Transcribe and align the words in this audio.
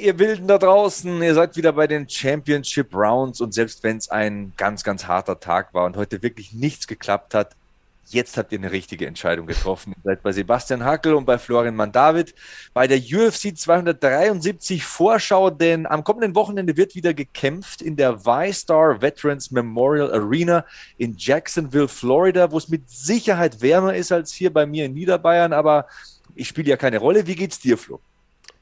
ihr 0.00 0.18
Wilden 0.18 0.48
da 0.48 0.58
draußen, 0.58 1.22
ihr 1.22 1.34
seid 1.34 1.56
wieder 1.56 1.72
bei 1.72 1.86
den 1.86 2.08
Championship 2.08 2.94
Rounds 2.94 3.40
und 3.40 3.52
selbst 3.54 3.82
wenn 3.82 3.98
es 3.98 4.10
ein 4.10 4.52
ganz, 4.56 4.82
ganz 4.82 5.06
harter 5.06 5.38
Tag 5.38 5.74
war 5.74 5.84
und 5.84 5.96
heute 5.96 6.22
wirklich 6.22 6.52
nichts 6.52 6.86
geklappt 6.86 7.34
hat, 7.34 7.54
jetzt 8.06 8.36
habt 8.36 8.52
ihr 8.52 8.58
eine 8.58 8.72
richtige 8.72 9.06
Entscheidung 9.06 9.46
getroffen. 9.46 9.92
Ihr 9.96 10.02
seid 10.02 10.22
bei 10.22 10.32
Sebastian 10.32 10.84
Hackel 10.84 11.14
und 11.14 11.24
bei 11.24 11.38
Florian 11.38 11.76
Mandavid 11.76 12.34
bei 12.74 12.86
der 12.86 12.98
UFC 12.98 13.56
273 13.56 14.84
Vorschau, 14.84 15.50
denn 15.50 15.86
am 15.86 16.02
kommenden 16.02 16.34
Wochenende 16.34 16.76
wird 16.76 16.94
wieder 16.94 17.14
gekämpft 17.14 17.82
in 17.82 17.96
der 17.96 18.26
Y-Star 18.26 19.00
Veterans 19.00 19.50
Memorial 19.50 20.12
Arena 20.12 20.64
in 20.98 21.14
Jacksonville, 21.16 21.88
Florida, 21.88 22.50
wo 22.50 22.58
es 22.58 22.68
mit 22.68 22.90
Sicherheit 22.90 23.60
wärmer 23.62 23.94
ist 23.94 24.12
als 24.12 24.32
hier 24.32 24.52
bei 24.52 24.66
mir 24.66 24.86
in 24.86 24.94
Niederbayern, 24.94 25.52
aber 25.52 25.86
ich 26.34 26.48
spiele 26.48 26.70
ja 26.70 26.76
keine 26.76 26.98
Rolle. 26.98 27.26
Wie 27.26 27.36
geht's 27.36 27.60
dir, 27.60 27.76
Flo? 27.78 28.00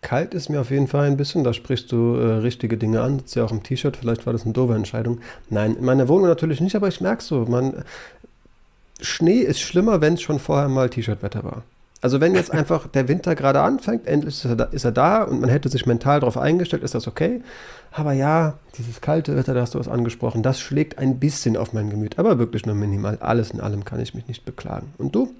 Kalt 0.00 0.32
ist 0.32 0.48
mir 0.48 0.60
auf 0.60 0.70
jeden 0.70 0.86
Fall 0.86 1.06
ein 1.06 1.16
bisschen, 1.16 1.42
da 1.42 1.52
sprichst 1.52 1.90
du 1.90 2.14
äh, 2.14 2.34
richtige 2.36 2.76
Dinge 2.76 3.00
an. 3.02 3.18
Das 3.18 3.26
ist 3.26 3.34
ja 3.34 3.44
auch 3.44 3.50
im 3.50 3.62
T-Shirt, 3.62 3.96
vielleicht 3.96 4.26
war 4.26 4.32
das 4.32 4.44
eine 4.44 4.52
doofe 4.52 4.74
Entscheidung. 4.74 5.18
Nein, 5.50 5.76
in 5.76 5.84
meiner 5.84 6.08
Wohnung 6.08 6.28
natürlich 6.28 6.60
nicht, 6.60 6.76
aber 6.76 6.88
ich 6.88 7.00
merke 7.00 7.22
so, 7.22 7.46
man, 7.46 7.84
Schnee 9.00 9.40
ist 9.40 9.60
schlimmer, 9.60 10.00
wenn 10.00 10.14
es 10.14 10.22
schon 10.22 10.38
vorher 10.38 10.68
mal 10.68 10.88
T-Shirt-Wetter 10.88 11.42
war. 11.44 11.62
Also 12.00 12.20
wenn 12.20 12.34
jetzt 12.34 12.50
einfach 12.52 12.86
der 12.86 13.08
Winter 13.08 13.34
gerade 13.34 13.60
anfängt, 13.60 14.06
endlich 14.06 14.34
ist 14.36 14.44
er, 14.44 14.56
da, 14.56 14.64
ist 14.64 14.84
er 14.84 14.92
da 14.92 15.24
und 15.24 15.40
man 15.40 15.50
hätte 15.50 15.68
sich 15.68 15.84
mental 15.84 16.20
darauf 16.20 16.38
eingestellt, 16.38 16.84
ist 16.84 16.94
das 16.94 17.08
okay. 17.08 17.42
Aber 17.90 18.12
ja, 18.12 18.54
dieses 18.76 19.00
kalte 19.00 19.36
Wetter, 19.36 19.54
da 19.54 19.62
hast 19.62 19.74
du 19.74 19.80
was 19.80 19.88
angesprochen, 19.88 20.42
das 20.42 20.60
schlägt 20.60 20.98
ein 20.98 21.18
bisschen 21.18 21.56
auf 21.56 21.72
mein 21.72 21.90
Gemüt, 21.90 22.18
aber 22.18 22.38
wirklich 22.38 22.66
nur 22.66 22.74
minimal. 22.76 23.18
Alles 23.20 23.50
in 23.50 23.60
allem 23.60 23.84
kann 23.84 24.00
ich 24.00 24.14
mich 24.14 24.28
nicht 24.28 24.44
beklagen. 24.44 24.92
Und 24.98 25.14
du? 25.14 25.34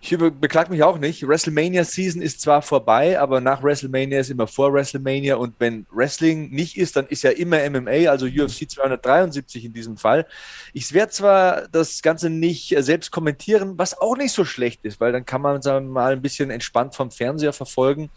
Ich 0.00 0.16
beklag 0.16 0.70
mich 0.70 0.82
auch 0.82 0.98
nicht. 0.98 1.26
WrestleMania 1.26 1.82
Season 1.82 2.22
ist 2.22 2.40
zwar 2.40 2.62
vorbei, 2.62 3.18
aber 3.18 3.40
nach 3.40 3.62
WrestleMania 3.62 4.20
ist 4.20 4.30
immer 4.30 4.46
vor 4.46 4.72
WrestleMania 4.72 5.34
und 5.36 5.54
wenn 5.58 5.86
Wrestling 5.90 6.50
nicht 6.50 6.76
ist, 6.76 6.94
dann 6.94 7.06
ist 7.08 7.22
ja 7.22 7.30
immer 7.30 7.58
MMA, 7.68 8.08
also 8.08 8.26
UFC 8.26 8.70
273 8.70 9.64
in 9.64 9.72
diesem 9.72 9.96
Fall. 9.96 10.26
Ich 10.72 10.92
werde 10.92 11.10
zwar 11.10 11.68
das 11.68 12.00
Ganze 12.02 12.30
nicht 12.30 12.74
selbst 12.78 13.10
kommentieren, 13.10 13.76
was 13.76 13.98
auch 13.98 14.16
nicht 14.16 14.32
so 14.32 14.44
schlecht 14.44 14.84
ist, 14.84 15.00
weil 15.00 15.10
dann 15.10 15.26
kann 15.26 15.42
man 15.42 15.62
sagen, 15.62 15.88
mal 15.88 16.12
ein 16.12 16.22
bisschen 16.22 16.50
entspannt 16.50 16.94
vom 16.94 17.10
Fernseher 17.10 17.52
verfolgen 17.52 18.08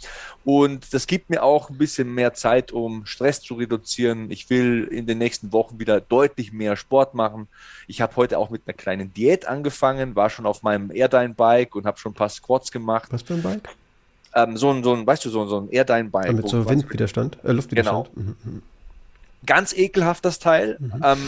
und 0.45 0.93
das 0.93 1.07
gibt 1.07 1.31
mir 1.31 1.41
auch 1.41 1.69
ein 1.71 1.79
bisschen 1.79 2.13
mehr 2.13 2.33
Zeit, 2.33 2.71
um 2.71 3.07
Stress 3.07 3.41
zu 3.41 3.55
reduzieren. 3.55 4.29
Ich 4.29 4.49
will 4.52 4.87
in 4.91 5.07
den 5.07 5.17
nächsten 5.17 5.52
Wochen 5.52 5.79
wieder 5.79 5.99
deutlich 5.99 6.53
mehr 6.53 6.75
Sport 6.75 7.15
machen. 7.15 7.47
Ich 7.87 8.02
habe 8.02 8.15
heute 8.17 8.37
auch 8.37 8.52
mit 8.52 8.63
einer 8.67 8.77
kleinen 8.77 9.13
Diät 9.13 9.47
angefangen, 9.47 10.15
war 10.15 10.29
schon 10.29 10.45
auf 10.45 10.61
meinem 10.61 10.91
Airdyne-Bike 10.91 11.70
Bike 11.70 11.70
und 11.75 11.86
habe 11.86 11.97
schon 11.97 12.11
ein 12.11 12.16
paar 12.16 12.30
Squats 12.30 12.72
gemacht. 12.72 13.11
Was 13.11 13.22
für 13.22 13.36
ein 13.36 13.41
Bike? 13.41 13.69
Ähm, 14.33 14.58
so 14.58 14.72
ein, 14.72 14.83
so 14.83 14.94
ein, 14.94 15.05
weißt 15.05 15.25
du, 15.25 15.30
so, 15.30 15.45
so 15.45 15.59
ein 15.59 15.69
Airdyne-Bike. 15.69 16.30
Ah, 16.30 16.33
mit 16.33 16.47
so 16.47 16.69
Windwiderstand, 16.69 17.38
äh, 17.44 17.52
Luftwiderstand. 17.52 18.09
Genau. 18.14 18.27
Mhm, 18.27 18.36
mhm. 18.44 18.61
Ganz 19.45 19.73
ekelhaft 19.73 20.23
das 20.23 20.39
Teil. 20.39 20.77
Mhm. 20.80 21.02
Ähm, 21.03 21.27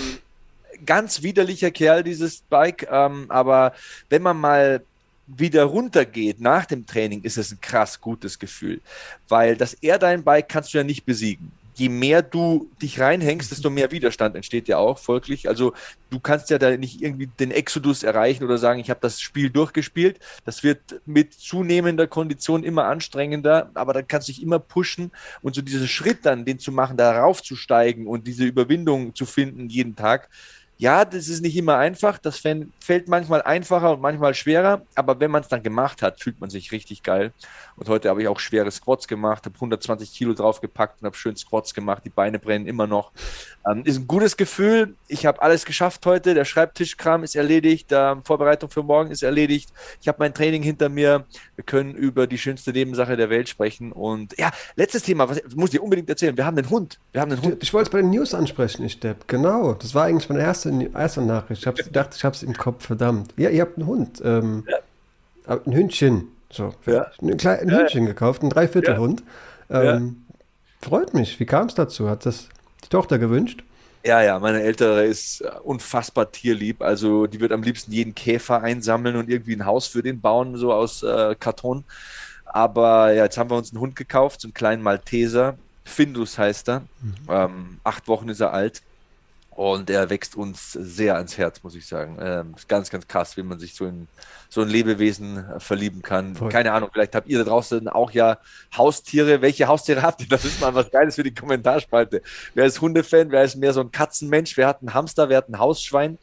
ganz 0.85 1.21
widerlicher 1.21 1.71
Kerl, 1.71 2.03
dieses 2.03 2.41
Bike. 2.41 2.87
Ähm, 2.89 3.25
aber 3.29 3.73
wenn 4.09 4.21
man 4.21 4.37
mal 4.37 4.83
wieder 5.27 5.63
runtergeht 5.63 6.39
nach 6.39 6.65
dem 6.65 6.85
Training, 6.85 7.23
ist 7.23 7.37
es 7.37 7.51
ein 7.51 7.59
krass 7.61 7.99
gutes 7.99 8.39
Gefühl. 8.39 8.81
Weil 9.27 9.57
das 9.57 9.73
Airdyne-Bike 9.75 10.47
kannst 10.47 10.73
du 10.73 10.77
ja 10.77 10.83
nicht 10.83 11.05
besiegen 11.05 11.51
je 11.75 11.89
mehr 11.89 12.21
du 12.21 12.69
dich 12.81 12.99
reinhängst, 12.99 13.51
desto 13.51 13.69
mehr 13.69 13.91
Widerstand 13.91 14.35
entsteht 14.35 14.67
ja 14.67 14.77
auch 14.77 14.99
folglich. 14.99 15.47
Also 15.47 15.73
du 16.09 16.19
kannst 16.19 16.49
ja 16.49 16.57
da 16.57 16.75
nicht 16.77 17.01
irgendwie 17.01 17.27
den 17.27 17.51
Exodus 17.51 18.03
erreichen 18.03 18.43
oder 18.43 18.57
sagen, 18.57 18.79
ich 18.79 18.89
habe 18.89 18.99
das 19.01 19.19
Spiel 19.19 19.49
durchgespielt. 19.49 20.19
Das 20.45 20.63
wird 20.63 21.01
mit 21.05 21.33
zunehmender 21.33 22.07
Kondition 22.07 22.63
immer 22.63 22.85
anstrengender, 22.85 23.71
aber 23.73 23.93
dann 23.93 24.07
kannst 24.07 24.27
du 24.27 24.33
dich 24.33 24.43
immer 24.43 24.59
pushen 24.59 25.11
und 25.41 25.55
so 25.55 25.61
diesen 25.61 25.87
Schritt 25.87 26.25
dann, 26.25 26.45
den 26.45 26.59
zu 26.59 26.71
machen, 26.71 26.97
darauf 26.97 27.41
zu 27.41 27.55
steigen 27.55 28.07
und 28.07 28.27
diese 28.27 28.45
Überwindung 28.45 29.15
zu 29.15 29.25
finden 29.25 29.69
jeden 29.69 29.95
Tag. 29.95 30.29
Ja, 30.83 31.05
das 31.05 31.29
ist 31.29 31.39
nicht 31.41 31.55
immer 31.55 31.77
einfach. 31.77 32.17
Das 32.17 32.39
fällt 32.39 33.07
manchmal 33.07 33.41
einfacher 33.41 33.93
und 33.93 34.01
manchmal 34.01 34.33
schwerer. 34.33 34.81
Aber 34.95 35.17
wenn 35.21 35.31
man 35.31 35.41
es 35.41 35.47
dann 35.47 35.63
gemacht 35.63 36.01
hat, 36.01 36.19
fühlt 36.19 36.41
man 36.41 36.49
sich 36.49 36.73
richtig 36.73 37.03
geil. 37.03 37.31
Und 37.77 37.87
heute 37.87 38.09
habe 38.09 38.21
ich 38.21 38.27
auch 38.27 38.37
schwere 38.37 38.69
Squats 38.69 39.07
gemacht, 39.07 39.45
habe 39.45 39.55
120 39.55 40.11
Kilo 40.11 40.33
draufgepackt 40.33 41.01
und 41.01 41.05
habe 41.05 41.15
schön 41.15 41.37
Squats 41.37 41.73
gemacht. 41.73 42.03
Die 42.03 42.09
Beine 42.09 42.37
brennen 42.37 42.67
immer 42.67 42.85
noch. 42.85 43.13
Ähm, 43.65 43.83
ist 43.85 43.97
ein 43.97 44.07
gutes 44.07 44.35
Gefühl. 44.35 44.95
Ich 45.07 45.25
habe 45.25 45.41
alles 45.41 45.63
geschafft 45.63 46.05
heute. 46.05 46.33
Der 46.33 46.43
Schreibtischkram 46.43 47.23
ist 47.23 47.37
erledigt. 47.37 47.89
Die 47.89 48.15
Vorbereitung 48.25 48.69
für 48.69 48.83
morgen 48.83 49.09
ist 49.09 49.23
erledigt. 49.23 49.69
Ich 50.01 50.09
habe 50.09 50.17
mein 50.19 50.33
Training 50.33 50.63
hinter 50.63 50.89
mir. 50.89 51.23
Wir 51.55 51.63
können 51.63 51.95
über 51.95 52.27
die 52.27 52.37
schönste 52.37 52.71
Nebensache 52.71 53.15
der 53.15 53.29
Welt 53.29 53.47
sprechen. 53.47 53.93
Und 53.93 54.37
ja, 54.37 54.51
letztes 54.75 55.03
Thema, 55.03 55.29
was 55.29 55.41
muss 55.55 55.69
ich 55.69 55.79
dir 55.79 55.83
unbedingt 55.83 56.09
erzählen. 56.09 56.35
Wir 56.35 56.45
haben 56.45 56.57
den 56.57 56.69
Hund. 56.69 56.99
Wir 57.13 57.21
haben 57.21 57.31
den 57.31 57.41
Hund. 57.41 57.55
Ich, 57.55 57.69
ich 57.69 57.73
wollte 57.73 57.87
es 57.87 57.91
bei 57.91 58.01
den 58.01 58.09
News 58.09 58.33
ansprechen, 58.33 58.83
ich 58.83 58.99
Depp. 58.99 59.29
Genau. 59.29 59.73
Das 59.75 59.95
war 59.95 60.03
eigentlich 60.03 60.27
meine 60.27 60.41
erste, 60.41 60.72
erste 60.81 61.21
Nachricht. 61.21 61.61
Ich 61.61 61.67
habe 61.67 61.81
gedacht, 61.81 62.15
ich 62.15 62.23
habe 62.23 62.35
es 62.35 62.43
im 62.43 62.53
Kopf, 62.53 62.85
verdammt. 62.85 63.33
Ja, 63.37 63.49
ihr 63.49 63.61
habt 63.61 63.77
einen 63.77 63.87
Hund. 63.87 64.21
Ähm, 64.23 64.65
ja. 64.67 65.57
Ein 65.65 65.73
Hündchen. 65.73 66.29
So, 66.49 66.73
ja. 66.85 67.07
ein 67.21 67.37
kleines 67.37 67.71
ja, 67.71 67.79
Hündchen 67.79 68.05
gekauft, 68.05 68.43
ein 68.43 68.49
Dreiviertelhund. 68.49 69.23
Ähm, 69.69 70.23
freut 70.81 71.13
mich. 71.13 71.39
Wie 71.39 71.45
kam 71.45 71.67
es 71.67 71.75
dazu? 71.75 72.09
Hat 72.09 72.25
das 72.25 72.47
die 72.83 72.89
Tochter 72.89 73.17
gewünscht? 73.17 73.63
Ja, 74.05 74.21
ja, 74.21 74.37
meine 74.37 74.61
Ältere 74.61 75.05
ist 75.05 75.41
äh, 75.41 75.49
unfassbar 75.63 76.31
tierlieb. 76.31 76.81
Also 76.81 77.25
die 77.25 77.39
wird 77.39 77.51
am 77.51 77.63
liebsten 77.63 77.91
jeden 77.91 78.13
Käfer 78.13 78.61
einsammeln 78.61 79.15
und 79.15 79.29
irgendwie 79.29 79.55
ein 79.55 79.65
Haus 79.65 79.87
für 79.87 80.03
den 80.03 80.19
bauen, 80.19 80.57
so 80.57 80.73
aus 80.73 81.03
äh, 81.03 81.35
Karton. 81.39 81.85
Aber 82.45 83.13
ja, 83.13 83.23
jetzt 83.23 83.37
haben 83.37 83.49
wir 83.49 83.57
uns 83.57 83.71
einen 83.71 83.79
Hund 83.79 83.95
gekauft, 83.95 84.41
so 84.41 84.47
einen 84.47 84.53
kleinen 84.53 84.83
Malteser. 84.83 85.57
Findus 85.85 86.37
heißt 86.37 86.69
er. 86.69 86.79
Mhm. 87.01 87.15
Ähm, 87.29 87.79
acht 87.83 88.07
Wochen 88.07 88.29
ist 88.29 88.41
er 88.41 88.53
alt. 88.53 88.81
Und 89.55 89.89
er 89.89 90.09
wächst 90.09 90.35
uns 90.35 90.71
sehr 90.71 91.15
ans 91.15 91.37
Herz, 91.37 91.61
muss 91.63 91.75
ich 91.75 91.85
sagen. 91.85 92.17
Ähm, 92.19 92.55
ganz, 92.67 92.89
ganz 92.89 93.07
krass, 93.07 93.37
wie 93.37 93.43
man 93.43 93.59
sich 93.59 93.75
so 93.75 93.85
in 93.85 94.07
so 94.49 94.61
ein 94.61 94.69
Lebewesen 94.69 95.37
äh, 95.37 95.59
verlieben 95.59 96.01
kann. 96.01 96.35
Voll. 96.35 96.49
Keine 96.49 96.73
Ahnung, 96.73 96.89
vielleicht 96.93 97.15
habt 97.15 97.27
ihr 97.27 97.39
da 97.39 97.43
draußen 97.43 97.87
auch 97.87 98.11
ja 98.11 98.37
Haustiere. 98.75 99.41
Welche 99.41 99.67
Haustiere 99.67 100.01
habt 100.01 100.21
ihr? 100.21 100.27
Das 100.27 100.45
ist 100.45 100.61
mal 100.61 100.73
was 100.75 100.91
Geiles 100.91 101.15
für 101.15 101.23
die 101.23 101.33
Kommentarspalte. 101.33 102.21
Wer 102.53 102.65
ist 102.65 102.79
Hundefan? 102.81 103.31
Wer 103.31 103.43
ist 103.43 103.55
mehr 103.55 103.73
so 103.73 103.81
ein 103.81 103.91
Katzenmensch? 103.91 104.55
Wer 104.57 104.67
hat 104.67 104.81
einen 104.81 104.93
Hamster? 104.93 105.29
Wer 105.29 105.37
hat 105.37 105.49
ein 105.49 105.59
Hausschwein? 105.59 106.17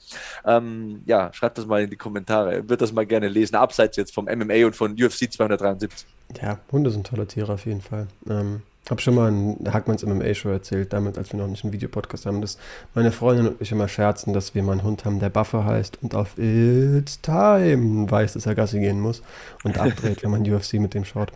Ähm, 0.44 1.02
ja, 1.06 1.32
schreibt 1.32 1.58
das 1.58 1.66
mal 1.66 1.82
in 1.82 1.90
die 1.90 1.96
Kommentare. 1.96 2.68
Wird 2.68 2.80
das 2.80 2.92
mal 2.92 3.06
gerne 3.06 3.28
lesen. 3.28 3.56
Abseits 3.56 3.96
jetzt 3.96 4.14
vom 4.14 4.26
MMA 4.26 4.66
und 4.66 4.76
von 4.76 4.92
UFC 4.92 5.30
273. 5.32 6.06
Ja, 6.40 6.58
Hunde 6.70 6.90
sind 6.90 7.06
tolle 7.06 7.26
Tiere 7.26 7.52
auf 7.52 7.66
jeden 7.66 7.80
Fall. 7.80 8.06
Ähm, 8.28 8.62
habe 8.90 9.00
schon 9.00 9.14
mal 9.14 9.28
in 9.28 9.72
Hackmanns 9.72 10.04
MMA-Show 10.04 10.48
erzählt, 10.48 10.92
damit, 10.92 11.16
als 11.16 11.32
wir 11.32 11.38
noch 11.38 11.46
nicht 11.46 11.64
einen 11.64 11.72
Videopodcast 11.72 12.26
haben, 12.26 12.40
dass 12.40 12.58
meine 12.94 13.12
Freundin 13.12 13.48
und 13.48 13.60
ich 13.60 13.72
immer 13.72 13.88
scherzen, 13.88 14.32
dass 14.32 14.54
wir 14.54 14.62
mal 14.62 14.72
einen 14.72 14.82
Hund 14.82 15.04
haben, 15.04 15.20
der 15.20 15.30
Buffer 15.30 15.64
heißt 15.64 15.98
und 16.02 16.14
auf 16.14 16.36
It's 16.38 17.20
Time 17.20 18.10
weiß, 18.10 18.34
dass 18.34 18.46
er 18.46 18.54
Gassi 18.54 18.80
gehen 18.80 19.00
muss 19.00 19.22
und 19.64 19.78
abdreht, 19.80 20.22
wenn 20.22 20.30
man 20.30 20.42
UFC 20.42 20.74
mit 20.74 20.94
dem 20.94 21.04
schaut. 21.04 21.32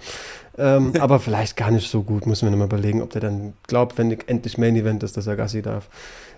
Ähm, 0.56 0.92
aber 1.00 1.18
vielleicht 1.20 1.56
gar 1.56 1.70
nicht 1.70 1.90
so 1.90 2.02
gut, 2.02 2.26
müssen 2.26 2.46
wir 2.46 2.50
nochmal 2.50 2.68
überlegen, 2.68 3.02
ob 3.02 3.10
der 3.10 3.20
dann 3.20 3.54
glaubt, 3.66 3.98
wenn 3.98 4.10
endlich 4.10 4.58
Main 4.58 4.76
Event 4.76 5.02
ist, 5.02 5.16
dass 5.16 5.26
er 5.26 5.36
Gassi 5.36 5.62
darf. 5.62 5.88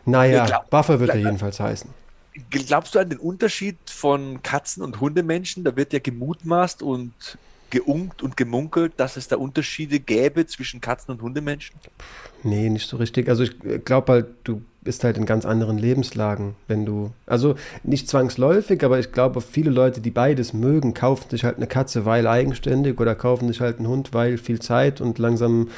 Naja, 0.05 0.47
glaub, 0.47 0.71
Buffer 0.71 1.01
wird 1.01 1.11
er 1.11 1.17
jedenfalls 1.17 1.61
heißen. 1.61 1.91
Glaubst 2.51 2.95
du 2.95 2.99
an 2.99 3.09
den 3.09 3.19
Unterschied 3.19 3.79
von 3.87 4.43
Katzen- 4.43 4.83
und 4.83 5.01
Hundemenschen? 5.01 5.65
Da 5.65 5.75
wird 5.77 5.93
ja 5.93 5.99
gemutmaßt 5.99 6.83
und 6.83 7.13
geunkt 7.71 8.23
und 8.23 8.37
gemunkelt, 8.37 8.95
dass 8.97 9.17
es 9.17 9.29
da 9.29 9.37
Unterschiede 9.37 10.01
gäbe 10.01 10.47
zwischen 10.47 10.81
Katzen- 10.81 11.13
und 11.13 11.23
Hundemenschen? 11.23 11.77
Nee, 12.43 12.69
nicht 12.71 12.89
so 12.89 12.97
richtig. 12.97 13.29
Also 13.29 13.43
ich 13.43 13.85
glaube 13.85 14.13
halt, 14.13 14.27
du 14.45 14.63
bist 14.87 15.03
halt 15.05 15.19
in 15.19 15.27
ganz 15.27 15.45
anderen 15.45 15.79
Lebenslagen, 15.79 16.55
wenn 16.69 16.87
du, 16.87 17.11
also 17.27 17.57
nicht 17.83 18.09
zwangsläufig, 18.09 18.85
aber 18.85 18.99
ich 19.01 19.11
glaube, 19.13 19.41
viele 19.41 19.71
Leute, 19.71 20.01
die 20.01 20.13
beides 20.13 20.53
mögen, 20.53 20.95
kaufen 20.95 21.29
sich 21.29 21.45
halt 21.45 21.57
eine 21.57 21.67
Katze, 21.67 22.07
weil 22.07 22.27
eigenständig 22.27 23.01
oder 23.01 23.17
kaufen 23.17 23.49
sich 23.49 23.61
halt 23.61 23.79
einen 23.79 23.89
Hund, 23.89 24.15
weil 24.15 24.39
viel 24.39 24.61
Zeit 24.61 25.01
und 25.01 25.19
langsam, 25.19 25.71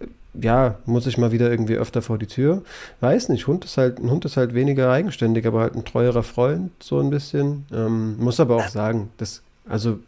äh, 0.00 0.06
ja, 0.42 0.78
muss 0.86 1.06
ich 1.06 1.18
mal 1.18 1.32
wieder 1.32 1.50
irgendwie 1.50 1.76
öfter 1.76 2.00
vor 2.00 2.16
die 2.16 2.26
Tür. 2.26 2.62
Weiß 3.00 3.28
nicht, 3.28 3.46
Hund 3.46 3.66
ist 3.66 3.76
halt, 3.76 3.98
ein 3.98 4.10
Hund 4.10 4.24
ist 4.24 4.38
halt 4.38 4.54
weniger 4.54 4.90
eigenständig, 4.90 5.46
aber 5.46 5.60
halt 5.60 5.74
ein 5.74 5.84
treuerer 5.84 6.22
Freund, 6.22 6.72
so 6.80 6.98
ein 6.98 7.10
bisschen. 7.10 7.66
Ähm, 7.72 8.16
muss 8.18 8.40
aber 8.40 8.56
auch 8.56 8.68
sagen, 8.68 9.10
das, 9.18 9.42
also 9.68 9.98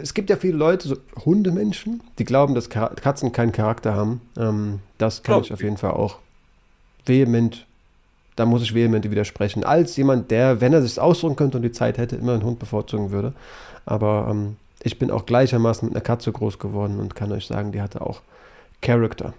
es 0.00 0.14
gibt 0.14 0.30
ja 0.30 0.36
viele 0.36 0.56
Leute, 0.56 0.88
so 0.88 0.96
Hundemenschen, 1.24 2.02
die 2.18 2.24
glauben, 2.24 2.54
dass 2.54 2.70
Katzen 2.70 3.32
keinen 3.32 3.52
Charakter 3.52 3.94
haben. 3.94 4.20
Ähm, 4.36 4.80
das 4.98 5.22
kann 5.22 5.42
ich 5.42 5.52
auf 5.52 5.62
jeden 5.62 5.76
Fall 5.76 5.92
auch 5.92 6.18
vehement, 7.04 7.66
da 8.36 8.46
muss 8.46 8.62
ich 8.62 8.74
vehement 8.74 9.10
widersprechen. 9.10 9.64
Als 9.64 9.96
jemand, 9.96 10.30
der, 10.30 10.60
wenn 10.60 10.72
er 10.72 10.82
sich 10.82 10.98
ausdrücken 10.98 11.36
könnte 11.36 11.58
und 11.58 11.62
die 11.62 11.72
Zeit 11.72 11.98
hätte, 11.98 12.16
immer 12.16 12.34
einen 12.34 12.44
Hund 12.44 12.58
bevorzugen 12.58 13.10
würde. 13.10 13.32
Aber 13.84 14.28
ähm, 14.30 14.56
ich 14.82 14.98
bin 14.98 15.10
auch 15.10 15.26
gleichermaßen 15.26 15.88
mit 15.88 15.96
einer 15.96 16.04
Katze 16.04 16.32
groß 16.32 16.58
geworden 16.58 16.98
und 16.98 17.14
kann 17.14 17.32
euch 17.32 17.46
sagen, 17.46 17.72
die 17.72 17.80
hatte 17.80 18.00
auch 18.00 18.22
Charakter. 18.82 19.34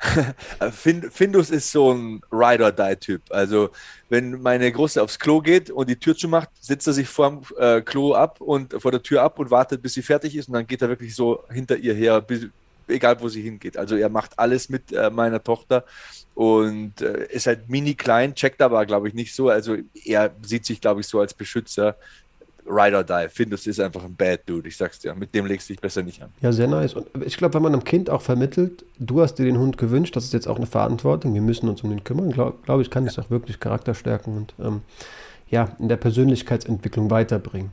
Findus 0.72 1.50
ist 1.50 1.70
so 1.70 1.92
ein 1.92 2.22
Ride-or-Die-Typ. 2.32 3.22
Also, 3.30 3.70
wenn 4.08 4.40
meine 4.40 4.70
Große 4.70 5.02
aufs 5.02 5.18
Klo 5.18 5.40
geht 5.40 5.70
und 5.70 5.88
die 5.88 5.96
Tür 5.96 6.16
zumacht, 6.16 6.48
sitzt 6.60 6.86
er 6.86 6.92
sich 6.92 7.08
vor 7.08 7.30
dem 7.30 7.42
äh, 7.58 7.80
Klo 7.82 8.14
ab 8.14 8.40
und 8.40 8.80
vor 8.80 8.90
der 8.90 9.02
Tür 9.02 9.22
ab 9.22 9.38
und 9.38 9.50
wartet, 9.50 9.82
bis 9.82 9.94
sie 9.94 10.02
fertig 10.02 10.36
ist 10.36 10.48
und 10.48 10.54
dann 10.54 10.66
geht 10.66 10.82
er 10.82 10.88
wirklich 10.88 11.14
so 11.14 11.44
hinter 11.50 11.76
ihr 11.76 11.94
her, 11.94 12.20
bis, 12.20 12.46
egal 12.88 13.20
wo 13.20 13.28
sie 13.28 13.42
hingeht. 13.42 13.76
Also, 13.76 13.96
er 13.96 14.08
macht 14.08 14.38
alles 14.38 14.68
mit 14.68 14.92
äh, 14.92 15.10
meiner 15.10 15.42
Tochter 15.42 15.84
und 16.34 17.00
äh, 17.02 17.26
ist 17.26 17.46
halt 17.46 17.68
mini 17.68 17.94
klein, 17.94 18.34
checkt 18.34 18.62
aber, 18.62 18.86
glaube 18.86 19.08
ich, 19.08 19.14
nicht 19.14 19.34
so. 19.34 19.48
Also, 19.50 19.76
er 20.04 20.30
sieht 20.42 20.64
sich, 20.64 20.80
glaube 20.80 21.00
ich, 21.00 21.06
so 21.06 21.20
als 21.20 21.34
Beschützer. 21.34 21.96
Ride 22.70 22.96
or 22.96 23.04
Die. 23.04 23.28
Findus 23.28 23.66
ist 23.66 23.80
einfach 23.80 24.04
ein 24.04 24.14
Bad 24.14 24.40
Dude, 24.46 24.68
ich 24.68 24.76
sag's 24.76 24.98
dir. 24.98 25.14
Mit 25.14 25.34
dem 25.34 25.46
legst 25.46 25.68
du 25.68 25.74
dich 25.74 25.80
besser 25.80 26.02
nicht 26.02 26.22
an. 26.22 26.30
Ja, 26.40 26.52
sehr 26.52 26.68
nice. 26.68 26.94
Und 26.94 27.08
ich 27.24 27.36
glaube, 27.36 27.54
wenn 27.54 27.62
man 27.62 27.72
einem 27.72 27.84
Kind 27.84 28.10
auch 28.10 28.22
vermittelt, 28.22 28.84
du 28.98 29.20
hast 29.20 29.34
dir 29.34 29.44
den 29.44 29.58
Hund 29.58 29.78
gewünscht, 29.78 30.16
das 30.16 30.24
ist 30.24 30.32
jetzt 30.32 30.48
auch 30.48 30.56
eine 30.56 30.66
Verantwortung, 30.66 31.34
wir 31.34 31.42
müssen 31.42 31.68
uns 31.68 31.82
um 31.82 31.90
den 31.90 32.04
kümmern, 32.04 32.30
glaube 32.30 32.58
glaub 32.64 32.80
ich, 32.80 32.90
kann 32.90 33.06
es 33.06 33.18
auch 33.18 33.30
wirklich 33.30 33.60
Charakter 33.60 33.94
stärken 33.94 34.36
und 34.36 34.54
ähm, 34.64 34.82
ja, 35.48 35.76
in 35.78 35.88
der 35.88 35.96
Persönlichkeitsentwicklung 35.96 37.10
weiterbringen. 37.10 37.72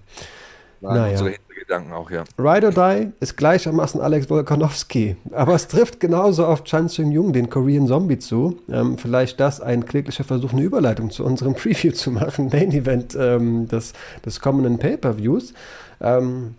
Naja. 0.82 1.12
unsere 1.12 1.34
Gedanken 1.60 1.92
auch, 1.92 2.10
ja. 2.10 2.24
Ride 2.38 2.68
or 2.68 2.72
Die 2.72 3.12
ist 3.20 3.36
gleichermaßen 3.36 4.00
Alex 4.00 4.30
Volkanovski, 4.30 5.18
aber 5.32 5.56
es 5.56 5.68
trifft 5.68 6.00
genauso 6.00 6.46
auf 6.46 6.64
Chan 6.64 6.88
Seung 6.88 7.12
Jung, 7.12 7.34
den 7.34 7.50
Korean 7.50 7.88
Zombie, 7.88 8.20
zu. 8.20 8.60
Ähm, 8.70 8.98
vielleicht 8.98 9.40
das 9.40 9.60
ein 9.60 9.86
kläglicher 9.86 10.24
Versuch, 10.24 10.54
eine 10.54 10.62
Überleitung 10.62 11.10
zu 11.10 11.26
unserem 11.26 11.54
Preview 11.56 11.92
zu 11.92 12.12
machen, 12.12 12.50
Main 12.52 12.72
Event 12.72 13.18
ähm, 13.20 13.68
des, 13.68 13.94
des 14.26 14.40
kommenden 14.40 14.78
Pay-Per-Views. 14.78 15.54
Ähm, 16.00 16.56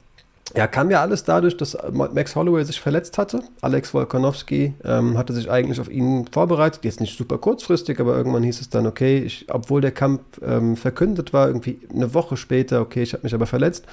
ja, 0.57 0.67
kam 0.67 0.91
ja 0.91 1.01
alles 1.01 1.25
dadurch, 1.25 1.57
dass 1.57 1.77
Max 1.93 2.35
Holloway 2.35 2.65
sich 2.65 2.81
verletzt 2.81 3.19
hatte. 3.19 3.43
Alex 3.61 3.93
Volkanovski 3.93 4.75
ähm, 4.83 5.19
hatte 5.19 5.33
sich 5.33 5.51
eigentlich 5.51 5.81
auf 5.81 5.91
ihn 5.91 6.27
vorbereitet. 6.33 6.85
Jetzt 6.85 7.01
nicht 7.01 7.17
super 7.19 7.39
kurzfristig, 7.39 8.01
aber 8.01 8.17
irgendwann 8.17 8.43
hieß 8.43 8.61
es 8.61 8.71
dann, 8.71 8.87
okay, 8.87 9.19
ich, 9.19 9.47
obwohl 9.51 9.81
der 9.81 9.93
Kampf 9.93 10.21
ähm, 10.43 10.77
verkündet 10.77 11.33
war, 11.33 11.49
irgendwie 11.49 11.81
eine 11.93 12.15
Woche 12.15 12.37
später, 12.37 12.81
okay, 12.81 13.03
ich 13.03 13.13
habe 13.13 13.25
mich 13.25 13.35
aber 13.35 13.47
verletzt. 13.47 13.85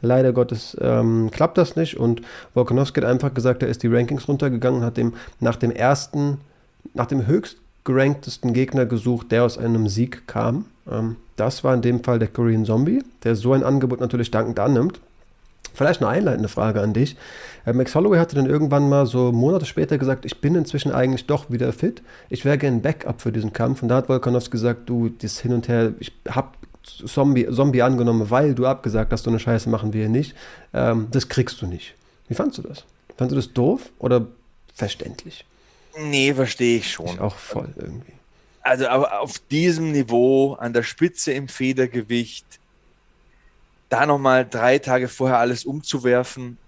Leider 0.00 0.32
Gottes 0.32 0.76
ähm, 0.80 1.30
klappt 1.32 1.58
das 1.58 1.74
nicht. 1.74 1.96
Und 1.96 2.22
Volkanovski 2.54 3.00
hat 3.00 3.08
einfach 3.08 3.34
gesagt, 3.34 3.62
er 3.62 3.68
ist 3.68 3.82
die 3.82 3.88
Rankings 3.88 4.28
runtergegangen, 4.28 4.82
hat 4.82 4.96
dem 4.96 5.14
nach 5.40 5.56
dem 5.56 5.72
ersten, 5.72 6.38
nach 6.94 7.06
dem 7.06 7.26
höchst 7.26 7.56
geranktesten 7.84 8.52
Gegner 8.52 8.86
gesucht, 8.86 9.32
der 9.32 9.44
aus 9.44 9.58
einem 9.58 9.88
Sieg 9.88 10.26
kam. 10.26 10.66
Ähm, 10.90 11.16
das 11.36 11.64
war 11.64 11.74
in 11.74 11.82
dem 11.82 12.04
Fall 12.04 12.18
der 12.18 12.28
Korean 12.28 12.64
Zombie, 12.64 13.02
der 13.24 13.34
so 13.34 13.52
ein 13.52 13.64
Angebot 13.64 14.00
natürlich 14.00 14.30
dankend 14.30 14.58
annimmt. 14.58 15.00
Vielleicht 15.76 16.00
eine 16.00 16.10
einleitende 16.10 16.48
Frage 16.48 16.80
an 16.80 16.94
dich. 16.94 17.16
Äh, 17.66 17.74
Max 17.74 17.94
Holloway 17.94 18.18
hatte 18.18 18.34
dann 18.34 18.46
irgendwann 18.46 18.88
mal 18.88 19.04
so 19.04 19.30
Monate 19.30 19.66
später 19.66 19.98
gesagt, 19.98 20.24
ich 20.24 20.40
bin 20.40 20.54
inzwischen 20.54 20.90
eigentlich 20.90 21.26
doch 21.26 21.50
wieder 21.50 21.70
fit. 21.74 22.02
Ich 22.30 22.46
wäre 22.46 22.56
gerne 22.56 22.78
ein 22.78 22.82
Backup 22.82 23.20
für 23.20 23.30
diesen 23.30 23.52
Kampf. 23.52 23.82
Und 23.82 23.88
da 23.88 23.96
hat 23.96 24.08
Volkanovski 24.08 24.52
gesagt, 24.52 24.88
du, 24.88 25.10
das 25.10 25.38
hin 25.38 25.52
und 25.52 25.68
her, 25.68 25.92
ich 26.00 26.12
habe 26.30 26.48
Zombie, 26.82 27.46
Zombie 27.50 27.82
angenommen, 27.82 28.30
weil 28.30 28.54
du 28.54 28.64
abgesagt 28.64 29.12
hast, 29.12 29.24
so 29.24 29.30
eine 29.30 29.38
Scheiße 29.38 29.68
machen 29.68 29.92
wir 29.92 30.08
nicht. 30.08 30.34
Ähm, 30.72 31.08
das 31.10 31.28
kriegst 31.28 31.60
du 31.60 31.66
nicht. 31.66 31.94
Wie 32.28 32.34
fandst 32.34 32.56
du 32.56 32.62
das? 32.62 32.84
Fandst 33.18 33.32
du 33.32 33.36
das 33.36 33.52
doof 33.52 33.90
oder 33.98 34.26
verständlich? 34.74 35.44
Nee, 36.00 36.32
verstehe 36.32 36.78
ich 36.78 36.90
schon. 36.90 37.06
Ich 37.06 37.20
auch 37.20 37.36
voll 37.36 37.68
irgendwie. 37.76 38.12
Also 38.62 38.88
aber 38.88 39.20
auf 39.20 39.38
diesem 39.50 39.92
Niveau, 39.92 40.54
an 40.54 40.72
der 40.72 40.82
Spitze 40.82 41.32
im 41.32 41.48
Federgewicht, 41.48 42.46
da 43.88 44.06
nochmal 44.06 44.46
drei 44.48 44.78
Tage 44.78 45.08
vorher 45.08 45.38
alles 45.38 45.64
umzuwerfen, 45.64 46.58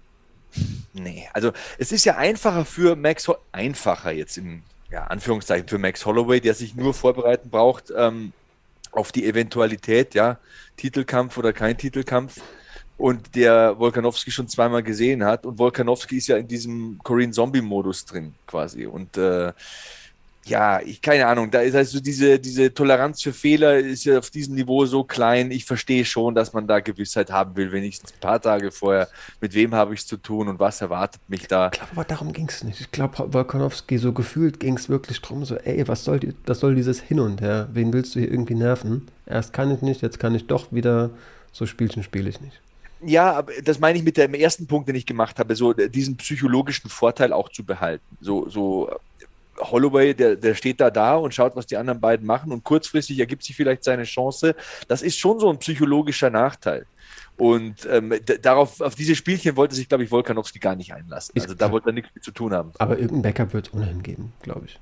nee. 0.93 1.27
Also 1.33 1.51
es 1.77 1.91
ist 1.91 2.05
ja 2.05 2.17
einfacher 2.17 2.65
für 2.65 2.95
Max, 2.95 3.27
Ho 3.27 3.37
einfacher 3.51 4.11
jetzt 4.11 4.37
in 4.37 4.63
ja, 4.91 5.03
Anführungszeichen 5.05 5.67
für 5.67 5.77
Max 5.77 6.05
Holloway, 6.05 6.39
der 6.39 6.53
sich 6.53 6.75
nur 6.75 6.93
vorbereiten 6.93 7.49
braucht 7.49 7.93
ähm, 7.95 8.33
auf 8.91 9.11
die 9.11 9.25
Eventualität, 9.27 10.15
ja, 10.15 10.39
Titelkampf 10.77 11.37
oder 11.37 11.53
kein 11.53 11.77
Titelkampf. 11.77 12.41
Und 12.97 13.35
der 13.35 13.79
Volkanowski 13.79 14.29
schon 14.29 14.49
zweimal 14.49 14.83
gesehen 14.83 15.23
hat. 15.23 15.45
Und 15.45 15.57
Volkanowski 15.57 16.17
ist 16.17 16.27
ja 16.27 16.35
in 16.35 16.49
diesem 16.49 16.99
Korean 17.01 17.31
Zombie 17.31 17.61
Modus 17.61 18.03
drin 18.03 18.35
quasi. 18.45 18.87
Und 18.87 19.15
äh, 19.15 19.53
ja, 20.45 20.81
ich 20.81 21.01
keine 21.01 21.27
Ahnung, 21.27 21.51
da 21.51 21.61
ist 21.61 21.75
also 21.75 21.99
diese, 21.99 22.39
diese 22.39 22.73
Toleranz 22.73 23.21
für 23.21 23.33
Fehler 23.33 23.77
ist 23.77 24.05
ja 24.05 24.19
auf 24.19 24.29
diesem 24.29 24.55
Niveau 24.55 24.85
so 24.85 25.03
klein. 25.03 25.51
Ich 25.51 25.65
verstehe 25.65 26.05
schon, 26.05 26.33
dass 26.33 26.53
man 26.53 26.67
da 26.67 26.79
Gewissheit 26.79 27.31
haben 27.31 27.55
will, 27.55 27.71
wenn 27.71 27.83
ich 27.83 28.01
ein 28.01 28.19
paar 28.19 28.41
Tage 28.41 28.71
vorher, 28.71 29.07
mit 29.41 29.53
wem 29.53 29.75
habe 29.75 29.93
ich 29.93 30.01
es 30.01 30.07
zu 30.07 30.17
tun 30.17 30.47
und 30.47 30.59
was 30.59 30.81
erwartet 30.81 31.21
mich 31.27 31.47
da. 31.47 31.69
Ich 31.71 31.79
glaube, 31.79 31.91
aber 31.93 32.03
darum 32.03 32.33
ging 32.33 32.47
es 32.47 32.63
nicht. 32.63 32.81
Ich 32.81 32.91
glaube, 32.91 33.31
Volkanowski, 33.33 33.97
so 33.97 34.13
gefühlt 34.13 34.59
ging 34.59 34.77
es 34.77 34.89
wirklich 34.89 35.21
drum, 35.21 35.45
so, 35.45 35.55
ey, 35.55 35.87
was 35.87 36.03
soll, 36.03 36.19
die, 36.19 36.33
was 36.45 36.59
soll 36.59 36.75
dieses 36.75 36.99
Hin 36.99 37.19
und 37.19 37.41
Her? 37.41 37.69
Wen 37.73 37.93
willst 37.93 38.15
du 38.15 38.19
hier 38.19 38.31
irgendwie 38.31 38.55
nerven? 38.55 39.07
Erst 39.25 39.53
kann 39.53 39.71
ich 39.71 39.81
nicht, 39.81 40.01
jetzt 40.01 40.19
kann 40.19 40.33
ich 40.33 40.47
doch 40.47 40.71
wieder, 40.71 41.11
so 41.51 41.65
Spielchen 41.65 42.01
spiele 42.01 42.29
ich 42.29 42.41
nicht. 42.41 42.59
Ja, 43.01 43.31
aber 43.31 43.53
das 43.63 43.79
meine 43.79 43.97
ich 43.97 44.03
mit 44.03 44.17
dem 44.17 44.33
ersten 44.33 44.67
Punkt, 44.67 44.89
den 44.89 44.95
ich 44.95 45.05
gemacht 45.05 45.39
habe, 45.39 45.55
so 45.55 45.73
diesen 45.73 46.17
psychologischen 46.17 46.89
Vorteil 46.89 47.31
auch 47.31 47.49
zu 47.49 47.63
behalten. 47.63 48.03
So, 48.19 48.49
so 48.49 48.89
Holloway, 49.59 50.13
der, 50.13 50.35
der 50.35 50.55
steht 50.55 50.79
da 50.79 50.89
da 50.89 51.15
und 51.15 51.33
schaut, 51.33 51.55
was 51.55 51.65
die 51.65 51.77
anderen 51.77 51.99
beiden 51.99 52.25
machen 52.25 52.51
und 52.51 52.63
kurzfristig 52.63 53.19
ergibt 53.19 53.43
sich 53.43 53.55
vielleicht 53.55 53.83
seine 53.83 54.03
Chance. 54.03 54.55
Das 54.87 55.01
ist 55.01 55.17
schon 55.17 55.39
so 55.39 55.49
ein 55.49 55.59
psychologischer 55.59 56.29
Nachteil. 56.29 56.85
Und 57.37 57.87
ähm, 57.89 58.13
darauf, 58.41 58.81
auf 58.81 58.95
diese 58.95 59.15
Spielchen 59.15 59.55
wollte 59.55 59.73
sich, 59.73 59.87
glaube 59.87 60.03
ich, 60.03 60.11
Volkanowski 60.11 60.59
gar 60.59 60.75
nicht 60.75 60.93
einlassen. 60.93 61.33
Also 61.39 61.53
da 61.53 61.71
wollte 61.71 61.89
er 61.89 61.93
nichts 61.93 62.11
mit 62.13 62.23
zu 62.23 62.31
tun 62.31 62.53
haben. 62.53 62.73
Aber 62.79 62.97
irgendein 62.99 63.33
Backup 63.33 63.53
wird 63.53 63.67
es 63.67 63.73
ohnehin 63.73 64.03
geben, 64.03 64.33
glaube 64.41 64.65
ich. 64.65 64.77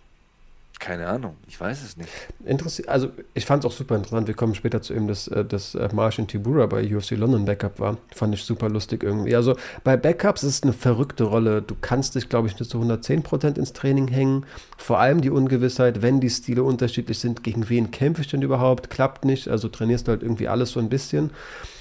Keine 0.79 1.07
Ahnung, 1.07 1.35
ich 1.47 1.59
weiß 1.59 1.83
es 1.83 1.97
nicht. 1.97 2.09
Interessi 2.45 2.85
also 2.87 3.09
ich 3.33 3.45
fand 3.45 3.63
es 3.63 3.69
auch 3.69 3.75
super 3.75 3.95
interessant. 3.95 4.27
Wir 4.27 4.35
kommen 4.35 4.53
später 4.53 4.81
zu 4.81 4.93
ihm, 4.93 5.07
dass, 5.07 5.27
äh, 5.27 5.43
dass 5.43 5.73
äh, 5.73 5.89
Martian 5.91 6.27
Tibura 6.27 6.67
bei 6.67 6.95
UFC 6.95 7.11
London 7.11 7.45
Backup 7.45 7.79
war. 7.79 7.97
Fand 8.13 8.35
ich 8.35 8.43
super 8.43 8.69
lustig 8.69 9.03
irgendwie. 9.03 9.35
Also 9.35 9.55
bei 9.83 9.97
Backups 9.97 10.43
ist 10.43 10.55
es 10.55 10.63
eine 10.63 10.73
verrückte 10.73 11.23
Rolle. 11.23 11.63
Du 11.63 11.75
kannst 11.81 12.13
dich, 12.13 12.29
glaube 12.29 12.47
ich, 12.47 12.59
nicht 12.59 12.69
zu 12.69 12.79
110% 12.79 13.57
ins 13.57 13.73
Training 13.73 14.07
hängen. 14.07 14.45
Vor 14.77 14.99
allem 14.99 15.21
die 15.21 15.31
Ungewissheit, 15.31 16.03
wenn 16.03 16.19
die 16.19 16.29
Stile 16.29 16.61
unterschiedlich 16.63 17.17
sind, 17.17 17.43
gegen 17.43 17.69
wen 17.69 17.89
kämpfe 17.89 18.21
ich 18.21 18.27
denn 18.27 18.43
überhaupt? 18.43 18.91
Klappt 18.91 19.25
nicht. 19.25 19.47
Also 19.47 19.69
trainierst 19.69 20.07
du 20.07 20.11
halt 20.11 20.21
irgendwie 20.21 20.47
alles 20.47 20.71
so 20.71 20.79
ein 20.79 20.89
bisschen. 20.89 21.31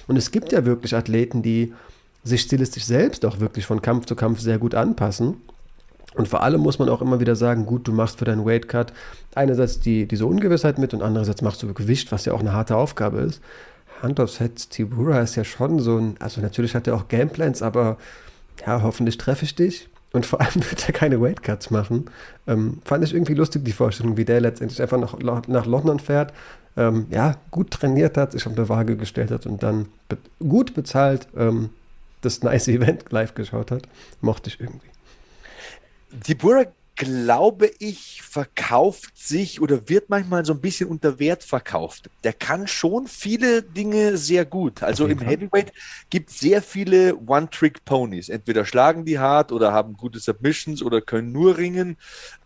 Und 0.06 0.16
es 0.16 0.30
gibt 0.30 0.52
ja 0.52 0.64
wirklich 0.64 0.94
Athleten, 0.94 1.42
die 1.42 1.74
sich 2.24 2.40
stilistisch 2.40 2.84
selbst 2.84 3.26
auch 3.26 3.40
wirklich 3.40 3.66
von 3.66 3.82
Kampf 3.82 4.06
zu 4.06 4.16
Kampf 4.16 4.40
sehr 4.40 4.58
gut 4.58 4.74
anpassen 4.74 5.36
und 6.16 6.28
vor 6.28 6.42
allem 6.42 6.60
muss 6.62 6.78
man 6.78 6.88
auch 6.88 7.02
immer 7.02 7.20
wieder 7.20 7.36
sagen, 7.36 7.66
gut, 7.66 7.86
du 7.86 7.92
machst 7.92 8.18
für 8.18 8.24
deinen 8.24 8.44
Weightcut 8.46 8.92
einerseits 9.34 9.80
die, 9.80 10.06
diese 10.06 10.26
Ungewissheit 10.26 10.78
mit 10.78 10.94
und 10.94 11.02
andererseits 11.02 11.42
machst 11.42 11.62
du 11.62 11.72
Gewicht, 11.74 12.10
was 12.10 12.24
ja 12.24 12.32
auch 12.32 12.40
eine 12.40 12.52
harte 12.52 12.76
Aufgabe 12.76 13.18
ist. 13.18 13.42
Hand 14.02 14.18
aufs 14.18 14.38
Head, 14.38 14.70
Tibura 14.70 15.20
ist 15.20 15.36
ja 15.36 15.44
schon 15.44 15.78
so 15.78 15.98
ein, 15.98 16.16
also 16.18 16.40
natürlich 16.40 16.74
hat 16.74 16.86
er 16.86 16.94
auch 16.94 17.08
Gameplans, 17.08 17.62
aber 17.62 17.98
ja, 18.66 18.82
hoffentlich 18.82 19.18
treffe 19.18 19.44
ich 19.44 19.54
dich. 19.54 19.88
Und 20.12 20.24
vor 20.24 20.40
allem 20.40 20.54
wird 20.70 20.86
er 20.88 20.92
keine 20.94 21.20
Weightcuts 21.20 21.70
machen. 21.70 22.06
Ähm, 22.46 22.78
fand 22.84 23.04
ich 23.04 23.12
irgendwie 23.12 23.34
lustig, 23.34 23.64
die 23.64 23.72
Vorstellung, 23.72 24.16
wie 24.16 24.24
der 24.24 24.40
letztendlich 24.40 24.80
einfach 24.80 24.98
nach, 24.98 25.46
nach 25.46 25.66
London 25.66 26.00
fährt, 26.00 26.32
ähm, 26.78 27.06
ja, 27.10 27.36
gut 27.50 27.70
trainiert 27.70 28.16
hat, 28.16 28.32
sich 28.32 28.46
auf 28.46 28.54
der 28.54 28.68
Waage 28.70 28.96
gestellt 28.96 29.30
hat 29.30 29.46
und 29.46 29.62
dann 29.62 29.86
be 30.08 30.16
gut 30.40 30.74
bezahlt 30.74 31.28
ähm, 31.36 31.70
das 32.22 32.42
nice 32.42 32.68
Event 32.68 33.10
live 33.12 33.34
geschaut 33.34 33.70
hat. 33.70 33.82
Mochte 34.22 34.48
ich 34.48 34.60
irgendwie. 34.60 34.88
Die 36.24 36.34
Burg, 36.34 36.72
glaube 36.94 37.70
ich, 37.78 38.22
verkauft 38.22 39.18
sich 39.18 39.60
oder 39.60 39.88
wird 39.88 40.08
manchmal 40.08 40.46
so 40.46 40.54
ein 40.54 40.60
bisschen 40.60 40.88
unter 40.88 41.18
Wert 41.18 41.44
verkauft. 41.44 42.08
Der 42.24 42.32
kann 42.32 42.66
schon 42.66 43.06
viele 43.06 43.62
Dinge 43.62 44.16
sehr 44.16 44.46
gut. 44.46 44.82
Also 44.82 45.06
im 45.06 45.20
Heavyweight 45.20 45.72
gibt 46.08 46.30
es 46.30 46.40
sehr 46.40 46.62
viele 46.62 47.16
One-Trick-Ponys. 47.16 48.30
Entweder 48.30 48.64
schlagen 48.64 49.04
die 49.04 49.18
hart 49.18 49.52
oder 49.52 49.72
haben 49.72 49.94
gute 49.94 50.18
Submissions 50.18 50.82
oder 50.82 51.02
können 51.02 51.32
nur 51.32 51.58
ringen. 51.58 51.98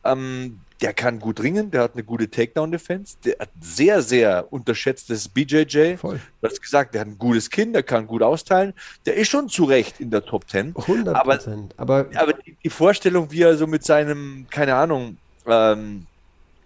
Ähm, 0.05 0.59
der 0.83 0.95
kann 0.95 1.19
gut 1.19 1.43
ringen, 1.43 1.71
der 1.71 1.83
hat 1.83 1.95
eine 1.95 2.05
gute 2.05 2.31
Takedown-Defense, 2.31 3.17
der 3.25 3.37
hat 3.41 3.51
sehr, 3.61 4.03
sehr 4.03 4.53
unterschätztes 4.53 5.29
BJJ. 5.29 5.97
Voll. 5.97 6.21
Du 6.41 6.49
hast 6.49 6.63
gesagt, 6.63 6.95
der 6.95 7.03
hat 7.03 7.09
ein 7.09 7.19
gutes 7.19 7.51
Kind, 7.51 7.75
der 7.75 7.83
kann 7.83 8.07
gut 8.07 8.23
austeilen. 8.23 8.73
Der 9.07 9.15
ist 9.15 9.29
schon 9.29 9.49
zu 9.49 9.65
Recht 9.65 10.01
in 10.01 10.11
der 10.11 10.25
Top 10.25 10.49
10. 10.49 10.75
100 10.77 11.23
Prozent. 11.23 11.75
Aber, 11.77 12.07
aber, 12.15 12.21
aber 12.21 12.35
die 12.65 12.71
Vorstellung, 12.71 13.31
wie 13.31 13.43
er 13.43 13.57
so 13.57 13.67
mit 13.67 13.85
seinem, 13.85 14.47
keine 14.51 14.75
Ahnung, 14.75 15.19
ähm, 15.47 16.07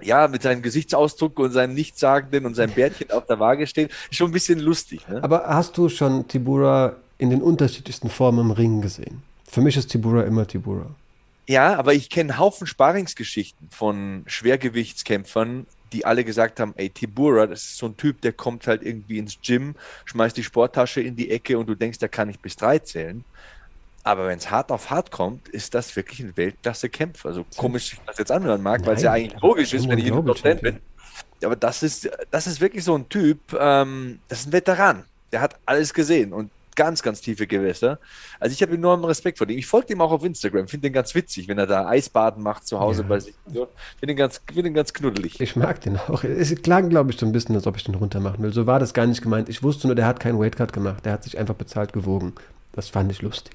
ja, 0.00 0.28
mit 0.28 0.42
seinem 0.42 0.62
Gesichtsausdruck 0.62 1.38
und 1.38 1.52
seinem 1.52 1.75
Nichtssagenden 1.75 2.47
und 2.47 2.54
seinem 2.54 2.73
Bärtchen 2.75 3.11
auf 3.11 3.26
der 3.26 3.40
Waage 3.40 3.66
steht, 3.66 3.90
ist 4.11 4.16
schon 4.16 4.30
ein 4.30 4.35
bisschen 4.35 4.61
lustig. 4.61 5.09
Ne? 5.09 5.23
Aber 5.23 5.47
hast 5.47 5.76
du 5.76 5.88
schon 5.88 6.28
Tibura 6.28 6.97
in 7.18 7.30
den 7.30 7.42
unterschiedlichsten 7.42 8.11
Formen 8.11 8.40
im 8.40 8.50
Ring 8.50 8.80
gesehen. 8.80 9.23
Für 9.49 9.61
mich 9.61 9.76
ist 9.76 9.88
Tibura 9.88 10.23
immer 10.23 10.47
Tibura. 10.47 10.87
Ja, 11.46 11.76
aber 11.76 11.92
ich 11.92 12.08
kenne 12.08 12.38
Haufen 12.38 12.66
Sparingsgeschichten 12.66 13.68
von 13.70 14.24
Schwergewichtskämpfern, 14.26 15.66
die 15.92 16.06
alle 16.06 16.24
gesagt 16.24 16.58
haben, 16.58 16.72
ey, 16.76 16.90
Tibura, 16.90 17.46
das 17.46 17.62
ist 17.62 17.76
so 17.76 17.86
ein 17.86 17.96
Typ, 17.96 18.20
der 18.22 18.32
kommt 18.32 18.66
halt 18.66 18.82
irgendwie 18.82 19.18
ins 19.18 19.38
Gym, 19.40 19.76
schmeißt 20.06 20.36
die 20.36 20.42
Sporttasche 20.42 21.00
in 21.00 21.16
die 21.16 21.30
Ecke 21.30 21.58
und 21.58 21.68
du 21.68 21.74
denkst, 21.74 21.98
der 21.98 22.08
kann 22.08 22.28
nicht 22.28 22.40
bis 22.40 22.56
drei 22.56 22.78
zählen. 22.78 23.24
Aber 24.02 24.26
wenn 24.26 24.38
es 24.38 24.50
hart 24.50 24.70
auf 24.70 24.90
hart 24.90 25.10
kommt, 25.10 25.48
ist 25.48 25.74
das 25.74 25.96
wirklich 25.96 26.20
ein 26.20 26.36
Weltklasse-Kämpfer. 26.36 27.32
So 27.32 27.46
komisch 27.56 27.94
ich 27.94 28.00
das 28.06 28.18
jetzt 28.18 28.32
anhören 28.32 28.62
mag, 28.62 28.84
weil 28.84 28.96
es 28.96 29.02
ja 29.02 29.12
eigentlich 29.12 29.40
logisch 29.40 29.72
ist, 29.72 29.88
wenn 29.88 29.98
ich 29.98 30.06
in 30.06 30.34
10 30.34 30.58
bin. 30.60 30.80
Aber 31.42 31.56
das 31.56 31.82
ist, 31.82 32.10
das 32.30 32.46
ist 32.46 32.60
wirklich 32.60 32.84
so 32.84 32.96
ein 32.96 33.08
Typ, 33.08 33.38
ähm, 33.58 34.18
das 34.28 34.40
ist 34.40 34.48
ein 34.48 34.52
Veteran. 34.52 35.04
Der 35.32 35.40
hat 35.40 35.58
alles 35.64 35.94
gesehen 35.94 36.32
und 36.32 36.50
ganz, 36.75 37.02
ganz 37.02 37.21
tiefe 37.21 37.47
Gewässer. 37.47 37.99
Also 38.40 38.54
ich 38.54 38.62
habe 38.62 38.75
enormen 38.75 39.04
Respekt 39.04 39.38
vor 39.38 39.47
dem. 39.47 39.59
Ich 39.59 39.66
folge 39.66 39.93
ihm 39.93 40.00
auch 40.00 40.12
auf 40.12 40.25
Instagram, 40.25 40.69
finde 40.69 40.88
den 40.88 40.93
ganz 40.93 41.14
witzig, 41.14 41.49
wenn 41.49 41.59
er 41.59 41.66
da 41.66 41.87
Eisbaden 41.87 42.43
macht 42.43 42.66
zu 42.66 42.81
Hause 42.81 43.02
ja. 43.02 43.09
bei 43.09 43.21
sich. 43.21 43.35
Finde 43.47 43.66
den, 44.07 44.16
ganz, 44.16 44.40
find 44.52 44.66
den 44.66 44.75
ganz 44.75 44.93
knuddelig. 44.93 45.40
Ich 45.40 45.57
mag 45.57 45.81
den 45.81 45.97
auch. 45.97 46.25
Es 46.25 46.54
klang, 46.62 46.88
glaube 46.88 47.12
ich, 47.12 47.19
so 47.19 47.26
ein 47.26 47.33
bisschen, 47.33 47.54
als 47.54 47.66
ob 47.66 47.76
ich 47.76 47.85
den 47.85 47.95
runter 47.95 48.21
machen 48.21 48.43
will. 48.43 48.52
So 48.52 48.66
war 48.66 48.78
das 48.78 48.95
gar 48.95 49.07
nicht 49.07 49.23
gemeint. 49.23 49.49
Ich 49.49 49.62
wusste 49.62 49.87
nur, 49.87 49.97
der 49.97 50.07
hat 50.07 50.21
keinen 50.21 50.38
Weightcut 50.38 50.73
gemacht. 50.73 51.04
Der 51.04 51.12
hat 51.12 51.25
sich 51.25 51.38
einfach 51.38 51.54
bezahlt 51.54 51.93
gewogen. 51.93 52.33
Das 52.73 52.88
fand 52.88 53.11
ich 53.11 53.23
lustig. 53.23 53.54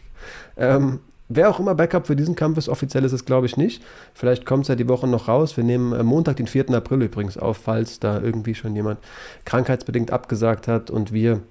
Ähm, 0.57 0.99
Wer 1.31 1.47
auch 1.51 1.59
immer 1.59 1.75
Backup 1.75 2.07
für 2.07 2.15
diesen 2.15 2.35
Kampf 2.35 2.57
ist, 2.57 2.69
offiziell 2.69 3.05
ist 3.05 3.11
es 3.13 3.23
glaube 3.23 3.45
ich 3.45 3.55
nicht. 3.55 3.83
Vielleicht 4.15 4.47
kommt 4.47 4.63
es 4.63 4.67
ja 4.67 4.75
die 4.75 4.89
Woche 4.89 5.07
noch 5.07 5.27
raus. 5.27 5.57
Wir 5.57 5.63
nehmen 5.63 5.93
äh, 5.93 6.01
Montag, 6.01 6.37
den 6.37 6.47
4. 6.47 6.71
April 6.71 7.03
übrigens 7.03 7.37
auf, 7.37 7.57
falls 7.57 7.99
da 7.99 8.19
irgendwie 8.19 8.55
schon 8.55 8.75
jemand 8.75 8.97
krankheitsbedingt 9.45 10.09
abgesagt 10.09 10.67
hat 10.67 10.89
und 10.89 11.13
wir 11.13 11.41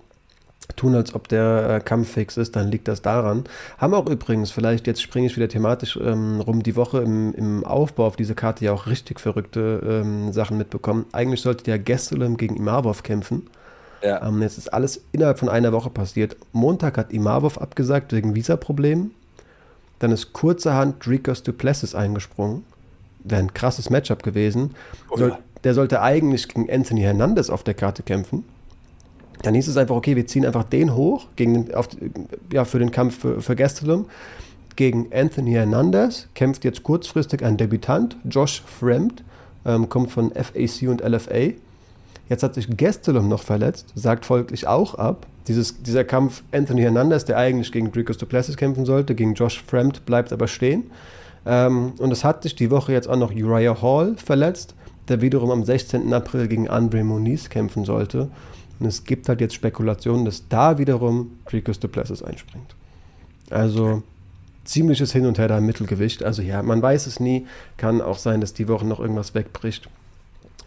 tun, 0.77 0.95
als 0.95 1.15
ob 1.15 1.29
der 1.29 1.71
äh, 1.71 1.81
Kampf 1.81 2.13
fix 2.13 2.37
ist, 2.37 2.57
dann 2.57 2.71
liegt 2.71 2.89
das 2.89 3.03
daran. 3.03 3.45
Haben 3.79 3.95
auch 3.95 4.07
übrigens, 4.07 4.51
vielleicht 4.51 4.87
jetzt 4.87 5.03
springe 5.03 5.27
ich 5.27 5.37
wieder 5.37 5.49
thematisch 5.49 5.99
ähm, 6.01 6.41
rum, 6.41 6.63
die 6.63 6.77
Woche 6.77 6.99
im, 6.99 7.35
im, 7.35 7.65
Aufbau 7.65 8.07
auf 8.07 8.17
diese 8.17 8.35
Karte 8.35 8.65
ja 8.65 8.73
auch 8.73 8.87
richtig 8.87 9.21
verrückte 9.21 9.83
ähm, 9.87 10.33
Sachen 10.33 10.59
mitbekommen. 10.59 11.07
Eigentlich 11.13 11.43
sollte 11.43 11.65
der 11.65 11.79
Gesselem 11.79 12.37
gegen 12.37 12.57
Imavov 12.57 13.03
kämpfen. 13.03 13.49
Ja. 14.03 14.27
Ähm, 14.27 14.43
jetzt 14.43 14.59
ist 14.59 14.73
alles 14.73 15.03
innerhalb 15.13 15.39
von 15.39 15.49
einer 15.49 15.73
Woche 15.73 15.91
passiert. 15.91 16.37
Montag 16.53 16.99
hat 16.99 17.13
Imavov 17.13 17.59
abgesagt 17.59 18.13
wegen 18.13 18.35
Visaproblemen. 18.35 19.11
Dann 19.99 20.13
ist 20.13 20.33
kurzerhand 20.33 21.05
Dricos 21.05 21.43
Duplessis 21.43 21.95
eingesprungen. 21.95 22.65
Wäre 23.25 23.43
ein 23.43 23.55
krasses 23.55 23.91
Matchup 23.91 24.23
gewesen. 24.23 24.75
Oh, 25.11 25.17
Soll, 25.17 25.37
der 25.65 25.75
sollte 25.75 26.03
eigentlich 26.03 26.47
gegen 26.47 26.71
Anthony 26.71 27.01
Hernandez 27.01 27.51
auf 27.51 27.65
der 27.65 27.75
Karte 27.75 28.05
kämpfen. 28.05 28.45
Dann 29.43 29.55
hieß 29.55 29.69
es 29.69 29.77
einfach, 29.77 29.95
okay, 29.95 30.17
wir 30.17 30.27
ziehen 30.27 30.45
einfach 30.45 30.65
den 30.65 30.95
hoch 30.95 31.27
gegen 31.37 31.73
auf, 31.75 31.89
ja, 32.53 32.65
für 32.65 32.79
den 32.79 32.91
Kampf 32.91 33.19
für, 33.19 33.41
für 33.41 33.57
Gastelum. 33.57 34.07
Gegen 34.77 35.13
Anthony 35.13 35.53
Hernandez 35.53 36.29
kämpft 36.35 36.65
jetzt 36.65 36.83
kurzfristig 36.83 37.45
ein 37.45 37.57
Debütant, 37.57 38.17
Josh 38.29 38.63
Fremd, 38.63 39.25
ähm, 39.65 39.89
kommt 39.89 40.11
von 40.11 40.33
FAC 40.33 40.89
und 40.89 41.03
LFA. 41.03 41.53
Jetzt 42.29 42.43
hat 42.43 42.55
sich 42.55 42.77
Gastelum 42.77 43.29
noch 43.29 43.43
verletzt, 43.43 43.93
sagt 43.95 44.27
folglich 44.27 44.67
auch 44.67 44.95
ab. 44.95 45.27
Dieses, 45.47 45.83
dieser 45.83 46.05
Kampf 46.05 46.43
Anthony 46.53 46.83
Hernandez, 46.83 47.25
der 47.25 47.39
eigentlich 47.39 47.73
gegen 47.73 47.91
Dricus 47.91 48.19
Duplessis 48.19 48.57
kämpfen 48.57 48.85
sollte, 48.85 49.15
gegen 49.15 49.35
Josh 49.35 49.63
Fremd 49.63 50.05
bleibt 50.05 50.33
aber 50.33 50.47
stehen. 50.47 50.91
Ähm, 51.47 51.95
und 51.99 52.13
es 52.13 52.25
hat 52.25 52.43
sich 52.43 52.55
die 52.55 52.71
Woche 52.71 52.93
jetzt 52.93 53.09
auch 53.09 53.17
noch 53.17 53.33
Uriah 53.33 53.81
Hall 53.81 54.15
verletzt, 54.17 54.75
der 55.09 55.23
wiederum 55.23 55.51
am 55.51 55.65
16. 55.65 56.13
April 56.13 56.49
gegen 56.49 56.69
Andre 56.69 57.03
Moniz 57.03 57.49
kämpfen 57.49 57.85
sollte. 57.87 58.29
Und 58.81 58.87
es 58.87 59.05
gibt 59.05 59.29
halt 59.29 59.41
jetzt 59.41 59.55
Spekulationen, 59.55 60.25
dass 60.25 60.49
da 60.49 60.79
wiederum 60.79 61.39
Dricus 61.47 61.81
Duplessis 61.81 62.23
einspringt. 62.23 62.75
Also 63.51 64.03
ziemliches 64.65 65.13
Hin 65.13 65.27
und 65.27 65.39
Her 65.39 65.49
da 65.49 65.59
im 65.59 65.67
Mittelgewicht. 65.67 66.23
Also 66.23 66.43
ja, 66.43 66.63
man 66.63 66.81
weiß 66.81 67.07
es 67.07 67.21
nie. 67.21 67.47
Kann 67.77 68.01
auch 68.01 68.19
sein, 68.19 68.41
dass 68.41 68.55
die 68.55 68.69
Woche 68.69 68.87
noch 68.87 69.01
irgendwas 69.01 69.35
wegbricht. 69.35 69.89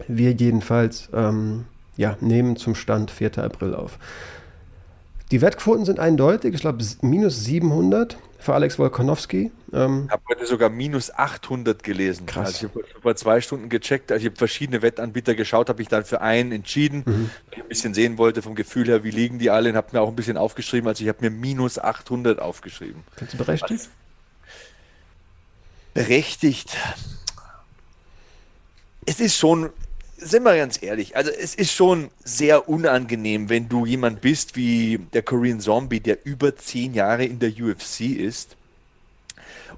Wir 0.08 0.32
jedenfalls 0.32 1.08
ähm, 1.14 1.64
ja, 1.96 2.16
nehmen 2.20 2.56
zum 2.56 2.74
Stand 2.74 3.10
4. 3.10 3.38
April 3.38 3.74
auf. 3.74 3.98
Die 5.32 5.40
Wettquoten 5.40 5.86
sind 5.86 5.98
eindeutig. 5.98 6.54
Ich 6.54 6.60
glaube, 6.60 6.84
minus 7.00 7.42
700 7.44 8.18
für 8.38 8.52
Alex 8.52 8.78
Wolkonowski. 8.78 9.50
Ähm, 9.72 10.04
ich 10.04 10.12
habe 10.12 10.22
heute 10.28 10.44
sogar 10.44 10.68
minus 10.68 11.10
800 11.10 11.82
gelesen. 11.82 12.26
Krass. 12.26 12.62
Also 12.62 12.66
ich 12.66 12.74
habe 12.74 13.00
vor 13.00 13.16
zwei 13.16 13.40
Stunden 13.40 13.70
gecheckt. 13.70 14.12
Also 14.12 14.26
ich 14.26 14.30
habe 14.30 14.36
verschiedene 14.36 14.82
Wettanbieter 14.82 15.34
geschaut, 15.34 15.70
habe 15.70 15.80
ich 15.80 15.88
dann 15.88 16.04
für 16.04 16.20
einen 16.20 16.52
entschieden, 16.52 17.02
mhm. 17.06 17.30
weil 17.46 17.52
ich 17.52 17.62
ein 17.62 17.68
bisschen 17.68 17.94
sehen 17.94 18.18
wollte 18.18 18.42
vom 18.42 18.54
Gefühl 18.54 18.88
her, 18.88 19.04
wie 19.04 19.10
liegen 19.10 19.38
die 19.38 19.48
alle 19.48 19.70
und 19.70 19.76
habe 19.76 19.88
mir 19.92 20.02
auch 20.02 20.08
ein 20.08 20.16
bisschen 20.16 20.36
aufgeschrieben. 20.36 20.86
Also 20.86 21.02
ich 21.02 21.08
habe 21.08 21.20
mir 21.22 21.30
minus 21.30 21.78
800 21.78 22.38
aufgeschrieben. 22.38 23.02
Findest 23.16 23.32
du 23.32 23.38
berechtigt? 23.42 23.80
Was? 23.80 23.88
Berechtigt. 25.94 26.76
Es 29.06 29.18
ist 29.18 29.38
schon 29.38 29.70
sind 30.24 30.44
wir 30.44 30.56
ganz 30.56 30.82
ehrlich, 30.82 31.16
also 31.16 31.30
es 31.30 31.54
ist 31.54 31.72
schon 31.72 32.10
sehr 32.24 32.68
unangenehm, 32.68 33.48
wenn 33.48 33.68
du 33.68 33.86
jemand 33.86 34.20
bist 34.20 34.56
wie 34.56 34.98
der 35.12 35.22
Korean 35.22 35.60
Zombie, 35.60 36.00
der 36.00 36.24
über 36.24 36.56
zehn 36.56 36.94
Jahre 36.94 37.24
in 37.24 37.38
der 37.38 37.50
UFC 37.50 38.00
ist 38.00 38.56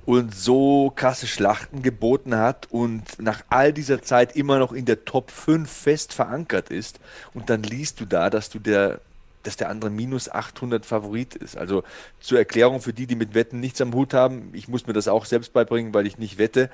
und 0.07 0.35
so 0.35 0.93
krasse 0.95 1.27
Schlachten 1.27 1.83
geboten 1.83 2.37
hat 2.37 2.69
und 2.71 3.03
nach 3.19 3.43
all 3.49 3.73
dieser 3.73 4.03
Zeit 4.03 4.37
immer 4.37 4.59
noch 4.59 4.73
in 4.73 4.85
der 4.85 5.05
Top 5.05 5.31
5 5.31 5.71
fest 5.71 6.13
verankert 6.13 6.71
ist 6.71 7.01
und 7.33 7.51
dann 7.51 7.63
liest 7.63 8.01
du 8.01 8.05
da, 8.05 8.31
dass 8.31 8.51
du 8.51 8.59
der 8.59 9.01
dass 9.45 9.57
der 9.59 9.69
andere 9.69 9.91
minus 9.91 10.31
800 10.31 10.87
Favorit 10.87 11.35
ist. 11.35 11.59
Also 11.59 11.85
zur 12.19 12.39
Erklärung 12.39 12.81
für 12.81 12.95
die, 12.95 13.07
die 13.07 13.15
mit 13.15 13.35
Wetten 13.35 13.61
nichts 13.61 13.79
am 13.83 13.93
Hut 13.93 14.15
haben, 14.15 14.49
ich 14.55 14.69
muss 14.69 14.87
mir 14.87 14.95
das 14.95 15.07
auch 15.07 15.27
selbst 15.27 15.53
beibringen, 15.53 15.93
weil 15.93 16.07
ich 16.07 16.17
nicht 16.17 16.39
wette 16.39 16.71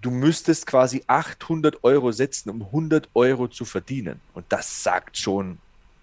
du 0.00 0.10
müsstest 0.10 0.66
quasi 0.66 1.02
800 1.06 1.82
Euro 1.84 2.12
setzen, 2.12 2.50
um 2.50 2.62
100 2.62 3.08
Euro 3.14 3.48
zu 3.48 3.64
verdienen. 3.64 4.20
Und 4.34 4.46
das 4.48 4.82
sagt 4.82 5.16
schon, 5.16 5.58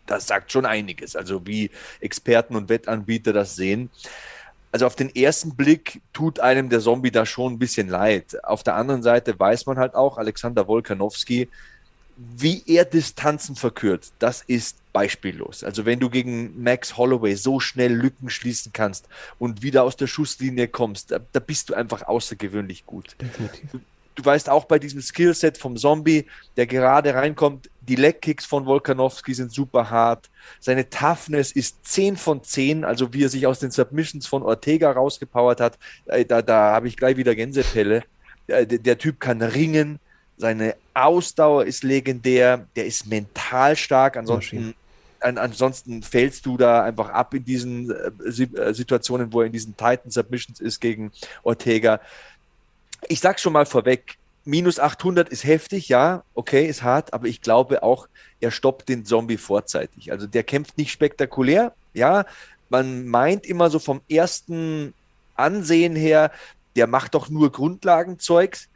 das 0.05 0.27
sagt 0.27 0.51
schon 0.51 0.65
einiges. 0.65 1.15
Also 1.15 1.45
wie 1.45 1.71
Experten 1.99 2.55
und 2.55 2.69
Wettanbieter 2.69 3.33
das 3.33 3.55
sehen. 3.55 3.89
Also 4.71 4.87
auf 4.87 4.95
den 4.95 5.15
ersten 5.15 5.55
Blick 5.55 6.01
tut 6.13 6.39
einem 6.39 6.67
der 6.69 6.79
Zombie 6.79 7.11
da 7.11 7.25
schon 7.25 7.53
ein 7.53 7.59
bisschen 7.59 7.87
leid. 7.87 8.43
Auf 8.43 8.63
der 8.63 8.75
anderen 8.75 9.03
Seite 9.03 9.39
weiß 9.39 9.67
man 9.67 9.77
halt 9.77 9.93
auch, 9.93 10.17
Alexander 10.17 10.67
Wolkanowski, 10.67 11.47
wie 12.15 12.63
er 12.67 12.85
Distanzen 12.85 13.55
verkürzt, 13.55 14.13
das 14.19 14.43
ist 14.43 14.77
beispiellos. 14.93 15.63
Also 15.63 15.85
wenn 15.85 15.99
du 15.99 16.09
gegen 16.09 16.61
Max 16.61 16.95
Holloway 16.97 17.35
so 17.35 17.59
schnell 17.59 17.93
Lücken 17.93 18.29
schließen 18.29 18.71
kannst 18.73 19.07
und 19.39 19.63
wieder 19.63 19.83
aus 19.83 19.95
der 19.95 20.07
Schusslinie 20.07 20.67
kommst, 20.67 21.11
da, 21.11 21.19
da 21.31 21.39
bist 21.39 21.69
du 21.69 21.73
einfach 21.73 22.03
außergewöhnlich 22.03 22.85
gut. 22.85 23.15
Definitiv. 23.19 23.71
Du, 23.71 23.79
du 24.15 24.25
weißt 24.25 24.49
auch 24.49 24.65
bei 24.65 24.79
diesem 24.79 25.01
Skillset 25.01 25.57
vom 25.57 25.75
Zombie, 25.75 26.27
der 26.55 26.67
gerade 26.67 27.15
reinkommt, 27.15 27.69
die 27.81 27.95
Leg-Kicks 27.95 28.45
von 28.45 28.65
Volkanowski 28.65 29.33
sind 29.33 29.51
super 29.51 29.89
hart. 29.89 30.29
Seine 30.59 30.89
Toughness 30.89 31.51
ist 31.51 31.85
10 31.85 32.15
von 32.15 32.43
10, 32.43 32.85
also 32.85 33.13
wie 33.13 33.23
er 33.23 33.29
sich 33.29 33.47
aus 33.47 33.59
den 33.59 33.71
Submissions 33.71 34.27
von 34.27 34.43
Ortega 34.43 34.91
rausgepowert 34.91 35.59
hat, 35.59 35.77
äh, 36.05 36.23
da, 36.23 36.41
da 36.41 36.71
habe 36.71 36.87
ich 36.87 36.95
gleich 36.95 37.17
wieder 37.17 37.35
Gänsepelle. 37.35 38.03
Äh, 38.47 38.67
der, 38.67 38.79
der 38.79 38.97
Typ 38.97 39.19
kann 39.19 39.41
ringen, 39.41 39.99
seine 40.37 40.75
Ausdauer 40.93 41.65
ist 41.65 41.83
legendär, 41.83 42.65
der 42.75 42.85
ist 42.85 43.07
mental 43.07 43.75
stark, 43.75 44.17
ansonsten 44.17 44.75
an, 45.23 45.37
ansonsten 45.37 46.03
fällst 46.03 46.45
du 46.45 46.57
da 46.57 46.83
einfach 46.83 47.09
ab 47.09 47.33
in 47.33 47.45
diesen 47.45 47.91
äh, 47.91 48.27
äh, 48.27 48.73
Situationen, 48.73 49.31
wo 49.31 49.41
er 49.41 49.47
in 49.47 49.53
diesen 49.53 49.75
Titan 49.75 50.11
Submissions 50.11 50.59
ist 50.59 50.79
gegen 50.79 51.11
Ortega. 51.43 52.01
Ich 53.07 53.19
sag 53.19 53.39
schon 53.39 53.53
mal 53.53 53.65
vorweg, 53.65 54.17
minus 54.45 54.79
800 54.79 55.29
ist 55.29 55.45
heftig, 55.45 55.89
ja, 55.89 56.23
okay, 56.33 56.67
ist 56.67 56.83
hart, 56.83 57.13
aber 57.13 57.27
ich 57.27 57.41
glaube 57.41 57.83
auch, 57.83 58.07
er 58.41 58.51
stoppt 58.51 58.89
den 58.89 59.05
Zombie 59.05 59.37
vorzeitig. 59.37 60.11
Also 60.11 60.27
der 60.27 60.43
kämpft 60.43 60.77
nicht 60.77 60.91
spektakulär, 60.91 61.73
ja, 61.93 62.25
man 62.69 63.07
meint 63.07 63.45
immer 63.45 63.69
so 63.69 63.79
vom 63.79 64.01
ersten 64.09 64.93
Ansehen 65.35 65.95
her, 65.95 66.31
der 66.75 66.87
macht 66.87 67.13
doch 67.13 67.29
nur 67.29 67.51
Grundlagenzeugs. 67.51 68.67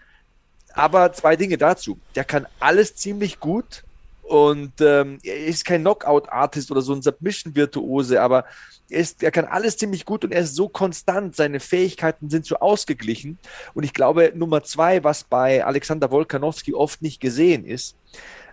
Aber 0.77 1.12
zwei 1.12 1.36
Dinge 1.36 1.57
dazu. 1.57 2.00
Der 2.15 2.24
kann 2.24 2.48
alles 2.60 2.96
ziemlich 2.96 3.39
gut, 3.39 3.84
und 4.27 4.81
ähm, 4.81 5.19
er 5.24 5.46
ist 5.46 5.63
kein 5.63 5.81
Knockout-Artist 5.81 6.69
oder 6.69 6.81
so 6.81 6.93
ein 6.93 7.01
Submission-Virtuose, 7.01 8.22
aber 8.22 8.43
er, 8.89 9.00
ist, 9.00 9.24
er 9.24 9.31
kann 9.31 9.46
alles 9.46 9.77
ziemlich 9.77 10.03
gut 10.03 10.25
und 10.25 10.34
er 10.34 10.41
ist 10.41 10.53
so 10.53 10.67
konstant. 10.67 11.34
Seine 11.34 11.62
Fähigkeiten 11.62 12.29
sind 12.29 12.46
so 12.46 12.57
ausgeglichen. 12.57 13.38
Und 13.74 13.84
ich 13.84 13.93
glaube, 13.93 14.34
Nummer 14.36 14.63
zwei, 14.63 15.01
was 15.05 15.24
bei 15.24 15.63
Alexander 15.63 16.12
Wolkanowski 16.12 16.74
oft 16.74 17.01
nicht 17.01 17.22
gesehen 17.22 17.65
ist, 17.65 17.96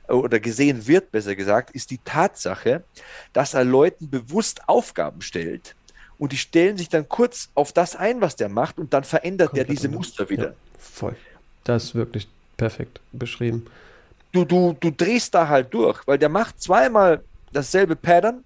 oder 0.06 0.38
gesehen 0.38 0.86
wird, 0.86 1.10
besser 1.10 1.34
gesagt, 1.34 1.70
ist 1.70 1.90
die 1.90 1.98
Tatsache, 1.98 2.84
dass 3.32 3.54
er 3.54 3.64
Leuten 3.64 4.10
bewusst 4.10 4.68
Aufgaben 4.68 5.22
stellt 5.22 5.74
und 6.18 6.32
die 6.32 6.36
stellen 6.36 6.76
sich 6.76 6.90
dann 6.90 7.08
kurz 7.08 7.48
auf 7.54 7.72
das 7.72 7.96
ein, 7.96 8.20
was 8.20 8.36
der 8.36 8.50
macht 8.50 8.78
und 8.78 8.92
dann 8.92 9.02
verändert 9.02 9.56
er 9.56 9.64
diese 9.64 9.88
Muster 9.88 10.28
wieder. 10.28 10.50
Ja, 10.50 10.54
voll. 10.78 11.16
Das 11.64 11.84
ist 11.84 11.94
wirklich 11.94 12.28
perfekt 12.56 13.00
beschrieben 13.12 13.66
du, 14.34 14.44
du, 14.44 14.76
du 14.78 14.90
drehst 14.90 15.34
da 15.34 15.48
halt 15.48 15.72
durch, 15.72 16.06
weil 16.06 16.18
der 16.18 16.28
macht 16.28 16.60
zweimal 16.60 17.22
dasselbe 17.52 17.96
Pattern 17.96 18.44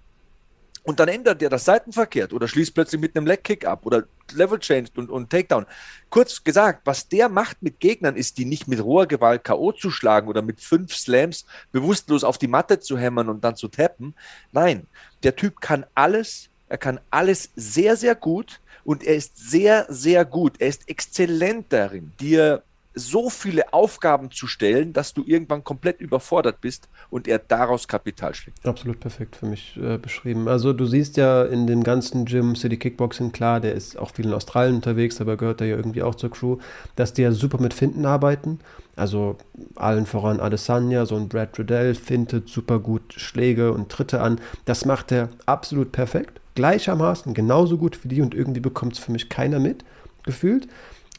Und 0.83 0.99
dann 0.99 1.09
ändert 1.09 1.41
er 1.41 1.49
das 1.49 1.65
Seitenverkehrt 1.65 2.31
oder 2.31 2.47
schließt 2.47 2.73
plötzlich 2.73 3.01
mit 3.01 3.15
einem 3.15 3.27
Leg-Kick 3.27 3.65
ab 3.65 3.85
oder 3.85 4.03
Level 4.33 4.59
Change 4.59 4.89
und, 4.95 5.09
und 5.09 5.29
Takedown. 5.29 5.65
Kurz 6.09 6.43
gesagt, 6.43 6.81
was 6.85 7.07
der 7.09 7.27
macht 7.27 7.61
mit 7.61 7.79
Gegnern, 7.79 8.15
ist, 8.15 8.37
die 8.37 8.45
nicht 8.45 8.67
mit 8.67 8.81
roher 8.81 9.07
Gewalt 9.07 9.43
K.O. 9.43 9.71
zu 9.71 9.91
schlagen 9.91 10.27
oder 10.27 10.41
mit 10.41 10.61
fünf 10.61 10.95
Slams 10.95 11.45
bewusstlos 11.71 12.23
auf 12.23 12.37
die 12.37 12.47
Matte 12.47 12.79
zu 12.79 12.97
hämmern 12.97 13.29
und 13.29 13.43
dann 13.43 13.55
zu 13.55 13.67
tappen. 13.67 14.15
Nein, 14.51 14.87
der 15.23 15.35
Typ 15.35 15.59
kann 15.59 15.85
alles, 15.95 16.49
er 16.69 16.77
kann 16.77 16.99
alles 17.09 17.49
sehr, 17.55 17.95
sehr 17.97 18.15
gut 18.15 18.59
und 18.83 19.03
er 19.03 19.15
ist 19.15 19.37
sehr, 19.37 19.85
sehr 19.89 20.23
gut. 20.23 20.53
Er 20.59 20.69
ist 20.69 20.87
exzellent 20.87 21.67
darin, 21.69 22.13
dir 22.19 22.63
so 22.99 23.29
viele 23.29 23.73
Aufgaben 23.73 24.31
zu 24.31 24.47
stellen, 24.47 24.93
dass 24.93 25.13
du 25.13 25.23
irgendwann 25.25 25.63
komplett 25.63 26.01
überfordert 26.01 26.61
bist 26.61 26.89
und 27.09 27.27
er 27.27 27.39
daraus 27.39 27.87
Kapital 27.87 28.35
schlägt. 28.35 28.65
Absolut 28.65 28.99
perfekt 28.99 29.35
für 29.35 29.45
mich 29.45 29.77
äh, 29.81 29.97
beschrieben. 29.97 30.47
Also 30.47 30.73
du 30.73 30.85
siehst 30.85 31.17
ja 31.17 31.43
in 31.43 31.67
dem 31.67 31.83
ganzen 31.83 32.25
Gym 32.25 32.55
City 32.55 32.77
Kickboxing, 32.77 33.31
klar, 33.31 33.59
der 33.59 33.73
ist 33.73 33.97
auch 33.97 34.11
viel 34.11 34.25
in 34.25 34.33
Australien 34.33 34.75
unterwegs, 34.75 35.19
aber 35.21 35.37
gehört 35.37 35.61
da 35.61 35.65
ja 35.65 35.75
irgendwie 35.75 36.03
auch 36.03 36.15
zur 36.15 36.31
Crew, 36.31 36.57
dass 36.95 37.13
die 37.13 37.23
ja 37.23 37.31
super 37.31 37.59
mit 37.59 37.73
Finden 37.73 38.05
arbeiten. 38.05 38.59
Also 38.95 39.37
allen 39.75 40.05
voran 40.05 40.39
Adesanya, 40.39 41.05
so 41.05 41.15
ein 41.15 41.29
Brad 41.29 41.57
Riddell 41.57 41.95
findet 41.95 42.49
super 42.49 42.79
gut 42.79 43.13
Schläge 43.15 43.71
und 43.71 43.89
Tritte 43.89 44.21
an. 44.21 44.39
Das 44.65 44.85
macht 44.85 45.11
er 45.11 45.29
absolut 45.45 45.91
perfekt. 45.91 46.41
Gleichermaßen 46.55 47.33
genauso 47.33 47.77
gut 47.77 48.03
wie 48.03 48.09
die 48.09 48.21
und 48.21 48.35
irgendwie 48.35 48.59
bekommt 48.59 48.93
es 48.93 48.99
für 48.99 49.13
mich 49.13 49.29
keiner 49.29 49.59
mit, 49.59 49.85
gefühlt. 50.23 50.67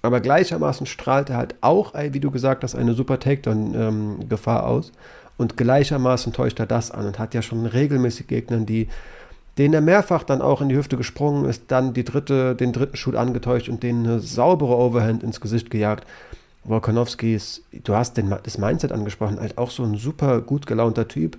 Aber 0.03 0.21
gleichermaßen 0.21 0.87
strahlt 0.87 1.31
er 1.31 1.37
halt 1.37 1.55
auch, 1.61 1.95
wie 1.95 2.21
du 2.21 2.31
gesagt 2.31 2.63
hast, 2.63 2.75
eine 2.75 2.95
super 2.95 3.19
Takedown-Gefahr 3.19 4.67
aus. 4.67 4.93
Und 5.37 5.57
gleichermaßen 5.57 6.33
täuscht 6.33 6.61
er 6.61 6.67
das 6.67 6.91
an 6.91 7.07
und 7.07 7.19
hat 7.19 7.35
ja 7.35 7.43
schon 7.43 7.65
regelmäßig 7.67 8.27
Gegnern, 8.27 8.67
die, 8.67 8.89
denen 9.59 9.75
er 9.75 9.81
mehrfach 9.81 10.23
dann 10.23 10.43
auch 10.43 10.61
in 10.61 10.69
die 10.69 10.77
Hüfte 10.77 10.97
gesprungen 10.97 11.47
ist, 11.47 11.65
dann 11.69 11.95
die 11.95 12.05
dritte, 12.05 12.55
den 12.55 12.73
dritten 12.73 12.97
Shoot 12.97 13.15
angetäuscht 13.15 13.69
und 13.69 13.83
denen 13.83 14.07
eine 14.07 14.21
saubere 14.21 14.77
Overhand 14.77 15.23
ins 15.23 15.41
Gesicht 15.41 15.71
gejagt. 15.71 16.07
Volkanovski 16.65 17.35
ist, 17.35 17.63
du 17.85 17.95
hast 17.95 18.17
den, 18.17 18.35
das 18.43 18.59
Mindset 18.59 18.93
angesprochen, 18.93 19.41
halt 19.41 19.57
auch 19.57 19.71
so 19.71 19.83
ein 19.83 19.97
super 19.97 20.41
gut 20.41 20.67
gelaunter 20.67 21.09
Typ. 21.09 21.39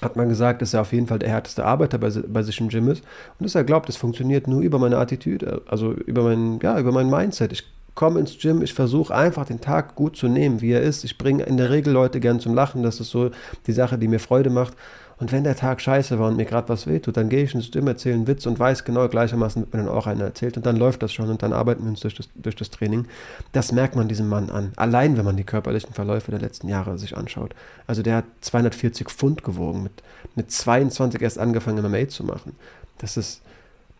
Hat 0.00 0.16
man 0.16 0.28
gesagt, 0.28 0.62
dass 0.62 0.74
er 0.74 0.82
auf 0.82 0.92
jeden 0.92 1.06
Fall 1.06 1.18
der 1.18 1.28
härteste 1.28 1.64
Arbeiter 1.64 1.98
bei, 1.98 2.08
bei 2.08 2.42
sich 2.42 2.60
im 2.60 2.68
Gym 2.68 2.88
ist 2.88 3.02
und 3.38 3.44
dass 3.44 3.54
er 3.54 3.64
glaubt, 3.64 3.88
es 3.88 3.96
funktioniert 3.96 4.46
nur 4.46 4.62
über 4.62 4.78
meine 4.78 4.96
Attitüde, 4.96 5.62
also 5.66 5.92
über 5.92 6.22
mein, 6.22 6.60
ja, 6.62 6.78
über 6.78 6.92
mein 6.92 7.10
Mindset. 7.10 7.52
Ich 7.52 7.64
komme 7.98 8.20
ins 8.20 8.38
Gym, 8.38 8.62
ich 8.62 8.74
versuche 8.74 9.12
einfach 9.12 9.44
den 9.44 9.60
Tag 9.60 9.96
gut 9.96 10.16
zu 10.16 10.28
nehmen, 10.28 10.60
wie 10.60 10.70
er 10.70 10.82
ist. 10.82 11.02
Ich 11.02 11.18
bringe 11.18 11.42
in 11.42 11.56
der 11.56 11.70
Regel 11.70 11.92
Leute 11.92 12.20
gern 12.20 12.38
zum 12.38 12.54
Lachen. 12.54 12.84
Das 12.84 13.00
ist 13.00 13.10
so 13.10 13.32
die 13.66 13.72
Sache, 13.72 13.98
die 13.98 14.06
mir 14.06 14.20
Freude 14.20 14.50
macht. 14.50 14.74
Und 15.18 15.32
wenn 15.32 15.42
der 15.42 15.56
Tag 15.56 15.80
scheiße 15.80 16.16
war 16.20 16.28
und 16.28 16.36
mir 16.36 16.44
gerade 16.44 16.68
was 16.68 16.86
wehtut, 16.86 17.16
dann 17.16 17.28
gehe 17.28 17.42
ich 17.42 17.56
ins 17.56 17.72
Gym, 17.72 17.88
erzähle 17.88 18.14
einen 18.14 18.28
Witz 18.28 18.46
und 18.46 18.60
weiß 18.60 18.84
genau 18.84 19.08
gleichermaßen, 19.08 19.62
mir 19.62 19.78
dann 19.78 19.88
auch 19.88 20.06
einer 20.06 20.22
erzählt. 20.22 20.56
Und 20.56 20.64
dann 20.64 20.76
läuft 20.76 21.02
das 21.02 21.12
schon 21.12 21.28
und 21.28 21.42
dann 21.42 21.52
arbeiten 21.52 21.82
wir 21.82 21.90
uns 21.90 21.98
durch 21.98 22.14
das, 22.14 22.28
durch 22.36 22.54
das 22.54 22.70
Training. 22.70 23.08
Das 23.50 23.72
merkt 23.72 23.96
man 23.96 24.06
diesem 24.06 24.28
Mann 24.28 24.48
an. 24.50 24.70
Allein, 24.76 25.16
wenn 25.16 25.24
man 25.24 25.36
die 25.36 25.42
körperlichen 25.42 25.92
Verläufe 25.92 26.30
der 26.30 26.38
letzten 26.38 26.68
Jahre 26.68 26.98
sich 26.98 27.16
anschaut. 27.16 27.52
Also 27.88 28.02
der 28.02 28.18
hat 28.18 28.26
240 28.42 29.08
Pfund 29.08 29.42
gewogen, 29.42 29.82
mit, 29.82 30.04
mit 30.36 30.52
22 30.52 31.20
erst 31.20 31.40
angefangen, 31.40 31.82
MMA 31.82 32.06
zu 32.06 32.22
machen. 32.22 32.54
Das 32.98 33.16
ist, 33.16 33.42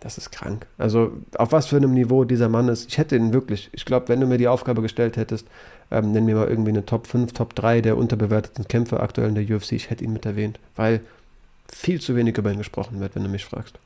das 0.00 0.18
ist 0.18 0.30
krank. 0.30 0.66
Also 0.78 1.12
auf 1.36 1.52
was 1.52 1.66
für 1.66 1.76
einem 1.76 1.92
Niveau 1.92 2.24
dieser 2.24 2.48
Mann 2.48 2.68
ist. 2.68 2.88
Ich 2.88 2.98
hätte 2.98 3.16
ihn 3.16 3.32
wirklich, 3.32 3.68
ich 3.72 3.84
glaube, 3.84 4.08
wenn 4.08 4.20
du 4.20 4.26
mir 4.26 4.38
die 4.38 4.48
Aufgabe 4.48 4.82
gestellt 4.82 5.16
hättest, 5.16 5.46
ähm, 5.90 6.12
nenn 6.12 6.24
mir 6.24 6.36
mal 6.36 6.48
irgendwie 6.48 6.70
eine 6.70 6.86
Top 6.86 7.06
5, 7.06 7.32
Top 7.32 7.54
3 7.54 7.80
der 7.80 7.96
unterbewerteten 7.96 8.68
Kämpfer 8.68 9.02
aktuell 9.02 9.28
in 9.28 9.34
der 9.34 9.56
UFC, 9.56 9.72
ich 9.72 9.90
hätte 9.90 10.04
ihn 10.04 10.12
mit 10.12 10.26
erwähnt, 10.26 10.58
weil 10.76 11.00
viel 11.72 12.00
zu 12.00 12.16
wenig 12.16 12.36
über 12.38 12.50
ihn 12.50 12.58
gesprochen 12.58 13.00
wird, 13.00 13.14
wenn 13.14 13.24
du 13.24 13.28
mich 13.28 13.44
fragst. 13.44 13.78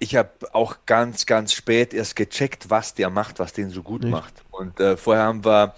Ich 0.00 0.16
habe 0.16 0.30
auch 0.52 0.76
ganz, 0.86 1.24
ganz 1.24 1.52
spät 1.52 1.94
erst 1.94 2.16
gecheckt, 2.16 2.68
was 2.68 2.94
der 2.94 3.10
macht, 3.10 3.38
was 3.38 3.52
den 3.52 3.70
so 3.70 3.82
gut 3.82 4.02
Nicht? 4.02 4.10
macht. 4.10 4.34
Und 4.50 4.78
äh, 4.80 4.96
vorher 4.96 5.24
haben 5.24 5.44
wir 5.44 5.74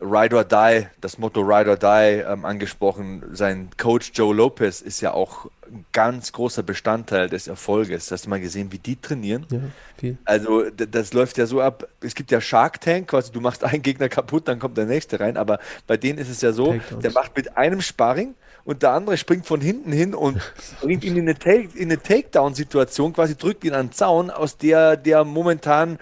Ride 0.00 0.36
or 0.36 0.44
Die, 0.44 0.86
das 1.00 1.18
Motto 1.18 1.40
Ride 1.40 1.70
or 1.70 1.76
Die 1.76 2.20
ähm, 2.20 2.44
angesprochen. 2.44 3.22
Sein 3.32 3.70
Coach 3.76 4.12
Joe 4.14 4.34
Lopez 4.34 4.80
ist 4.80 5.00
ja 5.00 5.12
auch 5.12 5.46
ein 5.66 5.84
ganz 5.92 6.32
großer 6.32 6.62
Bestandteil 6.62 7.28
des 7.28 7.48
Erfolges. 7.48 8.10
Hast 8.10 8.26
du 8.26 8.30
mal 8.30 8.40
gesehen, 8.40 8.70
wie 8.72 8.78
die 8.78 8.96
trainieren? 8.96 9.46
Ja, 9.50 9.60
viel. 9.96 10.18
Also 10.24 10.64
das 10.70 11.12
läuft 11.12 11.38
ja 11.38 11.46
so 11.46 11.60
ab. 11.60 11.88
Es 12.00 12.14
gibt 12.14 12.30
ja 12.30 12.40
Shark 12.40 12.80
Tank, 12.80 13.08
quasi 13.08 13.32
du 13.32 13.40
machst 13.40 13.64
einen 13.64 13.82
Gegner 13.82 14.08
kaputt, 14.08 14.48
dann 14.48 14.58
kommt 14.58 14.76
der 14.76 14.86
nächste 14.86 15.18
rein. 15.18 15.36
Aber 15.36 15.58
bei 15.86 15.96
denen 15.96 16.18
ist 16.18 16.28
es 16.28 16.40
ja 16.42 16.52
so, 16.52 16.76
der 17.02 17.12
macht 17.12 17.36
mit 17.36 17.56
einem 17.56 17.80
Sparring 17.80 18.34
und 18.64 18.82
der 18.82 18.92
andere 18.92 19.16
springt 19.16 19.46
von 19.46 19.60
hinten 19.60 19.92
hin 19.92 20.14
und 20.14 20.40
bringt 20.82 21.04
ihn 21.04 21.16
in 21.16 21.22
eine, 21.22 21.38
Take, 21.38 21.68
eine 21.80 22.00
Takedown-Situation, 22.00 23.12
quasi 23.12 23.36
drückt 23.36 23.64
ihn 23.64 23.72
an 23.72 23.86
den 23.86 23.92
Zaun, 23.92 24.30
aus 24.30 24.58
der 24.58 24.96
der 24.96 25.24
momentan 25.24 25.98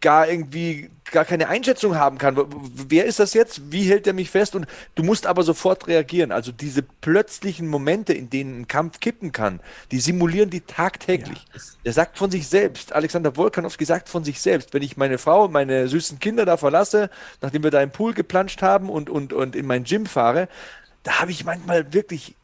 gar 0.00 0.28
irgendwie 0.28 0.90
gar 1.10 1.24
keine 1.24 1.48
Einschätzung 1.48 1.96
haben 1.96 2.18
kann. 2.18 2.38
Wer 2.88 3.04
ist 3.04 3.18
das 3.18 3.34
jetzt? 3.34 3.72
Wie 3.72 3.84
hält 3.84 4.06
er 4.06 4.12
mich 4.12 4.30
fest? 4.30 4.54
Und 4.54 4.66
du 4.94 5.02
musst 5.02 5.26
aber 5.26 5.42
sofort 5.42 5.86
reagieren. 5.86 6.32
Also 6.32 6.52
diese 6.52 6.82
plötzlichen 6.82 7.68
Momente, 7.68 8.12
in 8.12 8.30
denen 8.30 8.60
ein 8.60 8.68
Kampf 8.68 9.00
kippen 9.00 9.32
kann, 9.32 9.60
die 9.90 10.00
simulieren 10.00 10.50
die 10.50 10.60
tagtäglich. 10.60 11.46
Ja. 11.52 11.60
Er 11.84 11.92
sagt 11.92 12.18
von 12.18 12.30
sich 12.30 12.48
selbst, 12.48 12.92
Alexander 12.92 13.36
Wolkanowski 13.36 13.84
sagt 13.84 14.08
von 14.08 14.24
sich 14.24 14.40
selbst, 14.40 14.74
wenn 14.74 14.82
ich 14.82 14.96
meine 14.96 15.18
Frau, 15.18 15.48
meine 15.48 15.88
süßen 15.88 16.18
Kinder 16.18 16.44
da 16.44 16.56
verlasse, 16.56 17.10
nachdem 17.40 17.62
wir 17.62 17.70
da 17.70 17.82
im 17.82 17.90
Pool 17.90 18.14
geplanscht 18.14 18.62
haben 18.62 18.88
und, 18.88 19.10
und, 19.10 19.32
und 19.32 19.56
in 19.56 19.66
mein 19.66 19.84
Gym 19.84 20.06
fahre, 20.06 20.48
da 21.02 21.20
habe 21.20 21.30
ich 21.30 21.44
manchmal 21.44 21.92
wirklich 21.92 22.34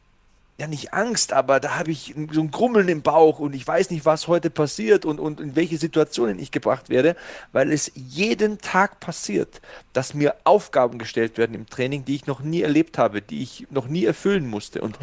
ja 0.57 0.67
nicht 0.67 0.93
Angst, 0.93 1.33
aber 1.33 1.59
da 1.59 1.77
habe 1.77 1.91
ich 1.91 2.15
so 2.31 2.41
ein 2.41 2.51
Grummeln 2.51 2.87
im 2.87 3.01
Bauch 3.01 3.39
und 3.39 3.53
ich 3.53 3.67
weiß 3.67 3.89
nicht, 3.89 4.05
was 4.05 4.27
heute 4.27 4.49
passiert 4.49 5.03
und, 5.03 5.19
und 5.19 5.41
in 5.41 5.55
welche 5.55 5.77
Situationen 5.77 6.39
ich 6.39 6.51
gebracht 6.51 6.89
werde, 6.89 7.15
weil 7.51 7.71
es 7.71 7.91
jeden 7.93 8.59
Tag 8.59 8.99
passiert, 9.01 9.61
dass 9.91 10.13
mir 10.13 10.35
Aufgaben 10.45 10.97
gestellt 10.97 11.37
werden 11.37 11.55
im 11.55 11.67
Training, 11.67 12.05
die 12.05 12.15
ich 12.15 12.25
noch 12.25 12.39
nie 12.39 12.61
erlebt 12.61 12.97
habe, 12.97 13.21
die 13.21 13.43
ich 13.43 13.67
noch 13.69 13.87
nie 13.87 14.05
erfüllen 14.05 14.47
musste. 14.47 14.79
Und 14.81 14.97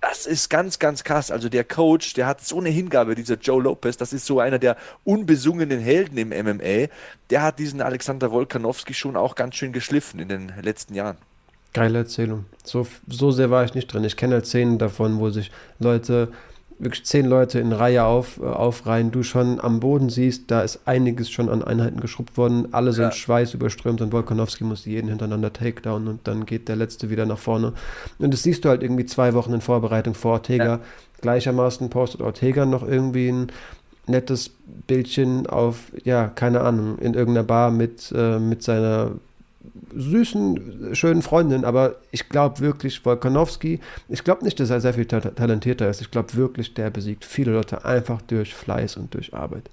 das 0.00 0.26
ist 0.26 0.50
ganz, 0.50 0.80
ganz 0.80 1.04
krass. 1.04 1.30
Also 1.30 1.48
der 1.48 1.64
Coach, 1.64 2.14
der 2.14 2.26
hat 2.26 2.44
so 2.44 2.58
eine 2.58 2.70
Hingabe, 2.70 3.14
dieser 3.14 3.36
Joe 3.36 3.62
Lopez, 3.62 3.96
das 3.96 4.12
ist 4.12 4.26
so 4.26 4.40
einer 4.40 4.58
der 4.58 4.76
unbesungenen 5.04 5.78
Helden 5.80 6.18
im 6.18 6.28
MMA. 6.30 6.88
Der 7.30 7.42
hat 7.42 7.60
diesen 7.60 7.80
Alexander 7.80 8.32
Wolkanowski 8.32 8.92
schon 8.92 9.16
auch 9.16 9.36
ganz 9.36 9.54
schön 9.54 9.72
geschliffen 9.72 10.18
in 10.18 10.28
den 10.28 10.52
letzten 10.62 10.94
Jahren. 10.94 11.18
Geile 11.76 11.98
Erzählung. 11.98 12.46
So, 12.64 12.86
so 13.06 13.30
sehr 13.30 13.50
war 13.50 13.64
ich 13.64 13.74
nicht 13.74 13.92
drin. 13.92 14.04
Ich 14.04 14.16
kenne 14.16 14.34
halt 14.34 14.46
Szenen 14.46 14.78
davon, 14.78 15.18
wo 15.18 15.28
sich 15.30 15.50
Leute, 15.78 16.28
wirklich 16.78 17.04
zehn 17.04 17.26
Leute 17.26 17.58
in 17.60 17.72
Reihe 17.72 18.04
auf, 18.04 18.38
äh, 18.40 18.44
aufreihen, 18.44 19.10
du 19.10 19.22
schon 19.22 19.60
am 19.60 19.80
Boden 19.80 20.08
siehst, 20.08 20.50
da 20.50 20.62
ist 20.62 20.80
einiges 20.86 21.30
schon 21.30 21.48
an 21.48 21.62
Einheiten 21.62 22.00
geschrubbt 22.00 22.36
worden, 22.36 22.68
alle 22.72 22.92
sind 22.92 23.04
ja. 23.04 23.12
Schweiß 23.12 23.54
überströmt 23.54 24.00
und 24.00 24.12
Volkanowski 24.12 24.64
muss 24.64 24.86
jeden 24.86 25.08
hintereinander 25.08 25.52
Takedown 25.52 26.08
und 26.08 26.26
dann 26.26 26.46
geht 26.46 26.68
der 26.68 26.76
letzte 26.76 27.10
wieder 27.10 27.26
nach 27.26 27.38
vorne. 27.38 27.74
Und 28.18 28.32
das 28.32 28.42
siehst 28.42 28.64
du 28.64 28.70
halt 28.70 28.82
irgendwie 28.82 29.06
zwei 29.06 29.34
Wochen 29.34 29.52
in 29.52 29.60
Vorbereitung 29.60 30.14
vor 30.14 30.32
Ortega. 30.32 30.64
Ja. 30.64 30.80
Gleichermaßen 31.20 31.90
postet 31.90 32.22
Ortega 32.22 32.66
noch 32.66 32.86
irgendwie 32.86 33.28
ein 33.28 33.52
nettes 34.06 34.50
Bildchen 34.86 35.46
auf, 35.46 35.92
ja, 36.04 36.28
keine 36.28 36.60
Ahnung, 36.60 36.98
in 36.98 37.14
irgendeiner 37.14 37.46
Bar 37.46 37.70
mit, 37.70 38.12
äh, 38.16 38.38
mit 38.38 38.62
seiner 38.62 39.12
süßen, 39.94 40.94
schönen 40.94 41.22
Freundin, 41.22 41.64
aber 41.64 41.96
ich 42.10 42.28
glaube 42.28 42.60
wirklich, 42.60 43.04
Wolkanowski, 43.04 43.80
ich 44.08 44.24
glaube 44.24 44.44
nicht, 44.44 44.58
dass 44.60 44.70
er 44.70 44.80
sehr 44.80 44.94
viel 44.94 45.06
talentierter 45.06 45.88
ist. 45.88 46.00
Ich 46.00 46.10
glaube 46.10 46.34
wirklich, 46.34 46.74
der 46.74 46.90
besiegt 46.90 47.24
viele 47.24 47.52
Leute 47.52 47.84
einfach 47.84 48.22
durch 48.22 48.54
Fleiß 48.54 48.96
und 48.96 49.14
durch 49.14 49.34
Arbeit. 49.34 49.70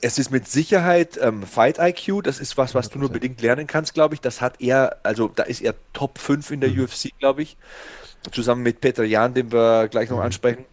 Es 0.00 0.18
ist 0.18 0.30
mit 0.30 0.46
Sicherheit 0.46 1.18
ähm, 1.20 1.42
Fight 1.42 1.78
IQ, 1.80 2.22
das 2.22 2.38
ist 2.38 2.56
was, 2.56 2.74
was 2.74 2.88
du 2.88 3.00
nur 3.00 3.10
bedingt 3.10 3.42
lernen 3.42 3.66
kannst, 3.66 3.94
glaube 3.94 4.14
ich. 4.14 4.20
Das 4.20 4.40
hat 4.40 4.60
er, 4.60 4.98
also 5.02 5.28
da 5.28 5.42
ist 5.42 5.60
er 5.60 5.74
Top 5.92 6.18
5 6.18 6.52
in 6.52 6.60
der 6.60 6.70
mhm. 6.70 6.84
UFC, 6.84 7.10
glaube 7.18 7.42
ich. 7.42 7.56
Zusammen 8.30 8.62
mit 8.62 8.80
Peter 8.80 9.04
Jan, 9.04 9.34
den 9.34 9.50
wir 9.50 9.88
gleich 9.88 10.10
noch 10.10 10.18
mhm. 10.18 10.24
ansprechen 10.24 10.64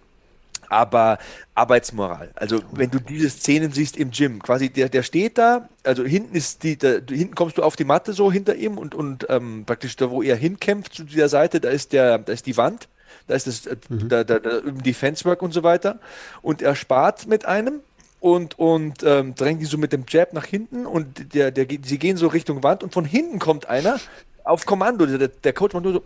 aber 0.69 1.17
Arbeitsmoral. 1.53 2.31
Also 2.35 2.61
wenn 2.71 2.91
du 2.91 2.99
diese 2.99 3.29
Szenen 3.29 3.71
siehst 3.71 3.97
im 3.97 4.11
Gym, 4.11 4.41
quasi 4.41 4.69
der, 4.69 4.89
der 4.89 5.03
steht 5.03 5.37
da, 5.37 5.69
also 5.83 6.03
hinten 6.03 6.35
ist 6.35 6.63
die, 6.63 6.77
da, 6.77 6.95
hinten 7.09 7.35
kommst 7.35 7.57
du 7.57 7.63
auf 7.63 7.75
die 7.75 7.85
Matte 7.85 8.13
so 8.13 8.31
hinter 8.31 8.55
ihm 8.55 8.77
und, 8.77 8.95
und 8.95 9.25
ähm, 9.29 9.63
praktisch 9.65 9.95
da, 9.95 10.09
wo 10.09 10.21
er 10.21 10.35
hinkämpft 10.35 10.93
zu 10.93 11.03
dieser 11.03 11.29
Seite, 11.29 11.59
da 11.59 11.69
ist 11.69 11.93
der, 11.93 12.17
da 12.19 12.33
ist 12.33 12.45
die 12.45 12.57
Wand, 12.57 12.87
da 13.27 13.35
ist 13.35 13.47
das, 13.47 13.65
äh, 13.65 13.75
mhm. 13.89 14.09
da, 14.09 14.23
da, 14.23 14.39
da 14.39 14.61
die 14.61 14.93
Fencework 14.93 15.41
und 15.41 15.53
so 15.53 15.63
weiter. 15.63 15.99
Und 16.41 16.61
er 16.61 16.75
spart 16.75 17.27
mit 17.27 17.45
einem 17.45 17.81
und, 18.19 18.57
und 18.57 19.03
ähm, 19.03 19.35
drängt 19.35 19.61
ihn 19.61 19.67
so 19.67 19.77
mit 19.77 19.93
dem 19.93 20.05
Jab 20.07 20.33
nach 20.33 20.45
hinten 20.45 20.85
und 20.85 21.33
der, 21.33 21.51
der, 21.51 21.67
sie 21.83 21.99
gehen 21.99 22.17
so 22.17 22.27
Richtung 22.27 22.63
Wand 22.63 22.83
und 22.83 22.93
von 22.93 23.05
hinten 23.05 23.39
kommt 23.39 23.67
einer 23.69 23.99
auf 24.43 24.65
Kommando, 24.65 25.05
der, 25.05 25.27
der 25.27 25.53
Coach 25.53 25.73
macht 25.73 25.83
nur 25.83 25.93
so 25.93 26.03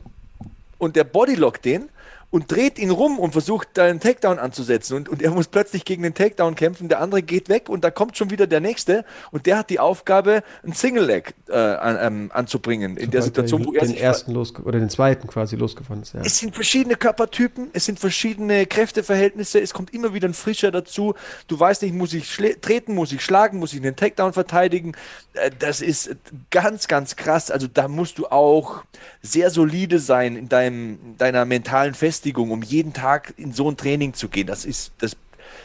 und 0.78 0.95
der 0.95 1.04
bodylockt 1.04 1.65
den 1.65 1.89
und 2.32 2.52
dreht 2.52 2.78
ihn 2.78 2.92
rum 2.92 3.18
und 3.18 3.32
versucht, 3.32 3.80
einen 3.80 4.00
Takedown 4.00 4.38
anzusetzen. 4.38 4.96
Und, 4.96 5.10
und 5.10 5.22
er 5.22 5.32
muss 5.32 5.48
plötzlich 5.48 5.84
gegen 5.84 6.04
den 6.04 6.13
Takedown 6.13 6.56
kämpfen. 6.56 6.88
Der 6.88 7.02
andere 7.02 7.24
geht 7.24 7.50
weg 7.50 7.70
und 7.70 7.84
da 7.84 7.89
kommt 7.89 8.18
schon 8.18 8.30
wieder 8.30 8.46
der 8.46 8.60
nächste. 8.60 9.04
Und 9.32 9.48
der 9.48 9.58
hat 9.58 9.70
die 9.70 9.80
Aufgabe, 9.80 10.44
ein 10.63 10.74
Single 10.74 11.06
Leg 11.06 11.34
äh, 11.48 11.56
an, 11.56 11.98
ähm, 12.00 12.32
anzubringen. 12.32 12.98
In 12.98 13.10
der 13.10 13.24
Situation, 13.24 13.65
wo 13.65 13.74
er 13.74 13.86
den 13.86 13.98
ersten 13.98 14.32
los 14.32 14.54
oder 14.63 14.80
den 14.80 14.89
zweiten 14.89 15.28
quasi 15.28 15.56
losgefahren 15.56 16.04
ist. 16.04 16.13
Ja. 16.13 16.22
Es 16.22 16.38
sind 16.38 16.54
verschiedene 16.54 16.96
Körpertypen, 16.96 17.70
es 17.74 17.86
sind 17.86 18.00
verschiedene 18.00 18.68
Kräfteverhältnisse. 18.68 19.60
Es 19.60 19.74
kommt 19.74 19.94
immer 19.94 20.13
wieder 20.13 20.28
ein 20.28 20.36
Frischer 20.36 20.72
dazu. 20.72 21.15
Du 21.48 21.60
weißt 21.60 21.82
nicht, 21.82 21.96
muss 21.96 22.13
ich 22.13 22.30
treten, 22.62 22.94
muss 22.94 23.12
ich 23.12 23.24
schlagen, 23.24 23.58
muss 23.58 23.74
ich 23.74 23.82
den 23.82 23.96
Takedown 23.96 24.34
verteidigen. 24.34 24.94
Äh, 25.34 25.50
das 25.58 25.82
ist 25.82 26.15
ganz, 26.52 26.88
ganz 26.88 27.15
krass. 27.15 27.50
Also 27.50 27.65
da 27.65 27.88
musst 27.88 28.20
du 28.20 28.28
auch 28.28 28.84
sehr 29.24 29.50
solide 29.50 29.98
sein 29.98 30.36
in 30.36 30.48
deinem, 30.48 31.15
deiner 31.18 31.46
mentalen 31.46 31.96
Feststellung 31.96 32.18
Beschäftigung, 32.19 32.51
um 32.51 32.62
jeden 32.62 32.91
Tag 32.91 33.34
in 33.38 33.53
so 33.53 33.69
ein 33.69 33.77
Training 33.77 34.13
zu 34.13 34.27
gehen. 34.27 34.47
Das 34.47 34.65
ist, 34.65 34.91
das, 34.99 35.15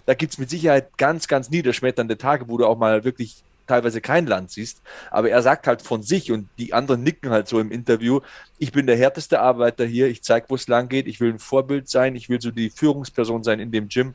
da 0.06 0.14
gibt 0.14 0.32
es 0.32 0.38
mit 0.38 0.50
Sicherheit 0.50 0.96
ganz, 0.96 1.26
ganz 1.26 1.50
niederschmetternde 1.50 2.16
Tage, 2.16 2.48
wo 2.48 2.56
du 2.56 2.66
auch 2.66 2.78
mal 2.78 3.02
wirklich 3.02 3.42
teilweise 3.66 4.00
kein 4.00 4.26
Land 4.26 4.52
siehst. 4.52 4.80
Aber 5.10 5.30
er 5.30 5.42
sagt 5.42 5.66
halt 5.66 5.82
von 5.82 6.04
sich 6.04 6.30
und 6.30 6.48
die 6.58 6.72
anderen 6.72 7.02
nicken 7.02 7.30
halt 7.30 7.48
so 7.48 7.58
im 7.58 7.72
Interview, 7.72 8.20
ich 8.58 8.70
bin 8.70 8.86
der 8.86 8.96
härteste 8.96 9.40
Arbeiter 9.40 9.84
hier, 9.84 10.06
ich 10.06 10.22
zeige, 10.22 10.46
wo 10.48 10.54
es 10.54 10.68
lang 10.68 10.88
geht, 10.88 11.08
ich 11.08 11.18
will 11.18 11.32
ein 11.32 11.38
Vorbild 11.40 11.88
sein, 11.88 12.14
ich 12.14 12.28
will 12.28 12.40
so 12.40 12.52
die 12.52 12.70
Führungsperson 12.70 13.42
sein 13.42 13.58
in 13.58 13.72
dem 13.72 13.88
Gym. 13.88 14.14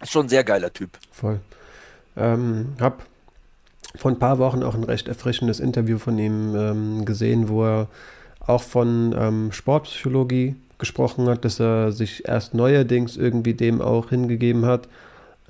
Ist 0.00 0.12
schon 0.12 0.26
ein 0.26 0.30
sehr 0.30 0.44
geiler 0.44 0.72
Typ. 0.72 0.90
Voll. 1.12 1.40
Ähm, 2.16 2.74
hab 2.80 3.04
vor 3.96 4.10
ein 4.10 4.18
paar 4.18 4.38
Wochen 4.38 4.62
auch 4.62 4.74
ein 4.74 4.84
recht 4.84 5.06
erfrischendes 5.08 5.60
Interview 5.60 5.98
von 5.98 6.18
ihm 6.18 6.54
ähm, 6.56 7.04
gesehen, 7.04 7.48
wo 7.48 7.64
er 7.64 7.88
auch 8.40 8.62
von 8.62 9.14
ähm, 9.18 9.52
Sportpsychologie 9.52 10.56
gesprochen 10.78 11.28
hat, 11.28 11.44
dass 11.44 11.60
er 11.60 11.92
sich 11.92 12.28
erst 12.28 12.54
neuerdings 12.54 13.16
irgendwie 13.16 13.54
dem 13.54 13.80
auch 13.80 14.10
hingegeben 14.10 14.66
hat 14.66 14.88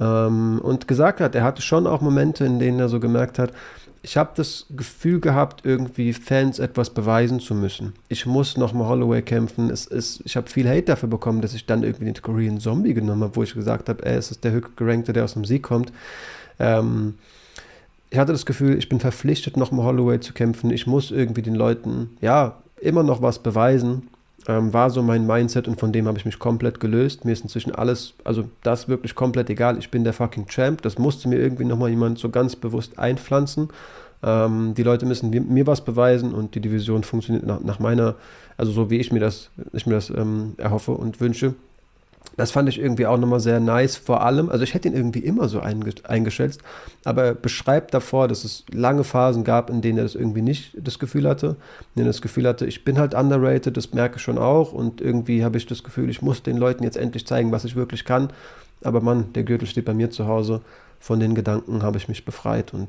ähm, 0.01 0.61
und 0.63 0.89
gesagt 0.89 1.21
hat, 1.21 1.35
er 1.35 1.45
hatte 1.45 1.63
schon 1.63 1.87
auch 1.87 2.01
Momente, 2.01 2.45
in 2.45 2.59
denen 2.59 2.81
er 2.81 2.89
so 2.89 3.01
gemerkt 3.01 3.39
hat, 3.39 3.53
ich 4.05 4.19
habe 4.19 4.33
das 4.37 4.67
Gefühl 4.77 5.19
gehabt, 5.19 5.65
irgendwie 5.65 6.13
Fans 6.13 6.59
etwas 6.59 6.91
beweisen 6.91 7.41
zu 7.41 7.55
müssen. 7.55 7.95
Ich 8.09 8.27
muss 8.27 8.59
nochmal 8.59 8.87
Holloway 8.87 9.23
kämpfen. 9.23 9.71
Es 9.71 9.87
ist, 9.87 10.21
ich 10.27 10.37
habe 10.37 10.51
viel 10.51 10.69
Hate 10.69 10.83
dafür 10.83 11.09
bekommen, 11.09 11.41
dass 11.41 11.55
ich 11.55 11.65
dann 11.65 11.83
irgendwie 11.83 12.05
den 12.05 12.23
Korean 12.23 12.61
Zombie 12.61 12.93
genommen 12.93 13.23
habe, 13.23 13.35
wo 13.35 13.43
ich 13.43 13.55
gesagt 13.55 13.89
habe, 13.89 14.05
es 14.05 14.31
ist 14.31 14.45
der 14.45 14.53
höchstgerankte, 14.53 15.15
der 15.15 15.25
aus 15.25 15.33
dem 15.33 15.47
Sieg 15.47 15.63
kommt. 15.63 15.91
Ähm, 16.59 17.15
ich 18.11 18.19
hatte 18.19 18.33
das 18.33 18.45
Gefühl, 18.45 18.77
ich 18.77 18.91
bin 18.91 19.01
verpflichtet, 19.01 19.57
nochmal 19.57 19.87
Holloway 19.87 20.21
zu 20.21 20.35
kämpfen. 20.35 20.71
Ich 20.71 20.87
muss 20.87 21.11
irgendwie 21.11 21.43
den 21.43 21.55
Leuten, 21.55 22.11
ja, 22.21 22.59
immer 22.83 23.05
noch 23.05 23.23
was 23.23 23.39
beweisen 23.39 24.09
ähm, 24.47 24.73
war 24.73 24.91
so 24.91 25.03
mein 25.03 25.27
Mindset 25.27 25.69
und 25.69 25.81
von 25.81 25.93
dem 25.93 26.07
habe 26.07 26.19
ich 26.19 26.25
mich 26.25 26.39
komplett 26.39 26.81
gelöst. 26.81 27.25
Mir 27.25 27.33
ist 27.33 27.43
inzwischen 27.43 27.75
alles, 27.75 28.15
also 28.25 28.45
das 28.63 28.89
wirklich 28.89 29.15
komplett 29.15 29.49
egal. 29.51 29.79
Ich 29.79 29.91
bin 29.91 30.05
der 30.05 30.13
fucking 30.13 30.47
Champ. 30.47 30.83
Das 30.83 30.99
musste 30.99 31.29
mir 31.29 31.39
irgendwie 31.39 31.65
nochmal 31.65 31.91
jemand 31.91 32.19
so 32.19 32.29
ganz 32.29 32.57
bewusst 32.57 32.99
einpflanzen. 32.99 33.69
Ähm, 34.23 34.75
die 34.75 34.83
Leute 34.83 35.07
müssen 35.07 35.31
mir, 35.31 35.67
was 35.67 35.83
beweisen 35.83 36.35
und 36.35 36.55
die 36.55 36.61
Division 36.61 37.05
funktioniert 37.05 37.47
nach, 37.47 37.61
nach, 37.61 37.79
meiner, 37.79 38.15
also 38.57 38.73
so 38.73 38.91
wie 38.91 38.99
ich 38.99 39.13
mir 39.13 39.21
das, 39.21 39.51
ich 39.73 39.87
mir 39.87 39.95
das 39.95 40.11
ähm, 40.11 40.55
erhoffe 40.59 40.93
und 40.93 41.21
wünsche. 41.21 41.55
Das 42.37 42.51
fand 42.51 42.69
ich 42.69 42.81
irgendwie 42.81 43.07
auch 43.07 43.17
nochmal 43.17 43.41
sehr 43.41 43.61
nice. 43.61 43.97
Vor 43.97 44.23
allem, 44.23 44.49
also 44.49 44.65
ich 44.65 44.75
hätte 44.75 44.89
ihn 44.89 44.95
irgendwie 44.95 45.21
immer 45.21 45.49
so 45.49 45.61
eingeschätzt, 45.61 46.61
aber 47.05 47.25
er 47.25 47.35
beschreibt 47.35 47.95
davor, 47.95 48.27
dass 48.27 48.45
es 48.45 48.65
lange 48.73 49.05
Phasen 49.05 49.45
gab, 49.45 49.71
in 49.71 49.83
denen 49.83 49.99
er 49.99 50.05
das 50.05 50.17
irgendwie 50.17 50.43
nicht 50.43 50.77
das 50.77 50.99
Gefühl 50.99 51.29
hatte, 51.29 51.49
in 51.49 51.55
denen 51.97 52.07
er 52.07 52.13
das 52.13 52.23
Gefühl 52.23 52.49
hatte, 52.49 52.67
ich 52.67 52.85
bin 52.85 52.99
halt 52.99 53.15
underrated, 53.15 53.77
das 53.77 53.93
merke 53.93 54.17
ich 54.17 54.23
schon 54.23 54.39
auch 54.39 54.73
und 54.73 55.01
irgendwie 55.01 55.45
habe 55.45 55.59
ich 55.59 55.67
das 55.67 55.85
Gefühl, 55.85 56.11
ich 56.11 56.23
muss 56.23 56.43
den 56.43 56.57
Leuten 56.57 56.83
jetzt 56.83 56.97
endlich 56.97 57.27
zeigen, 57.27 57.53
was 57.53 57.65
ich 57.65 57.77
wirklich 57.77 58.05
kann. 58.05 58.31
Aber 58.83 59.01
Mann, 59.01 59.33
der 59.35 59.45
Gürtel 59.45 59.69
steht 59.69 59.85
bei 59.85 59.95
mir 59.95 60.11
zu 60.11 60.27
Hause. 60.27 60.61
Von 61.01 61.21
den 61.21 61.35
Gedanken 61.35 61.83
habe 61.83 61.99
ich 61.99 62.09
mich 62.09 62.25
befreit 62.25 62.73
und 62.73 62.89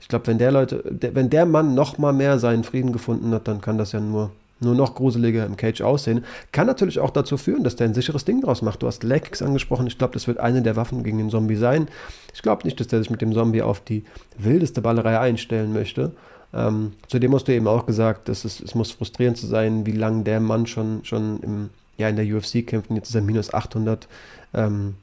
ich 0.00 0.08
glaube, 0.08 0.26
wenn 0.26 0.38
der 0.38 0.52
Leute, 0.52 0.84
der, 0.90 1.14
wenn 1.14 1.30
der 1.30 1.46
Mann 1.46 1.74
noch 1.74 1.98
mal 1.98 2.12
mehr 2.12 2.38
seinen 2.38 2.62
Frieden 2.62 2.92
gefunden 2.92 3.32
hat, 3.32 3.48
dann 3.48 3.60
kann 3.60 3.78
das 3.78 3.92
ja 3.92 4.00
nur 4.00 4.30
nur 4.60 4.74
noch 4.74 4.94
gruseliger 4.94 5.46
im 5.46 5.56
Cage 5.56 5.82
aussehen. 5.82 6.24
Kann 6.52 6.66
natürlich 6.66 6.98
auch 6.98 7.10
dazu 7.10 7.36
führen, 7.36 7.64
dass 7.64 7.76
der 7.76 7.88
ein 7.88 7.94
sicheres 7.94 8.24
Ding 8.24 8.40
draus 8.40 8.62
macht. 8.62 8.82
Du 8.82 8.86
hast 8.86 9.02
Legs 9.04 9.42
angesprochen. 9.42 9.86
Ich 9.86 9.98
glaube, 9.98 10.14
das 10.14 10.26
wird 10.26 10.38
eine 10.38 10.62
der 10.62 10.76
Waffen 10.76 11.04
gegen 11.04 11.18
den 11.18 11.30
Zombie 11.30 11.56
sein. 11.56 11.88
Ich 12.34 12.42
glaube 12.42 12.64
nicht, 12.64 12.78
dass 12.80 12.88
der 12.88 13.00
sich 13.00 13.10
mit 13.10 13.20
dem 13.20 13.32
Zombie 13.32 13.62
auf 13.62 13.80
die 13.80 14.04
wildeste 14.36 14.80
Ballerei 14.80 15.18
einstellen 15.18 15.72
möchte. 15.72 16.12
Ähm, 16.52 16.92
zudem 17.06 17.34
hast 17.34 17.46
du 17.46 17.54
eben 17.54 17.68
auch 17.68 17.86
gesagt, 17.86 18.28
dass 18.28 18.44
es, 18.44 18.60
es 18.60 18.74
muss 18.74 18.90
frustrierend 18.90 19.36
zu 19.36 19.46
sein, 19.46 19.86
wie 19.86 19.92
lange 19.92 20.24
der 20.24 20.40
Mann 20.40 20.66
schon, 20.66 21.04
schon 21.04 21.40
im, 21.40 21.70
ja, 21.96 22.08
in 22.08 22.16
der 22.16 22.26
UFC 22.26 22.66
kämpft. 22.66 22.90
Und 22.90 22.96
jetzt 22.96 23.10
ist 23.10 23.14
er 23.14 23.22
minus 23.22 23.52
800. 23.52 24.08
Ähm, 24.54 24.94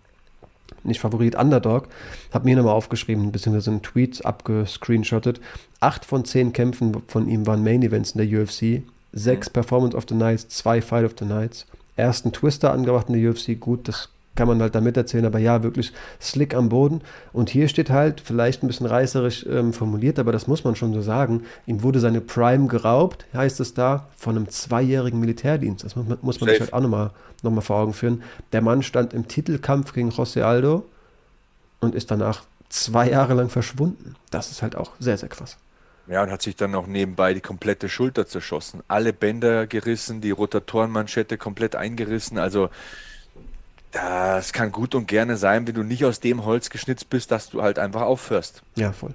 nicht 0.83 0.99
Favorit, 0.99 1.35
Underdog. 1.35 1.87
Hab 2.33 2.45
mir 2.45 2.55
nochmal 2.55 2.73
aufgeschrieben, 2.73 3.31
beziehungsweise 3.31 3.71
einen 3.71 3.81
Tweet 3.81 4.25
abgescreenshottet. 4.25 5.39
Acht 5.79 6.05
von 6.05 6.25
zehn 6.25 6.53
Kämpfen 6.53 7.03
von 7.07 7.27
ihm 7.27 7.47
waren 7.47 7.63
Main 7.63 7.83
Events 7.83 8.11
in 8.11 8.27
der 8.27 8.41
UFC 8.41 8.83
sechs 9.15 9.49
Performance 9.49 9.97
of 9.97 10.05
the 10.07 10.13
Nights, 10.13 10.47
zwei 10.49 10.81
Fight 10.81 11.05
of 11.05 11.15
the 11.17 11.25
Nights. 11.25 11.65
Ersten 11.95 12.31
Twister 12.31 12.71
angebracht 12.71 13.09
in 13.09 13.19
der 13.19 13.31
UFC, 13.31 13.59
gut, 13.59 13.87
das 13.87 14.09
kann 14.35 14.49
man 14.49 14.61
halt 14.61 14.75
damit 14.75 14.97
erzählen, 14.97 15.25
aber 15.25 15.39
ja, 15.39 15.63
wirklich 15.63 15.93
slick 16.21 16.53
am 16.53 16.67
Boden. 16.69 17.01
Und 17.31 17.49
hier 17.49 17.69
steht 17.69 17.89
halt, 17.89 18.21
vielleicht 18.21 18.63
ein 18.63 18.67
bisschen 18.67 18.85
reißerisch 18.85 19.45
ähm, 19.49 19.71
formuliert, 19.71 20.19
aber 20.19 20.33
das 20.33 20.45
muss 20.45 20.65
man 20.65 20.75
schon 20.75 20.93
so 20.93 21.01
sagen, 21.01 21.43
ihm 21.65 21.83
wurde 21.83 22.01
seine 22.01 22.19
Prime 22.19 22.67
geraubt, 22.67 23.25
heißt 23.33 23.61
es 23.61 23.73
da, 23.73 24.07
von 24.17 24.35
einem 24.35 24.49
zweijährigen 24.49 25.21
Militärdienst. 25.21 25.85
Das 25.85 25.95
muss 25.95 26.05
man, 26.05 26.17
muss 26.21 26.41
man 26.41 26.49
sich 26.49 26.59
halt 26.59 26.73
auch 26.73 26.81
nochmal 26.81 27.11
noch 27.43 27.51
mal 27.51 27.61
vor 27.61 27.77
Augen 27.77 27.93
führen. 27.93 28.23
Der 28.51 28.61
Mann 28.61 28.83
stand 28.83 29.13
im 29.13 29.27
Titelkampf 29.27 29.93
gegen 29.93 30.09
José 30.09 30.41
Aldo 30.41 30.85
und 31.79 31.95
ist 31.95 32.11
danach 32.11 32.43
zwei 32.69 33.09
Jahre 33.09 33.35
lang 33.35 33.49
verschwunden. 33.49 34.15
Das 34.31 34.51
ist 34.51 34.61
halt 34.61 34.75
auch 34.75 34.91
sehr, 34.99 35.17
sehr 35.17 35.29
krass. 35.29 35.57
Ja, 36.07 36.21
und 36.23 36.31
hat 36.31 36.41
sich 36.41 36.55
dann 36.55 36.75
auch 36.75 36.85
nebenbei 36.85 37.33
die 37.33 37.41
komplette 37.41 37.89
Schulter 37.89 38.27
zerschossen. 38.27 38.83
Alle 38.87 39.11
Bänder 39.11 39.65
gerissen, 39.65 40.21
die 40.21 40.31
Rotatorenmanschette 40.31 41.37
komplett 41.37 41.75
eingerissen. 41.75 42.37
Also 42.37 42.69
das 43.91 44.53
kann 44.53 44.71
gut 44.71 44.93
und 44.93 45.07
gerne 45.07 45.37
sein, 45.37 45.65
wenn 45.67 45.73
du 45.73 45.83
nicht 45.83 46.05
aus 46.05 46.19
dem 46.19 46.45
Holz 46.45 46.69
geschnitzt 46.69 47.09
bist, 47.09 47.31
dass 47.31 47.49
du 47.49 47.61
halt 47.61 47.79
einfach 47.79 48.01
aufhörst. 48.01 48.61
Ja, 48.75 48.91
voll. 48.91 49.13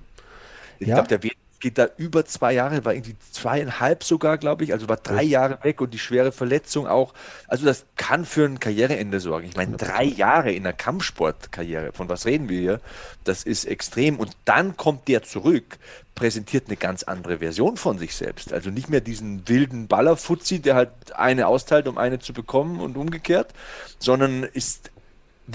Ich 0.78 0.88
ja. 0.88 0.94
glaube, 0.94 1.08
der 1.08 1.22
geht 1.60 1.78
da 1.78 1.88
über 1.98 2.24
zwei 2.24 2.54
Jahre, 2.54 2.84
war 2.84 2.94
irgendwie 2.94 3.16
zweieinhalb 3.30 4.02
sogar, 4.02 4.38
glaube 4.38 4.64
ich, 4.64 4.72
also 4.72 4.88
war 4.88 4.96
drei 4.96 5.22
Jahre 5.22 5.58
weg 5.62 5.80
und 5.80 5.92
die 5.92 5.98
schwere 5.98 6.32
Verletzung 6.32 6.86
auch. 6.86 7.12
Also 7.46 7.66
das 7.66 7.84
kann 7.96 8.24
für 8.24 8.46
ein 8.46 8.58
Karriereende 8.58 9.20
sorgen. 9.20 9.46
Ich 9.46 9.56
meine, 9.56 9.76
drei 9.76 10.04
Jahre 10.04 10.52
in 10.52 10.64
der 10.64 10.72
Kampfsportkarriere, 10.72 11.92
von 11.92 12.08
was 12.08 12.26
reden 12.26 12.48
wir 12.48 12.58
hier? 12.58 12.80
Das 13.24 13.44
ist 13.44 13.66
extrem. 13.66 14.18
Und 14.18 14.32
dann 14.46 14.76
kommt 14.76 15.06
der 15.08 15.22
zurück, 15.22 15.78
präsentiert 16.14 16.64
eine 16.66 16.76
ganz 16.76 17.02
andere 17.02 17.38
Version 17.38 17.76
von 17.76 17.98
sich 17.98 18.14
selbst. 18.14 18.52
Also 18.52 18.70
nicht 18.70 18.88
mehr 18.88 19.00
diesen 19.00 19.48
wilden 19.48 19.86
Ballerfuzzi, 19.86 20.60
der 20.60 20.74
halt 20.74 20.90
eine 21.14 21.46
austeilt, 21.46 21.88
um 21.88 21.98
eine 21.98 22.18
zu 22.18 22.32
bekommen 22.32 22.80
und 22.80 22.96
umgekehrt, 22.96 23.52
sondern 23.98 24.42
ist 24.44 24.90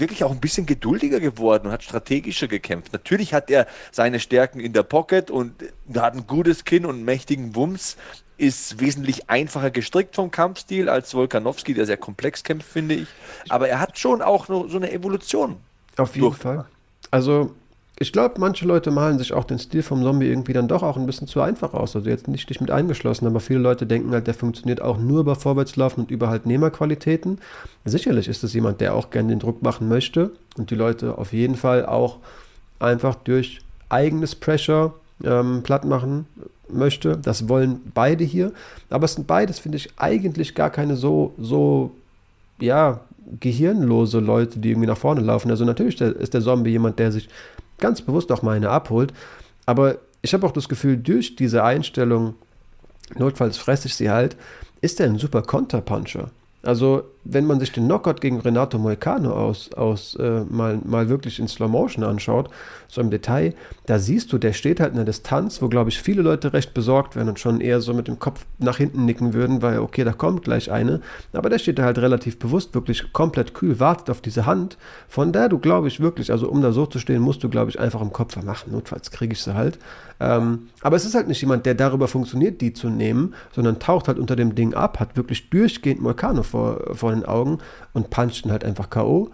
wirklich 0.00 0.24
auch 0.24 0.30
ein 0.30 0.40
bisschen 0.40 0.66
geduldiger 0.66 1.20
geworden 1.20 1.66
und 1.66 1.72
hat 1.72 1.82
strategischer 1.82 2.48
gekämpft. 2.48 2.92
Natürlich 2.92 3.34
hat 3.34 3.50
er 3.50 3.66
seine 3.92 4.20
Stärken 4.20 4.60
in 4.60 4.72
der 4.72 4.82
Pocket 4.82 5.30
und 5.30 5.52
hat 5.94 6.14
ein 6.14 6.26
gutes 6.26 6.64
Kinn 6.64 6.84
und 6.84 6.96
einen 6.96 7.04
mächtigen 7.04 7.54
Wumms, 7.54 7.96
ist 8.38 8.80
wesentlich 8.80 9.30
einfacher 9.30 9.70
gestrickt 9.70 10.14
vom 10.14 10.30
Kampfstil 10.30 10.88
als 10.88 11.14
Volkanowski, 11.14 11.74
der 11.74 11.86
sehr 11.86 11.96
komplex 11.96 12.44
kämpft, 12.44 12.68
finde 12.68 12.94
ich. 12.96 13.08
Aber 13.48 13.68
er 13.68 13.80
hat 13.80 13.98
schon 13.98 14.20
auch 14.20 14.46
so 14.46 14.76
eine 14.76 14.92
Evolution. 14.92 15.56
Auf 15.96 16.14
jeden 16.16 16.34
Fall. 16.34 16.66
Also 17.10 17.54
ich 17.98 18.12
glaube, 18.12 18.34
manche 18.38 18.66
Leute 18.66 18.90
malen 18.90 19.18
sich 19.18 19.32
auch 19.32 19.44
den 19.44 19.58
Stil 19.58 19.82
vom 19.82 20.02
Zombie 20.02 20.26
irgendwie 20.26 20.52
dann 20.52 20.68
doch 20.68 20.82
auch 20.82 20.98
ein 20.98 21.06
bisschen 21.06 21.28
zu 21.28 21.40
einfach 21.40 21.72
aus. 21.72 21.96
Also 21.96 22.10
jetzt 22.10 22.28
nicht 22.28 22.50
dich 22.50 22.60
mit 22.60 22.70
eingeschlossen, 22.70 23.26
aber 23.26 23.40
viele 23.40 23.60
Leute 23.60 23.86
denken 23.86 24.10
halt, 24.12 24.26
der 24.26 24.34
funktioniert 24.34 24.82
auch 24.82 24.98
nur 24.98 25.20
über 25.20 25.34
Vorwärtslaufen 25.34 26.04
und 26.04 26.10
über 26.10 26.28
halt 26.28 26.44
Nehmerqualitäten. 26.44 27.38
Sicherlich 27.86 28.28
ist 28.28 28.44
es 28.44 28.52
jemand, 28.52 28.82
der 28.82 28.94
auch 28.94 29.08
gerne 29.08 29.30
den 29.30 29.38
Druck 29.38 29.62
machen 29.62 29.88
möchte 29.88 30.32
und 30.58 30.70
die 30.70 30.74
Leute 30.74 31.16
auf 31.16 31.32
jeden 31.32 31.54
Fall 31.54 31.86
auch 31.86 32.18
einfach 32.80 33.14
durch 33.14 33.60
eigenes 33.88 34.34
Pressure 34.34 34.92
ähm, 35.24 35.62
platt 35.62 35.86
machen 35.86 36.26
möchte. 36.68 37.16
Das 37.16 37.48
wollen 37.48 37.80
beide 37.94 38.24
hier. 38.24 38.52
Aber 38.90 39.06
es 39.06 39.14
sind 39.14 39.26
beides, 39.26 39.58
finde 39.58 39.78
ich, 39.78 39.88
eigentlich 39.96 40.54
gar 40.54 40.68
keine 40.68 40.96
so, 40.96 41.32
so, 41.38 41.92
ja, 42.60 43.00
gehirnlose 43.40 44.20
Leute, 44.20 44.58
die 44.58 44.70
irgendwie 44.70 44.86
nach 44.86 44.98
vorne 44.98 45.22
laufen. 45.22 45.50
Also 45.50 45.64
natürlich 45.64 45.98
ist 46.00 46.34
der 46.34 46.42
Zombie 46.42 46.70
jemand, 46.70 46.98
der 46.98 47.10
sich 47.10 47.28
ganz 47.78 48.02
bewusst 48.02 48.30
auch 48.32 48.42
mal 48.42 48.56
eine 48.56 48.70
abholt. 48.70 49.12
Aber 49.66 49.98
ich 50.22 50.34
habe 50.34 50.46
auch 50.46 50.52
das 50.52 50.68
Gefühl, 50.68 50.96
durch 50.96 51.36
diese 51.36 51.64
Einstellung, 51.64 52.34
notfalls 53.16 53.58
fresse 53.58 53.88
ich 53.88 53.94
sie 53.94 54.10
halt, 54.10 54.36
ist 54.80 55.00
er 55.00 55.06
ein 55.06 55.18
super 55.18 55.42
Konterpuncher. 55.42 56.30
Also 56.62 57.04
wenn 57.28 57.46
man 57.46 57.60
sich 57.60 57.72
den 57.72 57.84
Knockout 57.84 58.20
gegen 58.20 58.40
Renato 58.40 58.78
Moicano 58.78 59.32
aus, 59.32 59.72
aus 59.74 60.16
äh, 60.16 60.42
mal, 60.48 60.78
mal 60.84 61.08
wirklich 61.08 61.38
in 61.38 61.48
Slow 61.48 61.68
Motion 61.68 62.04
anschaut, 62.04 62.50
so 62.88 63.00
im 63.00 63.10
Detail, 63.10 63.54
da 63.86 63.98
siehst 63.98 64.32
du, 64.32 64.38
der 64.38 64.52
steht 64.52 64.80
halt 64.80 64.90
in 64.90 64.96
der 64.96 65.04
Distanz, 65.04 65.60
wo, 65.60 65.68
glaube 65.68 65.90
ich, 65.90 66.00
viele 66.00 66.22
Leute 66.22 66.52
recht 66.52 66.72
besorgt 66.74 67.16
werden 67.16 67.28
und 67.28 67.40
schon 67.40 67.60
eher 67.60 67.80
so 67.80 67.94
mit 67.94 68.08
dem 68.08 68.18
Kopf 68.18 68.46
nach 68.58 68.76
hinten 68.76 69.04
nicken 69.04 69.34
würden, 69.34 69.62
weil, 69.62 69.80
okay, 69.80 70.04
da 70.04 70.12
kommt 70.12 70.44
gleich 70.44 70.70
eine. 70.70 71.00
Aber 71.32 71.50
der 71.50 71.58
steht 71.58 71.78
da 71.78 71.84
halt 71.84 71.98
relativ 71.98 72.38
bewusst, 72.38 72.74
wirklich 72.74 73.12
komplett 73.12 73.54
kühl, 73.54 73.80
wartet 73.80 74.10
auf 74.10 74.20
diese 74.20 74.46
Hand, 74.46 74.78
von 75.08 75.32
der 75.32 75.48
du, 75.48 75.58
glaube 75.58 75.88
ich, 75.88 76.00
wirklich, 76.00 76.30
also 76.30 76.48
um 76.48 76.62
da 76.62 76.72
so 76.72 76.86
zu 76.86 76.98
stehen, 76.98 77.22
musst 77.22 77.42
du, 77.42 77.48
glaube 77.48 77.70
ich, 77.70 77.80
einfach 77.80 78.00
im 78.00 78.12
Kopf 78.12 78.36
machen. 78.42 78.72
Notfalls 78.72 79.10
kriege 79.10 79.32
ich 79.32 79.42
sie 79.42 79.54
halt. 79.54 79.78
Ähm, 80.18 80.68
aber 80.80 80.96
es 80.96 81.04
ist 81.04 81.14
halt 81.14 81.28
nicht 81.28 81.40
jemand, 81.40 81.66
der 81.66 81.74
darüber 81.74 82.08
funktioniert, 82.08 82.60
die 82.60 82.72
zu 82.72 82.88
nehmen, 82.88 83.34
sondern 83.52 83.78
taucht 83.78 84.08
halt 84.08 84.18
unter 84.18 84.36
dem 84.36 84.54
Ding 84.54 84.72
ab, 84.72 84.98
hat 84.98 85.16
wirklich 85.16 85.50
durchgehend 85.50 86.00
Moicano 86.00 86.42
vor, 86.42 86.80
vor 86.94 87.15
den 87.20 87.28
Augen 87.28 87.58
und 87.92 88.10
puncht 88.10 88.44
ihn 88.44 88.52
halt 88.52 88.64
einfach 88.64 88.90
K.O. 88.90 89.30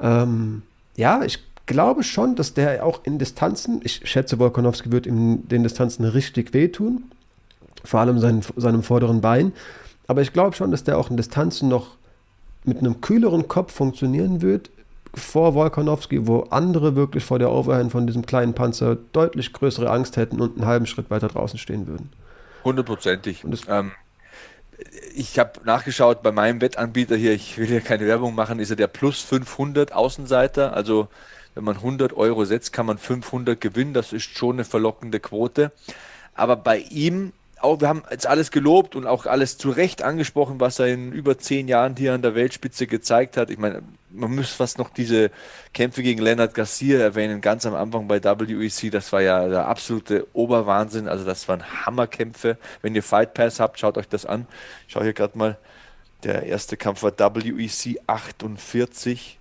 Ähm, 0.00 0.62
ja, 0.96 1.22
ich 1.22 1.40
glaube 1.66 2.02
schon, 2.02 2.34
dass 2.34 2.54
der 2.54 2.84
auch 2.84 3.00
in 3.04 3.18
Distanzen, 3.18 3.80
ich 3.84 4.00
schätze, 4.04 4.38
Volkanowski 4.38 4.90
wird 4.90 5.06
in 5.06 5.46
den 5.48 5.62
Distanzen 5.62 6.04
richtig 6.04 6.52
wehtun, 6.52 7.04
vor 7.84 8.00
allem 8.00 8.18
seinen, 8.18 8.42
seinem 8.56 8.82
vorderen 8.82 9.20
Bein. 9.20 9.52
Aber 10.06 10.22
ich 10.22 10.32
glaube 10.32 10.56
schon, 10.56 10.70
dass 10.70 10.84
der 10.84 10.98
auch 10.98 11.10
in 11.10 11.16
Distanzen 11.16 11.68
noch 11.68 11.96
mit 12.64 12.78
einem 12.78 13.00
kühleren 13.00 13.48
Kopf 13.48 13.72
funktionieren 13.72 14.42
wird, 14.42 14.70
vor 15.14 15.54
Volkanowski, 15.54 16.26
wo 16.26 16.40
andere 16.50 16.94
wirklich 16.94 17.24
vor 17.24 17.38
der 17.38 17.50
Overhand 17.50 17.92
von 17.92 18.06
diesem 18.06 18.26
kleinen 18.26 18.54
Panzer 18.54 18.96
deutlich 19.12 19.52
größere 19.52 19.90
Angst 19.90 20.16
hätten 20.16 20.40
und 20.40 20.56
einen 20.56 20.66
halben 20.66 20.86
Schritt 20.86 21.10
weiter 21.10 21.28
draußen 21.28 21.58
stehen 21.58 21.86
würden. 21.86 22.10
Hundertprozentig. 22.64 23.44
Ähm, 23.68 23.92
ich 25.14 25.38
habe 25.38 25.60
nachgeschaut 25.64 26.22
bei 26.22 26.32
meinem 26.32 26.60
Wettanbieter 26.60 27.16
hier, 27.16 27.32
ich 27.32 27.58
will 27.58 27.70
ja 27.70 27.80
keine 27.80 28.06
Werbung 28.06 28.34
machen, 28.34 28.58
ist 28.58 28.70
er 28.70 28.76
der 28.76 28.86
plus 28.86 29.20
500 29.20 29.92
Außenseiter. 29.92 30.72
Also 30.74 31.08
wenn 31.54 31.64
man 31.64 31.76
100 31.76 32.12
Euro 32.12 32.44
setzt, 32.44 32.72
kann 32.72 32.86
man 32.86 32.98
500 32.98 33.60
gewinnen. 33.60 33.94
Das 33.94 34.12
ist 34.12 34.36
schon 34.36 34.56
eine 34.56 34.64
verlockende 34.64 35.20
Quote. 35.20 35.72
Aber 36.34 36.56
bei 36.56 36.78
ihm, 36.78 37.32
auch, 37.62 37.80
wir 37.80 37.88
haben 37.88 38.02
jetzt 38.10 38.26
alles 38.26 38.50
gelobt 38.50 38.96
und 38.96 39.06
auch 39.06 39.26
alles 39.26 39.58
zu 39.58 39.70
Recht 39.70 40.02
angesprochen, 40.02 40.60
was 40.60 40.78
er 40.78 40.88
in 40.88 41.12
über 41.12 41.38
zehn 41.38 41.68
Jahren 41.68 41.96
hier 41.96 42.14
an 42.14 42.22
der 42.22 42.34
Weltspitze 42.34 42.86
gezeigt 42.86 43.36
hat. 43.36 43.50
Ich 43.50 43.58
meine, 43.58 43.82
man 44.10 44.34
muss 44.34 44.50
fast 44.50 44.78
noch 44.78 44.90
diese 44.90 45.30
Kämpfe 45.72 46.02
gegen 46.02 46.20
Leonard 46.22 46.54
Garcia 46.54 46.98
erwähnen, 46.98 47.40
ganz 47.40 47.66
am 47.66 47.74
Anfang 47.74 48.08
bei 48.08 48.22
WEC. 48.22 48.90
Das 48.90 49.12
war 49.12 49.22
ja 49.22 49.48
der 49.48 49.68
absolute 49.68 50.26
Oberwahnsinn. 50.32 51.08
Also, 51.08 51.24
das 51.24 51.48
waren 51.48 51.86
Hammerkämpfe. 51.86 52.56
Wenn 52.82 52.94
ihr 52.94 53.02
Fight 53.02 53.34
Pass 53.34 53.60
habt, 53.60 53.78
schaut 53.78 53.98
euch 53.98 54.08
das 54.08 54.26
an. 54.26 54.46
Ich 54.86 54.92
schaue 54.92 55.04
hier 55.04 55.12
gerade 55.12 55.36
mal. 55.38 55.58
Der 56.22 56.42
erste 56.42 56.76
Kampf 56.76 57.02
war 57.02 57.12
WEC 57.12 58.00
48. 58.06 59.38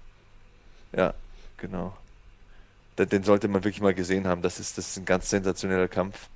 Ja, 0.95 1.13
genau. 1.57 1.93
Den 2.97 3.23
sollte 3.23 3.47
man 3.47 3.63
wirklich 3.63 3.81
mal 3.81 3.93
gesehen 3.93 4.27
haben. 4.27 4.41
Das 4.41 4.59
ist, 4.59 4.77
das 4.77 4.89
ist 4.89 4.97
ein 4.97 5.05
ganz 5.05 5.29
sensationeller 5.29 5.87
Kampf. 5.87 6.29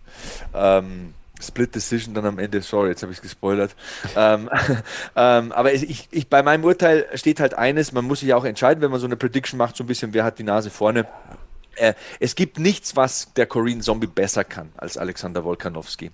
Ähm, 0.54 1.14
Split 1.44 1.76
Decision 1.76 2.14
dann 2.14 2.26
am 2.26 2.40
Ende, 2.40 2.62
sorry, 2.62 2.90
jetzt 2.90 3.04
habe 3.04 3.12
ich 3.12 3.20
es 3.20 3.22
gespoilert. 3.22 3.76
ähm, 4.16 4.50
ähm, 5.16 5.52
aber 5.52 5.74
ich, 5.74 6.08
ich, 6.12 6.28
bei 6.28 6.42
meinem 6.42 6.64
Urteil 6.64 7.08
steht 7.16 7.40
halt 7.40 7.54
eines, 7.54 7.92
man 7.92 8.06
muss 8.06 8.22
sich 8.22 8.34
auch 8.34 8.46
entscheiden, 8.46 8.82
wenn 8.82 8.92
man 8.92 9.00
so 9.00 9.06
eine 9.06 9.18
Prediction 9.18 9.58
macht, 9.58 9.76
so 9.76 9.84
ein 9.84 9.88
bisschen, 9.88 10.14
wer 10.14 10.24
hat 10.24 10.40
die 10.40 10.44
Nase 10.44 10.70
vorne. 10.70 11.06
Äh, 11.76 11.94
es 12.20 12.36
gibt 12.36 12.60
nichts, 12.60 12.96
was 12.96 13.34
der 13.34 13.46
Korean 13.46 13.82
Zombie 13.82 14.08
besser 14.08 14.44
kann 14.44 14.72
als 14.78 14.98
Alexander 14.98 15.44
Wolkanowski. 15.44 16.12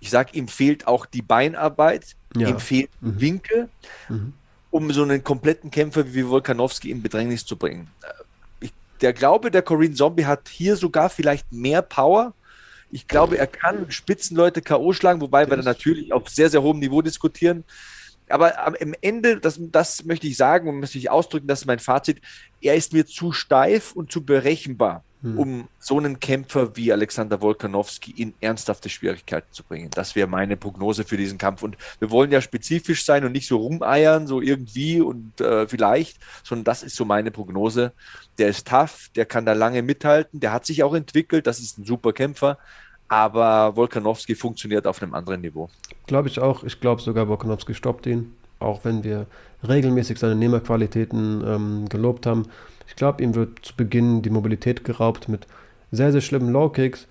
Ich 0.00 0.10
sage, 0.10 0.30
ihm 0.32 0.48
fehlt 0.48 0.86
auch 0.86 1.06
die 1.06 1.22
Beinarbeit, 1.22 2.16
ja. 2.34 2.48
ihm 2.48 2.58
fehlt 2.58 2.90
mhm. 3.00 3.20
Winkel, 3.20 3.68
mhm. 4.08 4.32
um 4.70 4.92
so 4.92 5.02
einen 5.02 5.22
kompletten 5.22 5.70
Kämpfer 5.70 6.12
wie 6.12 6.28
Wolkanowski 6.28 6.90
in 6.90 7.02
Bedrängnis 7.02 7.46
zu 7.46 7.56
bringen. 7.56 7.88
Ich, 8.60 8.72
der 9.00 9.12
Glaube, 9.12 9.50
der 9.50 9.62
Korean 9.62 9.94
Zombie 9.94 10.26
hat 10.26 10.48
hier 10.48 10.76
sogar 10.76 11.08
vielleicht 11.08 11.52
mehr 11.52 11.82
Power, 11.82 12.34
ich 12.90 13.08
glaube, 13.08 13.38
er 13.38 13.46
kann 13.46 13.90
Spitzenleute 13.90 14.62
K.O. 14.62 14.92
schlagen, 14.92 15.20
wobei 15.20 15.48
wir 15.48 15.56
dann 15.56 15.64
natürlich 15.64 16.12
auf 16.12 16.28
sehr, 16.28 16.50
sehr 16.50 16.62
hohem 16.62 16.78
Niveau 16.78 17.02
diskutieren. 17.02 17.64
Aber 18.28 18.66
am 18.66 18.94
Ende, 19.00 19.38
das, 19.38 19.58
das 19.60 20.04
möchte 20.04 20.26
ich 20.26 20.36
sagen 20.36 20.68
und 20.68 20.80
möchte 20.80 20.98
ich 20.98 21.10
ausdrücken, 21.10 21.46
das 21.46 21.60
ist 21.60 21.66
mein 21.66 21.78
Fazit, 21.78 22.20
er 22.60 22.74
ist 22.74 22.92
mir 22.92 23.06
zu 23.06 23.32
steif 23.32 23.92
und 23.92 24.10
zu 24.10 24.24
berechenbar, 24.24 25.04
hm. 25.22 25.38
um 25.38 25.68
so 25.78 25.98
einen 25.98 26.18
Kämpfer 26.18 26.76
wie 26.76 26.92
Alexander 26.92 27.40
Wolkanowski 27.40 28.10
in 28.10 28.34
ernsthafte 28.40 28.88
Schwierigkeiten 28.88 29.52
zu 29.52 29.62
bringen. 29.62 29.90
Das 29.90 30.16
wäre 30.16 30.26
meine 30.26 30.56
Prognose 30.56 31.04
für 31.04 31.16
diesen 31.16 31.38
Kampf. 31.38 31.62
Und 31.62 31.76
wir 32.00 32.10
wollen 32.10 32.32
ja 32.32 32.40
spezifisch 32.40 33.04
sein 33.04 33.24
und 33.24 33.32
nicht 33.32 33.46
so 33.46 33.58
rumeiern, 33.58 34.26
so 34.26 34.40
irgendwie 34.40 35.00
und 35.00 35.40
äh, 35.40 35.68
vielleicht, 35.68 36.18
sondern 36.42 36.64
das 36.64 36.82
ist 36.82 36.96
so 36.96 37.04
meine 37.04 37.30
Prognose. 37.30 37.92
Der 38.38 38.48
ist 38.48 38.66
tough, 38.66 39.10
der 39.14 39.26
kann 39.26 39.46
da 39.46 39.52
lange 39.52 39.82
mithalten, 39.82 40.40
der 40.40 40.52
hat 40.52 40.66
sich 40.66 40.82
auch 40.82 40.94
entwickelt, 40.94 41.46
das 41.46 41.60
ist 41.60 41.78
ein 41.78 41.84
super 41.84 42.12
Kämpfer. 42.12 42.58
Aber 43.08 43.76
Volkanowski 43.76 44.34
funktioniert 44.34 44.86
auf 44.86 45.02
einem 45.02 45.14
anderen 45.14 45.40
Niveau. 45.40 45.68
Glaube 46.06 46.28
ich 46.28 46.40
auch. 46.40 46.64
Ich 46.64 46.80
glaube 46.80 47.00
sogar, 47.00 47.28
Volkanowski 47.28 47.74
stoppt 47.74 48.06
ihn. 48.06 48.34
Auch 48.58 48.84
wenn 48.84 49.04
wir 49.04 49.26
regelmäßig 49.66 50.18
seine 50.18 50.34
Nehmerqualitäten 50.34 51.44
ähm, 51.46 51.88
gelobt 51.88 52.26
haben. 52.26 52.44
Ich 52.88 52.96
glaube, 52.96 53.22
ihm 53.22 53.34
wird 53.34 53.64
zu 53.64 53.74
Beginn 53.76 54.22
die 54.22 54.30
Mobilität 54.30 54.84
geraubt 54.84 55.28
mit 55.28 55.46
sehr, 55.92 56.12
sehr 56.12 56.20
schlimmen 56.20 56.50
Low-Kicks. 56.50 57.06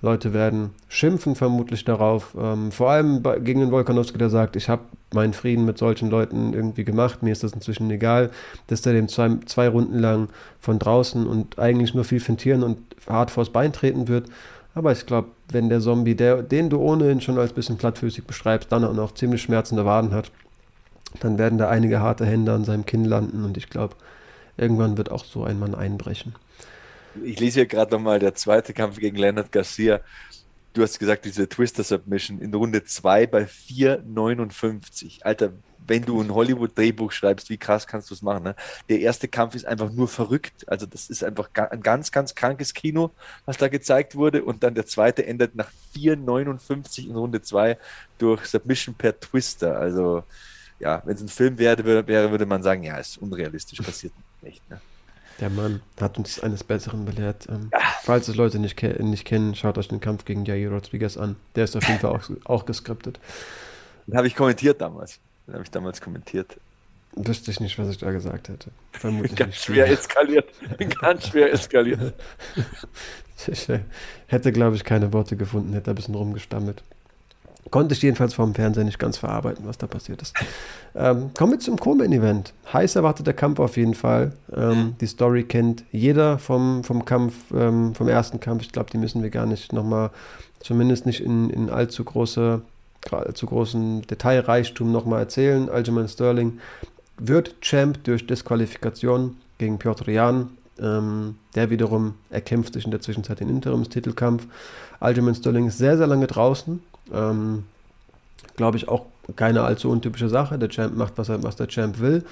Leute 0.00 0.32
werden 0.32 0.70
schimpfen 0.88 1.34
vermutlich 1.34 1.84
darauf. 1.84 2.36
Ähm, 2.38 2.70
vor 2.70 2.90
allem 2.90 3.22
bei, 3.22 3.38
gegen 3.38 3.60
den 3.60 3.72
Volkanowski, 3.72 4.16
der 4.16 4.30
sagt, 4.30 4.54
ich 4.54 4.68
habe 4.68 4.82
meinen 5.12 5.32
Frieden 5.32 5.64
mit 5.64 5.78
solchen 5.78 6.08
Leuten 6.08 6.52
irgendwie 6.52 6.84
gemacht. 6.84 7.22
Mir 7.22 7.32
ist 7.32 7.42
das 7.42 7.52
inzwischen 7.52 7.90
egal, 7.90 8.30
dass 8.68 8.82
der 8.82 8.92
dem 8.92 9.08
zwei, 9.08 9.30
zwei 9.46 9.68
Runden 9.68 9.98
lang 9.98 10.28
von 10.60 10.78
draußen 10.78 11.26
und 11.26 11.58
eigentlich 11.58 11.94
nur 11.94 12.04
viel 12.04 12.20
fintieren 12.20 12.62
und 12.62 12.78
hart 13.08 13.30
vors 13.30 13.50
Bein 13.50 13.72
treten 13.72 14.06
wird. 14.06 14.28
Aber 14.74 14.92
ich 14.92 15.04
glaube, 15.06 15.28
wenn 15.50 15.68
der 15.68 15.80
Zombie, 15.80 16.14
der, 16.14 16.42
den 16.42 16.70
du 16.70 16.78
ohnehin 16.78 17.20
schon 17.20 17.38
als 17.38 17.52
bisschen 17.52 17.78
plattfüßig 17.78 18.24
beschreibst, 18.24 18.70
dann 18.70 18.84
auch 18.84 18.94
noch 18.94 19.14
ziemlich 19.14 19.42
schmerzende 19.42 19.84
Waden 19.84 20.12
hat, 20.12 20.30
dann 21.20 21.38
werden 21.38 21.58
da 21.58 21.68
einige 21.68 22.00
harte 22.00 22.26
Hände 22.26 22.52
an 22.52 22.64
seinem 22.64 22.84
Kinn 22.84 23.04
landen 23.04 23.44
und 23.44 23.56
ich 23.56 23.70
glaube, 23.70 23.96
irgendwann 24.56 24.98
wird 24.98 25.10
auch 25.10 25.24
so 25.24 25.44
ein 25.44 25.58
Mann 25.58 25.74
einbrechen. 25.74 26.34
Ich 27.24 27.40
lese 27.40 27.60
hier 27.60 27.66
gerade 27.66 27.92
nochmal 27.92 28.18
der 28.18 28.34
zweite 28.34 28.74
Kampf 28.74 28.98
gegen 28.98 29.16
Leonard 29.16 29.50
Garcia. 29.50 30.00
Du 30.72 30.82
hast 30.82 30.98
gesagt, 30.98 31.24
diese 31.24 31.48
Twister 31.48 31.82
Submission 31.82 32.40
in 32.40 32.54
Runde 32.54 32.84
2 32.84 33.26
bei 33.26 33.44
4,59. 33.44 35.22
Alter, 35.22 35.52
wenn 35.86 36.04
du 36.04 36.20
ein 36.20 36.32
Hollywood-Drehbuch 36.32 37.10
schreibst, 37.10 37.48
wie 37.50 37.56
krass 37.56 37.86
kannst 37.86 38.10
du 38.10 38.14
es 38.14 38.22
machen? 38.22 38.44
Ne? 38.44 38.54
Der 38.88 39.00
erste 39.00 39.26
Kampf 39.26 39.54
ist 39.54 39.66
einfach 39.66 39.90
nur 39.90 40.06
verrückt. 40.06 40.68
Also 40.68 40.86
das 40.86 41.08
ist 41.08 41.24
einfach 41.24 41.48
ein 41.54 41.80
ganz, 41.80 42.12
ganz 42.12 42.34
krankes 42.34 42.74
Kino, 42.74 43.10
was 43.46 43.56
da 43.56 43.68
gezeigt 43.68 44.14
wurde. 44.14 44.44
Und 44.44 44.62
dann 44.62 44.74
der 44.74 44.86
zweite 44.86 45.26
endet 45.26 45.54
nach 45.54 45.70
4,59 45.96 47.08
in 47.08 47.16
Runde 47.16 47.42
2 47.42 47.78
durch 48.18 48.44
Submission 48.44 48.94
per 48.94 49.18
Twister. 49.18 49.78
Also 49.78 50.22
ja, 50.78 51.02
wenn 51.04 51.16
es 51.16 51.22
ein 51.22 51.28
Film 51.28 51.58
wäre, 51.58 51.84
wäre, 52.06 52.30
würde 52.30 52.46
man 52.46 52.62
sagen, 52.62 52.82
ja, 52.84 52.98
ist 52.98 53.18
unrealistisch, 53.18 53.80
passiert 53.80 54.12
nicht. 54.42 54.68
Ne? 54.70 54.80
Der 55.40 55.50
Mann 55.50 55.82
hat 56.00 56.18
uns 56.18 56.40
eines 56.40 56.64
Besseren 56.64 57.04
belehrt. 57.04 57.46
Ähm, 57.48 57.70
ja. 57.72 57.78
Falls 58.02 58.28
es 58.28 58.34
Leute 58.34 58.58
nicht, 58.58 58.76
ke 58.76 58.88
nicht 59.02 59.24
kennen, 59.24 59.54
schaut 59.54 59.78
euch 59.78 59.88
den 59.88 60.00
Kampf 60.00 60.24
gegen 60.24 60.44
Jair 60.44 60.70
Rodriguez 60.70 61.16
an. 61.16 61.36
Der 61.54 61.64
ist 61.64 61.76
auf 61.76 61.86
jeden 61.86 62.00
Fall 62.00 62.10
auch, 62.10 62.30
auch 62.44 62.66
geskriptet. 62.66 63.20
Den 64.06 64.16
habe 64.16 64.26
ich 64.26 64.34
kommentiert 64.34 64.80
damals. 64.80 65.20
Den 65.46 65.54
habe 65.54 65.64
ich 65.64 65.70
damals 65.70 66.00
kommentiert. 66.00 66.56
Wüsste 67.14 67.50
ich 67.50 67.60
nicht, 67.60 67.78
was 67.78 67.88
ich 67.88 67.98
da 67.98 68.10
gesagt 68.10 68.48
hätte. 68.48 68.70
Vermutlich 68.92 69.34
Ganz 69.34 69.56
schwer 69.56 69.86
viel. 69.86 69.94
eskaliert. 69.94 70.48
Ganz 71.00 71.28
schwer 71.28 71.52
eskaliert. 71.52 72.14
ich 73.46 73.68
äh, 73.68 73.80
hätte, 74.26 74.52
glaube 74.52 74.76
ich, 74.76 74.84
keine 74.84 75.12
Worte 75.12 75.36
gefunden, 75.36 75.72
hätte 75.72 75.90
ein 75.90 75.94
bisschen 75.94 76.14
rumgestammelt. 76.14 76.82
Konnte 77.70 77.94
ich 77.94 78.02
jedenfalls 78.02 78.32
vom 78.32 78.54
Fernseher 78.54 78.84
nicht 78.84 78.98
ganz 78.98 79.18
verarbeiten, 79.18 79.66
was 79.66 79.76
da 79.76 79.86
passiert 79.86 80.22
ist. 80.22 80.34
Ähm, 80.94 81.30
kommen 81.36 81.52
wir 81.52 81.58
zum 81.58 81.78
Co-Main-Event. 81.78 82.54
Heiß 82.72 82.96
erwartet 82.96 83.26
der 83.26 83.34
Kampf 83.34 83.60
auf 83.60 83.76
jeden 83.76 83.94
Fall. 83.94 84.32
Ähm, 84.54 84.94
die 85.00 85.06
Story 85.06 85.44
kennt 85.44 85.84
jeder 85.92 86.38
vom, 86.38 86.82
vom 86.82 87.04
Kampf, 87.04 87.34
ähm, 87.54 87.94
vom 87.94 88.08
ersten 88.08 88.40
Kampf. 88.40 88.62
Ich 88.62 88.72
glaube, 88.72 88.90
die 88.90 88.96
müssen 88.98 89.22
wir 89.22 89.30
gar 89.30 89.44
nicht 89.44 89.72
nochmal, 89.74 90.10
zumindest 90.60 91.04
nicht 91.04 91.20
in, 91.20 91.50
in 91.50 91.68
allzu 91.68 92.04
große 92.04 92.62
zu 93.34 93.46
großen 93.46 94.02
Detailreichtum 94.02 94.90
nochmal 94.90 95.20
erzählen. 95.20 95.68
Aljamain 95.68 96.08
Sterling 96.08 96.58
wird 97.16 97.60
Champ 97.60 98.02
durch 98.04 98.26
Disqualifikation 98.26 99.36
gegen 99.58 99.78
Piotr 99.78 100.10
Jan. 100.10 100.50
Ähm, 100.80 101.36
der 101.54 101.70
wiederum 101.70 102.14
erkämpft 102.30 102.74
sich 102.74 102.84
in 102.84 102.90
der 102.90 103.00
Zwischenzeit 103.00 103.40
den 103.40 103.48
Interimstitelkampf. 103.48 104.46
Aljamain 105.00 105.34
Sterling 105.34 105.66
ist 105.66 105.78
sehr, 105.78 105.96
sehr 105.96 106.06
lange 106.06 106.26
draußen. 106.26 106.82
Ähm, 107.12 107.64
Glaube 108.56 108.76
ich 108.76 108.88
auch 108.88 109.06
keine 109.36 109.62
allzu 109.62 109.90
untypische 109.90 110.28
Sache. 110.28 110.58
Der 110.58 110.68
Champ 110.68 110.96
macht, 110.96 111.14
was, 111.16 111.28
er, 111.28 111.42
was 111.42 111.56
der 111.56 111.68
Champ 111.68 112.00
will. 112.00 112.24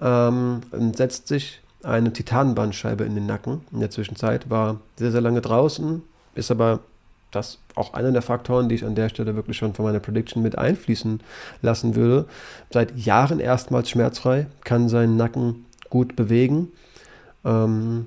Ähm, 0.00 0.60
setzt 0.94 1.28
sich 1.28 1.60
eine 1.82 2.12
Titanbandscheibe 2.12 3.04
in 3.04 3.14
den 3.14 3.26
Nacken. 3.26 3.62
In 3.72 3.80
der 3.80 3.90
Zwischenzeit 3.90 4.50
war 4.50 4.80
sehr, 4.96 5.12
sehr 5.12 5.20
lange 5.20 5.40
draußen, 5.40 6.02
ist 6.34 6.50
aber 6.50 6.80
das 7.30 7.58
auch 7.74 7.92
einer 7.94 8.10
der 8.10 8.22
Faktoren, 8.22 8.68
die 8.68 8.76
ich 8.76 8.84
an 8.84 8.94
der 8.94 9.08
Stelle 9.10 9.36
wirklich 9.36 9.58
schon 9.58 9.74
von 9.74 9.84
meiner 9.84 10.00
Prediction 10.00 10.42
mit 10.42 10.56
einfließen 10.56 11.20
lassen 11.60 11.94
würde. 11.94 12.24
Seit 12.70 12.96
Jahren 12.98 13.38
erstmals 13.38 13.90
schmerzfrei, 13.90 14.46
kann 14.64 14.88
seinen 14.88 15.16
Nacken 15.16 15.66
gut 15.90 16.16
bewegen. 16.16 16.68
Ähm, 17.44 18.06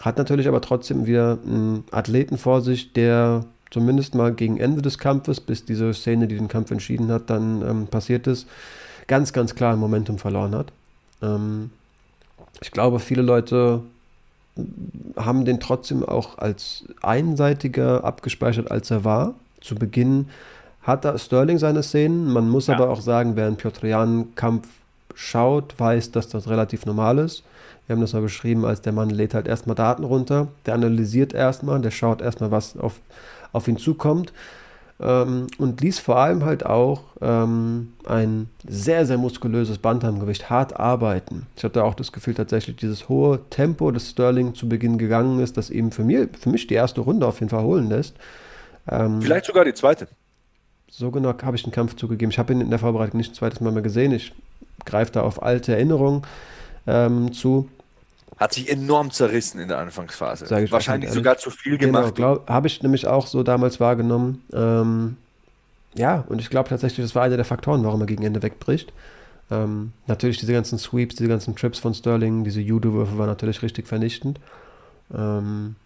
hat 0.00 0.18
natürlich 0.18 0.48
aber 0.48 0.60
trotzdem 0.60 1.06
wieder 1.06 1.38
einen 1.44 1.84
Athleten 1.90 2.38
vor 2.38 2.62
sich, 2.62 2.92
der 2.92 3.44
zumindest 3.70 4.14
mal 4.14 4.32
gegen 4.32 4.58
Ende 4.58 4.82
des 4.82 4.98
Kampfes, 4.98 5.40
bis 5.40 5.64
diese 5.64 5.92
Szene, 5.94 6.28
die 6.28 6.36
den 6.36 6.48
Kampf 6.48 6.70
entschieden 6.70 7.10
hat, 7.10 7.30
dann 7.30 7.62
ähm, 7.62 7.86
passiert 7.86 8.26
ist, 8.26 8.46
ganz, 9.06 9.32
ganz 9.32 9.54
klar 9.54 9.72
ein 9.72 9.78
Momentum 9.78 10.18
verloren 10.18 10.54
hat. 10.54 10.72
Ähm, 11.22 11.70
ich 12.60 12.70
glaube, 12.70 13.00
viele 13.00 13.22
Leute 13.22 13.82
haben 15.16 15.44
den 15.44 15.58
trotzdem 15.58 16.04
auch 16.04 16.38
als 16.38 16.84
einseitiger 17.02 18.04
abgespeichert, 18.04 18.70
als 18.70 18.90
er 18.90 19.04
war. 19.04 19.34
Zu 19.60 19.74
Beginn 19.74 20.28
hat 20.82 21.20
Sterling 21.20 21.58
seine 21.58 21.82
Szenen. 21.82 22.32
Man 22.32 22.48
muss 22.48 22.68
ja. 22.68 22.74
aber 22.74 22.90
auch 22.90 23.00
sagen, 23.00 23.36
wer 23.36 23.46
einen 23.46 23.56
Piotrian-Kampf 23.56 24.68
schaut, 25.14 25.78
weiß, 25.78 26.12
dass 26.12 26.28
das 26.28 26.48
relativ 26.48 26.86
normal 26.86 27.18
ist. 27.18 27.42
Wir 27.86 27.94
haben 27.94 28.00
das 28.00 28.12
mal 28.12 28.22
beschrieben, 28.22 28.64
als 28.64 28.80
der 28.80 28.92
Mann 28.92 29.10
lädt 29.10 29.34
halt 29.34 29.46
erstmal 29.46 29.76
Daten 29.76 30.04
runter, 30.04 30.48
der 30.64 30.74
analysiert 30.74 31.34
erstmal, 31.34 31.80
der 31.80 31.90
schaut 31.90 32.22
erstmal, 32.22 32.50
was 32.50 32.76
auf, 32.78 32.94
auf 33.54 33.68
ihn 33.68 33.78
zukommt 33.78 34.34
ähm, 35.00 35.46
und 35.58 35.80
ließ 35.80 35.98
vor 35.98 36.18
allem 36.18 36.44
halt 36.44 36.66
auch 36.66 37.02
ähm, 37.20 37.94
ein 38.04 38.48
sehr, 38.66 39.06
sehr 39.06 39.18
muskulöses 39.18 39.78
Bantamgewicht 39.78 40.50
hart 40.50 40.78
arbeiten. 40.78 41.46
Ich 41.56 41.64
hatte 41.64 41.84
auch 41.84 41.94
das 41.94 42.12
Gefühl, 42.12 42.34
tatsächlich 42.34 42.76
dieses 42.76 43.08
hohe 43.08 43.40
Tempo, 43.50 43.90
das 43.90 44.10
Sterling 44.10 44.54
zu 44.54 44.68
Beginn 44.68 44.98
gegangen 44.98 45.40
ist, 45.40 45.56
das 45.56 45.70
eben 45.70 45.90
für, 45.90 46.04
mir, 46.04 46.28
für 46.38 46.50
mich 46.50 46.66
die 46.66 46.74
erste 46.74 47.00
Runde 47.00 47.26
auf 47.26 47.40
jeden 47.40 47.50
Fall 47.50 47.62
holen 47.62 47.88
lässt. 47.88 48.16
Ähm, 48.90 49.22
Vielleicht 49.22 49.46
sogar 49.46 49.64
die 49.64 49.74
zweite. 49.74 50.08
So 50.90 51.10
genau 51.10 51.34
habe 51.42 51.56
ich 51.56 51.64
den 51.64 51.72
Kampf 51.72 51.96
zugegeben. 51.96 52.30
Ich 52.30 52.38
habe 52.38 52.52
ihn 52.52 52.60
in 52.60 52.70
der 52.70 52.78
Vorbereitung 52.78 53.18
nicht 53.18 53.32
ein 53.32 53.34
zweites 53.34 53.60
Mal 53.60 53.72
mehr 53.72 53.82
gesehen. 53.82 54.12
Ich 54.12 54.32
greife 54.84 55.10
da 55.10 55.22
auf 55.22 55.42
alte 55.42 55.72
Erinnerungen 55.72 56.22
ähm, 56.86 57.32
zu. 57.32 57.68
Hat 58.36 58.52
sich 58.52 58.68
enorm 58.68 59.10
zerrissen 59.10 59.60
in 59.60 59.68
der 59.68 59.78
Anfangsphase. 59.78 60.50
Wahrscheinlich 60.70 61.10
sogar 61.10 61.38
zu 61.38 61.50
viel 61.50 61.78
genau, 61.78 62.00
gemacht. 62.00 62.16
Genau, 62.16 62.40
habe 62.46 62.66
ich 62.66 62.82
nämlich 62.82 63.06
auch 63.06 63.26
so 63.26 63.42
damals 63.42 63.78
wahrgenommen. 63.78 64.42
Ähm, 64.52 65.16
ja, 65.94 66.24
und 66.28 66.40
ich 66.40 66.50
glaube 66.50 66.68
tatsächlich, 66.68 67.04
das 67.04 67.14
war 67.14 67.22
einer 67.22 67.36
der 67.36 67.44
Faktoren, 67.44 67.84
warum 67.84 68.00
er 68.00 68.06
gegen 68.06 68.24
Ende 68.24 68.42
wegbricht. 68.42 68.92
Ähm, 69.50 69.92
natürlich 70.06 70.38
diese 70.38 70.52
ganzen 70.52 70.78
Sweeps, 70.78 71.14
diese 71.16 71.28
ganzen 71.28 71.54
Trips 71.54 71.78
von 71.78 71.94
Sterling, 71.94 72.44
diese 72.44 72.60
Judo-Würfe 72.60 73.18
waren 73.18 73.28
natürlich 73.28 73.62
richtig 73.62 73.86
vernichtend. 73.86 74.40
Ähm, 75.14 75.76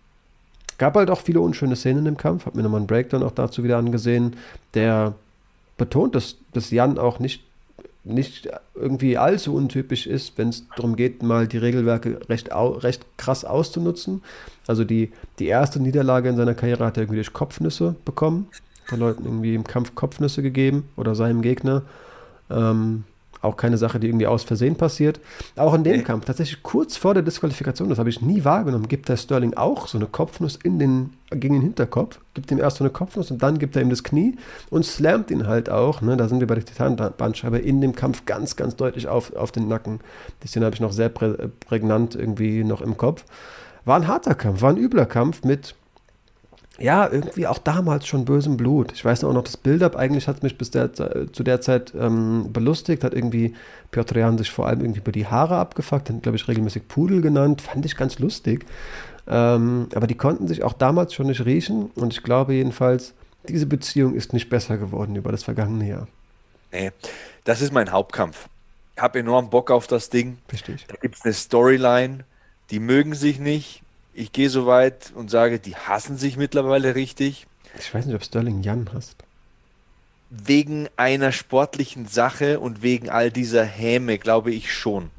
gab 0.78 0.94
halt 0.94 1.10
auch 1.10 1.20
viele 1.20 1.40
unschöne 1.40 1.76
Szenen 1.76 2.06
im 2.06 2.16
Kampf. 2.16 2.46
Hab 2.46 2.54
mir 2.54 2.62
nochmal 2.62 2.78
einen 2.78 2.86
Breakdown 2.86 3.22
auch 3.22 3.32
dazu 3.32 3.64
wieder 3.64 3.76
angesehen, 3.76 4.36
der 4.74 5.14
betont, 5.76 6.14
dass, 6.14 6.36
dass 6.52 6.70
Jan 6.70 6.98
auch 6.98 7.18
nicht 7.18 7.42
nicht 8.04 8.48
irgendwie 8.74 9.18
allzu 9.18 9.54
untypisch 9.54 10.06
ist, 10.06 10.38
wenn 10.38 10.48
es 10.48 10.66
darum 10.76 10.96
geht, 10.96 11.22
mal 11.22 11.46
die 11.46 11.58
Regelwerke 11.58 12.20
recht, 12.28 12.50
recht 12.52 13.04
krass 13.16 13.44
auszunutzen. 13.44 14.22
Also 14.66 14.84
die, 14.84 15.12
die 15.38 15.46
erste 15.46 15.80
Niederlage 15.80 16.28
in 16.28 16.36
seiner 16.36 16.54
Karriere 16.54 16.86
hat 16.86 16.96
er 16.96 17.02
irgendwie 17.02 17.18
durch 17.18 17.32
Kopfnüsse 17.32 17.96
bekommen, 18.04 18.48
von 18.86 18.98
Leuten 18.98 19.24
irgendwie 19.24 19.54
im 19.54 19.64
Kampf 19.64 19.94
Kopfnüsse 19.94 20.42
gegeben 20.42 20.88
oder 20.96 21.14
seinem 21.14 21.42
Gegner. 21.42 21.82
Ähm, 22.50 23.04
auch 23.40 23.56
keine 23.56 23.78
Sache, 23.78 24.00
die 24.00 24.08
irgendwie 24.08 24.26
aus 24.26 24.44
Versehen 24.44 24.76
passiert. 24.76 25.20
Auch 25.56 25.74
in 25.74 25.84
dem. 25.84 26.04
Kampf, 26.04 26.24
tatsächlich 26.24 26.62
kurz 26.62 26.96
vor 26.96 27.14
der 27.14 27.22
Disqualifikation, 27.22 27.88
das 27.88 27.98
habe 27.98 28.08
ich 28.08 28.22
nie 28.22 28.44
wahrgenommen, 28.44 28.88
gibt 28.88 29.08
der 29.08 29.16
Sterling 29.16 29.54
auch 29.54 29.88
so 29.88 29.98
eine 29.98 30.06
Kopfnuss 30.06 30.56
in 30.56 30.78
den, 30.78 31.10
gegen 31.30 31.54
den 31.54 31.62
Hinterkopf, 31.62 32.20
gibt 32.34 32.50
ihm 32.50 32.58
erst 32.58 32.78
so 32.78 32.84
eine 32.84 32.92
Kopfnuss 32.92 33.30
und 33.30 33.42
dann 33.42 33.58
gibt 33.58 33.76
er 33.76 33.82
ihm 33.82 33.90
das 33.90 34.04
Knie 34.04 34.36
und 34.70 34.84
slammt 34.84 35.30
ihn 35.30 35.46
halt 35.46 35.70
auch, 35.70 36.00
ne, 36.00 36.16
da 36.16 36.28
sind 36.28 36.40
wir 36.40 36.46
bei 36.46 36.54
der 36.54 36.64
Titanbandscheibe, 36.64 37.58
in 37.58 37.80
dem 37.80 37.94
Kampf 37.94 38.26
ganz, 38.26 38.56
ganz 38.56 38.76
deutlich 38.76 39.08
auf, 39.08 39.34
auf 39.34 39.52
den 39.52 39.68
Nacken. 39.68 40.00
Die 40.42 40.48
Szene 40.48 40.66
habe 40.66 40.74
ich 40.74 40.80
noch 40.80 40.92
sehr 40.92 41.08
prä 41.08 41.48
prägnant 41.60 42.14
irgendwie 42.14 42.64
noch 42.64 42.80
im 42.80 42.96
Kopf. 42.96 43.24
War 43.84 43.96
ein 43.96 44.06
harter 44.06 44.34
Kampf, 44.34 44.62
war 44.62 44.70
ein 44.70 44.76
übler 44.76 45.06
Kampf 45.06 45.44
mit 45.44 45.74
ja, 46.78 47.10
irgendwie 47.10 47.46
auch 47.46 47.58
damals 47.58 48.06
schon 48.06 48.24
bösem 48.24 48.56
Blut. 48.56 48.92
Ich 48.92 49.04
weiß 49.04 49.24
auch 49.24 49.32
noch, 49.32 49.42
das 49.42 49.56
Build-up 49.56 49.96
eigentlich 49.96 50.28
hat 50.28 50.42
mich 50.44 50.56
bis 50.56 50.70
der, 50.70 50.92
zu 50.92 51.42
der 51.42 51.60
Zeit 51.60 51.92
ähm, 51.98 52.52
belustigt, 52.52 53.02
hat 53.02 53.14
irgendwie 53.14 53.54
Piotr 53.90 54.20
Jan 54.20 54.38
sich 54.38 54.50
vor 54.50 54.68
allem 54.68 54.80
irgendwie 54.80 55.00
über 55.00 55.10
die 55.10 55.26
Haare 55.26 55.56
abgefuckt, 55.56 56.08
hat, 56.08 56.22
glaube 56.22 56.36
ich, 56.36 56.46
regelmäßig 56.46 56.86
Pudel 56.86 57.20
genannt, 57.20 57.62
fand 57.62 57.84
ich 57.84 57.96
ganz 57.96 58.20
lustig. 58.20 58.64
Ähm, 59.26 59.88
aber 59.94 60.06
die 60.06 60.14
konnten 60.14 60.46
sich 60.46 60.62
auch 60.62 60.72
damals 60.72 61.14
schon 61.14 61.26
nicht 61.26 61.44
riechen 61.44 61.90
und 61.96 62.12
ich 62.12 62.22
glaube 62.22 62.54
jedenfalls, 62.54 63.12
diese 63.48 63.66
Beziehung 63.66 64.14
ist 64.14 64.32
nicht 64.32 64.48
besser 64.48 64.78
geworden 64.78 65.16
über 65.16 65.32
das 65.32 65.42
vergangene 65.42 65.88
Jahr. 65.88 66.08
Nee, 66.70 66.92
das 67.44 67.60
ist 67.60 67.72
mein 67.72 67.90
Hauptkampf. 67.90 68.48
Ich 68.94 69.02
habe 69.02 69.18
enorm 69.18 69.50
Bock 69.50 69.70
auf 69.70 69.86
das 69.86 70.10
Ding. 70.10 70.38
Richtig. 70.52 70.86
Da 70.86 70.94
gibt 71.00 71.16
es 71.16 71.24
eine 71.24 71.34
Storyline, 71.34 72.24
die 72.70 72.78
mögen 72.78 73.14
sich 73.14 73.38
nicht 73.38 73.82
ich 74.18 74.32
gehe 74.32 74.50
so 74.50 74.66
weit 74.66 75.12
und 75.14 75.30
sage, 75.30 75.60
die 75.60 75.76
hassen 75.76 76.18
sich 76.18 76.36
mittlerweile 76.36 76.96
richtig. 76.96 77.46
Ich 77.78 77.94
weiß 77.94 78.06
nicht, 78.06 78.16
ob 78.16 78.24
Sterling 78.24 78.62
Jan 78.62 78.90
hast. 78.92 79.16
Wegen 80.28 80.88
einer 80.96 81.30
sportlichen 81.30 82.06
Sache 82.06 82.58
und 82.58 82.82
wegen 82.82 83.08
all 83.08 83.30
dieser 83.30 83.64
Häme, 83.64 84.18
glaube 84.18 84.50
ich 84.50 84.74
schon. 84.74 85.10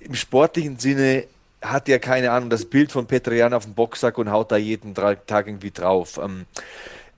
Im 0.00 0.14
sportlichen 0.14 0.78
Sinne 0.78 1.24
hat 1.60 1.88
er 1.88 1.98
keine 1.98 2.30
Ahnung, 2.30 2.48
das 2.48 2.66
Bild 2.66 2.92
von 2.92 3.06
Petrian 3.06 3.52
auf 3.52 3.64
dem 3.64 3.74
Boxsack 3.74 4.18
und 4.18 4.30
haut 4.30 4.52
da 4.52 4.56
jeden 4.56 4.94
Tag 4.94 5.48
irgendwie 5.48 5.72
drauf. 5.72 6.20
Ähm, 6.22 6.46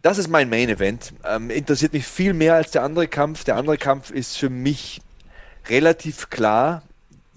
das 0.01 0.17
ist 0.17 0.29
mein 0.29 0.49
Main 0.49 0.71
Event. 0.71 1.13
Ähm, 1.25 1.51
interessiert 1.51 1.93
mich 1.93 2.07
viel 2.07 2.33
mehr 2.33 2.55
als 2.55 2.71
der 2.71 2.83
andere 2.83 3.09
Kampf. 3.09 3.45
Der 3.45 3.57
andere 3.57 3.77
Kampf 3.77 4.11
ist 4.11 4.39
für 4.39 4.49
mich 4.49 5.03
relativ 5.69 6.31
klar, 6.31 6.83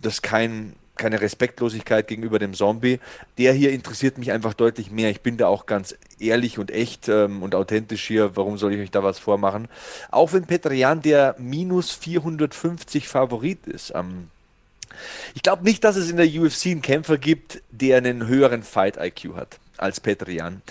dass 0.02 0.22
kein 0.22 0.74
keine 0.96 1.22
Respektlosigkeit 1.22 2.08
gegenüber 2.08 2.40
dem 2.40 2.54
Zombie. 2.54 3.00
Der 3.38 3.54
hier 3.54 3.72
interessiert 3.72 4.18
mich 4.18 4.32
einfach 4.32 4.54
deutlich 4.54 4.92
mehr. 4.92 5.10
Ich 5.10 5.22
bin 5.22 5.38
da 5.38 5.48
auch 5.48 5.66
ganz 5.66 5.96
ehrlich 6.20 6.60
und 6.60 6.72
echt 6.72 7.10
ähm, 7.10 7.44
und 7.44 7.56
authentisch 7.56 8.06
hier. 8.06 8.36
Warum 8.36 8.58
soll 8.58 8.74
ich 8.74 8.82
euch 8.82 8.92
da 8.92 9.04
was 9.04 9.20
vormachen? 9.20 9.68
Auch 10.12 10.34
wenn 10.34 10.46
Petrian 10.46 11.02
der 11.02 11.36
minus 11.38 11.92
450 11.92 13.08
Favorit 13.08 13.66
ist. 13.68 13.94
Ähm, 13.96 14.30
ich 15.34 15.42
glaube 15.42 15.64
nicht, 15.64 15.84
dass 15.84 15.96
es 15.96 16.10
in 16.10 16.18
der 16.18 16.28
UFC 16.28 16.68
einen 16.68 16.82
Kämpfer 16.82 17.18
gibt, 17.18 17.62
der 17.72 17.98
einen 17.98 18.28
höheren 18.28 18.64
Fight-IQ 18.64 19.36
hat 19.36 19.60
als 19.78 20.00
Petrian. 20.00 20.62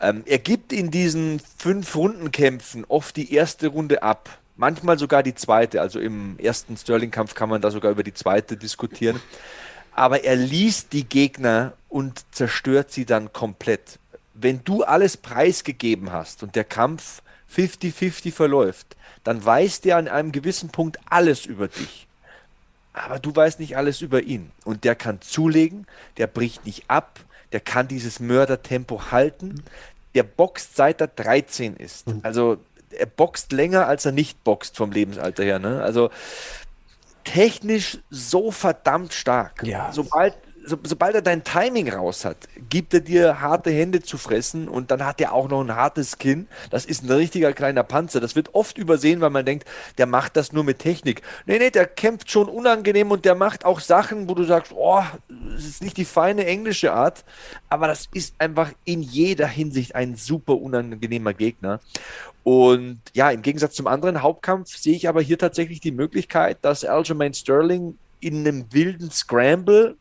Ähm, 0.00 0.22
er 0.26 0.38
gibt 0.38 0.72
in 0.72 0.90
diesen 0.90 1.40
fünf 1.56 1.94
Rundenkämpfen 1.94 2.84
oft 2.88 3.16
die 3.16 3.32
erste 3.34 3.68
Runde 3.68 4.02
ab 4.02 4.38
manchmal 4.56 4.98
sogar 4.98 5.22
die 5.22 5.34
zweite. 5.34 5.80
Also 5.80 6.00
im 6.00 6.38
ersten 6.38 6.76
Sterling-Kampf 6.76 7.34
kann 7.34 7.48
man 7.48 7.60
da 7.60 7.70
sogar 7.70 7.90
über 7.90 8.02
die 8.02 8.14
zweite 8.14 8.56
diskutieren 8.56 9.20
aber 9.94 10.24
er 10.24 10.36
liest 10.36 10.92
die 10.92 11.04
Gegner 11.04 11.74
und 11.88 12.24
zerstört 12.32 12.90
sie 12.90 13.04
dann 13.04 13.32
komplett. 13.32 13.98
Wenn 14.34 14.64
du 14.64 14.82
alles 14.82 15.16
preisgegeben 15.16 16.12
hast 16.12 16.42
und 16.42 16.56
der 16.56 16.64
Kampf 16.64 17.22
50-50 17.54 18.32
verläuft, 18.32 18.96
dann 19.24 19.44
weiß 19.44 19.82
der 19.82 19.98
an 19.98 20.08
einem 20.08 20.32
gewissen 20.32 20.70
Punkt 20.70 20.98
alles 21.06 21.44
über 21.46 21.68
dich. 21.68 22.06
Aber 22.94 23.18
du 23.18 23.34
weißt 23.34 23.60
nicht 23.60 23.76
alles 23.76 24.00
über 24.00 24.22
ihn. 24.22 24.50
Und 24.64 24.84
der 24.84 24.94
kann 24.94 25.20
zulegen, 25.20 25.86
der 26.16 26.26
bricht 26.26 26.66
nicht 26.66 26.84
ab, 26.88 27.20
der 27.52 27.60
kann 27.60 27.88
dieses 27.88 28.20
Mördertempo 28.20 29.10
halten. 29.10 29.62
Der 30.14 30.22
boxt 30.22 30.76
seit 30.76 31.00
er 31.00 31.06
13 31.06 31.76
ist. 31.76 32.06
Also 32.22 32.58
er 32.92 33.06
boxt 33.06 33.52
länger, 33.52 33.86
als 33.86 34.04
er 34.04 34.12
nicht 34.12 34.44
boxt 34.44 34.76
vom 34.76 34.92
Lebensalter 34.92 35.44
her. 35.44 35.58
Ne? 35.58 35.82
Also 35.82 36.10
technisch 37.24 37.98
so 38.10 38.50
verdammt 38.50 39.12
stark. 39.12 39.62
Ja. 39.62 39.92
Sobald, 39.92 40.34
so, 40.64 40.78
sobald 40.82 41.14
er 41.14 41.22
dein 41.22 41.44
Timing 41.44 41.88
raus 41.92 42.24
hat, 42.24 42.48
gibt 42.68 42.94
er 42.94 43.00
dir 43.00 43.40
harte 43.40 43.70
Hände 43.70 44.02
zu 44.02 44.18
fressen 44.18 44.68
und 44.68 44.90
dann 44.90 45.04
hat 45.04 45.20
er 45.20 45.32
auch 45.32 45.48
noch 45.48 45.60
ein 45.60 45.74
hartes 45.74 46.18
Kinn. 46.18 46.46
Das 46.70 46.84
ist 46.84 47.02
ein 47.02 47.10
richtiger 47.10 47.52
kleiner 47.52 47.82
Panzer. 47.82 48.20
Das 48.20 48.36
wird 48.36 48.54
oft 48.54 48.78
übersehen, 48.78 49.20
weil 49.20 49.30
man 49.30 49.44
denkt, 49.44 49.68
der 49.98 50.06
macht 50.06 50.36
das 50.36 50.52
nur 50.52 50.64
mit 50.64 50.78
Technik. 50.78 51.22
Nee, 51.46 51.58
nee, 51.58 51.70
der 51.70 51.86
kämpft 51.86 52.30
schon 52.30 52.48
unangenehm 52.48 53.10
und 53.10 53.24
der 53.24 53.34
macht 53.34 53.64
auch 53.64 53.80
Sachen, 53.80 54.28
wo 54.28 54.34
du 54.34 54.44
sagst, 54.44 54.72
oh, 54.74 55.02
das 55.28 55.64
ist 55.64 55.82
nicht 55.82 55.96
die 55.96 56.04
feine 56.04 56.46
englische 56.46 56.92
Art, 56.92 57.24
aber 57.68 57.88
das 57.88 58.08
ist 58.14 58.34
einfach 58.38 58.70
in 58.84 59.02
jeder 59.02 59.46
Hinsicht 59.46 59.94
ein 59.94 60.16
super 60.16 60.54
unangenehmer 60.54 61.34
Gegner. 61.34 61.80
Und 62.44 63.00
ja, 63.12 63.30
im 63.30 63.42
Gegensatz 63.42 63.74
zum 63.74 63.86
anderen 63.86 64.22
Hauptkampf 64.22 64.76
sehe 64.76 64.96
ich 64.96 65.08
aber 65.08 65.22
hier 65.22 65.38
tatsächlich 65.38 65.80
die 65.80 65.92
Möglichkeit, 65.92 66.58
dass 66.62 66.84
Aljamain 66.84 67.34
Sterling 67.34 67.96
in 68.20 68.46
einem 68.46 68.66
wilden 68.72 69.10
Scramble 69.10 69.96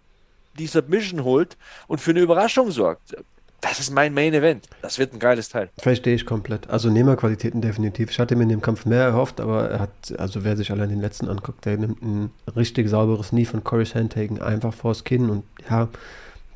die 0.58 0.68
Submission 0.68 1.24
holt 1.24 1.58
und 1.88 2.02
für 2.02 2.12
eine 2.12 2.22
Überraschung 2.22 2.72
sorgt. 2.72 3.16
Das 3.62 3.80
ist 3.80 3.92
mein 3.92 4.14
Main 4.16 4.34
Event. 4.34 4.68
Das 4.82 4.98
wird 4.98 5.14
ein 5.14 5.20
geiles 5.20 5.50
Teil. 5.50 5.70
Verstehe 5.78 6.16
ich 6.16 6.26
komplett. 6.26 6.68
Also 6.72 6.90
Nehmerqualitäten 6.90 7.62
definitiv. 7.62 8.10
Ich 8.10 8.20
hatte 8.20 8.36
mir 8.36 8.44
in 8.44 8.50
dem 8.50 8.62
Kampf 8.62 8.86
mehr 8.86 9.04
erhofft, 9.04 9.40
aber 9.40 9.70
er 9.70 9.80
hat, 9.82 9.92
also 10.18 10.44
wer 10.44 10.58
sich 10.58 10.72
allein 10.72 10.90
den 10.90 11.00
letzten 11.00 11.28
anguckt, 11.28 11.66
der 11.66 11.78
nimmt 11.78 12.02
ein 12.02 12.32
richtig 12.56 12.90
sauberes 12.90 13.30
Knie 13.30 13.46
von 13.46 13.64
Corey 13.64 13.86
Sandhagen 13.86 14.42
einfach 14.42 14.74
vors 14.74 15.04
Kinn 15.04 15.30
und 15.30 15.44
ja, 15.70 15.90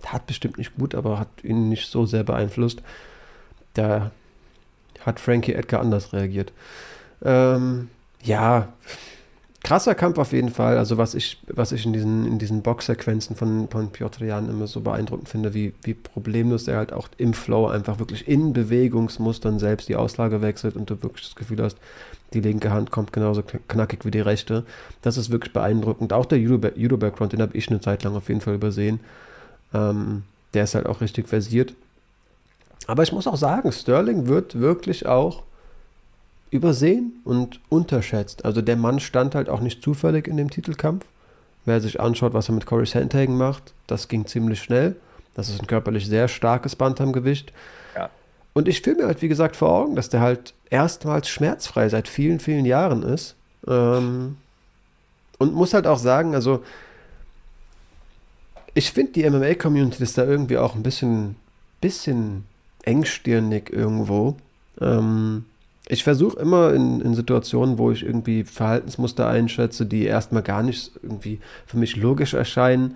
hat 0.08 0.26
bestimmt 0.26 0.58
nicht 0.58 0.76
gut, 0.76 0.96
aber 0.96 1.20
hat 1.20 1.30
ihn 1.44 1.70
nicht 1.70 1.92
so 1.92 2.08
sehr 2.08 2.24
beeinflusst. 2.24 2.82
Da 3.76 4.12
hat 5.02 5.20
Frankie 5.20 5.54
Edgar 5.54 5.82
anders 5.82 6.12
reagiert. 6.12 6.54
Ähm, 7.24 7.90
ja, 8.24 8.74
krasser 9.66 9.96
Kampf 9.96 10.20
auf 10.20 10.32
jeden 10.32 10.52
Fall. 10.52 10.78
Also 10.78 11.00
was 11.00 11.16
ich, 11.16 11.40
was 11.48 11.72
ich 11.72 11.88
in 11.88 11.94
diesen, 11.94 12.28
in 12.28 12.38
diesen 12.38 12.62
Boxsequenzen 12.62 13.36
von, 13.36 13.68
von 13.68 13.90
Piotr 13.90 14.24
Jan 14.26 14.48
immer 14.48 14.68
so 14.68 14.80
beeindruckend 14.80 15.28
finde, 15.28 15.56
wie, 15.56 15.74
wie 15.82 15.96
problemlos 15.96 16.68
er 16.68 16.78
halt 16.78 16.94
auch 16.94 17.08
im 17.18 17.34
Flow 17.34 17.66
einfach 17.66 17.98
wirklich 17.98 18.28
in 18.28 18.54
Bewegungsmustern 18.54 19.58
selbst 19.58 19.90
die 19.90 19.96
Auslage 19.96 20.44
wechselt 20.44 20.76
und 20.76 20.92
du 20.92 21.02
wirklich 21.02 21.26
das 21.26 21.36
Gefühl 21.36 21.64
hast, 21.64 21.78
die 22.34 22.42
linke 22.42 22.70
Hand 22.70 22.92
kommt 22.92 23.12
genauso 23.12 23.42
knackig 23.42 24.06
wie 24.06 24.12
die 24.12 24.20
rechte. 24.20 24.66
Das 25.02 25.18
ist 25.18 25.32
wirklich 25.32 25.52
beeindruckend. 25.52 26.14
Auch 26.14 26.28
der 26.28 26.38
Judo-Background, 26.38 27.34
den 27.34 27.42
habe 27.42 27.58
ich 27.58 27.68
eine 27.68 27.82
Zeit 27.82 28.04
lang 28.04 28.16
auf 28.16 28.30
jeden 28.30 28.42
Fall 28.42 28.54
übersehen. 28.54 29.00
Ähm, 29.74 30.26
der 30.54 30.66
ist 30.66 30.76
halt 30.76 30.86
auch 30.86 31.02
richtig 31.02 31.28
versiert. 31.28 31.74
Aber 32.86 33.02
ich 33.02 33.12
muss 33.12 33.26
auch 33.26 33.38
sagen, 33.38 33.72
Sterling 33.72 34.28
wird 34.28 34.60
wirklich 34.60 35.08
auch 35.08 35.42
übersehen 36.52 37.20
und 37.24 37.60
unterschätzt. 37.70 38.46
Also 38.46 38.62
der 38.62 38.76
Mann 38.76 39.00
stand 39.00 39.36
halt 39.36 39.50
auch 39.50 39.60
nicht 39.60 39.82
zufällig 39.82 40.28
in 40.28 40.38
dem 40.38 40.50
Titelkampf. 40.50 41.06
Wer 41.66 41.82
sich 41.82 42.00
anschaut, 42.00 42.34
was 42.34 42.50
er 42.50 42.56
mit 42.56 42.66
Corey 42.66 42.86
Sandhagen 42.86 43.38
macht, 43.38 43.74
das 43.88 44.08
ging 44.08 44.28
ziemlich 44.28 44.62
schnell. 44.62 44.96
Das 45.34 45.50
ist 45.50 45.60
ein 45.60 45.68
körperlich 45.68 46.08
sehr 46.08 46.28
starkes 46.28 46.76
Bantamgewicht. 46.76 47.52
Ja. 47.96 48.10
Und 48.54 48.68
ich 48.68 48.82
fühle 48.82 48.98
mir 48.98 49.08
halt, 49.08 49.22
wie 49.22 49.28
gesagt, 49.28 49.56
vor 49.56 49.70
Augen, 49.70 49.96
dass 49.96 50.10
der 50.10 50.22
halt 50.22 50.54
erstmals 50.70 51.28
schmerzfrei 51.28 51.90
seit 51.90 52.08
vielen, 52.08 52.40
vielen 52.40 52.66
Jahren 52.66 53.04
ist. 53.04 53.36
Ähm, 53.68 54.38
und 55.38 55.54
muss 55.54 55.74
halt 55.74 55.88
auch 55.88 56.00
sagen, 56.00 56.36
also 56.36 56.64
ich 58.74 58.92
finde, 58.92 59.14
die 59.14 59.30
MMA-Community 59.30 60.04
ist 60.04 60.18
da 60.18 60.24
irgendwie 60.26 60.58
auch 60.58 60.76
ein 60.76 60.84
bisschen, 60.84 61.36
bisschen 61.82 62.46
engstirnig 62.84 63.72
irgendwo. 63.72 64.38
Ähm, 64.80 65.46
ich 65.88 66.04
versuche 66.04 66.40
immer 66.40 66.74
in, 66.74 67.02
in, 67.02 67.14
Situationen, 67.14 67.78
wo 67.78 67.92
ich 67.92 68.04
irgendwie 68.04 68.44
Verhaltensmuster 68.44 69.28
einschätze, 69.28 69.86
die 69.86 70.06
erstmal 70.06 70.42
gar 70.42 70.64
nicht 70.64 70.92
irgendwie 71.04 71.40
für 71.68 71.78
mich 71.78 71.96
logisch 71.96 72.34
erscheinen, 72.34 72.96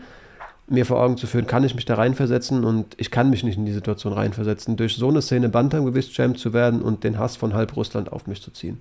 mir 0.67 0.85
vor 0.85 1.01
Augen 1.01 1.17
zu 1.17 1.27
führen, 1.27 1.47
kann 1.47 1.63
ich 1.63 1.75
mich 1.75 1.85
da 1.85 1.95
reinversetzen 1.95 2.63
und 2.63 2.95
ich 2.97 3.11
kann 3.11 3.29
mich 3.29 3.43
nicht 3.43 3.57
in 3.57 3.65
die 3.65 3.73
Situation 3.73 4.13
reinversetzen, 4.13 4.75
durch 4.75 4.95
so 4.95 5.09
eine 5.09 5.21
Szene 5.21 5.49
Bantamgewicht-Champ 5.49 6.37
zu 6.37 6.53
werden 6.53 6.81
und 6.81 7.03
den 7.03 7.17
Hass 7.17 7.35
von 7.35 7.53
halb 7.53 7.75
Russland 7.75 8.11
auf 8.11 8.27
mich 8.27 8.41
zu 8.41 8.51
ziehen. 8.51 8.79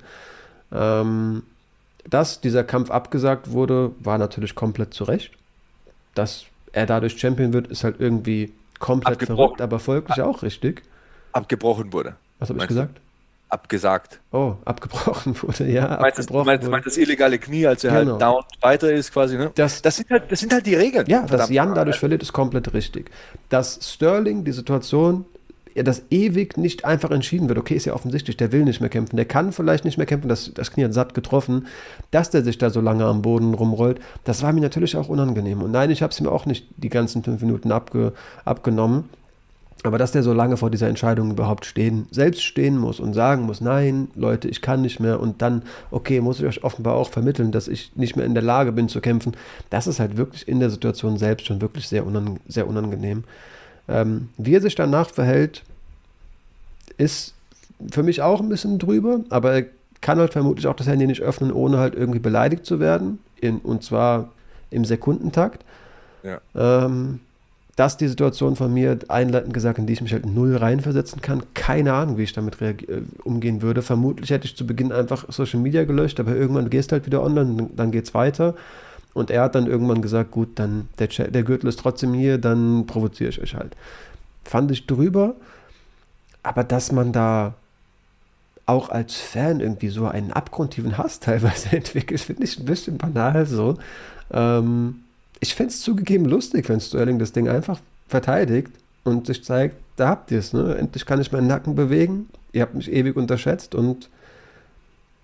Ähm, 0.73 1.43
dass 2.09 2.41
dieser 2.41 2.65
Kampf 2.65 2.91
abgesagt 2.91 3.53
wurde, 3.53 3.93
war 4.01 4.19
natürlich 4.19 4.55
komplett 4.55 4.95
zu 4.95 5.05
Recht. 5.05 5.33
Dass 6.15 6.45
er 6.73 6.87
dadurch 6.87 7.19
Champion 7.19 7.53
wird, 7.53 7.69
ist 7.69 7.85
halt 7.85 7.97
irgendwie 7.99 8.53
komplett 8.79 9.23
verrückt, 9.23 9.61
aber 9.61 9.79
folglich 9.79 10.21
auch 10.21 10.43
richtig. 10.43 10.83
Abgebrochen 11.33 11.93
wurde. 11.93 12.17
Was 12.39 12.49
habe 12.49 12.61
ich 12.61 12.69
gesagt? 12.69 13.01
Abgesagt. 13.49 14.21
Oh, 14.33 14.55
abgebrochen 14.65 15.41
wurde, 15.43 15.71
ja. 15.71 15.97
Du 15.97 16.03
meinst, 16.03 16.21
abgebrochen 16.21 16.47
das, 16.47 16.65
du 16.65 16.71
meinst, 16.71 16.87
das 16.87 16.97
illegale 16.97 17.39
Knie, 17.39 17.67
als 17.67 17.85
er 17.85 17.93
halt 17.93 18.07
genau. 18.07 18.13
halt 18.13 18.23
down 18.23 18.45
weiter 18.61 18.93
ist, 18.93 19.13
quasi, 19.13 19.37
ne? 19.37 19.51
Das, 19.55 19.83
das, 19.83 19.97
sind, 19.97 20.11
halt, 20.11 20.31
das 20.31 20.41
sind 20.41 20.53
halt 20.53 20.67
die 20.67 20.75
Regeln. 20.75 21.07
Ja, 21.09 21.23
dass 21.23 21.49
Jan 21.49 21.75
dadurch 21.75 21.99
verliert, 21.99 22.23
ist 22.23 22.33
komplett 22.33 22.73
richtig. 22.73 23.11
Dass 23.49 23.79
Sterling 23.83 24.45
die 24.45 24.53
Situation, 24.53 25.25
ja, 25.75 25.83
dass 25.83 26.03
ewig 26.11 26.57
nicht 26.57 26.85
einfach 26.85 27.11
entschieden 27.11 27.49
wird. 27.49 27.59
Okay, 27.59 27.75
ist 27.75 27.85
ja 27.85 27.95
offensichtlich, 27.95 28.37
der 28.37 28.53
will 28.53 28.65
nicht 28.65 28.81
mehr 28.81 28.91
kämpfen, 28.91 29.17
der 29.17 29.27
kann 29.27 29.53
vielleicht 29.53 29.85
nicht 29.85 29.97
mehr 29.97 30.07
kämpfen, 30.07 30.29
das, 30.29 30.53
das 30.53 30.73
Knie 30.73 30.85
hat 30.85 30.93
satt 30.93 31.15
getroffen, 31.15 31.69
dass 32.11 32.31
der 32.31 32.43
sich 32.43 32.59
da 32.59 32.71
so 32.71 32.81
lange 32.81 33.05
am 33.05 33.23
Boden 33.23 33.55
rumrollt, 33.55 34.01
das 34.25 34.43
war 34.43 34.53
mir 34.53 34.61
natürlich 34.61 34.97
auch 34.97 35.09
unangenehm. 35.09 35.63
Und 35.63 35.71
nein, 35.71 35.91
ich 35.91 36.03
habe 36.03 36.13
es 36.13 36.21
mir 36.21 36.33
auch 36.33 36.47
nicht 36.47 36.67
die 36.77 36.89
ganzen 36.89 37.23
fünf 37.23 37.41
Minuten 37.41 37.73
abge, 37.73 38.13
abgenommen. 38.45 39.09
Aber 39.85 39.97
dass 39.97 40.11
der 40.11 40.25
so 40.25 40.33
lange 40.33 40.57
vor 40.57 40.71
dieser 40.71 40.89
Entscheidung 40.89 41.31
überhaupt 41.31 41.65
stehen, 41.65 42.09
selbst 42.11 42.43
stehen 42.43 42.77
muss 42.77 42.99
und 42.99 43.15
sagen 43.15 43.43
muss, 43.43 43.61
nein, 43.61 44.09
Leute, 44.17 44.49
ich 44.49 44.61
kann 44.61 44.83
nicht 44.83 44.99
mehr 44.99 45.21
und 45.21 45.41
dann, 45.41 45.63
okay, 45.93 46.21
muss 46.21 46.41
ich 46.41 46.47
euch 46.47 46.65
offenbar 46.65 46.95
auch 46.95 47.11
vermitteln, 47.11 47.53
dass 47.53 47.69
ich 47.69 47.93
nicht 47.95 48.17
mehr 48.17 48.27
in 48.27 48.35
der 48.35 48.43
Lage 48.43 48.73
bin 48.73 48.89
zu 48.89 49.01
kämpfen, 49.01 49.37
das 49.71 49.87
ist 49.87 50.01
halt 50.01 50.17
wirklich 50.17 50.49
in 50.49 50.59
der 50.59 50.71
Situation 50.71 51.17
selbst 51.17 51.47
schon 51.47 51.61
wirklich 51.61 51.87
sehr, 51.87 52.05
unang 52.05 52.41
sehr 52.49 52.67
unangenehm. 52.67 53.23
Ähm, 53.89 54.31
wie 54.37 54.57
er 54.57 54.61
sich 54.61 54.75
danach 54.75 55.11
verhält, 55.11 55.63
ist 56.97 57.35
für 57.91 58.03
mich 58.03 58.21
auch 58.21 58.41
ein 58.41 58.49
bisschen 58.49 58.81
drüber, 58.81 59.21
aber 59.31 59.53
er 59.53 59.65
kann 60.01 60.19
halt 60.19 60.33
vermutlich 60.33 60.67
auch 60.67 60.77
das 60.77 60.89
Handy 60.89 61.07
nicht 61.07 61.23
öffnen, 61.23 61.53
ohne 61.53 61.79
halt 61.79 61.95
irgendwie 61.95 62.19
beleidigt 62.19 62.67
zu 62.67 62.81
werden, 62.81 63.21
in, 63.41 63.59
und 63.59 63.85
zwar 63.85 64.31
im 64.71 64.85
Sekundentakt. 64.85 65.65
Ja. 66.23 66.41
Ähm, 66.55 67.21
das 67.79 67.97
die 67.97 68.09
Situation 68.09 68.57
von 68.57 68.75
mir 68.75 68.99
einleitend 69.07 69.55
gesagt, 69.55 69.79
in 69.79 69.87
die 69.87 69.93
ich 69.93 70.01
mich 70.01 70.13
halt 70.13 70.27
null 70.27 70.57
reinversetzen 70.57 71.23
kann. 71.23 71.45
Keine 71.55 71.93
Ahnung, 71.93 72.19
wie 72.19 72.25
ich 72.25 72.33
damit 72.33 72.61
äh, 72.61 72.75
umgehen 73.23 73.63
würde. 73.63 73.83
Vermutlich 73.83 74.31
hätte 74.31 74.47
ich 74.47 74.57
zu 74.57 74.67
Beginn 74.67 74.91
einfach 74.91 75.27
Social 75.29 75.61
Media 75.61 75.85
gelöscht, 75.85 76.19
aber 76.19 76.35
irgendwann 76.35 76.71
gehst 76.71 76.91
du 76.91 76.95
halt 76.95 77.07
wieder 77.07 77.23
online, 77.23 77.71
dann 77.77 77.93
geht 77.93 78.05
es 78.05 78.15
weiter. 78.15 78.55
Und 79.15 79.31
er 79.31 79.43
hat 79.43 79.55
dann 79.55 79.69
irgendwann 79.69 80.03
gesagt, 80.03 80.33
gut, 80.33 80.59
dann 80.59 80.89
der, 80.99 81.07
der 81.07 81.43
Gürtel 81.45 81.69
ist 81.69 81.79
trotzdem 81.79 82.15
hier, 82.15 82.39
dann 82.39 82.87
provoziere 82.87 83.31
ich 83.31 83.41
euch 83.41 83.55
halt. 83.55 83.77
Fand 84.43 84.73
ich 84.73 84.87
drüber, 84.87 85.37
aber 86.43 86.65
dass 86.65 86.91
man 86.91 87.13
da 87.13 87.55
auch 88.67 88.89
als 88.91 89.15
Fan 89.15 89.61
irgendwie 89.61 89.89
so 89.89 90.07
einen 90.07 90.33
abgrundtiefen 90.33 90.99
Hass 90.99 91.21
teilweise 91.21 91.77
entwickelt, 91.77 92.21
finde 92.21 92.43
ich 92.43 92.59
ein 92.59 92.65
bisschen 92.65 92.99
banal 92.99 93.47
so. 93.47 93.79
Ähm, 94.33 95.05
ich 95.41 95.55
fände 95.55 95.73
es 95.73 95.81
zugegeben 95.81 96.25
lustig, 96.25 96.69
wenn 96.69 96.81
Sterling 96.81 97.19
das 97.19 97.33
Ding 97.33 97.49
einfach 97.49 97.81
verteidigt 98.09 98.71
und 99.05 99.27
sich 99.27 99.45
zeigt, 99.45 99.77
da 99.97 100.09
habt 100.09 100.31
ihr 100.31 100.39
es, 100.39 100.53
ne? 100.53 100.77
Endlich 100.77 101.07
kann 101.07 101.21
ich 101.21 101.33
meinen 101.33 101.47
Nacken 101.47 101.75
bewegen. 101.75 102.29
Ihr 102.53 102.63
habt 102.63 102.75
mich 102.75 102.91
ewig 102.91 103.17
unterschätzt 103.17 103.75
und 103.75 104.09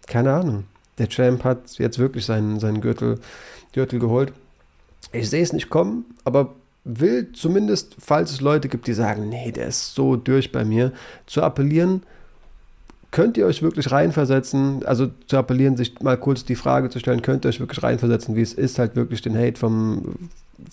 keine 0.07 0.33
Ahnung. 0.33 0.65
Der 0.99 1.09
Champ 1.09 1.45
hat 1.45 1.79
jetzt 1.79 1.99
wirklich 1.99 2.25
seinen, 2.25 2.61
seinen 2.61 2.81
Gürtel, 2.81 3.19
Gürtel 3.73 3.99
geholt. 3.99 4.33
Ich 5.13 5.31
sehe 5.31 5.43
es 5.43 5.53
nicht 5.53 5.71
kommen, 5.71 6.05
aber 6.25 6.55
will 6.85 7.33
zumindest, 7.33 7.97
falls 7.99 8.31
es 8.31 8.41
Leute 8.41 8.69
gibt, 8.69 8.87
die 8.87 8.93
sagen, 8.93 9.29
nee, 9.29 9.51
der 9.51 9.69
ist 9.69 9.95
so 9.95 10.17
durch 10.17 10.53
bei 10.53 10.65
mir, 10.65 10.93
zu 11.27 11.43
appellieren, 11.43 12.03
könnt 13.15 13.37
ihr 13.37 13.47
euch 13.47 13.63
wirklich 13.63 13.93
reinversetzen, 13.93 14.85
also 14.85 15.09
zu 15.29 15.39
appellieren, 15.39 15.77
sich 15.77 16.01
mal 16.01 16.17
kurz 16.17 16.45
die 16.45 16.57
Frage 16.57 16.91
zu 16.91 16.99
stellen, 16.99 17.23
könnt 17.23 17.47
ihr 17.47 17.49
euch 17.49 17.61
wirklich 17.61 17.81
reinversetzen, 17.81 18.35
wie 18.35 18.43
es 18.43 18.53
ist, 18.53 18.81
halt 18.81 18.97
wirklich 18.97 19.23
den 19.23 19.39
Hate 19.39 19.57
vom, 19.57 20.29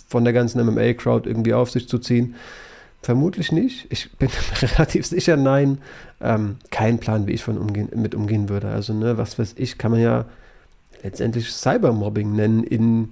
von 0.07 0.23
der 0.23 0.33
ganzen 0.33 0.59
MMA-Crowd 0.65 1.29
irgendwie 1.29 1.53
auf 1.53 1.69
sich 1.69 1.87
zu 1.87 1.99
ziehen? 1.99 2.33
Vermutlich 3.03 3.51
nicht. 3.51 3.85
Ich 3.91 4.11
bin 4.13 4.29
relativ 4.63 5.05
sicher, 5.05 5.37
nein. 5.37 5.77
Ähm, 6.19 6.55
kein 6.71 6.97
Plan, 6.97 7.27
wie 7.27 7.33
ich 7.33 7.43
von 7.43 7.59
umgehen, 7.59 7.89
mit 7.93 8.15
umgehen 8.15 8.49
würde. 8.49 8.69
Also, 8.69 8.93
ne, 8.95 9.19
was 9.19 9.37
weiß 9.37 9.53
ich, 9.57 9.77
kann 9.77 9.91
man 9.91 9.99
ja 9.99 10.25
letztendlich 11.03 11.51
Cybermobbing 11.51 12.35
nennen 12.35 12.63
in, 12.63 13.09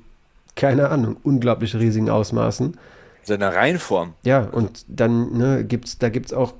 keine 0.55 0.89
Ahnung, 0.89 1.17
unglaublich 1.21 1.75
riesigen 1.75 2.09
Ausmaßen. 2.09 2.79
Seiner 3.21 3.53
Reihenform. 3.53 4.13
Ja, 4.23 4.41
und 4.41 4.85
dann 4.87 5.37
ne, 5.37 5.63
gibt's, 5.63 5.99
da 5.99 6.09
gibt 6.09 6.25
es 6.25 6.33
auch 6.33 6.55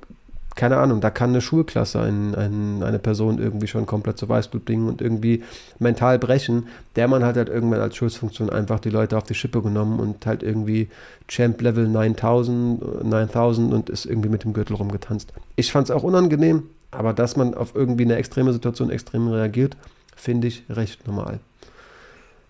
keine 0.60 0.76
Ahnung, 0.76 1.00
da 1.00 1.08
kann 1.08 1.30
eine 1.30 1.40
Schulklasse 1.40 2.00
ein, 2.00 2.34
ein, 2.34 2.82
eine 2.82 2.98
Person 2.98 3.38
irgendwie 3.38 3.66
schon 3.66 3.86
komplett 3.86 4.18
zu 4.18 4.28
Weißblut 4.28 4.66
bringen 4.66 4.88
und 4.88 5.00
irgendwie 5.00 5.42
mental 5.78 6.18
brechen. 6.18 6.68
Der 6.96 7.08
Mann 7.08 7.24
hat 7.24 7.38
halt 7.38 7.48
irgendwann 7.48 7.80
als 7.80 7.96
Schutzfunktion 7.96 8.50
einfach 8.50 8.78
die 8.78 8.90
Leute 8.90 9.16
auf 9.16 9.24
die 9.24 9.32
Schippe 9.32 9.62
genommen 9.62 9.98
und 9.98 10.26
halt 10.26 10.42
irgendwie 10.42 10.90
Champ 11.28 11.62
Level 11.62 11.88
9000, 11.88 13.04
9000 13.04 13.72
und 13.72 13.88
ist 13.88 14.04
irgendwie 14.04 14.28
mit 14.28 14.44
dem 14.44 14.52
Gürtel 14.52 14.76
rumgetanzt. 14.76 15.32
Ich 15.56 15.72
fand 15.72 15.88
es 15.88 15.96
auch 15.96 16.02
unangenehm, 16.02 16.64
aber 16.90 17.14
dass 17.14 17.36
man 17.36 17.54
auf 17.54 17.74
irgendwie 17.74 18.04
eine 18.04 18.16
extreme 18.16 18.52
Situation 18.52 18.90
extrem 18.90 19.28
reagiert, 19.28 19.78
finde 20.14 20.48
ich 20.48 20.64
recht 20.68 21.06
normal. 21.06 21.40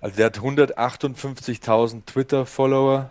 Also 0.01 0.17
der 0.17 0.27
hat 0.27 0.41
158.000 0.41 2.07
Twitter-Follower 2.07 3.11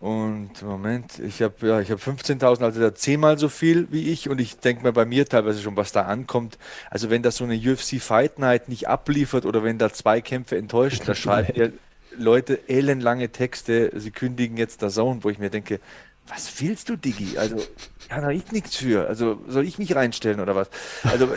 und 0.00 0.62
Moment, 0.62 1.18
ich 1.18 1.42
habe 1.42 1.66
ja, 1.66 1.80
ich 1.80 1.90
habe 1.90 2.00
15.000, 2.00 2.64
also 2.64 2.80
der 2.80 2.94
zehnmal 2.94 3.38
so 3.38 3.50
viel 3.50 3.86
wie 3.90 4.10
ich. 4.10 4.30
Und 4.30 4.40
ich 4.40 4.58
denke 4.58 4.82
mir 4.82 4.94
bei 4.94 5.04
mir 5.04 5.26
teilweise 5.26 5.60
schon, 5.60 5.76
was 5.76 5.92
da 5.92 6.02
ankommt. 6.02 6.56
Also 6.88 7.10
wenn 7.10 7.22
das 7.22 7.36
so 7.36 7.44
eine 7.44 7.54
UFC 7.54 8.00
Fight 8.00 8.38
Night 8.38 8.70
nicht 8.70 8.88
abliefert 8.88 9.44
oder 9.44 9.62
wenn 9.62 9.76
da 9.76 9.92
zwei 9.92 10.22
Kämpfe 10.22 10.56
enttäuscht, 10.56 11.02
da 11.06 11.14
schreiben 11.14 11.52
ja 11.54 11.68
Leute 12.16 12.66
ellenlange 12.66 13.28
Texte, 13.28 13.92
sie 13.94 14.10
kündigen 14.10 14.56
jetzt 14.56 14.80
der 14.80 14.88
Zone, 14.88 15.22
wo 15.22 15.28
ich 15.28 15.38
mir 15.38 15.50
denke, 15.50 15.80
was 16.30 16.60
willst 16.60 16.88
du, 16.88 16.96
Diggi? 16.96 17.36
Also 17.36 17.56
kann 18.08 18.22
da 18.22 18.30
ich 18.30 18.50
nichts 18.52 18.76
für. 18.76 19.06
Also 19.06 19.40
soll 19.46 19.66
ich 19.66 19.78
mich 19.78 19.94
reinstellen 19.94 20.40
oder 20.40 20.56
was? 20.56 20.68
Also 21.04 21.28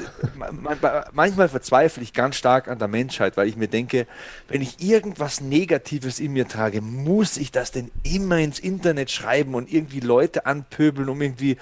manchmal 1.12 1.50
verzweifle 1.50 2.02
ich 2.02 2.14
ganz 2.14 2.36
stark 2.36 2.68
an 2.68 2.80
der 2.80 2.88
Menschheit, 2.88 3.38
weil 3.38 3.48
ich 3.48 3.58
mir 3.58 3.68
denke, 3.68 4.08
wenn 4.48 4.62
ich 4.62 4.82
irgendwas 4.82 5.42
Negatives 5.42 6.20
in 6.20 6.34
mir 6.34 6.48
trage, 6.48 6.82
muss 6.82 7.38
ich 7.38 7.52
das 7.52 7.72
denn 7.72 7.92
immer 8.04 8.38
ins 8.38 8.60
Internet 8.60 9.12
schreiben 9.12 9.56
und 9.56 9.72
irgendwie 9.72 10.00
Leute 10.00 10.46
anpöbeln, 10.46 11.10
um 11.10 11.22
irgendwie 11.22 11.58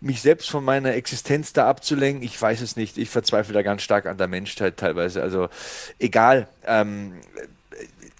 mich 0.00 0.22
selbst 0.22 0.48
von 0.48 0.64
meiner 0.64 0.94
Existenz 0.94 1.52
da 1.52 1.68
abzulenken. 1.68 2.22
Ich 2.22 2.40
weiß 2.40 2.60
es 2.60 2.76
nicht. 2.76 2.98
Ich 2.98 3.10
verzweifle 3.10 3.54
da 3.54 3.62
ganz 3.62 3.82
stark 3.82 4.06
an 4.06 4.18
der 4.18 4.28
Menschheit 4.28 4.76
teilweise. 4.76 5.22
Also 5.22 5.48
egal. 5.98 6.48
Ähm, 6.66 7.14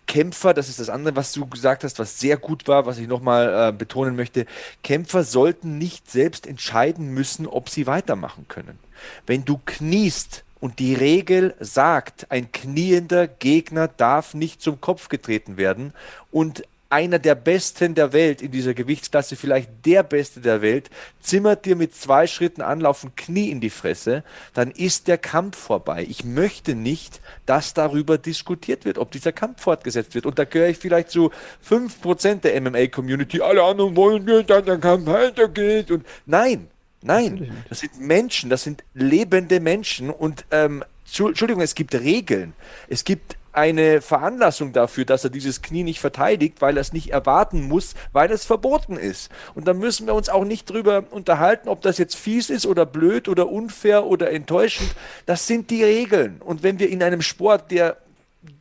Kämpfer, 0.09 0.55
das 0.55 0.69
ist 0.69 0.81
das 0.81 0.89
andere, 0.89 1.15
was 1.15 1.33
du 1.33 1.47
gesagt 1.47 1.85
hast, 1.85 1.99
was 2.01 2.19
sehr 2.19 2.39
gut 2.39 2.67
war, 2.67 2.87
was 2.87 2.99
ich 2.99 3.07
nochmal 3.07 3.69
äh, 3.69 3.73
betonen 3.73 4.17
möchte, 4.17 4.47
Kämpfer 4.83 5.23
sollten 5.23 5.79
nicht 5.79 6.11
selbst 6.11 6.47
entscheiden 6.47 7.15
müssen, 7.15 7.47
ob 7.47 7.69
sie 7.69 7.87
weitermachen 7.87 8.47
können. 8.49 8.79
Wenn 9.27 9.45
du 9.45 9.61
kniest 9.65 10.45
und 10.61 10.81
die 10.81 10.95
Regel 10.95 11.55
sagt, 11.61 12.27
ein 12.31 12.51
kniender 12.51 13.29
Gegner 13.29 13.87
darf 13.87 14.35
nicht 14.35 14.63
zum 14.63 14.81
Kopf 14.81 15.09
getreten 15.09 15.59
werden 15.59 15.93
und 16.33 16.65
einer 16.91 17.19
der 17.19 17.35
Besten 17.35 17.95
der 17.95 18.13
Welt 18.13 18.41
in 18.41 18.51
dieser 18.51 18.73
Gewichtsklasse, 18.73 19.37
vielleicht 19.37 19.71
der 19.85 20.03
Beste 20.03 20.41
der 20.41 20.63
Welt, 20.63 20.89
zimmert 21.21 21.67
dir 21.67 21.77
mit 21.77 21.95
zwei 21.95 22.27
Schritten 22.27 22.63
Anlauf 22.63 23.05
ein 23.05 23.15
Knie 23.15 23.51
in 23.51 23.61
die 23.61 23.71
Fresse, 23.71 24.25
dann 24.55 24.71
ist 24.71 25.07
der 25.07 25.19
Kampf 25.19 25.59
vorbei. 25.59 26.07
Ich 26.09 26.25
möchte 26.25 26.75
nicht, 26.75 27.21
dass 27.45 27.75
darüber 27.75 28.17
diskutiert 28.17 28.87
wird, 28.87 28.97
ob 28.97 29.11
dieser 29.11 29.33
Kampf 29.33 29.63
fortgesetzt 29.63 30.15
wird. 30.15 30.25
Und 30.25 30.39
da 30.39 30.45
gehöre 30.45 30.71
ich 30.71 30.79
vielleicht 30.79 31.11
zu 31.11 31.31
5% 31.69 32.41
der 32.41 32.59
MMA-Community. 32.61 33.43
Alle 33.43 33.63
anderen 33.63 33.95
wollen 33.95 34.25
nur, 34.25 34.43
dass 34.43 34.65
der 34.65 34.79
Kampf 34.79 35.07
weitergeht. 35.07 35.91
Und 35.91 36.07
nein, 36.25 36.69
nein, 37.03 37.65
das 37.69 37.81
sind 37.81 38.01
Menschen, 38.01 38.49
das 38.49 38.63
sind 38.63 38.83
lebende 38.95 39.61
Menschen. 39.61 40.09
Und 40.09 40.47
ähm, 40.51 40.83
Entschuldigung, 41.05 41.61
es 41.61 41.75
gibt 41.75 41.95
Regeln. 41.95 42.55
Es 42.89 43.05
gibt 43.05 43.37
eine 43.53 44.01
Veranlassung 44.01 44.73
dafür, 44.73 45.05
dass 45.05 45.25
er 45.25 45.31
dieses 45.31 45.63
Knie 45.63 45.83
nicht 45.83 46.01
verteidigt, 46.01 46.61
weil 46.61 46.77
er 46.77 46.81
es 46.81 46.93
nicht 46.93 47.11
erwarten 47.11 47.67
muss, 47.69 47.95
weil 48.13 48.31
es 48.31 48.45
verboten 48.45 48.97
ist. 48.97 49.31
Und 49.55 49.67
da 49.67 49.75
müssen 49.75 50.07
wir 50.07 50.15
uns 50.15 50.29
auch 50.29 50.45
nicht 50.45 50.71
drüber 50.71 51.05
unterhalten, 51.11 51.69
ob 51.69 51.83
das 51.83 51.99
jetzt 51.99 52.17
fies 52.17 52.51
ist 52.51 52.67
oder 52.67 52.87
blöd 52.87 53.29
oder 53.29 53.49
unfair 53.49 54.07
oder 54.07 54.31
enttäuschend. 54.31 54.95
Das 55.27 55.47
sind 55.47 55.71
die 55.71 55.83
Regeln. 55.83 56.41
Und 56.41 56.63
wenn 56.63 56.79
wir 56.79 56.89
in 56.89 57.03
einem 57.03 57.23
Sport, 57.23 57.71
der 57.71 57.97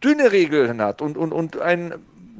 dünne 0.03 0.31
Regeln 0.31 0.81
hat 0.81 1.01
und, 1.01 1.17
und, 1.17 1.31
und 1.31 1.59
ein 1.59 1.93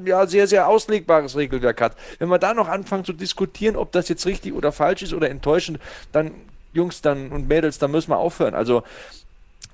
ja, 0.06 0.28
sehr, 0.28 0.48
sehr 0.48 0.68
auslegbares 0.68 1.36
Regelwerk 1.36 1.82
hat, 1.82 1.96
wenn 2.20 2.30
wir 2.30 2.40
da 2.40 2.54
noch 2.54 2.68
anfangen 2.68 3.06
zu 3.06 3.14
diskutieren, 3.14 3.76
ob 3.76 3.92
das 3.92 4.10
jetzt 4.10 4.26
richtig 4.26 4.54
oder 4.54 4.72
falsch 4.72 5.02
ist 5.02 5.14
oder 5.14 5.30
enttäuschend, 5.30 5.80
dann 6.12 6.32
Jungs 6.74 7.02
dann 7.02 7.32
und 7.32 7.48
Mädels, 7.48 7.80
da 7.80 7.88
müssen 7.88 8.12
wir 8.12 8.18
aufhören. 8.18 8.54
Also 8.54 8.84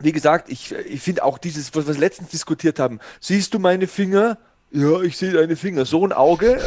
wie 0.03 0.11
gesagt, 0.11 0.49
ich, 0.49 0.73
ich 0.73 1.01
finde 1.01 1.23
auch 1.23 1.37
dieses, 1.37 1.73
was 1.75 1.87
wir 1.87 1.93
letztens 1.95 2.29
diskutiert 2.29 2.79
haben, 2.79 2.99
siehst 3.19 3.53
du 3.53 3.59
meine 3.59 3.87
Finger? 3.87 4.37
Ja, 4.71 5.01
ich 5.01 5.17
sehe 5.17 5.31
deine 5.31 5.55
Finger. 5.55 5.85
So 5.85 6.05
ein 6.05 6.11
Auge. 6.11 6.59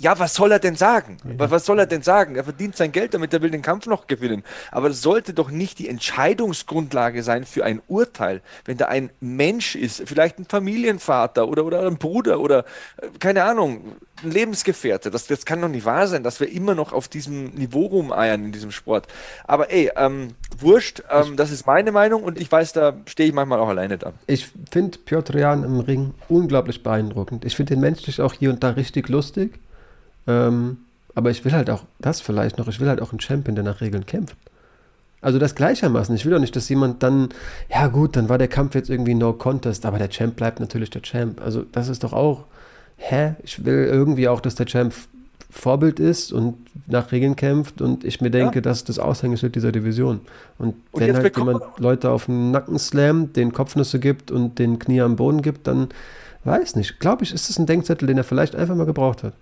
Ja, 0.00 0.16
was 0.18 0.34
soll 0.34 0.52
er 0.52 0.60
denn 0.60 0.76
sagen? 0.76 1.16
Ja. 1.24 1.50
Was 1.50 1.66
soll 1.66 1.80
er 1.80 1.86
denn 1.86 2.02
sagen? 2.02 2.36
Er 2.36 2.44
verdient 2.44 2.76
sein 2.76 2.92
Geld 2.92 3.14
damit, 3.14 3.32
er 3.32 3.42
will 3.42 3.50
den 3.50 3.62
Kampf 3.62 3.86
noch 3.86 4.06
gewinnen. 4.06 4.44
Aber 4.70 4.88
das 4.88 5.02
sollte 5.02 5.34
doch 5.34 5.50
nicht 5.50 5.80
die 5.80 5.88
Entscheidungsgrundlage 5.88 7.24
sein 7.24 7.44
für 7.44 7.64
ein 7.64 7.82
Urteil. 7.88 8.40
Wenn 8.64 8.76
da 8.76 8.86
ein 8.86 9.10
Mensch 9.20 9.74
ist, 9.74 10.02
vielleicht 10.06 10.38
ein 10.38 10.44
Familienvater 10.44 11.48
oder, 11.48 11.64
oder 11.64 11.84
ein 11.84 11.98
Bruder 11.98 12.38
oder 12.38 12.64
äh, 12.98 13.08
keine 13.18 13.42
Ahnung, 13.42 13.96
ein 14.22 14.30
Lebensgefährte. 14.30 15.10
Das, 15.10 15.26
das 15.26 15.44
kann 15.44 15.60
doch 15.60 15.68
nicht 15.68 15.84
wahr 15.84 16.06
sein, 16.06 16.22
dass 16.22 16.38
wir 16.38 16.50
immer 16.50 16.76
noch 16.76 16.92
auf 16.92 17.08
diesem 17.08 17.46
Niveau 17.50 17.86
rumeiern 17.86 18.44
in 18.44 18.52
diesem 18.52 18.70
Sport. 18.70 19.08
Aber 19.48 19.72
ey, 19.72 19.90
ähm, 19.96 20.34
wurscht, 20.58 21.02
ähm, 21.10 21.36
das 21.36 21.50
ist 21.50 21.66
meine 21.66 21.90
Meinung 21.90 22.22
und 22.22 22.40
ich 22.40 22.50
weiß, 22.50 22.72
da 22.72 22.94
stehe 23.06 23.28
ich 23.28 23.34
manchmal 23.34 23.58
auch 23.58 23.68
alleine 23.68 23.98
da. 23.98 24.12
Ich 24.28 24.48
finde 24.70 24.98
Piotr 24.98 25.38
Jan 25.38 25.64
im 25.64 25.80
Ring 25.80 26.14
unglaublich 26.28 26.84
beeindruckend. 26.84 27.44
Ich 27.44 27.56
finde 27.56 27.74
den 27.74 27.80
menschlich 27.80 28.20
auch 28.20 28.32
hier 28.32 28.50
und 28.50 28.62
da 28.62 28.70
richtig 28.70 29.08
lustig. 29.08 29.58
Ähm, 30.28 30.78
aber 31.14 31.30
ich 31.30 31.44
will 31.44 31.52
halt 31.52 31.68
auch 31.68 31.82
das 31.98 32.20
vielleicht 32.20 32.58
noch, 32.58 32.68
ich 32.68 32.78
will 32.78 32.88
halt 32.88 33.02
auch 33.02 33.10
einen 33.10 33.18
Champion, 33.18 33.56
der 33.56 33.64
nach 33.64 33.80
Regeln 33.80 34.06
kämpft. 34.06 34.36
Also 35.20 35.40
das 35.40 35.56
gleichermaßen. 35.56 36.14
Ich 36.14 36.24
will 36.24 36.32
doch 36.32 36.38
nicht, 36.38 36.54
dass 36.54 36.68
jemand 36.68 37.02
dann, 37.02 37.30
ja 37.68 37.88
gut, 37.88 38.14
dann 38.14 38.28
war 38.28 38.38
der 38.38 38.46
Kampf 38.46 38.76
jetzt 38.76 38.88
irgendwie 38.88 39.14
No 39.14 39.32
Contest, 39.32 39.84
aber 39.84 39.98
der 39.98 40.10
Champ 40.10 40.36
bleibt 40.36 40.60
natürlich 40.60 40.90
der 40.90 41.02
Champ. 41.02 41.40
Also 41.40 41.64
das 41.72 41.88
ist 41.88 42.04
doch 42.04 42.12
auch, 42.12 42.44
hä? 42.98 43.34
Ich 43.42 43.64
will 43.64 43.86
irgendwie 43.90 44.28
auch, 44.28 44.40
dass 44.40 44.54
der 44.54 44.66
Champ 44.66 44.94
Vorbild 45.50 45.98
ist 45.98 46.30
und 46.30 46.58
nach 46.86 47.10
Regeln 47.10 47.34
kämpft 47.34 47.80
und 47.80 48.04
ich 48.04 48.20
mir 48.20 48.30
denke, 48.30 48.56
ja. 48.56 48.60
das 48.60 48.78
ist 48.78 48.90
das 48.90 48.98
Aushängeschild 48.98 49.56
dieser 49.56 49.72
Division. 49.72 50.20
Und, 50.58 50.74
und 50.92 51.00
wenn 51.00 51.16
halt 51.16 51.36
jemand 51.36 51.62
Leute 51.78 52.10
auf 52.10 52.26
den 52.26 52.50
Nacken 52.50 52.78
slammt, 52.78 53.34
den 53.34 53.52
Kopfnüsse 53.52 53.98
gibt 53.98 54.30
und 54.30 54.58
den 54.58 54.78
Knie 54.78 55.00
am 55.00 55.16
Boden 55.16 55.40
gibt, 55.40 55.66
dann 55.66 55.88
weiß 56.44 56.76
nicht. 56.76 57.00
Glaube 57.00 57.24
ich, 57.24 57.32
ist 57.32 57.48
es 57.48 57.58
ein 57.58 57.66
Denkzettel, 57.66 58.06
den 58.06 58.18
er 58.18 58.24
vielleicht 58.24 58.54
einfach 58.54 58.76
mal 58.76 58.84
gebraucht 58.84 59.24
hat 59.24 59.32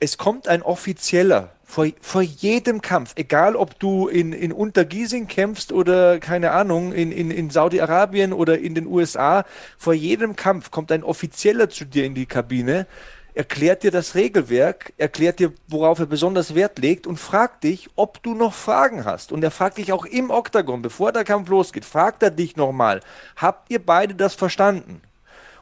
es 0.00 0.18
kommt 0.18 0.48
ein 0.48 0.62
offizieller 0.62 1.50
vor, 1.64 1.86
vor 2.00 2.22
jedem 2.22 2.80
Kampf, 2.80 3.12
egal 3.16 3.54
ob 3.54 3.78
du 3.78 4.08
in, 4.08 4.32
in 4.32 4.52
Untergiesing 4.52 5.28
kämpfst 5.28 5.70
oder 5.70 6.18
keine 6.18 6.52
Ahnung, 6.52 6.92
in, 6.92 7.12
in, 7.12 7.30
in 7.30 7.50
Saudi-Arabien 7.50 8.32
oder 8.32 8.58
in 8.58 8.74
den 8.74 8.86
USA, 8.86 9.44
vor 9.76 9.92
jedem 9.92 10.34
Kampf 10.34 10.70
kommt 10.70 10.90
ein 10.90 11.04
offizieller 11.04 11.68
zu 11.68 11.84
dir 11.84 12.06
in 12.06 12.14
die 12.14 12.24
Kabine, 12.24 12.86
erklärt 13.34 13.82
dir 13.82 13.90
das 13.90 14.14
Regelwerk, 14.14 14.94
erklärt 14.96 15.40
dir, 15.40 15.52
worauf 15.68 15.98
er 15.98 16.06
besonders 16.06 16.54
Wert 16.54 16.78
legt 16.78 17.06
und 17.06 17.18
fragt 17.18 17.64
dich, 17.64 17.90
ob 17.96 18.22
du 18.22 18.34
noch 18.34 18.54
Fragen 18.54 19.04
hast. 19.04 19.30
Und 19.30 19.44
er 19.44 19.50
fragt 19.50 19.76
dich 19.76 19.92
auch 19.92 20.06
im 20.06 20.30
Oktagon, 20.30 20.80
bevor 20.80 21.12
der 21.12 21.24
Kampf 21.24 21.48
losgeht, 21.48 21.84
fragt 21.84 22.22
er 22.22 22.30
dich 22.30 22.56
nochmal, 22.56 23.00
habt 23.36 23.70
ihr 23.70 23.84
beide 23.84 24.14
das 24.14 24.34
verstanden? 24.34 25.02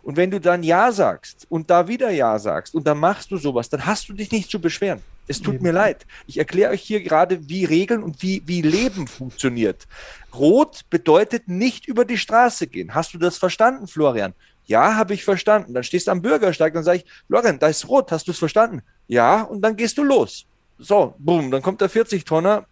Und 0.06 0.16
wenn 0.16 0.30
du 0.30 0.40
dann 0.40 0.62
Ja 0.62 0.92
sagst 0.92 1.48
und 1.48 1.68
da 1.68 1.88
wieder 1.88 2.12
Ja 2.12 2.38
sagst 2.38 2.76
und 2.76 2.86
dann 2.86 2.96
machst 2.96 3.32
du 3.32 3.38
sowas, 3.38 3.68
dann 3.68 3.86
hast 3.86 4.08
du 4.08 4.12
dich 4.12 4.30
nicht 4.30 4.48
zu 4.48 4.60
beschweren. 4.60 5.00
Es 5.26 5.42
tut 5.42 5.60
mir 5.60 5.72
leid. 5.72 6.06
Ich 6.28 6.38
erkläre 6.38 6.70
euch 6.70 6.82
hier 6.82 7.02
gerade, 7.02 7.48
wie 7.48 7.64
Regeln 7.64 8.04
und 8.04 8.22
wie, 8.22 8.40
wie 8.46 8.62
Leben 8.62 9.08
funktioniert. 9.08 9.88
Rot 10.32 10.82
bedeutet 10.90 11.48
nicht 11.48 11.88
über 11.88 12.04
die 12.04 12.18
Straße 12.18 12.68
gehen. 12.68 12.94
Hast 12.94 13.14
du 13.14 13.18
das 13.18 13.36
verstanden, 13.36 13.88
Florian? 13.88 14.32
Ja, 14.66 14.94
habe 14.94 15.12
ich 15.12 15.24
verstanden. 15.24 15.74
Dann 15.74 15.82
stehst 15.82 16.06
du 16.06 16.12
am 16.12 16.22
Bürgersteig, 16.22 16.72
dann 16.74 16.84
sage 16.84 16.98
ich, 16.98 17.04
Florian, 17.26 17.58
da 17.58 17.66
ist 17.66 17.88
rot, 17.88 18.12
hast 18.12 18.28
du 18.28 18.30
es 18.30 18.38
verstanden? 18.38 18.82
Ja, 19.08 19.42
und 19.42 19.60
dann 19.60 19.74
gehst 19.74 19.98
du 19.98 20.04
los. 20.04 20.46
So, 20.78 21.16
boom, 21.18 21.50
dann 21.50 21.62
kommt 21.62 21.80
der 21.80 21.90
40-Tonner, 21.90 22.64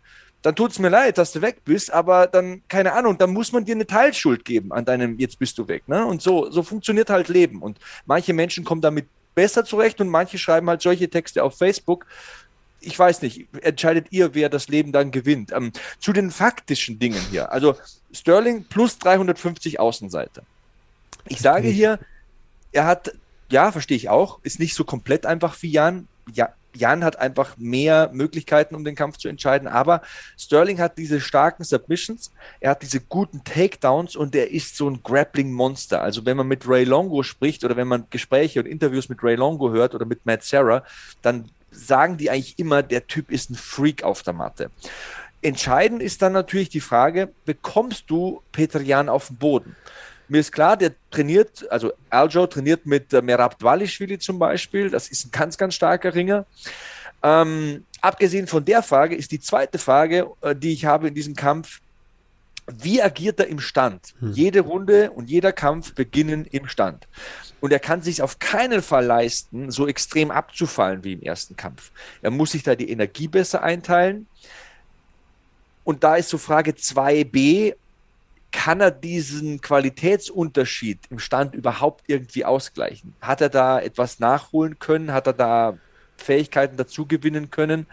dann 0.45 0.55
tut 0.55 0.73
es 0.73 0.79
mir 0.79 0.91
leid, 0.91 1.17
dass 1.17 1.33
du 1.33 1.41
weg 1.41 1.63
bist, 1.65 1.91
aber 1.91 2.27
dann, 2.27 2.63
keine 2.69 2.93
Ahnung, 2.93 3.17
dann 3.17 3.33
muss 3.33 3.51
man 3.53 3.65
dir 3.65 3.75
eine 3.75 3.87
Teilschuld 3.87 4.45
geben 4.45 4.73
an 4.75 4.85
deinem, 4.85 5.19
jetzt 5.19 5.39
bist 5.39 5.57
du 5.57 5.69
weg. 5.69 5.89
Ne? 5.89 6.05
Und 6.05 6.21
so, 6.21 6.51
so 6.51 6.63
funktioniert 6.63 7.09
halt 7.09 7.29
Leben. 7.29 7.63
Und 7.63 7.79
manche 8.05 8.35
Menschen 8.35 8.63
kommen 8.63 8.83
damit 8.83 9.07
besser 9.35 9.65
zurecht 9.65 10.03
und 10.03 10.11
manche 10.11 10.37
schreiben 10.37 10.69
halt 10.69 10.83
solche 10.83 11.09
Texte 11.09 11.43
auf 11.43 11.57
Facebook. 11.57 12.05
Ich 12.81 12.99
weiß 12.99 13.23
nicht, 13.23 13.47
entscheidet 13.63 14.09
ihr, 14.11 14.35
wer 14.35 14.51
das 14.51 14.69
Leben 14.69 14.93
dann 14.93 15.13
gewinnt. 15.13 15.51
Ähm, 15.51 15.73
zu 15.99 16.13
den 16.13 16.31
faktischen 16.31 16.99
Dingen 16.99 17.23
hier. 17.31 17.51
Also 17.51 17.75
Sterling 18.13 18.65
plus 18.65 18.99
350 18.99 19.81
Außenseiter. 19.81 20.43
Ich 21.27 21.41
sage 21.41 21.69
hier, 21.69 21.99
er 22.71 22.85
hat, 22.85 23.15
ja, 23.51 23.73
verstehe 23.73 23.97
ich 23.97 24.11
auch, 24.11 24.41
ist 24.43 24.61
nicht 24.61 24.75
so 24.75 24.85
komplett 24.85 25.25
einfach 25.25 25.57
wie 25.63 25.71
Jan. 25.71 26.07
Ja, 26.35 26.53
Jan 26.75 27.05
hat 27.05 27.19
einfach 27.19 27.57
mehr 27.57 28.11
Möglichkeiten, 28.13 28.75
um 28.75 28.85
den 28.85 28.95
Kampf 28.95 29.17
zu 29.17 29.29
entscheiden. 29.29 29.69
Aber 29.69 30.03
Sterling 30.39 30.81
hat 30.81 30.99
diese 30.99 31.21
starken 31.21 31.65
Submissions, 31.65 32.33
er 32.61 32.71
hat 32.71 32.83
diese 32.83 33.01
guten 33.01 33.45
Takedowns 33.45 34.17
und 34.17 34.35
er 34.35 34.51
ist 34.51 34.77
so 34.77 34.89
ein 34.89 35.03
Grappling-Monster. 35.03 36.03
Also 36.03 36.27
wenn 36.27 36.37
man 36.37 36.49
mit 36.49 36.69
Ray 36.69 36.85
Longo 36.85 37.23
spricht 37.23 37.65
oder 37.65 37.77
wenn 37.77 37.89
man 37.89 38.07
Gespräche 38.11 38.61
und 38.61 38.67
Interviews 38.67 39.09
mit 39.09 39.23
Ray 39.23 39.37
Longo 39.37 39.71
hört 39.71 39.95
oder 39.95 40.07
mit 40.07 40.27
Matt 40.27 40.45
Sarah, 40.45 40.85
dann 41.23 41.51
sagen 41.71 42.17
die 42.17 42.31
eigentlich 42.31 42.59
immer, 42.59 42.83
der 42.83 43.07
Typ 43.07 43.31
ist 43.31 43.51
ein 43.51 43.57
Freak 43.57 44.03
auf 44.05 44.23
der 44.23 44.33
Matte. 44.33 44.71
Entscheidend 45.43 46.03
ist 46.03 46.23
dann 46.23 46.33
natürlich 46.33 46.71
die 46.71 46.81
Frage, 46.81 47.31
bekommst 47.45 48.05
du 48.09 48.43
Peter 48.53 48.81
Jan 48.81 49.09
auf 49.09 49.27
den 49.27 49.37
Boden? 49.37 49.77
Mir 50.29 50.41
ist 50.41 50.53
klar, 50.53 50.77
der 50.77 50.93
trainiert, 51.11 51.71
also 51.71 51.93
Aljo 52.11 52.47
trainiert 52.47 52.87
mit 52.87 53.13
äh, 53.13 53.23
Merab 53.23 53.59
Dvalishvili 53.59 54.19
zum 54.19 54.39
Beispiel. 54.39 54.91
Das 54.91 55.09
ist 55.09 55.27
ein 55.27 55.31
ganz, 55.31 55.59
ganz 55.59 55.75
starker 55.75 56.15
Ringer. 56.15 56.47
Ähm, 57.23 57.85
abgesehen 58.01 58.47
von 58.47 58.65
der 58.65 58.83
Frage 58.83 59.15
ist 59.15 59.33
die 59.33 59.41
zweite 59.41 59.79
Frage, 59.79 60.31
äh, 60.41 60.55
die 60.55 60.73
ich 60.73 60.85
habe 60.85 61.09
in 61.09 61.15
diesem 61.15 61.35
Kampf, 61.35 61.81
wie 62.67 63.03
agiert 63.03 63.41
er 63.41 63.47
im 63.49 63.61
Stand? 63.61 64.15
Hm. 64.21 64.33
Jede 64.33 64.61
Runde 64.61 65.11
und 65.11 65.29
jeder 65.29 65.53
Kampf 65.53 65.95
beginnen 65.95 66.47
im 66.51 66.67
Stand. 66.67 67.07
Und 67.61 67.73
er 67.73 67.79
kann 67.79 68.03
sich 68.03 68.23
auf 68.23 68.39
keinen 68.39 68.83
Fall 68.83 69.05
leisten, 69.05 69.71
so 69.71 69.87
extrem 69.87 70.31
abzufallen 70.31 71.05
wie 71.05 71.15
im 71.15 71.23
ersten 71.23 71.57
Kampf. 71.57 71.91
Er 72.23 72.31
muss 72.31 72.53
sich 72.53 72.63
da 72.63 72.75
die 72.75 72.91
Energie 72.91 73.29
besser 73.29 73.63
einteilen. 73.63 74.27
Und 75.85 76.05
da 76.05 76.17
ist 76.17 76.31
so 76.31 76.39
Frage 76.39 76.73
2b, 76.73 77.75
kann 78.55 78.81
er 78.81 78.93
diesen 78.93 79.61
Qualitätsunterschied 79.61 81.01
im 81.11 81.19
Stand 81.19 81.57
überhaupt 81.57 82.05
irgendwie 82.07 82.45
ausgleichen? 82.45 83.13
Hat 83.21 83.41
er 83.41 83.49
da 83.49 83.81
etwas 83.81 84.21
nachholen 84.21 84.79
können? 84.79 85.13
Hat 85.13 85.27
er 85.27 85.33
da 85.33 85.77
Fähigkeiten 86.17 86.77
dazu 86.77 87.05
gewinnen 87.05 87.51
können? 87.51 87.87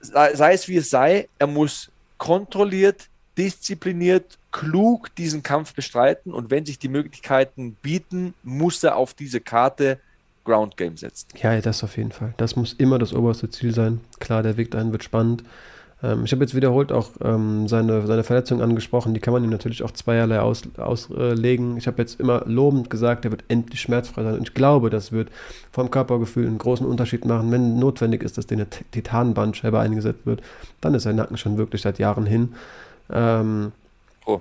Sei, 0.00 0.52
es 0.52 0.68
wie 0.68 0.76
es 0.76 0.88
sei, 0.88 1.28
er 1.40 1.48
muss 1.48 1.90
kontrolliert, 2.16 3.08
diszipliniert, 3.36 4.38
klug 4.52 5.14
diesen 5.16 5.42
Kampf 5.42 5.74
bestreiten 5.74 6.32
und 6.32 6.50
wenn 6.50 6.64
sich 6.64 6.78
die 6.78 6.88
Möglichkeiten 6.88 7.76
bieten, 7.82 8.34
muss 8.44 8.82
er 8.84 8.96
auf 8.96 9.14
diese 9.14 9.40
Karte 9.40 9.98
Ground 10.44 10.76
Game 10.76 10.96
setzen. 10.96 11.26
Ja, 11.36 11.60
das 11.60 11.82
auf 11.82 11.96
jeden 11.96 12.12
Fall. 12.12 12.34
Das 12.36 12.54
muss 12.54 12.72
immer 12.74 12.98
das 13.00 13.12
oberste 13.12 13.50
Ziel 13.50 13.74
sein. 13.74 14.00
Klar, 14.20 14.44
der 14.44 14.56
Weg 14.56 14.70
dahin 14.70 14.92
wird 14.92 15.02
spannend. 15.02 15.42
Ähm, 16.02 16.24
ich 16.24 16.32
habe 16.32 16.42
jetzt 16.42 16.54
wiederholt 16.54 16.92
auch 16.92 17.10
ähm, 17.22 17.68
seine, 17.68 18.06
seine 18.06 18.24
Verletzung 18.24 18.62
angesprochen. 18.62 19.14
Die 19.14 19.20
kann 19.20 19.32
man 19.32 19.44
ihm 19.44 19.50
natürlich 19.50 19.82
auch 19.82 19.90
zweierlei 19.90 20.40
aus, 20.40 20.62
auslegen. 20.76 21.76
Ich 21.76 21.86
habe 21.86 22.00
jetzt 22.00 22.20
immer 22.20 22.42
lobend 22.46 22.90
gesagt, 22.90 23.24
er 23.24 23.30
wird 23.30 23.44
endlich 23.48 23.80
schmerzfrei 23.80 24.22
sein. 24.22 24.34
Und 24.34 24.48
ich 24.48 24.54
glaube, 24.54 24.90
das 24.90 25.12
wird 25.12 25.28
vom 25.72 25.90
Körpergefühl 25.90 26.46
einen 26.46 26.58
großen 26.58 26.86
Unterschied 26.86 27.24
machen. 27.24 27.50
Wenn 27.50 27.78
notwendig 27.78 28.22
ist, 28.22 28.38
dass 28.38 28.48
eine 28.50 28.66
Titanbandscheibe 28.68 29.78
eingesetzt 29.78 30.26
wird, 30.26 30.42
dann 30.80 30.94
ist 30.94 31.02
sein 31.02 31.16
Nacken 31.16 31.36
schon 31.36 31.58
wirklich 31.58 31.82
seit 31.82 31.98
Jahren 31.98 32.26
hin. 32.26 32.54
Ähm, 33.12 33.72
oh. 34.26 34.40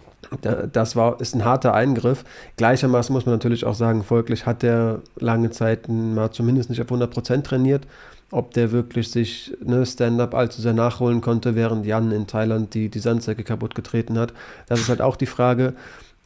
Das 0.73 0.95
war, 0.95 1.19
ist 1.19 1.33
ein 1.33 1.43
harter 1.43 1.73
Eingriff. 1.73 2.23
Gleichermaßen 2.57 3.11
muss 3.11 3.25
man 3.25 3.35
natürlich 3.35 3.65
auch 3.65 3.73
sagen, 3.73 4.03
folglich 4.03 4.45
hat 4.45 4.63
er 4.63 5.01
lange 5.17 5.49
Zeit 5.49 5.89
mal 5.89 6.31
zumindest 6.31 6.69
nicht 6.69 6.81
auf 6.81 6.87
100% 6.87 7.43
trainiert 7.43 7.87
ob 8.31 8.53
der 8.53 8.71
wirklich 8.71 9.11
sich 9.11 9.55
ne, 9.63 9.85
Stand-up 9.85 10.33
allzu 10.33 10.61
sehr 10.61 10.73
nachholen 10.73 11.21
konnte, 11.21 11.55
während 11.55 11.85
Jan 11.85 12.11
in 12.11 12.27
Thailand 12.27 12.73
die, 12.73 12.89
die 12.89 12.99
Sandsäcke 12.99 13.43
kaputt 13.43 13.75
getreten 13.75 14.19
hat. 14.19 14.33
Das 14.67 14.79
ist 14.79 14.89
halt 14.89 15.01
auch 15.01 15.15
die 15.15 15.25
Frage. 15.25 15.73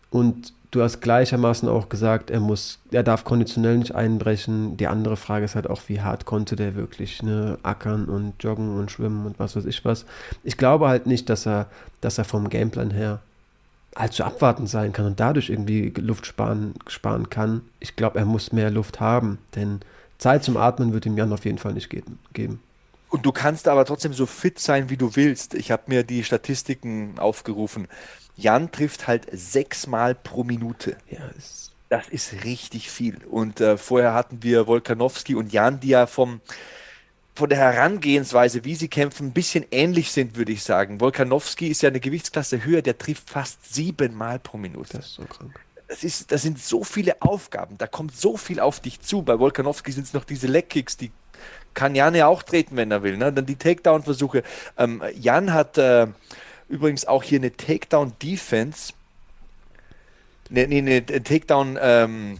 Und 0.10 0.54
du 0.72 0.82
hast 0.82 1.02
gleichermaßen 1.02 1.70
auch 1.70 1.88
gesagt, 1.88 2.30
er 2.30 2.40
muss, 2.40 2.80
er 2.92 3.04
darf 3.04 3.24
konditionell 3.24 3.78
nicht 3.78 3.96
einbrechen. 3.96 4.76
Die 4.78 4.88
andere 4.88 5.18
Frage 5.18 5.46
ist 5.46 5.56
halt 5.56 5.70
auch, 5.70 5.82
wie 5.88 6.02
hart 6.02 6.26
konnte 6.26 6.56
der 6.56 6.76
wirklich 6.76 7.24
ne, 7.24 7.58
ackern 7.64 8.06
und 8.06 8.34
joggen 8.42 8.78
und 8.78 8.92
schwimmen 8.92 9.26
und 9.26 9.40
was 9.40 9.56
weiß 9.56 9.66
ich 9.66 9.86
was. 9.86 10.06
Ich 10.44 10.58
glaube 10.58 10.88
halt 10.88 11.08
nicht, 11.08 11.30
dass 11.30 11.46
er, 11.46 11.68
dass 12.02 12.18
er 12.18 12.26
vom 12.26 12.50
Gameplan 12.50 12.92
her 12.92 13.20
allzu 13.96 14.24
abwartend 14.24 14.70
sein 14.70 14.92
kann 14.92 15.06
und 15.06 15.20
dadurch 15.20 15.50
irgendwie 15.50 15.94
Luft 15.98 16.26
sparen, 16.26 16.74
sparen 16.88 17.30
kann. 17.30 17.62
Ich 17.80 17.96
glaube, 17.96 18.18
er 18.18 18.26
muss 18.26 18.52
mehr 18.52 18.72
Luft 18.72 19.00
haben, 19.00 19.38
denn 19.56 19.82
Zeit 20.18 20.44
zum 20.44 20.58
Atmen 20.58 20.94
wird 20.94 21.06
ihm 21.06 21.18
Jan 21.18 21.34
auf 21.34 21.46
jeden 21.46 21.58
Fall 21.58 21.74
nicht 21.74 21.90
geben. 21.90 22.62
Und 23.10 23.26
du 23.26 23.32
kannst 23.32 23.68
aber 23.68 23.86
trotzdem 23.86 24.14
so 24.14 24.26
fit 24.26 24.58
sein, 24.60 24.90
wie 24.90 24.98
du 24.98 25.16
willst. 25.16 25.54
Ich 25.54 25.72
habe 25.72 25.84
mir 25.88 26.04
die 26.04 26.24
Statistiken 26.24 27.20
aufgerufen. 27.20 27.88
Jan 28.36 28.72
trifft 28.72 29.08
halt 29.08 29.28
sechsmal 29.32 30.16
pro 30.16 30.44
Minute. 30.44 30.98
Ja, 31.10 31.20
ist 31.38 31.74
das 31.90 32.10
ist 32.10 32.44
richtig 32.44 32.90
viel. 32.90 33.20
Und 33.30 33.62
äh, 33.62 33.78
vorher 33.78 34.16
hatten 34.16 34.42
wir 34.42 34.66
Wolkanowski 34.66 35.36
und 35.36 35.54
Jan, 35.54 35.80
die 35.80 35.90
ja 35.90 36.08
vom, 36.08 36.42
von 37.36 37.50
der 37.50 37.60
Herangehensweise, 37.60 38.66
wie 38.66 38.74
sie 38.74 38.88
kämpfen, 38.88 39.28
ein 39.28 39.34
bisschen 39.34 39.64
ähnlich 39.70 40.12
sind, 40.12 40.36
würde 40.36 40.54
ich 40.54 40.64
sagen. 40.64 41.00
Wolkanowski 41.00 41.68
ist 41.68 41.84
ja 41.84 41.90
eine 41.90 42.00
Gewichtsklasse 42.00 42.66
höher, 42.66 42.82
der 42.82 42.98
trifft 42.98 43.30
fast 43.30 43.72
siebenmal 43.72 44.40
pro 44.40 44.58
Minute. 44.58 44.98
Das 44.98 45.06
ist 45.06 45.14
so 45.14 45.24
krank 45.26 45.60
das, 45.94 46.04
ist, 46.04 46.32
das 46.32 46.42
sind 46.42 46.60
so 46.60 46.84
viele 46.84 47.22
Aufgaben, 47.22 47.78
da 47.78 47.86
kommt 47.86 48.16
so 48.16 48.36
viel 48.36 48.60
auf 48.60 48.80
dich 48.80 49.00
zu. 49.00 49.22
Bei 49.22 49.38
Volkanowski 49.38 49.92
sind 49.92 50.06
es 50.06 50.14
noch 50.14 50.24
diese 50.24 50.48
Leckkicks, 50.48 50.98
die 50.98 51.12
kann 51.76 51.94
Jan 51.94 52.16
ja 52.16 52.26
auch 52.26 52.42
treten, 52.42 52.76
wenn 52.78 52.90
er 52.90 53.04
will. 53.04 53.16
Ne? 53.16 53.32
Dann 53.32 53.46
die 53.46 53.56
Takedown-Versuche. 53.56 54.42
Ähm, 54.78 55.04
Jan 55.20 55.54
hat 55.54 55.78
äh, 55.78 56.08
übrigens 56.68 57.06
auch 57.06 57.22
hier 57.22 57.40
eine 57.40 57.56
Takedown-Defense, 57.56 58.94
eine, 60.50 60.64
eine, 60.64 60.80
eine 60.80 61.02
Takedown- 61.02 61.78
ähm, 61.80 62.40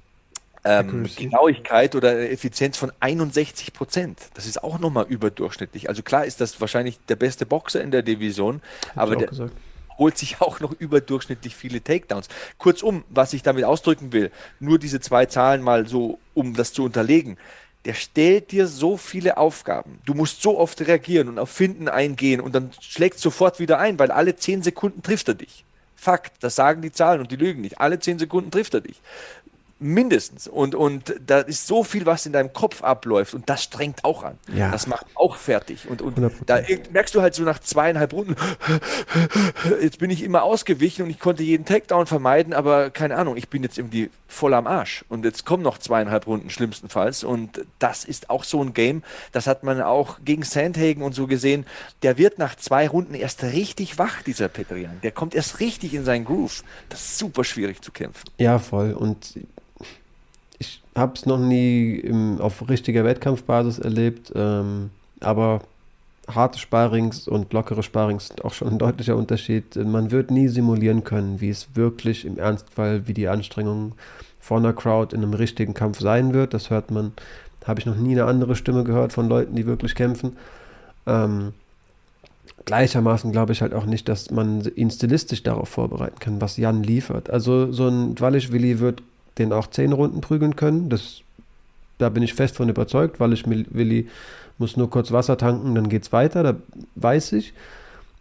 ähm, 0.66 1.08
Genauigkeit 1.16 1.94
oder 1.94 2.32
Effizienz 2.32 2.78
von 2.78 2.92
61 3.02 3.74
Prozent. 3.74 4.20
Das 4.34 4.48
ist 4.48 4.64
auch 4.64 4.80
nochmal 4.80 5.06
überdurchschnittlich. 5.08 5.90
Also 5.90 6.02
klar 6.04 6.26
ist 6.26 6.42
das 6.42 6.60
wahrscheinlich 6.62 7.00
der 7.08 7.18
beste 7.18 7.46
Boxer 7.46 7.82
in 7.82 7.92
der 7.92 8.02
Division, 8.02 8.62
aber 8.96 9.18
der, 9.18 9.28
gesagt 9.28 9.52
holt 9.98 10.18
sich 10.18 10.42
auch 10.42 10.60
noch 10.60 10.72
überdurchschnittlich 10.74 11.56
viele 11.56 11.84
Takedowns. 11.84 12.28
Kurzum, 12.58 13.04
was 13.10 13.34
ich 13.34 13.44
damit 13.44 13.64
ausdrücken 13.64 14.14
will, 14.14 14.32
nur 14.60 14.80
diese 14.80 15.00
zwei 15.00 15.26
Zahlen 15.26 15.62
mal 15.62 15.88
so, 15.88 16.20
um 16.34 16.54
das 16.54 16.74
zu 16.74 16.84
unterlegen. 16.84 17.38
Der 17.86 17.94
stellt 17.94 18.52
dir 18.52 18.68
so 18.68 18.96
viele 18.96 19.38
Aufgaben. 19.38 20.00
Du 20.06 20.14
musst 20.14 20.42
so 20.42 20.58
oft 20.58 20.80
reagieren 20.82 21.28
und 21.28 21.38
auf 21.40 21.50
Finden 21.50 21.90
eingehen 21.90 22.40
und 22.40 22.56
dann 22.56 22.72
schlägt 22.80 23.20
sofort 23.20 23.60
wieder 23.60 23.78
ein, 23.78 24.00
weil 24.00 24.12
alle 24.12 24.36
zehn 24.38 24.64
Sekunden 24.64 25.04
trifft 25.04 25.28
er 25.28 25.34
dich. 25.34 25.66
Fakt, 25.96 26.44
das 26.44 26.56
sagen 26.56 26.82
die 26.82 26.92
Zahlen 26.92 27.22
und 27.22 27.32
die 27.32 27.38
lügen 27.38 27.62
nicht. 27.62 27.80
Alle 27.80 28.00
zehn 28.00 28.20
Sekunden 28.20 28.52
trifft 28.52 28.74
er 28.74 28.82
dich. 28.82 29.02
Mindestens. 29.84 30.48
Und, 30.48 30.76
und 30.76 31.16
da 31.26 31.40
ist 31.40 31.68
so 31.68 31.84
viel, 31.84 32.06
was 32.06 32.26
in 32.26 32.34
deinem 32.34 32.54
Kopf 32.54 32.84
abläuft 32.84 33.34
und 33.34 33.50
das 33.50 33.64
strengt 33.64 34.04
auch 34.06 34.24
an. 34.24 34.40
Ja. 34.54 34.72
Das 34.72 34.88
macht 34.88 35.06
auch 35.16 35.36
fertig. 35.36 35.90
Und, 35.90 36.02
und 36.02 36.18
da 36.46 36.62
merkst 36.92 37.14
du 37.14 37.22
halt 37.22 37.36
so 37.36 37.44
nach 37.44 37.60
zweieinhalb 37.60 38.14
Runden, 38.14 38.36
jetzt 39.82 40.00
bin 40.00 40.10
ich 40.10 40.24
immer 40.24 40.44
ausgewichen 40.44 41.04
und 41.04 41.10
ich 41.10 41.20
konnte 41.20 41.44
jeden 41.44 41.66
Takedown 41.66 42.08
vermeiden, 42.08 42.54
aber 42.54 42.90
keine 42.90 43.18
Ahnung, 43.18 43.36
ich 43.38 43.50
bin 43.50 43.64
jetzt 43.64 43.78
irgendwie 43.78 44.10
voll 44.28 44.54
am 44.54 44.68
Arsch. 44.68 45.06
Und 45.10 45.26
jetzt 45.26 45.46
kommen 45.46 45.64
noch 45.64 45.78
zweieinhalb 45.78 46.28
Runden 46.28 46.50
schlimmstenfalls. 46.50 47.24
Und 47.24 47.66
das 47.80 48.04
ist 48.06 48.30
auch 48.30 48.44
so 48.44 48.64
ein 48.64 48.74
Game, 48.74 49.04
das 49.32 49.48
hat 49.48 49.64
man 49.64 49.82
auch 49.82 50.20
gegen 50.24 50.44
Sandhagen 50.44 51.04
und 51.04 51.14
so 51.14 51.28
gesehen. 51.28 51.66
Der 52.02 52.18
wird 52.18 52.40
nach 52.40 52.56
zwei 52.56 52.88
Runden 52.88 53.14
erst 53.14 53.44
richtig 53.44 53.98
wach, 53.98 54.22
dieser 54.24 54.48
Petrian. 54.48 55.00
Der 55.04 55.12
kommt 55.12 55.36
erst 55.36 55.60
richtig 55.60 55.94
in 55.94 56.06
seinen 56.06 56.26
Groove. 56.26 56.64
Das 56.90 57.02
ist 57.02 57.18
super 57.18 57.44
schwierig 57.44 57.82
zu 57.82 57.92
kämpfen. 57.92 58.30
Ja, 58.38 58.60
voll. 58.60 58.94
Und 58.94 59.38
habe 60.96 61.14
es 61.16 61.26
noch 61.26 61.40
nie 61.40 61.96
im, 61.96 62.40
auf 62.40 62.68
richtiger 62.70 63.04
Wettkampfbasis 63.04 63.80
erlebt, 63.80 64.32
ähm, 64.36 64.90
aber 65.20 65.62
harte 66.28 66.60
Sparings 66.60 67.28
und 67.28 67.52
lockere 67.54 67.84
Sparings 67.84 68.28
sind 68.28 68.46
auch 68.46 68.54
schon 68.54 68.70
ein 68.70 68.80
deutlicher 68.80 69.16
Unterschied. 69.16 69.76
Man 69.76 70.12
wird 70.12 70.32
nie 70.32 70.48
simulieren 70.48 71.04
können, 71.04 71.42
wie 71.42 71.50
es 71.50 71.76
wirklich 71.76 72.26
im 72.26 72.38
Ernstfall, 72.38 73.08
wie 73.08 73.14
die 73.14 73.28
Anstrengung 73.28 73.94
vor 74.40 74.58
einer 74.58 74.74
Crowd 74.74 75.16
in 75.16 75.24
einem 75.24 75.34
richtigen 75.34 75.74
Kampf 75.74 76.00
sein 76.00 76.34
wird. 76.34 76.54
Das 76.54 76.70
hört 76.70 76.92
man, 76.92 77.14
habe 77.66 77.80
ich 77.80 77.86
noch 77.86 77.96
nie 77.96 78.12
eine 78.12 78.26
andere 78.26 78.56
Stimme 78.56 78.84
gehört 78.84 79.14
von 79.14 79.28
Leuten, 79.28 79.56
die 79.56 79.66
wirklich 79.66 79.96
kämpfen. 79.96 80.38
Ähm, 81.06 81.54
gleichermaßen 82.66 83.32
glaube 83.32 83.52
ich 83.52 83.62
halt 83.62 83.74
auch 83.74 83.86
nicht, 83.86 84.08
dass 84.08 84.32
man 84.32 84.62
ihn 84.76 84.92
stilistisch 84.92 85.44
darauf 85.44 85.70
vorbereiten 85.70 86.20
kann, 86.20 86.42
was 86.42 86.58
Jan 86.58 86.84
liefert. 86.84 87.30
Also 87.30 87.72
so 87.72 87.88
ein 87.88 88.16
Dwalisch-Willi 88.16 88.80
wird 88.80 89.02
den 89.38 89.54
auch 89.54 89.68
zehn 89.68 89.94
Runden 89.94 90.22
prügeln 90.22 90.56
können. 90.56 90.90
Das, 90.90 91.22
da 91.98 92.10
bin 92.10 92.24
ich 92.24 92.34
fest 92.34 92.56
von 92.56 92.70
überzeugt, 92.70 93.20
weil 93.20 93.34
ich 93.34 93.46
Willi 93.48 94.08
muss 94.58 94.78
nur 94.78 94.90
kurz 94.90 95.12
Wasser 95.12 95.38
tanken, 95.38 95.76
dann 95.76 95.90
geht's 95.90 96.12
weiter, 96.12 96.44
da 96.44 96.56
weiß 96.96 97.34
ich. 97.34 97.54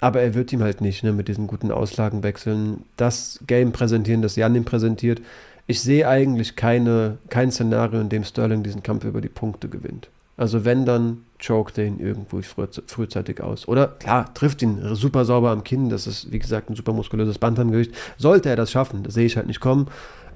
Aber 0.01 0.21
er 0.21 0.35
wird 0.35 0.53
ihm 0.53 0.63
halt 0.63 0.81
nicht, 0.81 1.05
ne, 1.05 1.13
mit 1.13 1.29
diesen 1.29 1.47
guten 1.47 1.71
Auslagen 1.71 2.25
wechseln. 2.25 2.85
Das 2.97 3.39
Game 3.47 3.71
präsentieren, 3.71 4.23
das 4.23 4.35
Jan 4.35 4.55
ihm 4.57 4.65
präsentiert. 4.65 5.21
Ich 5.69 5.81
sehe 5.81 6.09
eigentlich 6.09 6.57
keine, 6.57 7.19
kein 7.29 7.53
Szenario, 7.53 8.01
in 8.01 8.09
dem 8.09 8.25
Sterling 8.25 8.65
diesen 8.65 8.83
Kampf 8.83 9.05
über 9.05 9.21
die 9.21 9.29
Punkte 9.29 9.69
gewinnt. 9.69 10.09
Also 10.37 10.65
wenn, 10.65 10.87
dann 10.87 11.19
choke 11.41 11.73
den 11.73 12.01
irgendwo 12.01 12.43
früh, 12.43 12.67
frühzeitig 12.87 13.41
aus. 13.41 13.69
Oder 13.69 13.87
klar, 13.87 14.33
trifft 14.35 14.63
ihn 14.63 14.95
super 14.95 15.25
sauber 15.25 15.51
am 15.51 15.63
Kinn. 15.63 15.89
Das 15.89 16.09
ist, 16.09 16.33
wie 16.33 16.39
gesagt, 16.39 16.71
ein 16.71 16.75
super 16.75 16.93
muskulöses 16.93 17.39
Bantamgewicht. 17.39 17.95
Sollte 18.19 18.49
er 18.49 18.57
das 18.57 18.73
schaffen, 18.73 19.05
das 19.05 19.15
sehe 19.15 19.27
ich 19.27 19.37
halt 19.37 19.47
nicht 19.47 19.61
kommen. 19.61 19.87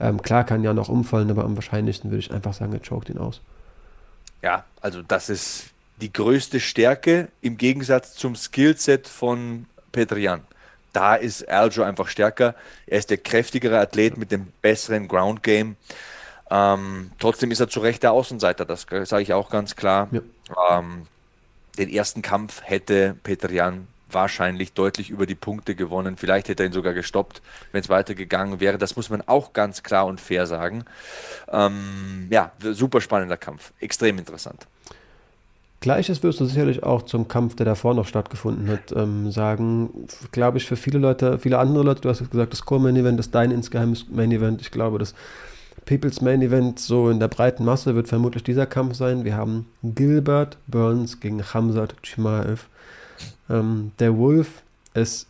Ähm, 0.01 0.20
klar 0.22 0.44
kann 0.44 0.62
ja 0.62 0.74
noch 0.74 0.88
umfallen, 0.88 1.30
aber 1.30 1.44
am 1.44 1.57
wahrscheinlichsten 1.57 2.11
würde 2.11 2.20
ich 2.20 2.30
einfach 2.30 2.53
sagen, 2.53 2.72
er 2.72 2.82
choked 2.82 3.09
ihn 3.09 3.18
aus. 3.18 3.40
Ja, 4.42 4.64
also 4.80 5.03
das 5.03 5.28
ist 5.28 5.70
die 6.01 6.12
größte 6.12 6.61
Stärke 6.61 7.28
im 7.40 7.57
Gegensatz 7.57 8.14
zum 8.14 8.36
Skillset 8.36 9.09
von 9.09 9.66
Petrian. 9.92 10.42
Da 10.92 11.14
ist 11.14 11.49
Aljo 11.49 11.82
einfach 11.82 12.09
stärker. 12.09 12.55
Er 12.86 12.99
ist 12.99 13.11
der 13.11 13.18
kräftigere 13.18 13.78
Athlet 13.78 14.16
mit 14.16 14.30
dem 14.30 14.49
besseren 14.62 15.09
Ground 15.09 15.42
Game. 15.42 15.76
Ähm, 16.51 17.11
trotzdem 17.18 17.51
ist 17.51 17.61
er 17.61 17.68
zu 17.68 17.80
Recht 17.80 18.03
der 18.03 18.12
Außenseiter, 18.12 18.64
das 18.64 18.86
sage 18.88 19.22
ich 19.22 19.32
auch 19.32 19.51
ganz 19.51 19.74
klar. 19.74 20.09
Ja. 20.12 20.78
Ähm, 20.78 21.07
den 21.76 21.90
ersten 21.90 22.22
Kampf 22.22 22.62
hätte 22.62 23.16
Petrian 23.22 23.88
wahrscheinlich 24.11 24.72
deutlich 24.72 25.11
über 25.11 25.26
die 25.26 25.34
Punkte 25.34 25.74
gewonnen. 25.74 26.16
Vielleicht 26.16 26.48
hätte 26.48 26.62
er 26.62 26.68
ihn 26.68 26.72
sogar 26.72 26.94
gestoppt, 26.94 27.42
wenn 27.72 27.80
es 27.80 27.88
weitergegangen 27.88 28.61
wäre. 28.61 28.78
Das 28.78 28.96
muss 28.96 29.11
man 29.11 29.22
auch 29.26 29.52
ganz 29.52 29.82
klar 29.82 30.07
und 30.07 30.20
fair 30.20 30.46
sagen. 30.46 30.84
Ähm, 31.48 32.28
ja, 32.30 32.52
super 32.61 33.00
spannender 33.00 33.36
Kampf. 33.36 33.72
Extrem 33.80 34.18
interessant. 34.18 34.66
Gleiches 35.80 36.22
wirst 36.22 36.40
du 36.40 36.46
sicherlich 36.46 36.82
auch 36.82 37.02
zum 37.02 37.28
Kampf, 37.28 37.54
der 37.54 37.66
davor 37.66 37.94
noch 37.94 38.07
stattgefunden 38.07 38.68
hat, 38.68 38.92
ähm, 38.96 39.30
sagen. 39.30 40.09
Glaube 40.32 40.59
ich, 40.59 40.66
für 40.66 40.76
viele 40.76 40.98
Leute, 40.98 41.38
viele 41.38 41.59
andere 41.59 41.84
Leute, 41.84 42.00
du 42.00 42.09
hast 42.09 42.28
gesagt, 42.30 42.52
das 42.52 42.64
Core-Main-Event 42.64 43.20
ist 43.20 43.34
dein 43.34 43.50
insgeheimes 43.50 44.07
Main-Event. 44.09 44.62
Ich 44.62 44.70
glaube, 44.70 44.98
das 44.98 45.14
People's 45.84 46.20
Main 46.20 46.42
Event 46.42 46.80
so 46.80 47.11
in 47.11 47.20
der 47.20 47.28
breiten 47.28 47.64
Masse 47.64 47.94
wird 47.94 48.09
vermutlich 48.09 48.42
dieser 48.42 48.66
Kampf 48.66 48.96
sein. 48.96 49.24
Wir 49.24 49.36
haben 49.36 49.66
Gilbert 49.82 50.59
Burns 50.66 51.20
gegen 51.20 51.42
Hamzat 51.42 51.94
Chimaev. 52.02 52.66
Ähm, 53.49 53.92
der 53.99 54.16
Wolf 54.16 54.62
ist 54.94 55.26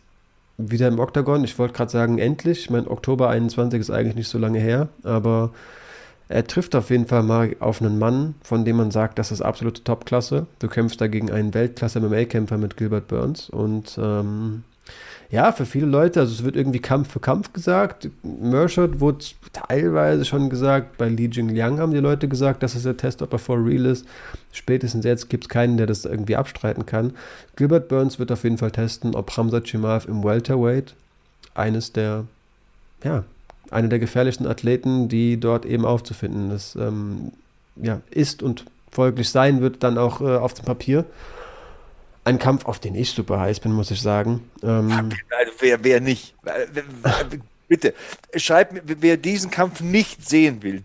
wieder 0.57 0.87
im 0.87 0.99
Oktagon. 0.99 1.43
Ich 1.43 1.57
wollte 1.59 1.73
gerade 1.73 1.91
sagen, 1.91 2.17
endlich. 2.17 2.61
Ich 2.61 2.69
meine, 2.69 2.89
Oktober 2.89 3.29
21 3.29 3.79
ist 3.79 3.91
eigentlich 3.91 4.15
nicht 4.15 4.29
so 4.29 4.37
lange 4.37 4.59
her, 4.59 4.89
aber 5.03 5.51
er 6.29 6.45
trifft 6.45 6.75
auf 6.75 6.89
jeden 6.89 7.07
Fall 7.07 7.23
mal 7.23 7.55
auf 7.59 7.81
einen 7.81 7.99
Mann, 7.99 8.35
von 8.43 8.65
dem 8.65 8.77
man 8.77 8.91
sagt, 8.91 9.17
das 9.17 9.31
ist 9.31 9.41
absolute 9.41 9.83
Topklasse. 9.83 10.47
Du 10.59 10.67
kämpfst 10.67 10.99
dagegen 10.99 11.31
einen 11.31 11.53
Weltklasse 11.53 12.01
MMA-Kämpfer 12.01 12.57
mit 12.57 12.75
Gilbert 12.75 13.07
Burns 13.07 13.49
und 13.49 13.97
ähm, 14.01 14.63
Ja, 15.29 15.51
für 15.51 15.65
viele 15.65 15.87
Leute, 15.87 16.21
also 16.21 16.33
es 16.33 16.43
wird 16.43 16.55
irgendwie 16.55 16.79
Kampf 16.79 17.11
für 17.11 17.19
Kampf 17.19 17.51
gesagt. 17.51 18.09
Mershot 18.23 19.01
wurde 19.01 19.25
teilweise 19.51 20.23
schon 20.23 20.49
gesagt, 20.49 20.97
bei 20.97 21.09
Li 21.09 21.25
Jingliang 21.29 21.79
haben 21.79 21.91
die 21.91 21.99
Leute 21.99 22.29
gesagt, 22.29 22.63
das 22.63 22.75
ist 22.75 22.85
der 22.85 22.95
Test, 22.95 23.21
ob 23.21 23.33
er 23.33 23.39
for 23.39 23.57
real 23.57 23.85
ist. 23.85 24.05
Spätestens 24.53 25.03
jetzt 25.03 25.29
gibt 25.29 25.45
es 25.45 25.49
keinen, 25.49 25.75
der 25.75 25.85
das 25.85 26.05
irgendwie 26.05 26.37
abstreiten 26.37 26.85
kann. 26.85 27.13
Gilbert 27.57 27.89
Burns 27.89 28.19
wird 28.19 28.31
auf 28.31 28.45
jeden 28.45 28.57
Fall 28.57 28.71
testen, 28.71 29.15
ob 29.15 29.35
Hamza 29.35 29.59
Chimaev 29.59 30.07
im 30.07 30.23
Welterweight 30.23 30.95
eines 31.55 31.91
der, 31.91 32.23
ja, 33.03 33.25
eine 33.69 33.89
der 33.89 33.99
gefährlichsten 33.99 34.47
Athleten, 34.47 35.09
die 35.09 35.37
dort 35.37 35.65
eben 35.65 35.83
aufzufinden 35.83 36.51
ist, 36.51 36.77
ähm, 36.77 37.33
ja, 37.75 37.99
ist 38.11 38.43
und 38.43 38.63
folglich 38.91 39.29
sein 39.29 39.59
wird, 39.59 39.83
dann 39.83 39.97
auch 39.97 40.21
äh, 40.21 40.37
auf 40.37 40.53
dem 40.53 40.63
Papier 40.63 41.03
ein 42.27 42.39
Kampf, 42.39 42.65
auf 42.65 42.79
den 42.79 42.93
ich 42.93 43.11
super 43.11 43.39
heiß 43.39 43.61
bin, 43.61 43.71
muss 43.71 43.89
ich 43.89 44.01
sagen. 44.01 44.49
Ähm, 44.61 44.91
also 44.91 45.51
wer, 45.59 45.83
wer 45.83 46.01
nicht? 46.01 46.35
Bitte, 47.69 47.93
schreibt 48.35 48.73
mir, 48.73 48.81
wer 48.85 49.17
diesen 49.17 49.49
Kampf 49.49 49.81
nicht 49.81 50.27
sehen 50.27 50.61
will, 50.61 50.83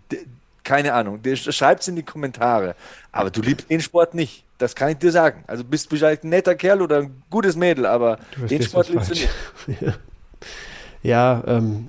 keine 0.63 0.93
Ahnung, 0.93 1.19
schreibt 1.35 1.81
es 1.81 1.87
in 1.89 1.97
die 1.97 2.03
Kommentare. 2.03 2.75
Aber 3.11 3.29
du 3.29 3.41
liebst 3.41 3.69
den 3.69 3.81
Sport 3.81 4.13
nicht. 4.13 4.45
Das 4.57 4.75
kann 4.75 4.89
ich 4.91 4.97
dir 4.97 5.11
sagen. 5.11 5.43
Also 5.45 5.63
bist 5.65 5.91
du 5.91 5.97
vielleicht 5.97 6.23
ein 6.23 6.29
netter 6.29 6.55
Kerl 6.55 6.81
oder 6.81 6.99
ein 6.99 7.23
gutes 7.29 7.57
Mädel, 7.57 7.85
aber 7.85 8.17
den 8.49 8.61
Sport 8.63 8.89
liebst 8.89 9.07
falsch. 9.07 9.27
du 9.65 9.71
nicht. 9.71 9.81
ja, 9.81 9.93
ja 11.03 11.43
ähm, 11.45 11.87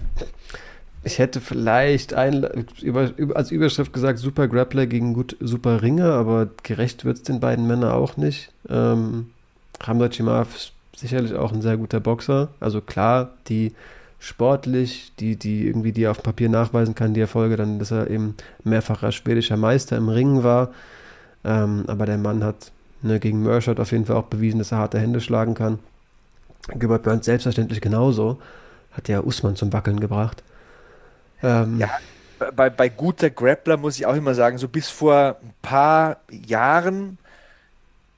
ich 1.04 1.18
hätte 1.18 1.40
vielleicht 1.40 2.14
ein, 2.14 2.66
über, 2.82 3.12
als 3.34 3.52
Überschrift 3.52 3.92
gesagt, 3.92 4.18
super 4.18 4.48
Grappler 4.48 4.86
gegen 4.86 5.14
gut, 5.14 5.36
super 5.38 5.82
Ringer, 5.82 6.12
aber 6.12 6.48
gerecht 6.64 7.04
wird 7.04 7.18
es 7.18 7.22
den 7.22 7.38
beiden 7.38 7.68
Männern 7.68 7.92
auch 7.92 8.16
nicht. 8.16 8.50
Ähm, 8.68 9.30
Hamza 9.80 10.08
Chimaev 10.08 10.70
sicherlich 10.96 11.34
auch 11.34 11.52
ein 11.52 11.62
sehr 11.62 11.76
guter 11.76 12.00
Boxer. 12.00 12.48
Also 12.60 12.80
klar, 12.80 13.30
die 13.48 13.74
sportlich, 14.18 15.12
die, 15.18 15.36
die 15.36 15.66
irgendwie 15.66 15.92
die 15.92 16.08
auf 16.08 16.22
Papier 16.22 16.48
nachweisen 16.48 16.94
kann, 16.94 17.14
die 17.14 17.20
Erfolge, 17.20 17.56
dann, 17.56 17.78
dass 17.78 17.90
er 17.90 18.08
eben 18.10 18.36
mehrfacher 18.62 19.12
schwedischer 19.12 19.56
Meister 19.56 19.96
im 19.96 20.08
Ringen 20.08 20.42
war. 20.42 20.72
Ähm, 21.44 21.84
aber 21.88 22.06
der 22.06 22.18
Mann 22.18 22.42
hat 22.42 22.72
ne, 23.02 23.20
gegen 23.20 23.42
Mershot 23.42 23.80
auf 23.80 23.92
jeden 23.92 24.06
Fall 24.06 24.16
auch 24.16 24.24
bewiesen, 24.24 24.58
dass 24.58 24.72
er 24.72 24.78
harte 24.78 24.98
Hände 24.98 25.20
schlagen 25.20 25.54
kann. 25.54 25.78
Gilbert 26.68 27.02
Burns 27.02 27.26
selbstverständlich 27.26 27.80
genauso. 27.80 28.38
Hat 28.92 29.08
ja 29.08 29.20
Usman 29.20 29.56
zum 29.56 29.72
Wackeln 29.72 30.00
gebracht. 30.00 30.42
Ähm, 31.42 31.78
ja, 31.78 31.90
bei, 32.56 32.70
bei 32.70 32.88
guter 32.88 33.28
Grappler 33.28 33.76
muss 33.76 33.96
ich 33.96 34.06
auch 34.06 34.14
immer 34.14 34.34
sagen, 34.34 34.56
so 34.56 34.68
bis 34.68 34.88
vor 34.88 35.36
ein 35.42 35.52
paar 35.60 36.18
Jahren 36.30 37.18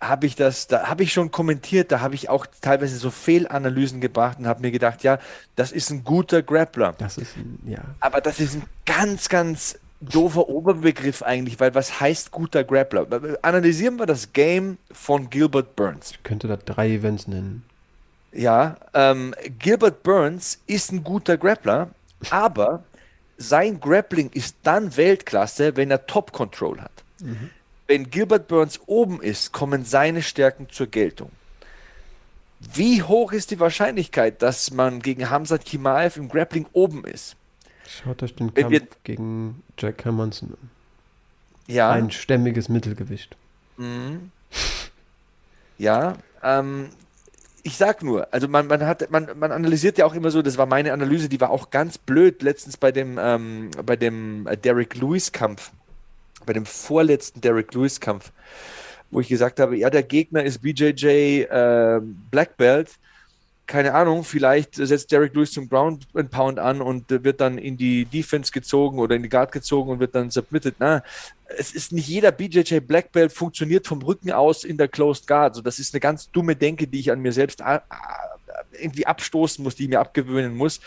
habe 0.01 0.26
ich 0.26 0.36
das, 0.36 0.66
da 0.66 0.88
habe 0.88 1.03
ich 1.03 1.12
schon 1.12 1.30
kommentiert, 1.30 1.90
da 1.90 2.01
habe 2.01 2.14
ich 2.14 2.28
auch 2.28 2.47
teilweise 2.61 2.97
so 2.97 3.11
Fehlanalysen 3.11 4.01
gebracht 4.01 4.38
und 4.38 4.47
habe 4.47 4.61
mir 4.61 4.70
gedacht, 4.70 5.03
ja, 5.03 5.18
das 5.57 5.72
ist 5.72 5.90
ein 5.90 6.05
guter 6.05 6.42
Grappler. 6.42 6.94
Das 6.99 7.16
ist 7.16 7.36
ein, 7.36 7.59
ja. 7.66 7.80
Aber 8.01 8.20
das 8.20 8.38
ist 8.38 8.57
ein 8.57 8.64
ganz, 8.84 9.28
ganz 9.28 9.78
doofer 10.01 10.49
Oberbegriff 10.49 11.22
eigentlich, 11.22 11.59
weil 11.59 11.74
was 11.74 12.01
heißt 12.01 12.30
guter 12.30 12.62
Grappler? 12.62 13.07
Analysieren 13.40 13.99
wir 13.99 14.05
das 14.05 14.32
Game 14.34 14.76
von 14.92 15.30
Gilbert 15.30 15.74
Burns. 15.76 16.11
Ich 16.11 16.22
könnte 16.22 16.47
da 16.47 16.57
drei 16.57 16.90
Events 16.90 17.26
nennen. 17.26 17.64
Ja, 18.32 18.76
ähm, 18.92 19.34
Gilbert 19.59 20.03
Burns 20.03 20.61
ist 20.66 20.92
ein 20.92 21.03
guter 21.05 21.38
Grappler, 21.38 21.88
aber 22.30 22.84
sein 23.38 23.80
Grappling 23.80 24.30
ist 24.34 24.57
dann 24.62 24.94
Weltklasse, 24.94 25.76
wenn 25.76 25.90
er 25.90 26.07
Top 26.07 26.32
Control 26.32 26.82
hat. 26.82 26.92
Mhm 27.20 27.51
wenn 27.87 28.11
Gilbert 28.11 28.49
Burns 28.49 28.80
oben 28.87 29.20
ist, 29.22 29.53
kommen 29.53 29.84
seine 29.84 30.22
Stärken 30.22 30.68
zur 30.70 30.87
Geltung. 30.87 31.30
Wie 32.74 33.03
hoch 33.03 33.32
ist 33.32 33.51
die 33.51 33.61
Wahrscheinlichkeit, 33.61 34.43
dass 34.43 34.70
man 34.70 35.01
gegen 35.01 35.30
Hamzat 35.30 35.64
Kimaev 35.64 36.18
im 36.18 36.28
Grappling 36.28 36.66
oben 36.72 37.05
ist? 37.05 37.37
Schaut 37.87 38.22
euch 38.22 38.34
den 38.34 38.53
Kampf 38.55 38.70
wir, 38.70 38.82
gegen 39.05 39.62
Jack 39.78 40.05
Hermanson 40.05 40.51
an. 40.51 40.70
Ja. 41.66 41.91
Ein 41.91 42.11
stämmiges 42.11 42.68
Mittelgewicht. 42.68 43.37
Mhm. 43.76 44.30
Ja, 45.78 46.16
ähm, 46.43 46.89
ich 47.62 47.76
sag 47.76 48.03
nur, 48.03 48.32
also 48.32 48.49
man, 48.49 48.68
man 48.68 48.87
hat, 48.87 49.11
man, 49.11 49.28
man 49.39 49.53
analysiert 49.53 49.99
ja 49.99 50.07
auch 50.07 50.14
immer 50.14 50.30
so, 50.30 50.41
das 50.41 50.57
war 50.57 50.66
meine 50.66 50.93
Analyse, 50.93 51.28
die 51.28 51.41
war 51.41 51.51
auch 51.51 51.70
ganz 51.70 51.99
blöd 51.99 52.43
letztens 52.43 52.76
bei 52.76 52.93
dem, 52.93 53.18
ähm, 53.20 53.70
bei 53.84 53.97
dem 53.97 54.49
Derek 54.64 54.95
Lewis 54.97 55.32
Kampf 55.32 55.72
bei 56.47 56.53
dem 56.53 56.64
vorletzten 56.64 57.40
Derek 57.40 57.74
Lewis-Kampf, 57.74 58.32
wo 59.11 59.20
ich 59.20 59.28
gesagt 59.28 59.61
habe, 59.61 59.76
ja, 59.76 59.90
der 59.90 60.03
Gegner 60.03 60.44
ist 60.44 60.62
BJJ 60.62 61.42
äh, 61.42 62.01
Black 62.30 62.57
Belt. 62.57 62.90
Keine 63.66 63.94
Ahnung, 63.94 64.22
vielleicht 64.22 64.76
setzt 64.76 65.11
Derek 65.11 65.34
Lewis 65.34 65.51
zum 65.51 65.68
Ground 65.68 66.07
and 66.14 66.30
Pound 66.30 66.61
an 66.61 66.80
und 66.80 67.11
wird 67.11 67.40
dann 67.40 67.59
in 67.59 67.76
die 67.76 68.05
Defense 68.05 68.53
gezogen 68.53 69.01
oder 69.01 69.16
in 69.16 69.24
die 69.24 69.28
Guard 69.28 69.51
gezogen 69.51 69.90
und 69.90 69.99
wird 69.99 70.14
dann 70.14 70.30
submitted. 70.30 70.76
Na, 70.78 71.03
es 71.59 71.72
ist 71.72 71.90
nicht 71.90 72.07
jeder 72.07 72.30
BJJ 72.30 72.78
Black 72.78 73.11
Belt 73.11 73.32
funktioniert 73.32 73.86
vom 73.88 74.03
Rücken 74.03 74.30
aus 74.30 74.62
in 74.62 74.76
der 74.76 74.86
Closed 74.86 75.26
Guard. 75.26 75.53
Also 75.53 75.62
das 75.62 75.80
ist 75.80 75.94
eine 75.94 76.01
ganz 76.01 76.30
dumme 76.30 76.55
Denke, 76.55 76.86
die 76.86 77.01
ich 77.01 77.11
an 77.11 77.20
mir 77.20 77.32
selbst 77.32 77.61
äh, 77.61 77.80
irgendwie 78.80 79.07
abstoßen 79.07 79.64
muss, 79.64 79.74
die 79.74 79.84
ich 79.84 79.88
mir 79.88 80.01
abgewöhnen 80.01 80.57
muss. 80.57 80.80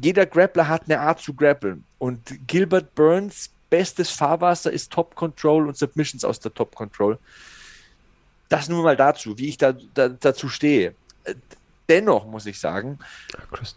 Jeder 0.00 0.26
Grappler 0.26 0.68
hat 0.68 0.82
eine 0.84 1.00
Art 1.00 1.20
zu 1.20 1.34
grappeln 1.34 1.84
und 1.98 2.20
Gilbert 2.46 2.94
Burns 2.94 3.50
bestes 3.70 4.10
Fahrwasser 4.10 4.70
ist 4.70 4.92
Top 4.92 5.14
Control 5.14 5.68
und 5.68 5.76
Submissions 5.76 6.24
aus 6.24 6.40
der 6.40 6.52
Top 6.54 6.74
Control. 6.74 7.18
Das 8.48 8.68
nur 8.68 8.82
mal 8.82 8.96
dazu, 8.96 9.38
wie 9.38 9.48
ich 9.48 9.58
da, 9.58 9.72
da 9.72 10.08
dazu 10.08 10.48
stehe. 10.48 10.94
Dennoch 11.88 12.26
muss 12.26 12.46
ich 12.46 12.58
sagen, 12.58 12.98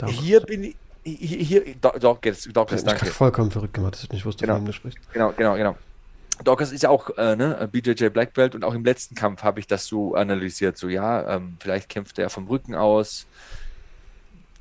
hier 0.08 0.42
bin 0.42 0.64
ich. 0.64 0.76
Hier, 1.04 1.64
hier 1.64 1.76
Dawkins, 1.76 2.50
Dawkins, 2.52 2.84
danke. 2.84 3.06
Ich 3.06 3.14
vollkommen 3.14 3.50
verrückt 3.50 3.76
gemacht, 3.76 3.94
dass 3.94 4.04
ich 4.04 4.12
nicht 4.12 4.26
wusste, 4.26 4.46
genau. 4.46 4.60
du 4.60 4.74
sprichst. 4.74 5.00
Genau, 5.14 5.32
genau, 5.32 5.56
genau. 5.56 5.78
Dawkins 6.44 6.74
ist 6.74 6.84
ja 6.84 6.90
auch 6.90 7.10
äh, 7.18 7.36
ne, 7.38 7.68
BJJ 7.72 8.10
Black 8.10 8.34
Belt 8.34 8.56
und 8.56 8.66
auch 8.66 8.74
im 8.74 8.84
letzten 8.84 9.16
Kampf 9.16 9.42
habe 9.42 9.62
ich 9.62 9.68
das 9.68 9.86
so 9.86 10.16
analysiert. 10.16 10.78
So, 10.78 10.90
ja, 10.90 11.36
ähm, 11.36 11.58
vielleicht 11.60 11.88
kämpft 11.88 12.20
er 12.20 12.30
vom 12.30 12.48
Rücken 12.48 12.76
aus, 12.76 13.26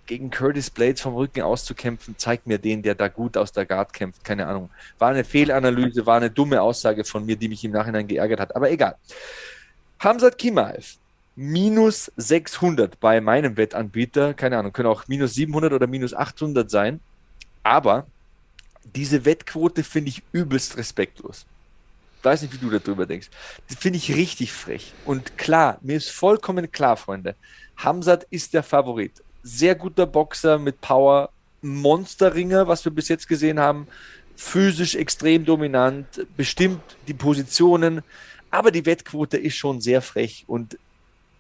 gegen 0.07 0.31
Curtis 0.31 0.71
Blades 0.71 1.01
vom 1.01 1.15
Rücken 1.15 1.43
auszukämpfen, 1.43 2.17
zeigt 2.17 2.47
mir 2.47 2.59
den, 2.59 2.83
der 2.83 2.95
da 2.95 3.09
gut 3.09 3.37
aus 3.37 3.53
der 3.53 3.67
Guard 3.67 3.93
kämpft. 3.93 4.25
Keine 4.25 4.47
Ahnung. 4.47 4.71
War 4.99 5.11
eine 5.11 5.25
Fehlanalyse, 5.25 6.07
war 6.07 6.17
eine 6.17 6.31
dumme 6.31 6.63
Aussage 6.63 7.05
von 7.05 7.27
mir, 7.27 7.37
die 7.37 7.49
mich 7.49 7.65
im 7.65 7.73
Nachhinein 7.73 8.07
geärgert 8.07 8.41
hat. 8.41 8.57
Aber 8.57 8.71
egal. 8.71 8.97
Hamzat 9.99 10.39
Kimaev, 10.39 10.97
minus 11.35 12.11
600 12.17 12.99
bei 13.01 13.21
meinem 13.21 13.57
Wettanbieter. 13.57 14.35
Keine 14.35 14.59
Ahnung, 14.59 14.73
können 14.73 14.89
auch 14.89 15.09
minus 15.09 15.35
700 15.35 15.73
oder 15.73 15.87
minus 15.87 16.15
800 16.15 16.71
sein. 16.71 17.01
Aber 17.63 18.07
diese 18.95 19.25
Wettquote 19.25 19.83
finde 19.83 20.11
ich 20.11 20.23
übelst 20.33 20.77
respektlos. 20.77 21.47
Ich 22.19 22.25
weiß 22.25 22.43
nicht, 22.43 22.55
wie 22.55 22.59
du 22.59 22.71
darüber 22.71 23.07
denkst. 23.07 23.29
Das 23.69 23.79
finde 23.79 23.99
ich 23.99 24.15
richtig 24.15 24.53
frech. 24.53 24.93
Und 25.05 25.37
klar, 25.39 25.79
mir 25.83 25.97
ist 25.97 26.11
vollkommen 26.11 26.71
klar, 26.73 26.97
Freunde. 26.97 27.35
Hamzat 27.77 28.27
ist 28.31 28.55
der 28.55 28.63
Favorit 28.63 29.23
sehr 29.47 29.77
guter 29.77 30.07
Boxer 30.07 30.59
mit 30.59 30.81
Power, 30.81 31.31
Monsterringer, 31.63 32.67
was 32.69 32.85
wir 32.85 32.93
bis 32.93 33.09
jetzt 33.09 33.29
gesehen 33.29 33.61
haben, 33.61 33.87
physisch 34.35 34.95
extrem 34.95 35.45
dominant, 35.45 36.07
bestimmt 36.37 36.83
die 37.07 37.15
Positionen, 37.15 38.03
aber 38.51 38.71
die 38.71 38.85
Wettquote 38.85 39.37
ist 39.37 39.57
schon 39.57 39.81
sehr 39.81 40.03
frech 40.03 40.45
und 40.47 40.79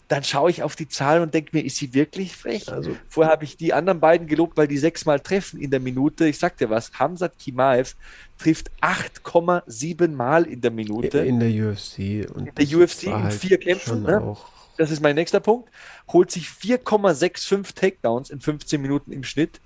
dann 0.09 0.22
schaue 0.22 0.50
ich 0.50 0.62
auf 0.62 0.76
die 0.76 0.88
Zahl 0.88 1.20
und 1.20 1.34
denke 1.34 1.50
mir, 1.52 1.64
ist 1.64 1.78
sie 1.78 1.92
wirklich 1.92 2.36
frech? 2.36 2.70
Also, 2.70 2.96
Vorher 3.09 3.32
habe 3.32 3.42
ich 3.42 3.57
die 3.57 3.72
anderen 3.72 3.98
beiden 3.98 4.28
gelobt, 4.28 4.57
weil 4.57 4.68
die 4.68 4.78
sechsmal 4.78 5.18
treffen 5.18 5.61
in 5.61 5.72
der 5.72 5.80
Minute. 5.80 6.28
Ich 6.28 6.38
sag 6.38 6.57
dir 6.59 6.70
was, 6.70 6.92
Hamzat 6.92 7.36
Kimaev 7.40 7.96
trifft 8.38 8.70
8,7 8.80 10.09
Mal 10.11 10.44
in 10.44 10.61
der 10.61 10.70
Minute. 10.70 11.18
In 11.18 11.40
der 11.40 11.48
UFC. 11.48 12.30
Und 12.32 12.46
in 12.46 12.54
der 12.54 12.78
UFC 12.78 13.02
in 13.04 13.24
halt 13.24 13.34
vier 13.34 13.59
Kämpfen. 13.59 14.04
Ne? 14.04 14.20
Auch 14.20 14.55
das 14.77 14.91
ist 14.91 15.03
mein 15.03 15.14
nächster 15.14 15.41
Punkt, 15.41 15.70
holt 16.12 16.31
sich 16.31 16.49
4,65 16.49 17.74
Takedowns 17.74 18.31
in 18.31 18.41
15 18.41 18.81
Minuten 18.81 19.12
im 19.12 19.24
Schnitt. 19.24 19.61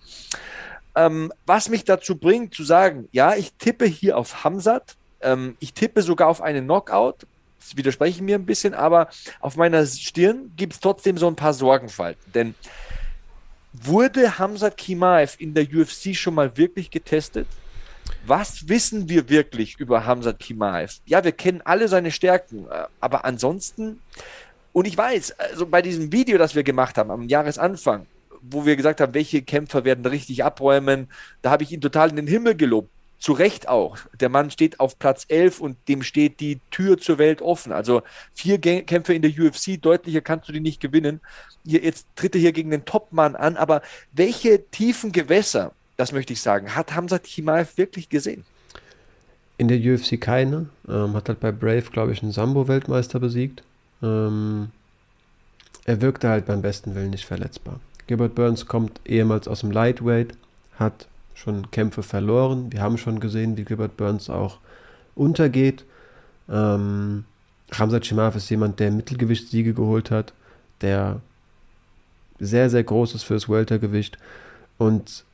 Ähm, 0.94 1.32
was 1.46 1.68
mich 1.68 1.84
dazu 1.84 2.16
bringt, 2.16 2.54
zu 2.54 2.64
sagen, 2.64 3.08
ja, 3.12 3.34
ich 3.34 3.52
tippe 3.54 3.86
hier 3.86 4.18
auf 4.18 4.44
Hamzat, 4.44 4.96
ähm, 5.20 5.56
ich 5.60 5.72
tippe 5.72 6.02
sogar 6.02 6.28
auf 6.28 6.42
einen 6.42 6.64
Knockout, 6.64 7.26
das 7.60 7.76
widerspreche 7.76 8.16
ich 8.16 8.22
mir 8.22 8.36
ein 8.36 8.46
bisschen, 8.46 8.74
aber 8.74 9.08
auf 9.40 9.56
meiner 9.56 9.84
Stirn 9.86 10.52
gibt 10.56 10.72
es 10.72 10.80
trotzdem 10.80 11.16
so 11.16 11.28
ein 11.28 11.36
paar 11.36 11.54
Sorgenfalten, 11.54 12.32
denn 12.32 12.54
wurde 13.72 14.38
Hamzat 14.38 14.76
Kimaev 14.76 15.36
in 15.38 15.54
der 15.54 15.64
UFC 15.64 16.14
schon 16.14 16.34
mal 16.34 16.56
wirklich 16.56 16.90
getestet? 16.90 17.46
Was 18.26 18.68
wissen 18.68 19.08
wir 19.08 19.28
wirklich 19.28 19.78
über 19.78 20.04
Hamzat 20.04 20.40
Kimaev? 20.40 21.00
Ja, 21.06 21.22
wir 21.22 21.32
kennen 21.32 21.62
alle 21.64 21.86
seine 21.86 22.10
Stärken, 22.10 22.66
äh, 22.68 22.86
aber 23.00 23.24
ansonsten 23.24 24.00
und 24.72 24.86
ich 24.86 24.96
weiß, 24.96 25.32
also 25.38 25.66
bei 25.66 25.82
diesem 25.82 26.12
Video, 26.12 26.38
das 26.38 26.54
wir 26.54 26.62
gemacht 26.62 26.96
haben 26.96 27.10
am 27.10 27.28
Jahresanfang, 27.28 28.06
wo 28.42 28.64
wir 28.64 28.76
gesagt 28.76 29.00
haben, 29.00 29.14
welche 29.14 29.42
Kämpfer 29.42 29.84
werden 29.84 30.04
richtig 30.06 30.44
abräumen, 30.44 31.08
da 31.42 31.50
habe 31.50 31.62
ich 31.62 31.72
ihn 31.72 31.80
total 31.80 32.10
in 32.10 32.16
den 32.16 32.26
Himmel 32.26 32.54
gelobt. 32.54 32.90
zu 33.18 33.32
Recht 33.32 33.68
auch. 33.68 33.98
Der 34.18 34.30
Mann 34.30 34.50
steht 34.50 34.80
auf 34.80 34.98
Platz 34.98 35.26
11 35.28 35.60
und 35.60 35.76
dem 35.88 36.02
steht 36.02 36.40
die 36.40 36.58
Tür 36.70 36.96
zur 36.96 37.18
Welt 37.18 37.42
offen. 37.42 37.70
Also 37.70 38.02
vier 38.32 38.58
Kämpfe 38.58 39.12
in 39.12 39.20
der 39.20 39.30
UFC, 39.30 39.80
deutlicher 39.80 40.22
kannst 40.22 40.48
du 40.48 40.52
die 40.52 40.60
nicht 40.60 40.80
gewinnen. 40.80 41.20
Jetzt 41.62 42.06
tritt 42.16 42.34
er 42.34 42.40
hier 42.40 42.52
gegen 42.52 42.70
den 42.70 42.86
Topmann 42.86 43.36
an, 43.36 43.58
aber 43.58 43.82
welche 44.12 44.64
tiefen 44.70 45.12
Gewässer, 45.12 45.72
das 45.98 46.12
möchte 46.12 46.32
ich 46.32 46.40
sagen, 46.40 46.74
hat 46.74 46.94
Hamzat 46.94 47.26
Chimaev 47.26 47.76
wirklich 47.76 48.08
gesehen? 48.08 48.44
In 49.58 49.68
der 49.68 49.78
UFC 49.78 50.18
keine. 50.18 50.70
Ähm, 50.88 51.12
hat 51.12 51.28
halt 51.28 51.40
bei 51.40 51.52
Brave, 51.52 51.90
glaube 51.92 52.12
ich, 52.12 52.22
einen 52.22 52.32
Sambo-Weltmeister 52.32 53.20
besiegt. 53.20 53.62
Ähm, 54.02 54.70
er 55.84 56.00
wirkte 56.00 56.28
halt 56.28 56.46
beim 56.46 56.62
besten 56.62 56.94
Willen 56.94 57.10
nicht 57.10 57.26
verletzbar. 57.26 57.80
Gilbert 58.06 58.34
Burns 58.34 58.66
kommt 58.66 59.00
ehemals 59.04 59.48
aus 59.48 59.60
dem 59.60 59.70
Lightweight, 59.70 60.34
hat 60.78 61.06
schon 61.34 61.70
Kämpfe 61.70 62.02
verloren. 62.02 62.72
Wir 62.72 62.82
haben 62.82 62.98
schon 62.98 63.20
gesehen, 63.20 63.56
wie 63.56 63.64
Gilbert 63.64 63.96
Burns 63.96 64.28
auch 64.28 64.58
untergeht. 65.14 65.84
Ähm, 66.48 67.24
Ramsat 67.72 68.04
Chimaev 68.04 68.36
ist 68.36 68.50
jemand, 68.50 68.80
der 68.80 68.90
Mittelgewichtssiege 68.90 69.74
geholt 69.74 70.10
hat, 70.10 70.32
der 70.80 71.20
sehr, 72.38 72.70
sehr 72.70 72.82
groß 72.82 73.14
ist 73.14 73.22
fürs 73.22 73.48
Weltergewicht. 73.48 74.18
Und 74.78 75.24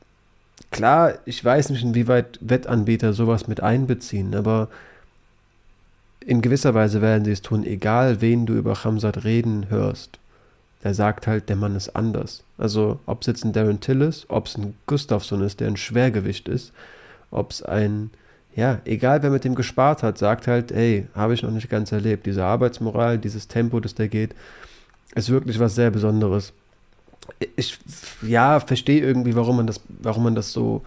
klar, 0.71 1.15
ich 1.25 1.43
weiß 1.43 1.69
nicht, 1.69 1.83
inwieweit 1.83 2.37
Wettanbieter 2.41 3.13
sowas 3.13 3.47
mit 3.47 3.61
einbeziehen, 3.61 4.35
aber 4.35 4.69
in 6.27 6.41
gewisser 6.41 6.75
Weise 6.75 7.01
werden 7.01 7.25
sie 7.25 7.31
es 7.31 7.41
tun, 7.41 7.63
egal 7.63 8.21
wen 8.21 8.45
du 8.45 8.53
über 8.53 8.83
Hamzat 8.83 9.23
reden 9.23 9.69
hörst. 9.69 10.19
Der 10.83 10.93
sagt 10.93 11.25
halt, 11.25 11.49
der 11.49 11.55
Mann 11.55 11.75
ist 11.75 11.95
anders. 11.95 12.43
Also, 12.59 12.99
ob 13.07 13.21
es 13.21 13.27
jetzt 13.27 13.43
ein 13.43 13.53
Darren 13.53 13.79
Till 13.79 14.01
ist, 14.01 14.25
ob 14.29 14.45
es 14.45 14.57
ein 14.57 14.75
Gustafsson 14.85 15.41
ist, 15.41 15.59
der 15.59 15.67
ein 15.67 15.77
Schwergewicht 15.77 16.47
ist, 16.47 16.71
ob 17.31 17.51
es 17.51 17.63
ein, 17.63 18.11
ja, 18.55 18.79
egal 18.85 19.23
wer 19.23 19.31
mit 19.31 19.43
dem 19.43 19.55
gespart 19.55 20.03
hat, 20.03 20.19
sagt 20.19 20.45
halt, 20.45 20.71
ey, 20.71 21.07
habe 21.15 21.33
ich 21.33 21.41
noch 21.41 21.51
nicht 21.51 21.69
ganz 21.69 21.91
erlebt. 21.91 22.27
Diese 22.27 22.43
Arbeitsmoral, 22.43 23.17
dieses 23.17 23.47
Tempo, 23.47 23.79
das 23.79 23.95
der 23.95 24.07
geht, 24.07 24.35
ist 25.15 25.29
wirklich 25.29 25.59
was 25.59 25.75
sehr 25.75 25.89
Besonderes 25.89 26.53
ich 27.55 27.77
ja, 28.21 28.59
verstehe 28.59 29.01
irgendwie, 29.01 29.35
warum 29.35 29.57
man 29.57 29.67
das, 29.67 29.81
warum 29.87 30.23
man 30.23 30.35
das 30.35 30.51
so 30.51 30.83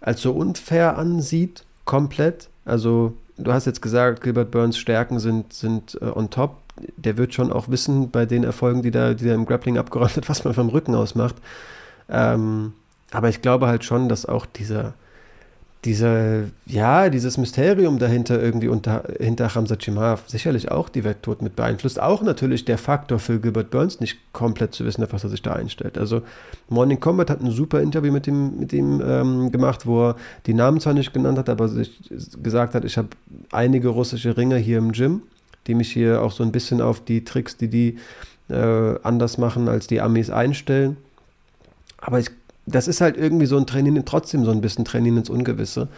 als 0.00 0.22
so 0.22 0.32
unfair 0.32 0.96
ansieht, 0.96 1.64
komplett. 1.84 2.48
Also, 2.64 3.14
du 3.38 3.52
hast 3.52 3.66
jetzt 3.66 3.82
gesagt, 3.82 4.22
Gilbert 4.22 4.50
Burns 4.50 4.76
Stärken 4.76 5.18
sind, 5.18 5.52
sind 5.52 5.98
äh, 6.00 6.06
on 6.06 6.30
top. 6.30 6.56
Der 6.96 7.16
wird 7.16 7.34
schon 7.34 7.52
auch 7.52 7.68
wissen, 7.68 8.10
bei 8.10 8.26
den 8.26 8.44
Erfolgen, 8.44 8.82
die 8.82 8.90
da, 8.90 9.14
die 9.14 9.28
er 9.28 9.34
im 9.34 9.46
Grappling 9.46 9.78
abgeräumt 9.78 10.16
hat, 10.16 10.28
was 10.28 10.44
man 10.44 10.54
vom 10.54 10.68
Rücken 10.68 10.94
aus 10.94 11.14
macht. 11.14 11.36
Ähm, 12.08 12.72
aber 13.10 13.28
ich 13.28 13.42
glaube 13.42 13.66
halt 13.66 13.84
schon, 13.84 14.08
dass 14.08 14.26
auch 14.26 14.46
dieser, 14.46 14.94
diese, 15.84 16.50
ja, 16.66 17.08
dieses 17.08 17.38
Mysterium 17.38 18.00
dahinter 18.00 18.42
irgendwie 18.42 18.66
unter, 18.66 19.04
hinter 19.20 19.54
Hamza 19.54 19.76
Chimaev 19.76 20.22
sicherlich 20.26 20.72
auch 20.72 20.88
die 20.88 21.04
Welt 21.04 21.18
mit 21.40 21.54
beeinflusst. 21.54 22.00
Auch 22.00 22.22
natürlich 22.22 22.64
der 22.64 22.78
Faktor 22.78 23.20
für 23.20 23.38
Gilbert 23.38 23.70
Burns 23.70 24.00
nicht 24.00 24.18
komplett 24.32 24.74
zu 24.74 24.84
wissen, 24.84 25.04
auf 25.04 25.12
was 25.12 25.22
er 25.22 25.30
sich 25.30 25.42
da 25.42 25.52
einstellt. 25.52 25.96
Also 25.96 26.22
Morning 26.68 26.98
Combat 26.98 27.30
hat 27.30 27.40
ein 27.40 27.52
super 27.52 27.80
Interview 27.80 28.12
mit 28.12 28.26
ihm, 28.26 28.58
mit 28.58 28.72
ihm 28.72 29.00
ähm, 29.04 29.52
gemacht, 29.52 29.86
wo 29.86 30.08
er 30.08 30.16
die 30.46 30.54
Namen 30.54 30.80
zwar 30.80 30.94
nicht 30.94 31.12
genannt 31.12 31.38
hat, 31.38 31.48
aber 31.48 31.68
sich 31.68 32.00
gesagt 32.42 32.74
hat, 32.74 32.84
ich 32.84 32.98
habe 32.98 33.08
einige 33.52 33.88
russische 33.88 34.36
Ringer 34.36 34.56
hier 34.56 34.78
im 34.78 34.90
Gym, 34.90 35.22
die 35.68 35.76
mich 35.76 35.92
hier 35.92 36.22
auch 36.22 36.32
so 36.32 36.42
ein 36.42 36.50
bisschen 36.50 36.80
auf 36.80 37.04
die 37.04 37.22
Tricks, 37.22 37.56
die 37.56 37.68
die 37.68 37.98
äh, 38.48 38.98
anders 39.04 39.38
machen, 39.38 39.68
als 39.68 39.86
die 39.86 40.00
Amis 40.00 40.28
einstellen. 40.28 40.96
Aber 41.98 42.18
ich 42.18 42.30
das 42.68 42.88
ist 42.88 43.00
halt 43.00 43.16
irgendwie 43.16 43.46
so 43.46 43.56
ein 43.56 43.66
Training, 43.66 44.04
trotzdem 44.04 44.44
so 44.44 44.50
ein 44.50 44.60
bisschen 44.60 44.84
Training 44.84 45.16
ins 45.16 45.30
Ungewisse. 45.30 45.88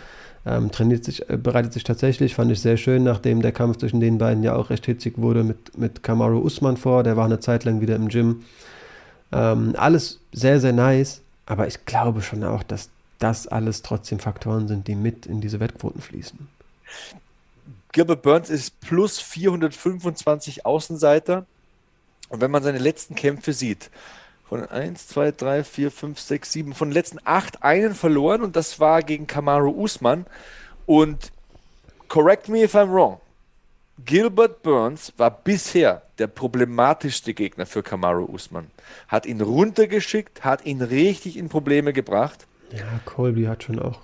Ähm, 0.47 0.71
trainiert 0.71 1.05
sich, 1.05 1.29
äh, 1.29 1.37
bereitet 1.37 1.75
sich 1.75 1.85
tatsächlich, 1.85 2.35
fand 2.35 2.51
ich 2.51 2.61
sehr 2.61 2.79
schön, 2.79 3.05
nachdem 3.05 3.43
der 3.43 3.53
Kampf 3.53 3.77
zwischen 3.77 4.01
den 4.01 4.17
beiden 4.17 4.43
ja 4.43 4.55
auch 4.55 4.71
recht 4.71 4.87
hitzig 4.87 5.19
wurde, 5.19 5.45
mit, 5.45 5.77
mit 5.77 6.03
Kamaru 6.03 6.39
Usman 6.39 6.79
vor. 6.79 7.03
Der 7.03 7.17
war 7.17 7.27
eine 7.27 7.41
Zeit 7.41 7.65
lang 7.65 7.83
wieder 7.83 7.97
im 7.97 8.09
Gym. 8.09 8.43
Ähm, 9.33 9.75
alles 9.77 10.19
sehr, 10.33 10.59
sehr 10.59 10.73
nice, 10.73 11.21
aber 11.45 11.67
ich 11.67 11.85
glaube 11.85 12.23
schon 12.23 12.43
auch, 12.43 12.63
dass 12.63 12.89
das 13.19 13.49
alles 13.49 13.83
trotzdem 13.83 14.19
Faktoren 14.19 14.67
sind, 14.67 14.89
die 14.89 14.95
mit 14.95 15.27
in 15.27 15.43
diese 15.43 15.61
Wettquoten 15.61 16.01
fließen. 16.01 16.49
Gilbert 17.93 18.23
Burns 18.23 18.51
ist 18.51 18.81
plus 18.81 19.19
425 19.19 20.65
Außenseiter. 20.65 21.45
Und 22.29 22.41
wenn 22.41 22.51
man 22.51 22.63
seine 22.63 22.79
letzten 22.79 23.15
Kämpfe 23.15 23.53
sieht, 23.53 23.91
von 24.51 24.67
1, 24.67 25.07
2, 25.07 25.31
3, 25.31 25.63
4, 25.63 25.91
5, 25.93 26.19
6, 26.19 26.53
7, 26.53 26.75
von 26.75 26.89
den 26.89 26.95
letzten 26.95 27.21
8 27.23 27.63
einen 27.63 27.95
verloren 27.95 28.43
und 28.43 28.57
das 28.57 28.81
war 28.81 29.01
gegen 29.01 29.29
Kamaru 29.29 29.71
Usman. 29.71 30.27
Und 30.87 31.31
correct 32.09 32.49
me 32.49 32.65
if 32.65 32.75
I'm 32.75 32.93
wrong, 32.93 33.21
Gilbert 34.05 34.65
Burns 34.65 35.13
war 35.17 35.31
bisher 35.31 36.03
der 36.19 36.27
problematischste 36.27 37.33
Gegner 37.33 37.65
für 37.65 37.85
Kamaru 37.85 38.25
Usman. 38.25 38.73
Hat 39.07 39.25
ihn 39.25 39.41
runtergeschickt, 39.41 40.43
hat 40.43 40.67
ihn 40.67 40.83
richtig 40.83 41.37
in 41.37 41.49
Probleme 41.49 41.93
gebracht. 41.93 42.49
Ja, 42.73 43.01
Colby 43.05 43.45
hat 43.45 43.63
schon 43.63 43.79
auch 43.79 44.01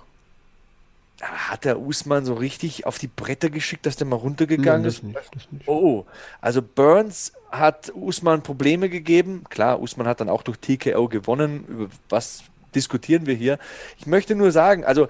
hat 1.21 1.65
der 1.65 1.79
Usman 1.79 2.25
so 2.25 2.35
richtig 2.35 2.85
auf 2.85 2.97
die 2.99 3.07
Bretter 3.07 3.49
geschickt, 3.49 3.85
dass 3.85 3.95
der 3.95 4.07
mal 4.07 4.17
runtergegangen 4.17 4.81
Nein, 4.81 4.89
ist? 4.89 5.03
Nicht, 5.03 5.51
nicht. 5.51 5.67
Oh, 5.67 6.05
also 6.41 6.61
Burns 6.61 7.33
hat 7.51 7.91
Usman 7.95 8.43
Probleme 8.43 8.89
gegeben. 8.89 9.43
Klar, 9.49 9.81
Usman 9.81 10.07
hat 10.07 10.21
dann 10.21 10.29
auch 10.29 10.43
durch 10.43 10.59
TKO 10.59 11.07
gewonnen. 11.07 11.65
Über 11.67 11.87
was 12.09 12.43
diskutieren 12.75 13.25
wir 13.25 13.33
hier? 13.33 13.57
Ich 13.97 14.05
möchte 14.05 14.35
nur 14.35 14.51
sagen, 14.51 14.85
also 14.85 15.07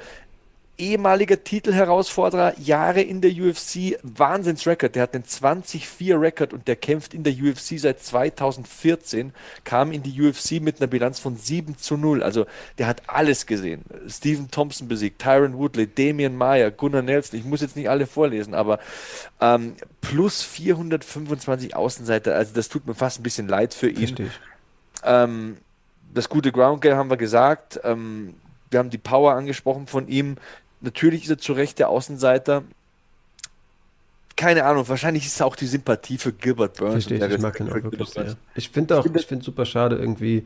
ehemaliger 0.77 1.43
Titelherausforderer, 1.43 2.53
Jahre 2.59 3.01
in 3.01 3.21
der 3.21 3.31
UFC, 3.31 3.97
Wahnsinnsrekord. 4.03 4.95
Der 4.95 5.03
hat 5.03 5.15
einen 5.15 5.23
20-4-Rekord 5.23 6.53
und 6.53 6.67
der 6.67 6.75
kämpft 6.75 7.13
in 7.13 7.23
der 7.23 7.33
UFC 7.33 7.79
seit 7.79 8.01
2014, 8.03 9.33
kam 9.63 9.91
in 9.91 10.03
die 10.03 10.21
UFC 10.21 10.61
mit 10.61 10.79
einer 10.79 10.87
Bilanz 10.87 11.19
von 11.19 11.35
7 11.35 11.77
zu 11.77 11.97
0. 11.97 12.21
Also 12.21 12.45
der 12.77 12.87
hat 12.87 13.03
alles 13.07 13.45
gesehen. 13.45 13.83
Stephen 14.07 14.51
Thompson 14.51 14.87
besiegt, 14.87 15.21
Tyron 15.21 15.57
Woodley, 15.57 15.87
Damian 15.87 16.35
Meyer, 16.35 16.71
Gunnar 16.71 17.01
Nelson. 17.01 17.39
Ich 17.39 17.45
muss 17.45 17.61
jetzt 17.61 17.75
nicht 17.75 17.89
alle 17.89 18.05
vorlesen, 18.05 18.53
aber 18.53 18.79
ähm, 19.41 19.75
plus 20.01 20.43
425 20.43 21.75
Außenseiter. 21.75 22.35
Also 22.35 22.53
das 22.53 22.69
tut 22.69 22.85
mir 22.85 22.95
fast 22.95 23.19
ein 23.19 23.23
bisschen 23.23 23.47
leid 23.47 23.73
für 23.73 23.89
ihn. 23.89 23.97
Richtig. 23.97 24.31
Ähm, 25.03 25.57
das 26.13 26.29
gute 26.29 26.51
Ground 26.51 26.81
Game 26.81 26.95
haben 26.95 27.09
wir 27.09 27.17
gesagt. 27.17 27.79
Ähm, 27.83 28.35
wir 28.69 28.79
haben 28.79 28.89
die 28.89 28.97
Power 28.97 29.33
angesprochen 29.33 29.87
von 29.87 30.07
ihm. 30.07 30.37
Natürlich 30.81 31.23
ist 31.23 31.29
er 31.29 31.37
zu 31.37 31.53
Recht 31.53 31.79
der 31.79 31.89
Außenseiter. 31.89 32.63
Keine 34.35 34.65
Ahnung, 34.65 34.87
wahrscheinlich 34.87 35.25
ist 35.25 35.41
auch 35.41 35.55
die 35.55 35.65
Sympathie 35.65 36.19
für 36.19 36.31
Gilbert 36.31 36.77
Burns. 36.77 37.05
Verstehe, 37.05 37.25
ich, 37.25 37.33
ich 37.33 37.41
mag 37.41 37.59
ihn 37.59 37.69
auch 37.69 37.75
wirklich 37.75 38.09
sehr. 38.09 38.35
Ich 38.53 38.69
finde 38.69 38.99
auch, 38.99 39.05
ich 39.05 39.25
finde 39.25 39.43
super 39.43 39.65
schade 39.65 39.95
irgendwie, 39.95 40.45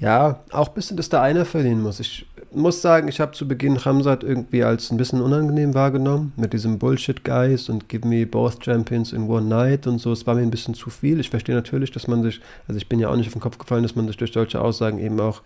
ja, 0.00 0.40
auch 0.50 0.68
ein 0.68 0.74
bisschen, 0.74 0.96
dass 0.96 1.08
da 1.08 1.22
einer 1.22 1.44
verlieren 1.44 1.82
muss. 1.82 2.00
Ich 2.00 2.26
muss 2.52 2.82
sagen, 2.82 3.08
ich 3.08 3.20
habe 3.20 3.32
zu 3.32 3.46
Beginn 3.46 3.84
Hamzat 3.84 4.22
irgendwie 4.24 4.64
als 4.64 4.90
ein 4.90 4.96
bisschen 4.96 5.20
unangenehm 5.20 5.74
wahrgenommen, 5.74 6.32
mit 6.36 6.52
diesem 6.52 6.78
Bullshit-Guys 6.78 7.68
und 7.68 7.88
Give 7.88 8.06
me 8.06 8.26
both 8.26 8.64
champions 8.64 9.12
in 9.12 9.28
one 9.28 9.46
night 9.46 9.86
und 9.86 9.98
so. 9.98 10.12
Es 10.12 10.26
war 10.26 10.34
mir 10.34 10.42
ein 10.42 10.50
bisschen 10.50 10.74
zu 10.74 10.90
viel. 10.90 11.20
Ich 11.20 11.30
verstehe 11.30 11.54
natürlich, 11.54 11.90
dass 11.90 12.06
man 12.06 12.22
sich, 12.22 12.40
also 12.66 12.78
ich 12.78 12.88
bin 12.88 13.00
ja 13.00 13.08
auch 13.08 13.16
nicht 13.16 13.26
auf 13.26 13.32
den 13.32 13.42
Kopf 13.42 13.58
gefallen, 13.58 13.82
dass 13.82 13.96
man 13.96 14.06
sich 14.06 14.16
durch 14.16 14.32
solche 14.32 14.60
Aussagen 14.60 14.98
eben 14.98 15.20
auch 15.20 15.42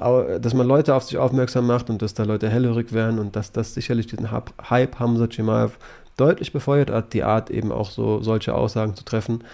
dass 0.00 0.54
man 0.54 0.66
Leute 0.66 0.94
auf 0.94 1.04
sich 1.04 1.18
aufmerksam 1.18 1.66
macht 1.66 1.90
und 1.90 2.00
dass 2.00 2.14
da 2.14 2.24
Leute 2.24 2.48
hellhörig 2.48 2.92
werden 2.92 3.18
und 3.18 3.36
dass 3.36 3.52
das 3.52 3.74
sicherlich 3.74 4.06
diesen 4.06 4.30
Hype 4.30 4.98
Hamza 4.98 5.26
Chimaev 5.28 5.76
deutlich 6.16 6.52
befeuert 6.52 6.90
hat, 6.90 7.12
die 7.12 7.22
Art 7.22 7.50
eben 7.50 7.70
auch 7.70 7.90
so 7.90 8.22
solche 8.22 8.54
Aussagen 8.54 8.94
zu 8.94 9.04
treffen. 9.04 9.44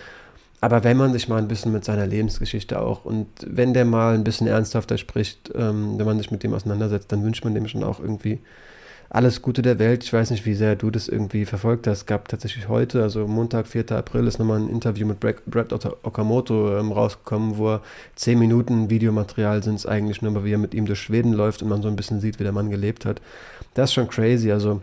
Aber 0.60 0.84
wenn 0.84 0.96
man 0.96 1.12
sich 1.12 1.28
mal 1.28 1.38
ein 1.38 1.48
bisschen 1.48 1.72
mit 1.72 1.84
seiner 1.84 2.06
Lebensgeschichte 2.06 2.80
auch 2.80 3.04
und 3.04 3.26
wenn 3.46 3.74
der 3.74 3.84
mal 3.84 4.14
ein 4.14 4.24
bisschen 4.24 4.46
ernsthafter 4.46 4.98
spricht, 4.98 5.50
ähm, 5.54 5.98
wenn 5.98 6.06
man 6.06 6.18
sich 6.18 6.30
mit 6.30 6.42
dem 6.42 6.54
auseinandersetzt, 6.54 7.12
dann 7.12 7.24
wünscht 7.24 7.44
man 7.44 7.54
dem 7.54 7.68
schon 7.68 7.84
auch 7.84 8.00
irgendwie 8.00 8.40
alles 9.08 9.42
Gute 9.42 9.62
der 9.62 9.78
Welt. 9.78 10.04
Ich 10.04 10.12
weiß 10.12 10.30
nicht, 10.30 10.44
wie 10.46 10.54
sehr 10.54 10.76
du 10.76 10.90
das 10.90 11.08
irgendwie 11.08 11.44
verfolgt 11.44 11.86
hast. 11.86 11.98
Es 11.98 12.06
gab 12.06 12.28
tatsächlich 12.28 12.68
heute, 12.68 13.02
also 13.02 13.26
Montag, 13.26 13.66
4. 13.66 13.92
April, 13.92 14.26
ist 14.26 14.38
nochmal 14.38 14.60
ein 14.60 14.68
Interview 14.68 15.06
mit 15.06 15.20
Brad 15.20 15.72
Okamoto 16.02 16.78
ähm, 16.78 16.92
rausgekommen, 16.92 17.56
wo 17.56 17.74
er 17.74 17.82
10 18.16 18.38
Minuten 18.38 18.90
Videomaterial 18.90 19.62
sind 19.62 19.76
es 19.76 19.86
eigentlich 19.86 20.22
nur, 20.22 20.44
wie 20.44 20.52
er 20.52 20.58
mit 20.58 20.74
ihm 20.74 20.86
durch 20.86 21.00
Schweden 21.00 21.32
läuft 21.32 21.62
und 21.62 21.68
man 21.68 21.82
so 21.82 21.88
ein 21.88 21.96
bisschen 21.96 22.20
sieht, 22.20 22.38
wie 22.40 22.44
der 22.44 22.52
Mann 22.52 22.70
gelebt 22.70 23.04
hat. 23.04 23.20
Das 23.74 23.90
ist 23.90 23.94
schon 23.94 24.08
crazy. 24.08 24.50
Also 24.50 24.80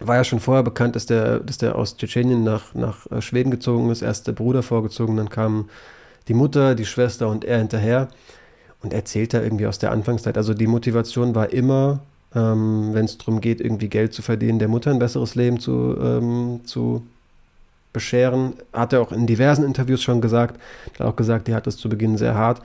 war 0.00 0.16
ja 0.16 0.24
schon 0.24 0.40
vorher 0.40 0.62
bekannt, 0.62 0.96
dass 0.96 1.06
der, 1.06 1.40
dass 1.40 1.58
der 1.58 1.76
aus 1.76 1.96
Tschetschenien 1.96 2.42
nach, 2.42 2.74
nach 2.74 3.10
äh, 3.10 3.20
Schweden 3.22 3.50
gezogen 3.50 3.90
ist. 3.90 4.02
Erst 4.02 4.26
der 4.26 4.32
Bruder 4.32 4.62
vorgezogen, 4.62 5.16
dann 5.16 5.30
kamen 5.30 5.70
die 6.28 6.34
Mutter, 6.34 6.74
die 6.74 6.84
Schwester 6.84 7.28
und 7.28 7.44
er 7.44 7.58
hinterher. 7.58 8.08
Und 8.82 8.92
erzählt 8.92 9.32
da 9.32 9.40
irgendwie 9.40 9.66
aus 9.66 9.78
der 9.78 9.90
Anfangszeit. 9.90 10.36
Also 10.36 10.52
die 10.52 10.66
Motivation 10.66 11.34
war 11.34 11.50
immer, 11.50 12.00
ähm, 12.36 12.90
wenn 12.92 13.06
es 13.06 13.18
darum 13.18 13.40
geht, 13.40 13.60
irgendwie 13.60 13.88
Geld 13.88 14.12
zu 14.12 14.22
verdienen, 14.22 14.58
der 14.58 14.68
Mutter 14.68 14.90
ein 14.90 14.98
besseres 14.98 15.34
Leben 15.34 15.58
zu, 15.58 15.96
ähm, 15.98 16.60
zu 16.64 17.02
bescheren. 17.92 18.52
Hat 18.72 18.92
er 18.92 19.00
auch 19.00 19.10
in 19.10 19.26
diversen 19.26 19.64
Interviews 19.64 20.02
schon 20.02 20.20
gesagt, 20.20 20.60
hat 20.94 21.06
auch 21.06 21.16
gesagt, 21.16 21.48
die 21.48 21.54
hat 21.54 21.66
es 21.66 21.78
zu 21.78 21.88
Beginn 21.88 22.18
sehr 22.18 22.34
hart. 22.34 22.60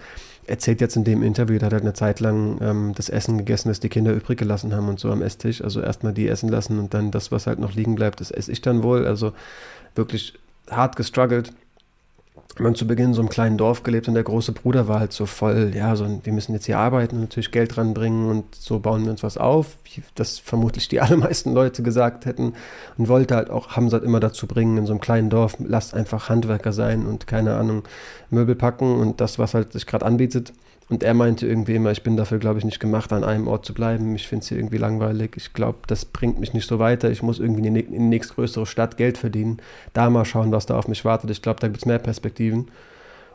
erzählt 0.46 0.82
jetzt 0.82 0.98
in 0.98 1.06
dem 1.06 1.24
Interview, 1.24 1.58
der 1.58 1.68
hat 1.68 1.74
halt 1.74 1.84
eine 1.84 1.94
Zeit 1.94 2.20
lang 2.20 2.60
ähm, 2.62 2.92
das 2.96 3.08
Essen 3.08 3.38
gegessen, 3.38 3.70
das 3.70 3.80
die 3.80 3.88
Kinder 3.88 4.14
übrig 4.14 4.38
gelassen 4.38 4.76
haben 4.76 4.90
und 4.90 5.00
so 5.00 5.10
am 5.10 5.22
Esstisch. 5.22 5.64
Also 5.64 5.80
erstmal 5.80 6.12
die 6.12 6.28
essen 6.28 6.50
lassen 6.50 6.78
und 6.78 6.94
dann 6.94 7.12
das, 7.12 7.32
was 7.32 7.48
halt 7.48 7.60
noch 7.60 7.74
liegen 7.74 7.96
bleibt, 7.96 8.20
das 8.20 8.32
esse 8.32 8.52
ich 8.52 8.62
dann 8.62 8.84
wohl. 8.84 9.08
Also 9.08 9.32
wirklich 9.96 10.34
hart 10.70 10.98
gestruggelt 10.98 11.54
haben 12.60 12.76
zu 12.76 12.86
Beginn 12.88 13.08
in 13.08 13.14
so 13.14 13.22
einem 13.22 13.30
kleinen 13.30 13.58
Dorf 13.58 13.84
gelebt 13.84 14.08
und 14.08 14.14
der 14.14 14.24
große 14.24 14.52
Bruder 14.52 14.88
war 14.88 15.00
halt 15.00 15.14
so 15.14 15.26
voll, 15.26 15.72
ja, 15.76 15.96
so, 15.96 16.20
wir 16.24 16.34
müssen 16.34 16.54
jetzt 16.54 16.66
hier 16.66 16.78
arbeiten 16.78 17.16
und 17.16 17.22
natürlich 17.22 17.52
Geld 17.52 17.76
dranbringen 17.76 18.30
und 18.30 18.56
so 18.56 18.80
bauen 18.80 19.04
wir 19.04 19.12
uns 19.12 19.24
was 19.24 19.38
auf, 19.38 19.78
das 20.16 20.40
vermutlich 20.40 20.88
die 20.88 21.02
allermeisten 21.02 21.54
Leute 21.54 21.84
gesagt 21.84 22.26
hätten 22.26 22.54
und 22.98 23.08
wollte 23.08 23.36
halt 23.36 23.50
auch 23.50 23.70
Hamza 23.70 23.98
halt 23.98 24.06
immer 24.06 24.20
dazu 24.20 24.48
bringen, 24.48 24.78
in 24.78 24.86
so 24.86 24.94
einem 24.94 25.02
kleinen 25.02 25.30
Dorf, 25.30 25.56
lasst 25.60 25.94
einfach 25.94 26.30
Handwerker 26.30 26.74
sein 26.74 27.06
und 27.06 27.28
keine 27.28 27.56
Ahnung, 27.56 27.84
Möbel 28.30 28.56
packen 28.56 28.96
und 29.00 29.22
das, 29.22 29.40
was 29.40 29.54
halt 29.54 29.74
sich 29.74 29.86
gerade 29.86 30.06
anbietet. 30.06 30.54
Und 30.92 31.04
er 31.04 31.14
meinte 31.14 31.48
irgendwie 31.48 31.76
immer, 31.76 31.92
ich 31.92 32.04
bin 32.04 32.18
dafür, 32.18 32.38
glaube 32.38 32.60
ich, 32.60 32.66
nicht 32.66 32.82
gemacht, 32.82 33.14
an 33.14 33.24
einem 33.24 33.48
Ort 33.48 33.66
zu 33.66 33.74
bleiben. 33.74 34.14
Ich 34.14 34.28
finde 34.28 34.44
es 34.44 34.50
hier 34.50 34.58
irgendwie 34.58 34.78
langweilig. 34.78 35.32
Ich 35.38 35.54
glaube, 35.54 35.80
das 35.88 36.04
bringt 36.04 36.38
mich 36.38 36.54
nicht 36.54 36.68
so 36.68 36.80
weiter. 36.80 37.10
Ich 37.10 37.24
muss 37.24 37.40
irgendwie 37.40 37.66
in 37.66 37.74
die, 37.76 37.84
nächstgrößere 37.84 38.66
Stadt 38.66 38.98
Geld 38.98 39.18
verdienen. 39.18 39.60
Da 39.94 40.10
mal 40.10 40.26
schauen, 40.26 40.52
was 40.52 40.66
da 40.66 40.78
auf 40.78 40.90
mich 40.90 41.06
wartet. 41.06 41.30
Ich 41.30 41.42
glaube, 41.42 41.62
da 41.62 41.68
gibt 41.68 41.78
es 41.78 41.86
mehr 41.86 41.98
Perspektiven. 41.98 42.68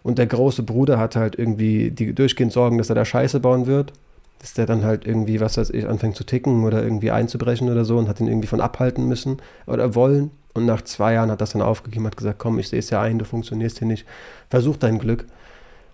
Und 0.03 0.19
der 0.19 0.27
große 0.27 0.65
Bruder 0.65 0.99
hatte 0.99 1.19
halt 1.19 1.39
irgendwie 1.39 1.91
die 1.91 2.15
durchgehend 2.15 2.53
Sorgen, 2.53 2.77
dass 2.77 2.91
er 2.91 2.95
da 2.95 3.07
Scheiße 3.07 3.41
bauen 3.41 3.67
wird. 3.67 3.95
Dass 4.41 4.53
der 4.53 4.67
dann 4.67 4.85
halt 4.85 5.07
irgendwie, 5.07 5.41
was 5.41 5.57
weiß 5.57 5.71
ich, 5.71 5.89
anfängt 5.89 6.17
zu 6.17 6.25
ticken 6.25 6.63
oder 6.63 6.83
irgendwie 6.83 7.11
einzubrechen 7.11 7.71
oder 7.71 7.87
so 7.87 7.97
und 7.97 8.07
hat 8.07 8.21
ihn 8.21 8.29
irgendwie 8.29 8.49
von 8.49 8.61
abhalten 8.61 9.09
müssen 9.09 9.39
oder 9.67 9.95
wollen. 9.95 10.31
Und 10.53 10.67
nach 10.67 10.83
zwei 10.83 11.15
Jahren 11.15 11.31
hat 11.31 11.41
das 11.41 11.53
dann 11.53 11.63
aufgegeben, 11.63 12.05
hat 12.05 12.19
gesagt, 12.19 12.39
komm, 12.39 12.59
ich 12.59 12.69
sehe 12.69 12.81
es 12.81 12.91
ja 12.91 13.01
ein, 13.01 13.19
du 13.19 13.25
funktionierst 13.25 13.79
hier 13.79 13.89
nicht. 13.89 14.05
Versuch 14.51 14.77
dein 14.77 14.99
Glück. 14.99 15.25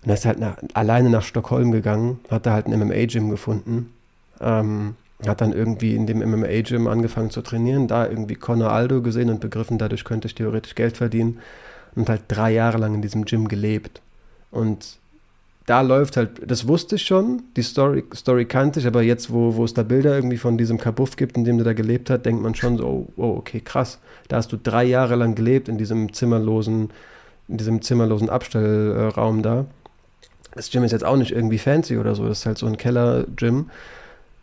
Und 0.02 0.10
er 0.10 0.14
ist 0.14 0.26
halt 0.26 0.40
nach, 0.40 0.56
alleine 0.74 1.10
nach 1.10 1.22
Stockholm 1.22 1.70
gegangen, 1.70 2.20
hat 2.30 2.46
da 2.46 2.52
halt 2.52 2.66
ein 2.66 2.78
MMA-Gym 2.78 3.30
gefunden. 3.30 3.92
Ähm, 4.40 4.96
hat 5.26 5.40
dann 5.40 5.52
irgendwie 5.52 5.94
in 5.94 6.06
dem 6.06 6.18
MMA-Gym 6.18 6.88
angefangen 6.88 7.30
zu 7.30 7.42
trainieren, 7.42 7.86
da 7.86 8.08
irgendwie 8.08 8.34
Conor 8.34 8.72
Aldo 8.72 9.02
gesehen 9.02 9.30
und 9.30 9.40
begriffen, 9.40 9.78
dadurch 9.78 10.04
könnte 10.04 10.26
ich 10.26 10.34
theoretisch 10.34 10.74
Geld 10.74 10.96
verdienen. 10.96 11.38
Und 11.94 12.08
halt 12.08 12.22
drei 12.28 12.52
Jahre 12.52 12.78
lang 12.78 12.94
in 12.94 13.02
diesem 13.02 13.24
Gym 13.24 13.48
gelebt. 13.48 14.00
Und 14.50 14.98
da 15.66 15.80
läuft 15.82 16.16
halt, 16.16 16.30
das 16.44 16.66
wusste 16.66 16.96
ich 16.96 17.02
schon, 17.02 17.42
die 17.56 17.62
Story, 17.62 18.04
Story 18.14 18.46
kannte 18.46 18.80
ich, 18.80 18.86
aber 18.86 19.02
jetzt, 19.02 19.32
wo, 19.32 19.54
wo 19.54 19.64
es 19.64 19.74
da 19.74 19.82
Bilder 19.82 20.16
irgendwie 20.16 20.38
von 20.38 20.58
diesem 20.58 20.78
Kabuff 20.78 21.16
gibt, 21.16 21.36
in 21.36 21.44
dem 21.44 21.58
der 21.58 21.66
da 21.66 21.72
gelebt 21.72 22.10
hat, 22.10 22.26
denkt 22.26 22.42
man 22.42 22.54
schon 22.54 22.78
so, 22.78 22.86
oh, 22.86 23.08
oh, 23.16 23.36
okay, 23.36 23.60
krass. 23.60 23.98
Da 24.28 24.36
hast 24.36 24.50
du 24.50 24.56
drei 24.56 24.84
Jahre 24.84 25.14
lang 25.14 25.34
gelebt 25.34 25.68
in 25.68 25.78
diesem 25.78 26.12
zimmerlosen, 26.12 26.90
in 27.48 27.58
diesem 27.58 27.82
zimmerlosen 27.82 28.28
Abstellraum 28.28 29.42
da. 29.42 29.66
Das 30.54 30.70
Gym 30.70 30.84
ist 30.84 30.92
jetzt 30.92 31.04
auch 31.04 31.16
nicht 31.16 31.32
irgendwie 31.32 31.58
fancy 31.58 31.98
oder 31.98 32.14
so, 32.14 32.26
das 32.28 32.40
ist 32.40 32.46
halt 32.46 32.58
so 32.58 32.66
ein 32.66 32.76
Keller-Gym. 32.76 33.70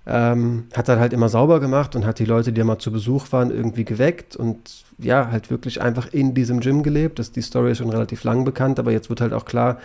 Ähm, 0.07 0.63
hat 0.75 0.87
dann 0.89 0.99
halt 0.99 1.13
immer 1.13 1.29
sauber 1.29 1.59
gemacht 1.59 1.95
und 1.95 2.05
hat 2.05 2.17
die 2.17 2.25
Leute, 2.25 2.51
die 2.51 2.63
mal 2.63 2.79
zu 2.79 2.91
Besuch 2.91 3.31
waren, 3.31 3.51
irgendwie 3.51 3.85
geweckt 3.85 4.35
und 4.35 4.83
ja, 4.97 5.29
halt 5.29 5.51
wirklich 5.51 5.81
einfach 5.81 6.11
in 6.11 6.33
diesem 6.33 6.61
Gym 6.61 6.81
gelebt. 6.81 7.19
Das, 7.19 7.31
die 7.31 7.41
Story 7.41 7.71
ist 7.71 7.77
schon 7.77 7.91
relativ 7.91 8.23
lang 8.23 8.43
bekannt, 8.43 8.79
aber 8.79 8.91
jetzt 8.91 9.09
wird 9.09 9.21
halt 9.21 9.33
auch 9.33 9.45
klar, 9.45 9.77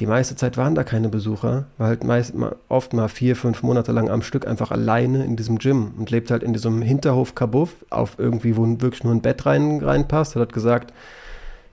die 0.00 0.06
meiste 0.06 0.36
Zeit 0.36 0.56
waren 0.56 0.74
da 0.74 0.84
keine 0.84 1.08
Besucher, 1.08 1.66
war 1.76 1.88
halt 1.88 2.04
meist, 2.04 2.32
oft 2.68 2.92
mal 2.92 3.08
vier, 3.08 3.34
fünf 3.34 3.62
Monate 3.62 3.92
lang 3.92 4.08
am 4.08 4.22
Stück 4.22 4.46
einfach 4.46 4.70
alleine 4.70 5.24
in 5.24 5.36
diesem 5.36 5.58
Gym 5.58 5.92
und 5.98 6.10
lebt 6.10 6.30
halt 6.30 6.42
in 6.42 6.52
diesem 6.52 6.82
Hinterhof 6.82 7.34
Kabuff 7.34 7.70
auf 7.90 8.14
irgendwie, 8.18 8.56
wo 8.56 8.64
wirklich 8.80 9.04
nur 9.04 9.12
ein 9.12 9.22
Bett 9.22 9.44
rein, 9.44 9.80
reinpasst. 9.82 10.36
Er 10.36 10.42
hat 10.42 10.52
gesagt, 10.52 10.92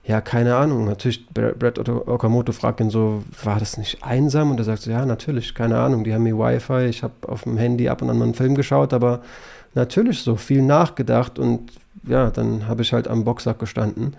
ja, 0.06 0.20
keine 0.20 0.54
Ahnung. 0.54 0.84
Natürlich, 0.84 1.26
Brad 1.28 1.78
Okamoto 1.88 2.52
fragt 2.52 2.80
ihn 2.80 2.90
so, 2.90 3.24
war 3.42 3.58
das 3.58 3.76
nicht 3.76 4.04
einsam? 4.04 4.52
Und 4.52 4.58
er 4.58 4.64
sagt 4.64 4.82
so, 4.82 4.90
ja, 4.90 5.04
natürlich, 5.04 5.52
keine 5.54 5.78
Ahnung. 5.78 6.04
Die 6.04 6.14
haben 6.14 6.22
mir 6.22 6.38
Wi-Fi, 6.38 6.86
ich 6.86 7.02
habe 7.02 7.14
auf 7.26 7.42
dem 7.42 7.58
Handy 7.58 7.88
ab 7.88 8.02
und 8.02 8.10
an 8.10 8.18
mal 8.18 8.24
einen 8.24 8.34
Film 8.34 8.54
geschaut, 8.54 8.92
aber 8.92 9.22
natürlich 9.74 10.20
so 10.20 10.36
viel 10.36 10.62
nachgedacht 10.62 11.40
und 11.40 11.72
ja, 12.06 12.30
dann 12.30 12.68
habe 12.68 12.82
ich 12.82 12.92
halt 12.92 13.08
am 13.08 13.24
Boxsack 13.24 13.58
gestanden. 13.58 14.14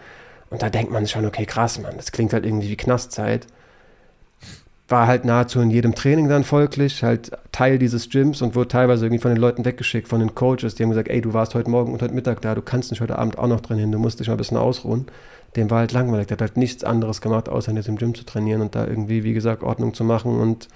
Und 0.50 0.62
da 0.62 0.70
denkt 0.70 0.92
man 0.92 1.08
schon, 1.08 1.26
okay, 1.26 1.46
krass, 1.46 1.80
Mann, 1.80 1.96
das 1.96 2.12
klingt 2.12 2.34
halt 2.34 2.46
irgendwie 2.46 2.70
wie 2.70 2.78
Knastzeit. 2.78 3.48
War 4.90 5.08
halt 5.08 5.24
nahezu 5.24 5.62
in 5.62 5.70
jedem 5.70 5.96
Training 5.96 6.28
dann 6.28 6.44
folglich, 6.44 7.04
halt 7.04 7.32
Teil 7.54 7.80
dieses 7.80 8.10
Gyms 8.10 8.42
und 8.42 8.56
wurde 8.56 8.70
teilweise 8.70 9.06
irgendwie 9.06 9.22
von 9.22 9.32
den 9.32 9.40
Leuten 9.40 9.64
weggeschickt, 9.64 10.10
von 10.10 10.20
den 10.20 10.36
Coaches. 10.36 10.76
Die 10.76 10.84
haben 10.84 10.90
gesagt, 10.90 11.10
ey, 11.10 11.22
du 11.22 11.34
warst 11.34 11.56
heute 11.56 11.70
Morgen 11.70 11.94
und 11.94 12.02
heute 12.02 12.14
Mittag 12.14 12.42
da, 12.42 12.56
du 12.56 12.62
kannst 12.62 12.92
nicht 12.92 13.00
heute 13.00 13.18
Abend 13.18 13.38
auch 13.38 13.48
noch 13.48 13.62
drin 13.62 13.78
hin, 13.78 13.92
du 13.92 14.00
musst 14.00 14.20
dich 14.20 14.28
mal 14.28 14.36
ein 14.36 14.38
bisschen 14.38 14.58
ausruhen 14.58 15.08
dem 15.56 15.70
war 15.70 15.80
halt 15.80 15.92
langweilig. 15.92 16.28
Der 16.28 16.36
hat 16.36 16.42
halt 16.42 16.58
nichts 16.58 16.84
anderes 16.84 17.22
gemacht, 17.22 17.50
außer 17.50 17.70
in 17.70 17.76
diesem 17.78 17.98
Gym 17.98 18.14
zu 18.14 18.24
trainieren 18.24 18.62
und 18.62 18.76
da 18.76 18.86
irgendwie, 18.86 19.24
wie 19.24 19.34
gesagt, 19.34 19.64
Ordnung 19.64 19.94
zu 19.94 20.04
machen 20.04 20.40
und 20.40 20.68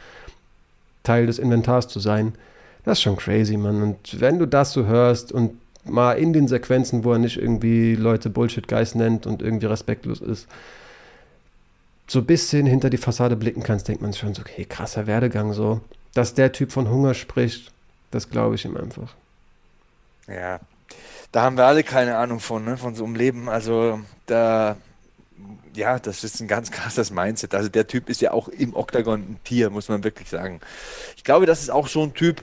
Teil 1.03 1.27
des 1.27 1.39
Inventars 1.39 1.87
zu 1.87 1.99
sein. 1.99 2.33
Das 2.83 2.97
ist 2.97 3.03
schon 3.03 3.17
crazy, 3.17 3.57
Mann. 3.57 3.81
Und 3.81 4.19
wenn 4.19 4.39
du 4.39 4.47
das 4.47 4.73
so 4.73 4.85
hörst 4.85 5.31
und 5.31 5.53
mal 5.85 6.13
in 6.13 6.33
den 6.33 6.47
Sequenzen, 6.47 7.03
wo 7.03 7.13
er 7.13 7.19
nicht 7.19 7.37
irgendwie 7.37 7.95
Leute 7.95 8.29
Bullshit-Geist 8.29 8.95
nennt 8.95 9.25
und 9.25 9.41
irgendwie 9.41 9.67
respektlos 9.67 10.21
ist, 10.21 10.47
so 12.07 12.19
ein 12.19 12.25
bisschen 12.25 12.65
hinter 12.65 12.89
die 12.89 12.97
Fassade 12.97 13.35
blicken 13.35 13.63
kannst, 13.63 13.87
denkt 13.87 14.01
man 14.01 14.13
schon 14.13 14.33
so, 14.33 14.41
okay, 14.41 14.65
krasser 14.65 15.07
Werdegang 15.07 15.53
so. 15.53 15.81
Dass 16.13 16.33
der 16.33 16.51
Typ 16.51 16.71
von 16.71 16.89
Hunger 16.89 17.13
spricht, 17.13 17.71
das 18.11 18.29
glaube 18.29 18.55
ich 18.55 18.65
ihm 18.65 18.75
einfach. 18.75 19.15
Ja, 20.27 20.59
da 21.31 21.43
haben 21.43 21.57
wir 21.57 21.65
alle 21.65 21.83
keine 21.83 22.17
Ahnung 22.17 22.39
von, 22.39 22.65
ne, 22.65 22.77
von 22.77 22.95
so 22.95 23.05
einem 23.05 23.15
Leben. 23.15 23.49
Also 23.49 24.01
da, 24.25 24.75
ja, 25.73 25.99
das 25.99 26.23
ist 26.23 26.41
ein 26.41 26.47
ganz 26.47 26.71
krasses 26.71 27.11
Mindset. 27.11 27.55
Also 27.55 27.69
der 27.69 27.87
Typ 27.87 28.09
ist 28.09 28.21
ja 28.21 28.31
auch 28.31 28.47
im 28.49 28.75
Oktagon 28.75 29.21
ein 29.21 29.39
Tier, 29.43 29.69
muss 29.69 29.89
man 29.89 30.03
wirklich 30.03 30.29
sagen. 30.29 30.59
Ich 31.15 31.23
glaube, 31.23 31.45
das 31.45 31.61
ist 31.61 31.69
auch 31.69 31.87
so 31.87 32.03
ein 32.03 32.13
Typ, 32.13 32.41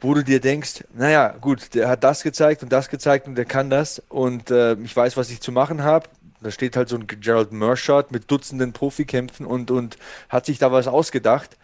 wo 0.00 0.14
du 0.14 0.24
dir 0.24 0.40
denkst, 0.40 0.84
naja, 0.94 1.34
gut, 1.40 1.74
der 1.74 1.88
hat 1.88 2.04
das 2.04 2.22
gezeigt 2.22 2.62
und 2.62 2.72
das 2.72 2.88
gezeigt 2.88 3.26
und 3.26 3.34
der 3.34 3.44
kann 3.44 3.68
das 3.68 4.02
und 4.08 4.50
äh, 4.50 4.74
ich 4.74 4.96
weiß, 4.96 5.16
was 5.18 5.30
ich 5.30 5.40
zu 5.40 5.52
machen 5.52 5.82
habe. 5.82 6.08
Da 6.40 6.50
steht 6.50 6.74
halt 6.74 6.88
so 6.88 6.96
ein 6.96 7.06
Gerald 7.06 7.52
Mershot 7.52 8.10
mit 8.10 8.30
Dutzenden 8.30 8.72
Profikämpfen 8.72 9.44
und, 9.44 9.70
und 9.70 9.98
hat 10.30 10.46
sich 10.46 10.58
da 10.58 10.72
was 10.72 10.88
ausgedacht 10.88 11.58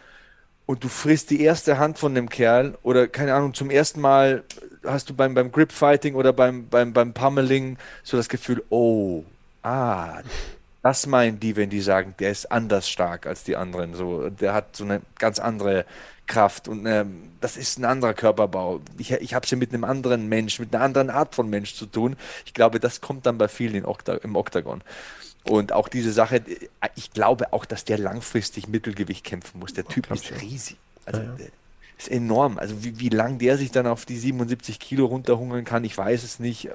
und 0.67 0.83
du 0.83 0.87
frisst 0.87 1.31
die 1.31 1.41
erste 1.41 1.79
Hand 1.79 1.97
von 1.97 2.13
dem 2.13 2.29
Kerl 2.29 2.77
oder 2.83 3.07
keine 3.07 3.33
Ahnung, 3.33 3.55
zum 3.55 3.71
ersten 3.71 4.01
Mal 4.01 4.43
hast 4.87 5.09
du 5.09 5.13
beim, 5.13 5.33
beim 5.33 5.51
Grip 5.51 5.71
Fighting 5.71 6.15
oder 6.15 6.33
beim, 6.33 6.67
beim, 6.67 6.93
beim 6.93 7.13
Pummeling 7.13 7.77
so 8.03 8.17
das 8.17 8.29
Gefühl, 8.29 8.63
oh, 8.69 9.23
ah, 9.63 10.21
das 10.83 11.05
meinen 11.05 11.39
die, 11.39 11.55
wenn 11.55 11.69
die 11.69 11.81
sagen, 11.81 12.15
der 12.19 12.31
ist 12.31 12.51
anders 12.51 12.89
stark 12.89 13.25
als 13.25 13.43
die 13.43 13.55
anderen. 13.55 13.93
So, 13.93 14.29
der 14.29 14.53
hat 14.53 14.75
so 14.75 14.83
eine 14.83 15.01
ganz 15.19 15.39
andere 15.39 15.85
Kraft 16.27 16.67
und 16.67 16.85
ähm, 16.85 17.23
das 17.41 17.57
ist 17.57 17.79
ein 17.79 17.85
anderer 17.85 18.13
Körperbau. 18.13 18.81
Ich, 18.97 19.11
ich 19.11 19.33
habe 19.33 19.45
es 19.45 19.51
ja 19.51 19.57
mit 19.57 19.73
einem 19.73 19.83
anderen 19.83 20.27
Mensch, 20.27 20.59
mit 20.59 20.73
einer 20.73 20.83
anderen 20.83 21.09
Art 21.09 21.35
von 21.35 21.49
Mensch 21.49 21.75
zu 21.75 21.85
tun. 21.85 22.15
Ich 22.45 22.53
glaube, 22.53 22.79
das 22.79 23.01
kommt 23.01 23.25
dann 23.25 23.37
bei 23.37 23.47
vielen 23.47 23.85
Okta 23.85 24.15
im 24.15 24.35
Oktagon. 24.35 24.81
Und 25.43 25.71
auch 25.71 25.87
diese 25.87 26.11
Sache, 26.11 26.41
ich 26.95 27.11
glaube 27.11 27.53
auch, 27.53 27.65
dass 27.65 27.85
der 27.85 27.97
langfristig 27.97 28.67
Mittelgewicht 28.67 29.23
kämpfen 29.23 29.59
muss. 29.59 29.73
Der 29.73 29.85
Typ 29.85 30.11
ist 30.11 30.31
riesig. 30.41 30.77
Also, 31.05 31.21
ja, 31.21 31.35
ja. 31.37 31.45
Ist 31.97 32.09
enorm. 32.09 32.57
Also 32.57 32.83
wie, 32.83 32.99
wie 32.99 33.09
lang 33.09 33.39
der 33.39 33.57
sich 33.57 33.71
dann 33.71 33.87
auf 33.87 34.05
die 34.05 34.17
77 34.17 34.79
Kilo 34.79 35.05
runterhungern 35.05 35.65
kann, 35.65 35.83
ich 35.83 35.97
weiß 35.97 36.23
es 36.23 36.39
nicht. 36.39 36.69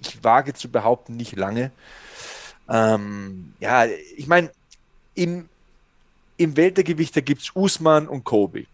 Ich 0.00 0.22
wage 0.22 0.54
zu 0.54 0.70
behaupten, 0.70 1.16
nicht 1.16 1.36
lange. 1.36 1.70
Ähm, 2.68 3.52
ja, 3.60 3.86
ich 4.16 4.26
meine, 4.26 4.50
im, 5.14 5.48
im 6.36 6.56
Weltergewicht, 6.56 7.16
da 7.16 7.20
gibt 7.20 7.42
es 7.42 7.52
Usman 7.54 8.08
und 8.08 8.24
Kobe. 8.24 8.66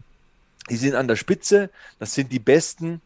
Die 0.71 0.77
sind 0.77 0.95
an 0.95 1.09
der 1.09 1.17
Spitze, 1.17 1.71
das 1.99 2.15
sind 2.15 2.33
die 2.33 2.39
Besten, 2.39 3.01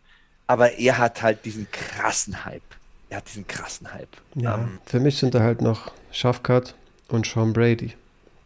aber 0.46 0.78
er 0.78 0.98
hat 0.98 1.22
halt 1.22 1.44
diesen 1.44 1.66
krassen 1.70 2.44
Hype 2.44 2.62
er 3.08 3.18
hat 3.18 3.28
diesen 3.28 3.46
krassen 3.46 3.92
Hype. 3.92 4.16
Ja, 4.34 4.56
ähm, 4.56 4.78
für 4.84 5.00
mich 5.00 5.18
sind 5.18 5.34
da 5.34 5.40
halt 5.40 5.60
noch 5.60 5.92
Shafkat 6.10 6.74
und 7.08 7.26
Sean 7.26 7.52
Brady. 7.52 7.94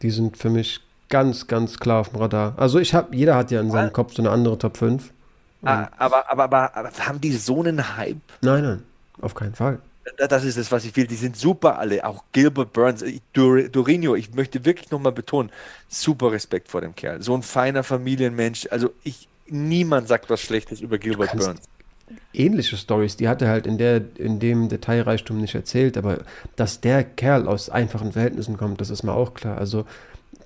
Die 0.03 0.11
sind 0.11 0.37
für 0.37 0.51
mich 0.51 0.81
ganz, 1.11 1.47
ganz 1.47 1.79
klar 1.79 2.01
auf 2.01 2.11
dem 2.11 2.21
Radar. 2.21 2.55
Also 2.57 2.79
ich 2.79 2.95
habe, 2.95 3.15
jeder 3.15 3.37
hat 3.37 3.51
ja 3.51 3.61
in 3.61 3.71
seinem 3.71 3.93
Kopf 3.93 4.15
so 4.15 4.23
eine 4.23 4.31
andere 4.31 4.57
Top 4.57 4.77
5. 4.77 5.13
Ah, 5.63 5.89
aber, 5.99 6.31
aber, 6.31 6.45
aber, 6.45 6.77
aber, 6.77 6.91
haben 7.07 7.21
die 7.21 7.33
so 7.33 7.61
einen 7.61 7.97
Hype? 7.97 8.17
Nein, 8.41 8.63
nein, 8.63 8.83
auf 9.21 9.35
keinen 9.35 9.55
Fall. 9.55 9.79
Das 10.17 10.45
ist 10.45 10.57
das, 10.57 10.73
was 10.73 10.87
ich 10.87 10.97
will. 10.97 11.07
Die 11.07 11.17
sind 11.17 11.37
super 11.37 11.79
alle. 11.79 12.05
Auch 12.05 12.25
Gilbert 12.33 12.73
Burns, 12.73 13.05
Dur 13.35 13.69
Durinho, 13.69 14.15
ich 14.15 14.35
möchte 14.35 14.65
wirklich 14.65 14.91
nochmal 14.91 15.13
betonen, 15.13 15.51
super 15.89 16.33
Respekt 16.33 16.69
vor 16.69 16.81
dem 16.81 16.95
Kerl. 16.95 17.23
So 17.23 17.35
ein 17.35 17.43
feiner 17.43 17.83
Familienmensch. 17.83 18.69
Also 18.71 18.91
ich, 19.05 19.29
niemand 19.47 20.09
sagt 20.09 20.31
was 20.31 20.41
Schlechtes 20.41 20.81
über 20.81 20.99
Gilbert 20.99 21.33
Burns 21.33 21.61
ähnliche 22.33 22.77
Stories, 22.77 23.17
die 23.17 23.29
hat 23.29 23.43
er 23.43 23.49
halt 23.49 23.67
in, 23.67 23.79
der, 23.79 24.03
in 24.17 24.39
dem 24.39 24.69
Detailreichtum 24.69 25.41
nicht 25.41 25.55
erzählt, 25.55 25.97
aber 25.97 26.19
dass 26.57 26.81
der 26.81 27.05
Kerl 27.05 27.49
aus 27.49 27.71
einfachen 27.71 28.13
Verhältnissen 28.13 28.57
kommt, 28.57 28.81
das 28.81 28.91
ist 28.91 29.03
mir 29.03 29.13
auch 29.13 29.35
klar. 29.35 29.59
Also 29.59 29.85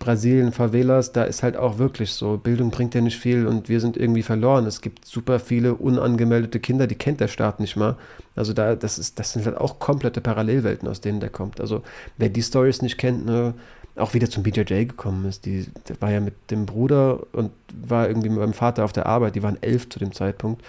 Brasilien, 0.05 0.53
Favelas, 0.53 1.13
da 1.13 1.25
ist 1.25 1.43
halt 1.43 1.57
auch 1.57 1.79
wirklich 1.79 2.13
so, 2.13 2.37
Bildung 2.37 2.71
bringt 2.71 2.95
ja 2.95 3.01
nicht 3.01 3.19
viel 3.19 3.47
und 3.47 3.71
wir 3.71 3.81
sind 3.81 3.97
irgendwie 3.97 4.23
verloren. 4.23 4.67
Es 4.67 4.83
gibt 4.83 5.07
super 5.07 5.41
viele 5.41 5.75
unangemeldete 5.75 6.61
Kinder, 6.61 6.87
die 6.87 6.95
kennt 6.95 7.21
der 7.21 7.29
Staat 7.29 7.59
nicht 7.59 7.75
mal. 7.75 7.97
Also 8.37 8.53
da, 8.53 8.75
das 8.75 8.99
ist, 8.99 9.19
das 9.19 9.33
sind 9.33 9.47
halt 9.47 9.57
auch 9.57 9.79
komplette 9.79 10.21
Parallelwelten, 10.21 10.87
aus 10.89 11.01
denen 11.01 11.21
der 11.21 11.31
kommt. 11.31 11.59
Also 11.59 11.83
wer 12.19 12.29
die 12.29 12.43
Stories 12.43 12.83
nicht 12.83 12.99
kennt, 12.99 13.25
ne, 13.25 13.55
auch 13.97 14.13
wieder 14.13 14.29
zum 14.29 14.43
BJJ 14.43 14.85
gekommen 14.85 15.25
ist. 15.25 15.47
Die, 15.47 15.69
der 15.89 15.99
war 16.03 16.11
ja 16.11 16.21
mit 16.21 16.35
dem 16.51 16.67
Bruder 16.67 17.21
und 17.33 17.53
war 17.73 18.07
irgendwie 18.07 18.29
mit 18.29 18.41
meinem 18.41 18.53
Vater 18.53 18.85
auf 18.85 18.93
der 18.93 19.07
Arbeit. 19.07 19.37
Die 19.37 19.43
waren 19.43 19.57
elf 19.63 19.89
zu 19.89 19.99
dem 19.99 20.13
Zeitpunkt. 20.13 20.63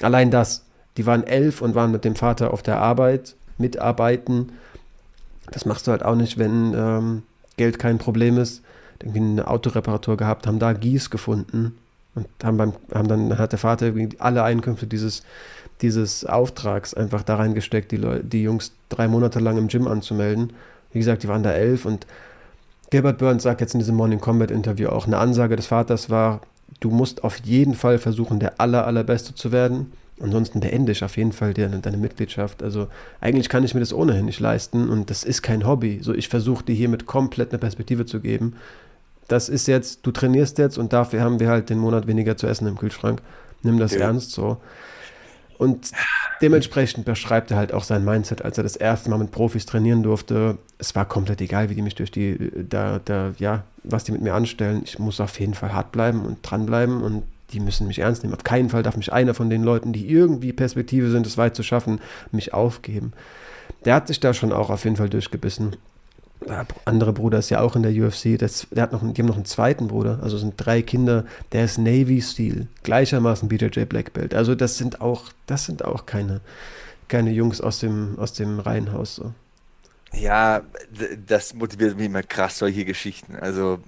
Allein 0.00 0.30
das. 0.30 0.64
Die 0.96 1.04
waren 1.04 1.26
elf 1.26 1.60
und 1.60 1.74
waren 1.74 1.92
mit 1.92 2.06
dem 2.06 2.16
Vater 2.16 2.54
auf 2.54 2.62
der 2.62 2.78
Arbeit, 2.78 3.34
mitarbeiten. 3.58 4.52
Das 5.50 5.66
machst 5.66 5.86
du 5.86 5.90
halt 5.90 6.02
auch 6.02 6.14
nicht, 6.14 6.38
wenn 6.38 6.72
ähm, 6.74 7.22
Geld 7.58 7.78
kein 7.78 7.98
Problem 7.98 8.38
ist. 8.38 8.62
Irgendwie 9.00 9.20
eine 9.20 9.48
Autoreparatur 9.48 10.16
gehabt, 10.16 10.46
haben 10.46 10.58
da 10.58 10.72
Gieß 10.72 11.10
gefunden 11.10 11.76
und 12.14 12.26
haben, 12.42 12.56
beim, 12.56 12.72
haben 12.92 13.08
dann 13.08 13.38
hat 13.38 13.52
der 13.52 13.58
Vater 13.58 13.92
alle 14.18 14.42
Einkünfte 14.42 14.86
dieses, 14.86 15.22
dieses 15.82 16.24
Auftrags 16.24 16.94
einfach 16.94 17.22
da 17.22 17.36
reingesteckt, 17.36 17.92
die, 17.92 17.96
Leute, 17.96 18.24
die 18.24 18.42
Jungs 18.42 18.72
drei 18.88 19.08
Monate 19.08 19.38
lang 19.38 19.56
im 19.56 19.68
Gym 19.68 19.86
anzumelden. 19.86 20.52
Wie 20.92 20.98
gesagt, 20.98 21.22
die 21.22 21.28
waren 21.28 21.42
da 21.42 21.52
elf 21.52 21.84
und 21.84 22.06
Gilbert 22.90 23.18
Burns 23.18 23.42
sagt 23.42 23.60
jetzt 23.60 23.74
in 23.74 23.80
diesem 23.80 23.96
Morning 23.96 24.20
Combat 24.20 24.50
Interview 24.50 24.88
auch, 24.88 25.06
eine 25.06 25.18
Ansage 25.18 25.56
des 25.56 25.66
Vaters 25.66 26.08
war, 26.08 26.40
du 26.80 26.90
musst 26.90 27.22
auf 27.22 27.38
jeden 27.44 27.74
Fall 27.74 27.98
versuchen, 27.98 28.40
der 28.40 28.60
aller, 28.60 28.86
allerbeste 28.86 29.34
zu 29.34 29.52
werden. 29.52 29.92
Ansonsten 30.20 30.60
beende 30.60 30.92
ich 30.92 31.04
auf 31.04 31.16
jeden 31.16 31.32
Fall 31.32 31.54
deine, 31.54 31.78
deine 31.78 31.98
Mitgliedschaft. 31.98 32.62
Also 32.62 32.88
eigentlich 33.20 33.48
kann 33.48 33.62
ich 33.62 33.74
mir 33.74 33.80
das 33.80 33.92
ohnehin 33.92 34.24
nicht 34.24 34.40
leisten 34.40 34.88
und 34.88 35.10
das 35.10 35.22
ist 35.22 35.42
kein 35.42 35.66
Hobby. 35.66 36.00
So, 36.02 36.14
ich 36.14 36.28
versuche 36.28 36.64
dir 36.64 36.74
hiermit 36.74 37.06
komplett 37.06 37.50
eine 37.50 37.58
Perspektive 37.58 38.06
zu 38.06 38.20
geben. 38.20 38.56
Das 39.28 39.48
ist 39.48 39.68
jetzt, 39.68 40.06
du 40.06 40.10
trainierst 40.10 40.58
jetzt 40.58 40.78
und 40.78 40.92
dafür 40.92 41.20
haben 41.20 41.38
wir 41.38 41.48
halt 41.48 41.70
den 41.70 41.78
Monat 41.78 42.06
weniger 42.06 42.36
zu 42.36 42.46
essen 42.46 42.66
im 42.66 42.76
Kühlschrank. 42.76 43.20
Nimm 43.62 43.78
das 43.78 43.92
ja. 43.92 44.00
ernst 44.00 44.32
so. 44.32 44.58
Und 45.58 45.90
dementsprechend 46.40 47.04
beschreibt 47.04 47.50
er 47.50 47.56
halt 47.56 47.74
auch 47.74 47.82
sein 47.82 48.04
Mindset, 48.04 48.42
als 48.42 48.56
er 48.58 48.62
das 48.62 48.76
erste 48.76 49.10
Mal 49.10 49.18
mit 49.18 49.32
Profis 49.32 49.66
trainieren 49.66 50.02
durfte. 50.02 50.56
Es 50.78 50.94
war 50.94 51.04
komplett 51.04 51.40
egal, 51.40 51.68
wie 51.68 51.74
die 51.74 51.82
mich 51.82 51.96
durch 51.96 52.12
die, 52.12 52.50
da, 52.68 53.00
da, 53.04 53.32
ja, 53.38 53.64
was 53.82 54.04
die 54.04 54.12
mit 54.12 54.22
mir 54.22 54.34
anstellen. 54.34 54.82
Ich 54.84 54.98
muss 54.98 55.20
auf 55.20 55.38
jeden 55.40 55.54
Fall 55.54 55.72
hart 55.72 55.92
bleiben 55.92 56.24
und 56.24 56.38
dranbleiben 56.42 57.02
und 57.02 57.24
die 57.52 57.60
müssen 57.60 57.88
mich 57.88 57.98
ernst 57.98 58.22
nehmen. 58.22 58.34
Auf 58.34 58.44
keinen 58.44 58.70
Fall 58.70 58.82
darf 58.82 58.96
mich 58.96 59.12
einer 59.12 59.34
von 59.34 59.50
den 59.50 59.64
Leuten, 59.64 59.92
die 59.92 60.08
irgendwie 60.08 60.52
Perspektive 60.52 61.10
sind, 61.10 61.26
es 61.26 61.38
weit 61.38 61.56
zu 61.56 61.62
schaffen, 61.62 62.00
mich 62.30 62.54
aufgeben. 62.54 63.12
Der 63.84 63.94
hat 63.94 64.06
sich 64.06 64.20
da 64.20 64.34
schon 64.34 64.52
auch 64.52 64.70
auf 64.70 64.84
jeden 64.84 64.96
Fall 64.96 65.08
durchgebissen 65.08 65.76
der 66.46 66.66
andere 66.84 67.12
Bruder 67.12 67.38
ist 67.38 67.50
ja 67.50 67.60
auch 67.60 67.76
in 67.76 67.82
der 67.82 67.92
UFC. 67.92 68.38
Das, 68.38 68.66
der 68.70 68.84
hat 68.84 68.92
noch, 68.92 69.00
die 69.00 69.20
haben 69.20 69.28
noch 69.28 69.36
einen 69.36 69.44
zweiten 69.44 69.88
Bruder. 69.88 70.20
Also 70.22 70.38
sind 70.38 70.54
drei 70.56 70.82
Kinder. 70.82 71.24
Der 71.52 71.64
ist 71.64 71.78
Navy 71.78 72.22
Steel. 72.22 72.68
Gleichermaßen 72.82 73.48
BJJ 73.48 73.84
Black 73.84 74.12
Belt. 74.12 74.34
Also 74.34 74.54
das 74.54 74.78
sind 74.78 75.00
auch, 75.00 75.24
das 75.46 75.64
sind 75.66 75.84
auch 75.84 76.06
keine, 76.06 76.40
keine 77.08 77.30
Jungs 77.30 77.60
aus 77.60 77.80
dem, 77.80 78.18
aus 78.18 78.32
dem 78.34 78.60
Reihenhaus. 78.60 79.16
So. 79.16 79.32
Ja, 80.12 80.62
das 81.26 81.54
motiviert 81.54 81.96
mich 81.96 82.06
immer 82.06 82.22
krass, 82.22 82.58
solche 82.58 82.84
Geschichten. 82.84 83.36
Also, 83.36 83.78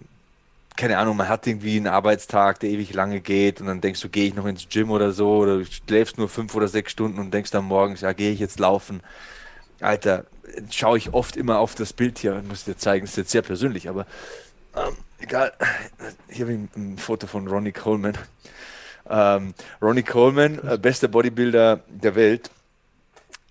keine 0.76 0.98
Ahnung, 0.98 1.16
man 1.16 1.28
hat 1.28 1.46
irgendwie 1.46 1.76
einen 1.76 1.86
Arbeitstag, 1.86 2.60
der 2.60 2.70
ewig 2.70 2.92
lange 2.94 3.20
geht 3.20 3.60
und 3.60 3.66
dann 3.66 3.80
denkst 3.80 4.00
du, 4.00 4.08
gehe 4.08 4.28
ich 4.28 4.34
noch 4.34 4.46
ins 4.46 4.68
Gym 4.68 4.90
oder 4.90 5.12
so 5.12 5.36
oder 5.38 5.58
du 5.58 5.64
schläfst 5.64 6.18
nur 6.18 6.28
fünf 6.28 6.54
oder 6.54 6.68
sechs 6.68 6.92
Stunden 6.92 7.18
und 7.18 7.32
denkst 7.32 7.50
dann 7.50 7.64
morgens, 7.64 8.02
ja, 8.02 8.12
gehe 8.12 8.32
ich 8.32 8.40
jetzt 8.40 8.58
laufen. 8.58 9.00
Alter, 9.80 10.26
schaue 10.70 10.98
ich 10.98 11.12
oft 11.12 11.36
immer 11.36 11.58
auf 11.58 11.74
das 11.74 11.92
Bild 11.92 12.18
hier. 12.18 12.38
Ich 12.42 12.48
muss 12.48 12.64
dir 12.64 12.76
zeigen, 12.76 13.04
ist 13.04 13.16
jetzt 13.16 13.30
sehr 13.30 13.42
persönlich, 13.42 13.88
aber 13.88 14.06
ähm, 14.76 14.94
egal. 15.18 15.52
Hier 16.28 16.46
habe 16.46 16.52
ich 16.54 16.76
ein, 16.76 16.98
Foto 16.98 17.26
von 17.26 17.48
Ronnie 17.48 17.72
Coleman. 17.72 18.14
Ähm, 19.08 19.54
Ronnie 19.82 20.02
Coleman, 20.02 20.60
äh, 20.66 20.78
bester 20.78 21.08
Bodybuilder 21.08 21.80
der 21.88 22.14
Welt, 22.14 22.50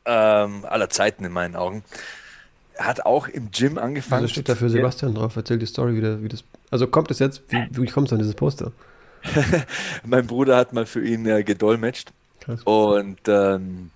ähm, 0.06 0.66
aller 0.66 0.89
Zeiten 0.89 1.26
in 1.26 1.32
meinen 1.32 1.56
Augen, 1.56 1.84
hat 2.78 3.06
auch 3.06 3.28
im 3.28 3.52
Gym 3.52 3.78
angefangen. 3.78 4.24
Also 4.24 4.34
steht 4.34 4.50
da 4.50 4.56
für 4.56 4.70
Sebastian 4.70 5.16
drauf. 5.16 5.36
Erzähl 5.36 5.60
die 5.60 5.66
Story 5.66 5.95
wieder, 5.95 6.24
wie 6.24 6.30
das. 6.30 6.43
Also 6.72 6.88
kommt 6.88 7.12
es 7.12 7.20
jetzt? 7.20 7.41
Wie, 7.50 7.68
wie 7.72 7.88
kommt 7.88 8.08
es 8.08 8.14
an 8.14 8.20
dieses 8.20 8.36
Poster? 8.36 8.72
mein 10.06 10.28
Bruder 10.28 10.56
hat 10.56 10.72
mal 10.72 10.86
für 10.86 11.04
ihn 11.04 11.26
äh, 11.26 11.43
gedolmetscht. 11.43 12.12
Krass. 12.39 12.62
Und 12.64 13.20
ähm, 13.28 13.91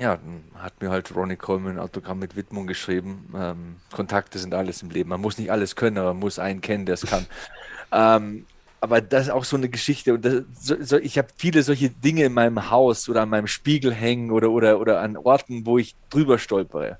ja, 0.00 0.18
hat 0.54 0.80
mir 0.80 0.90
halt 0.90 1.14
Ronnie 1.14 1.36
Coleman 1.36 1.72
ein 1.72 1.78
Autogramm 1.78 2.18
mit 2.18 2.34
Widmung 2.34 2.66
geschrieben. 2.66 3.28
Ähm, 3.36 3.76
Kontakte 3.92 4.38
sind 4.38 4.54
alles 4.54 4.82
im 4.82 4.90
Leben. 4.90 5.10
Man 5.10 5.20
muss 5.20 5.36
nicht 5.36 5.52
alles 5.52 5.76
können, 5.76 5.98
aber 5.98 6.14
man 6.14 6.20
muss 6.20 6.38
einen 6.38 6.62
kennen, 6.62 6.86
der 6.86 6.94
es 6.94 7.06
kann. 7.06 7.26
ähm, 7.92 8.46
aber 8.80 9.02
das 9.02 9.24
ist 9.24 9.30
auch 9.30 9.44
so 9.44 9.56
eine 9.56 9.68
Geschichte. 9.68 10.14
Und 10.14 10.24
das, 10.24 10.42
so, 10.58 10.76
so, 10.80 10.96
ich 10.96 11.18
habe 11.18 11.28
viele 11.36 11.62
solche 11.62 11.90
Dinge 11.90 12.24
in 12.24 12.32
meinem 12.32 12.70
Haus 12.70 13.10
oder 13.10 13.22
an 13.22 13.28
meinem 13.28 13.46
Spiegel 13.46 13.92
hängen 13.92 14.30
oder, 14.30 14.50
oder, 14.50 14.80
oder 14.80 15.02
an 15.02 15.18
Orten, 15.18 15.66
wo 15.66 15.76
ich 15.76 15.94
drüber 16.08 16.38
stolpere. 16.38 16.98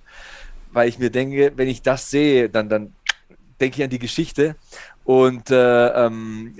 Weil 0.71 0.91
ich 0.91 0.99
mir 0.99 1.11
denke, 1.11 1.53
wenn 1.57 1.69
ich 1.69 1.81
das 1.81 2.11
sehe, 2.11 2.51
dann, 2.51 2.69
dann 2.69 2.93
denke 3.61 3.79
ich 3.79 3.85
an 3.85 3.91
die 3.91 3.99
Geschichte 3.99 4.57
und 5.05 5.51
äh, 5.51 6.07
ähm, 6.07 6.55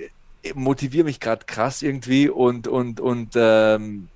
motiviere 0.55 1.05
mich 1.05 1.19
gerade 1.19 1.45
krass 1.45 1.83
irgendwie 1.83 2.29
und, 2.29 2.67
und, 2.67 2.99
und 2.99 3.33
ähm, 3.35 4.09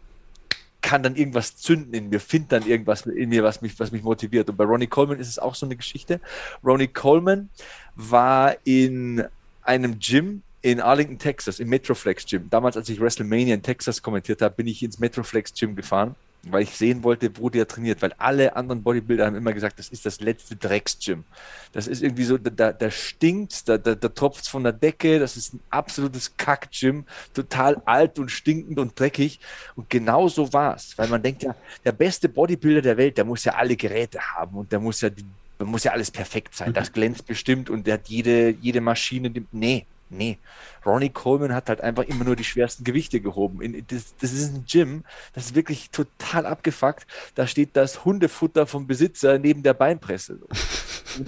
kann 0.85 1.01
dann 1.01 1.15
irgendwas 1.15 1.57
zünden 1.57 1.95
in 1.95 2.09
mir, 2.09 2.19
finde 2.19 2.59
dann 2.59 2.67
irgendwas 2.67 3.07
in 3.07 3.29
mir, 3.29 3.43
was 3.43 3.59
mich, 3.63 3.79
was 3.79 3.91
mich 3.91 4.03
motiviert. 4.03 4.47
Und 4.51 4.55
bei 4.55 4.65
Ronnie 4.65 4.85
Coleman 4.85 5.19
ist 5.19 5.29
es 5.29 5.39
auch 5.39 5.55
so 5.55 5.65
eine 5.65 5.75
Geschichte. 5.75 6.21
Ronnie 6.63 6.87
Coleman 6.87 7.49
war 7.95 8.55
in 8.65 9.23
einem 9.63 9.97
Gym 9.97 10.43
in 10.61 10.79
Arlington, 10.79 11.17
Texas, 11.17 11.59
im 11.59 11.69
Metroflex 11.69 12.27
Gym. 12.27 12.51
Damals, 12.51 12.77
als 12.77 12.87
ich 12.89 12.99
WrestleMania 12.99 13.55
in 13.55 13.63
Texas 13.63 13.99
kommentiert 13.99 14.43
habe, 14.43 14.53
bin 14.53 14.67
ich 14.67 14.83
ins 14.83 14.99
Metroflex 14.99 15.55
Gym 15.55 15.75
gefahren 15.75 16.15
weil 16.45 16.63
ich 16.63 16.71
sehen 16.71 17.03
wollte, 17.03 17.31
wo 17.37 17.49
der 17.49 17.67
trainiert, 17.67 18.01
weil 18.01 18.13
alle 18.17 18.55
anderen 18.55 18.83
Bodybuilder 18.83 19.25
haben 19.25 19.35
immer 19.35 19.53
gesagt, 19.53 19.79
das 19.79 19.89
ist 19.89 20.05
das 20.05 20.21
letzte 20.21 20.55
Drecksgym. 20.55 21.23
Das 21.71 21.87
ist 21.87 22.03
irgendwie 22.03 22.23
so, 22.23 22.37
da, 22.37 22.71
da 22.71 22.91
stinkt, 22.91 23.67
da, 23.67 23.77
da, 23.77 23.95
da 23.95 24.07
tropft 24.09 24.43
es 24.43 24.47
von 24.47 24.63
der 24.63 24.73
Decke, 24.73 25.19
das 25.19 25.37
ist 25.37 25.53
ein 25.53 25.59
absolutes 25.69 26.37
Kack-Gym, 26.37 27.05
total 27.33 27.81
alt 27.85 28.19
und 28.19 28.29
stinkend 28.29 28.79
und 28.79 28.99
dreckig. 28.99 29.39
Und 29.75 29.89
genau 29.89 30.27
so 30.27 30.53
war 30.53 30.75
es, 30.75 30.97
weil 30.97 31.07
man 31.07 31.21
denkt 31.21 31.43
ja, 31.43 31.55
der 31.83 31.91
beste 31.91 32.29
Bodybuilder 32.29 32.81
der 32.81 32.97
Welt, 32.97 33.17
der 33.17 33.25
muss 33.25 33.43
ja 33.43 33.53
alle 33.53 33.75
Geräte 33.75 34.19
haben 34.19 34.57
und 34.57 34.71
der 34.71 34.79
muss 34.79 35.01
ja, 35.01 35.09
die, 35.09 35.25
muss 35.59 35.83
ja 35.83 35.91
alles 35.91 36.11
perfekt 36.11 36.55
sein. 36.55 36.73
Das 36.73 36.91
glänzt 36.91 37.25
bestimmt 37.25 37.69
und 37.69 37.87
der 37.87 37.95
hat 37.95 38.07
jede, 38.07 38.49
jede 38.49 38.81
Maschine. 38.81 39.31
Nee, 39.51 39.85
Nee, 40.09 40.37
Ronnie 40.85 41.09
Coleman 41.09 41.53
hat 41.53 41.67
halt 41.67 41.81
einfach 41.81 42.03
immer 42.03 42.23
nur 42.23 42.35
die 42.35 42.43
schwersten 42.43 42.83
Gewichte 42.83 43.19
gehoben. 43.19 43.61
In, 43.61 43.85
das, 43.87 44.15
das, 44.21 44.33
ist 44.33 44.53
ein 44.53 44.65
Gym, 44.69 45.03
das 45.33 45.47
ist 45.47 45.55
wirklich 45.55 45.89
total 45.89 46.45
abgefuckt. 46.45 47.07
Da 47.33 47.47
steht 47.47 47.71
das 47.73 48.05
Hundefutter 48.05 48.67
vom 48.67 48.85
Besitzer 48.85 49.39
neben 49.39 49.63
der 49.63 49.73
Beinpresse. 49.73 50.39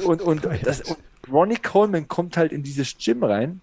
Und, 0.03 0.21
und, 0.21 0.45
und, 0.45 0.47
das, 0.63 0.81
und 0.81 0.97
Ronnie 1.31 1.57
Coleman 1.57 2.07
kommt 2.07 2.37
halt 2.37 2.51
in 2.51 2.61
dieses 2.61 2.95
Gym 2.97 3.23
rein 3.23 3.61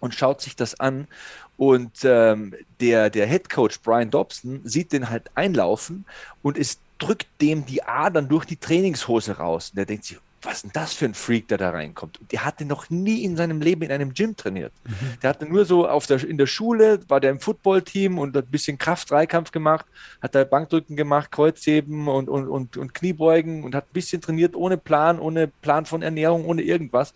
und 0.00 0.14
schaut 0.14 0.40
sich 0.40 0.54
das 0.54 0.78
an. 0.78 1.08
Und 1.56 1.98
ähm, 2.04 2.54
der, 2.80 3.10
der 3.10 3.26
Head 3.26 3.48
Coach 3.48 3.80
Brian 3.80 4.10
Dobson 4.10 4.60
sieht 4.64 4.92
den 4.92 5.10
halt 5.10 5.30
einlaufen 5.34 6.04
und 6.42 6.58
es 6.58 6.78
drückt 6.98 7.26
dem 7.40 7.64
die 7.66 7.82
Adern 7.82 8.28
durch 8.28 8.44
die 8.44 8.56
Trainingshose 8.56 9.38
raus. 9.38 9.70
Und 9.70 9.76
der 9.76 9.86
denkt 9.86 10.04
sich, 10.04 10.18
was 10.44 10.56
ist 10.56 10.64
denn 10.64 10.70
das 10.74 10.92
für 10.92 11.04
ein 11.06 11.14
Freak, 11.14 11.48
der 11.48 11.58
da 11.58 11.70
reinkommt? 11.70 12.20
Und 12.20 12.32
der 12.32 12.44
hatte 12.44 12.64
noch 12.64 12.90
nie 12.90 13.24
in 13.24 13.36
seinem 13.36 13.60
Leben 13.60 13.82
in 13.82 13.90
einem 13.90 14.12
Gym 14.12 14.36
trainiert. 14.36 14.72
Mhm. 14.84 15.20
Der 15.22 15.30
hatte 15.30 15.46
nur 15.46 15.64
so 15.64 15.88
auf 15.88 16.06
der, 16.06 16.22
in 16.22 16.38
der 16.38 16.46
Schule, 16.46 17.00
war 17.08 17.20
der 17.20 17.30
im 17.30 17.40
Footballteam 17.40 18.18
und 18.18 18.36
hat 18.36 18.46
ein 18.46 18.50
bisschen 18.50 18.78
Kraft-Dreikampf 18.78 19.50
gemacht, 19.52 19.86
hat 20.20 20.34
da 20.34 20.44
Bankdrücken 20.44 20.96
gemacht, 20.96 21.30
Kreuzheben 21.30 22.08
und, 22.08 22.28
und, 22.28 22.48
und, 22.48 22.76
und 22.76 22.94
Kniebeugen 22.94 23.64
und 23.64 23.74
hat 23.74 23.84
ein 23.84 23.92
bisschen 23.92 24.20
trainiert, 24.20 24.54
ohne 24.54 24.76
Plan, 24.76 25.18
ohne 25.18 25.48
Plan 25.48 25.86
von 25.86 26.02
Ernährung, 26.02 26.44
ohne 26.44 26.62
irgendwas. 26.62 27.14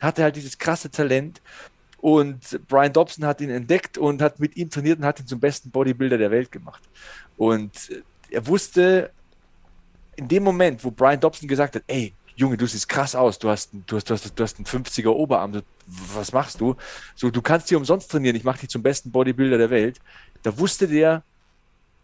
Hatte 0.00 0.22
halt 0.22 0.36
dieses 0.36 0.58
krasse 0.58 0.90
Talent. 0.90 1.40
Und 1.98 2.60
Brian 2.66 2.92
Dobson 2.92 3.26
hat 3.26 3.42
ihn 3.42 3.50
entdeckt 3.50 3.98
und 3.98 4.22
hat 4.22 4.40
mit 4.40 4.56
ihm 4.56 4.70
trainiert 4.70 4.98
und 4.98 5.04
hat 5.04 5.20
ihn 5.20 5.26
zum 5.26 5.38
besten 5.38 5.70
Bodybuilder 5.70 6.16
der 6.16 6.30
Welt 6.30 6.50
gemacht. 6.50 6.82
Und 7.36 7.72
er 8.30 8.46
wusste, 8.46 9.10
in 10.16 10.28
dem 10.28 10.42
Moment, 10.42 10.84
wo 10.84 10.90
Brian 10.90 11.20
Dobson 11.20 11.48
gesagt 11.48 11.76
hat, 11.76 11.82
ey, 11.86 12.12
Junge, 12.40 12.56
du 12.56 12.66
siehst 12.66 12.88
krass 12.88 13.14
aus, 13.14 13.38
du 13.38 13.50
hast, 13.50 13.70
du 13.86 13.96
hast, 13.96 14.08
du 14.08 14.14
hast, 14.14 14.38
du 14.38 14.42
hast 14.42 14.56
einen 14.56 14.64
50er 14.64 15.10
Oberarm, 15.10 15.60
was 15.86 16.32
machst 16.32 16.58
du? 16.62 16.74
So, 17.14 17.30
du 17.30 17.42
kannst 17.42 17.68
hier 17.68 17.76
umsonst 17.76 18.10
trainieren, 18.10 18.34
ich 18.34 18.44
mache 18.44 18.60
dich 18.60 18.70
zum 18.70 18.82
besten 18.82 19.10
Bodybuilder 19.10 19.58
der 19.58 19.68
Welt. 19.68 20.00
Da 20.42 20.58
wusste 20.58 20.88
der, 20.88 21.22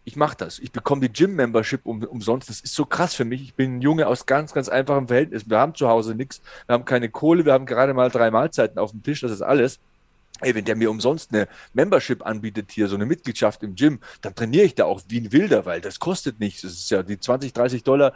ich 0.04 0.14
mache 0.14 0.36
das. 0.36 0.58
Ich 0.58 0.72
bekomme 0.72 1.00
die 1.00 1.12
Gym-Membership 1.12 1.86
um, 1.86 2.02
umsonst. 2.02 2.50
Das 2.50 2.60
ist 2.60 2.74
so 2.74 2.84
krass 2.84 3.14
für 3.14 3.24
mich. 3.24 3.40
Ich 3.40 3.54
bin 3.54 3.78
ein 3.78 3.80
Junge 3.80 4.06
aus 4.06 4.26
ganz, 4.26 4.52
ganz 4.52 4.68
einfachem 4.68 5.08
Verhältnis. 5.08 5.48
Wir 5.48 5.58
haben 5.58 5.74
zu 5.74 5.88
Hause 5.88 6.14
nichts. 6.14 6.42
Wir 6.66 6.74
haben 6.74 6.84
keine 6.84 7.08
Kohle. 7.08 7.46
Wir 7.46 7.54
haben 7.54 7.64
gerade 7.64 7.94
mal 7.94 8.10
drei 8.10 8.30
Mahlzeiten 8.30 8.78
auf 8.78 8.90
dem 8.90 9.02
Tisch. 9.02 9.22
Das 9.22 9.32
ist 9.32 9.40
alles. 9.42 9.80
Ey, 10.42 10.54
wenn 10.54 10.66
der 10.66 10.76
mir 10.76 10.90
umsonst 10.90 11.32
eine 11.32 11.48
Membership 11.72 12.24
anbietet 12.26 12.70
hier, 12.72 12.88
so 12.88 12.94
eine 12.94 13.06
Mitgliedschaft 13.06 13.62
im 13.62 13.74
Gym, 13.74 14.00
dann 14.20 14.34
trainiere 14.34 14.66
ich 14.66 14.74
da 14.74 14.84
auch 14.84 15.00
wie 15.08 15.18
ein 15.18 15.32
Wilder, 15.32 15.64
weil 15.64 15.80
das 15.80 15.98
kostet 15.98 16.38
nichts. 16.40 16.60
Das 16.60 16.72
ist 16.72 16.90
ja 16.90 17.02
die 17.02 17.18
20, 17.18 17.54
30 17.54 17.82
Dollar, 17.82 18.12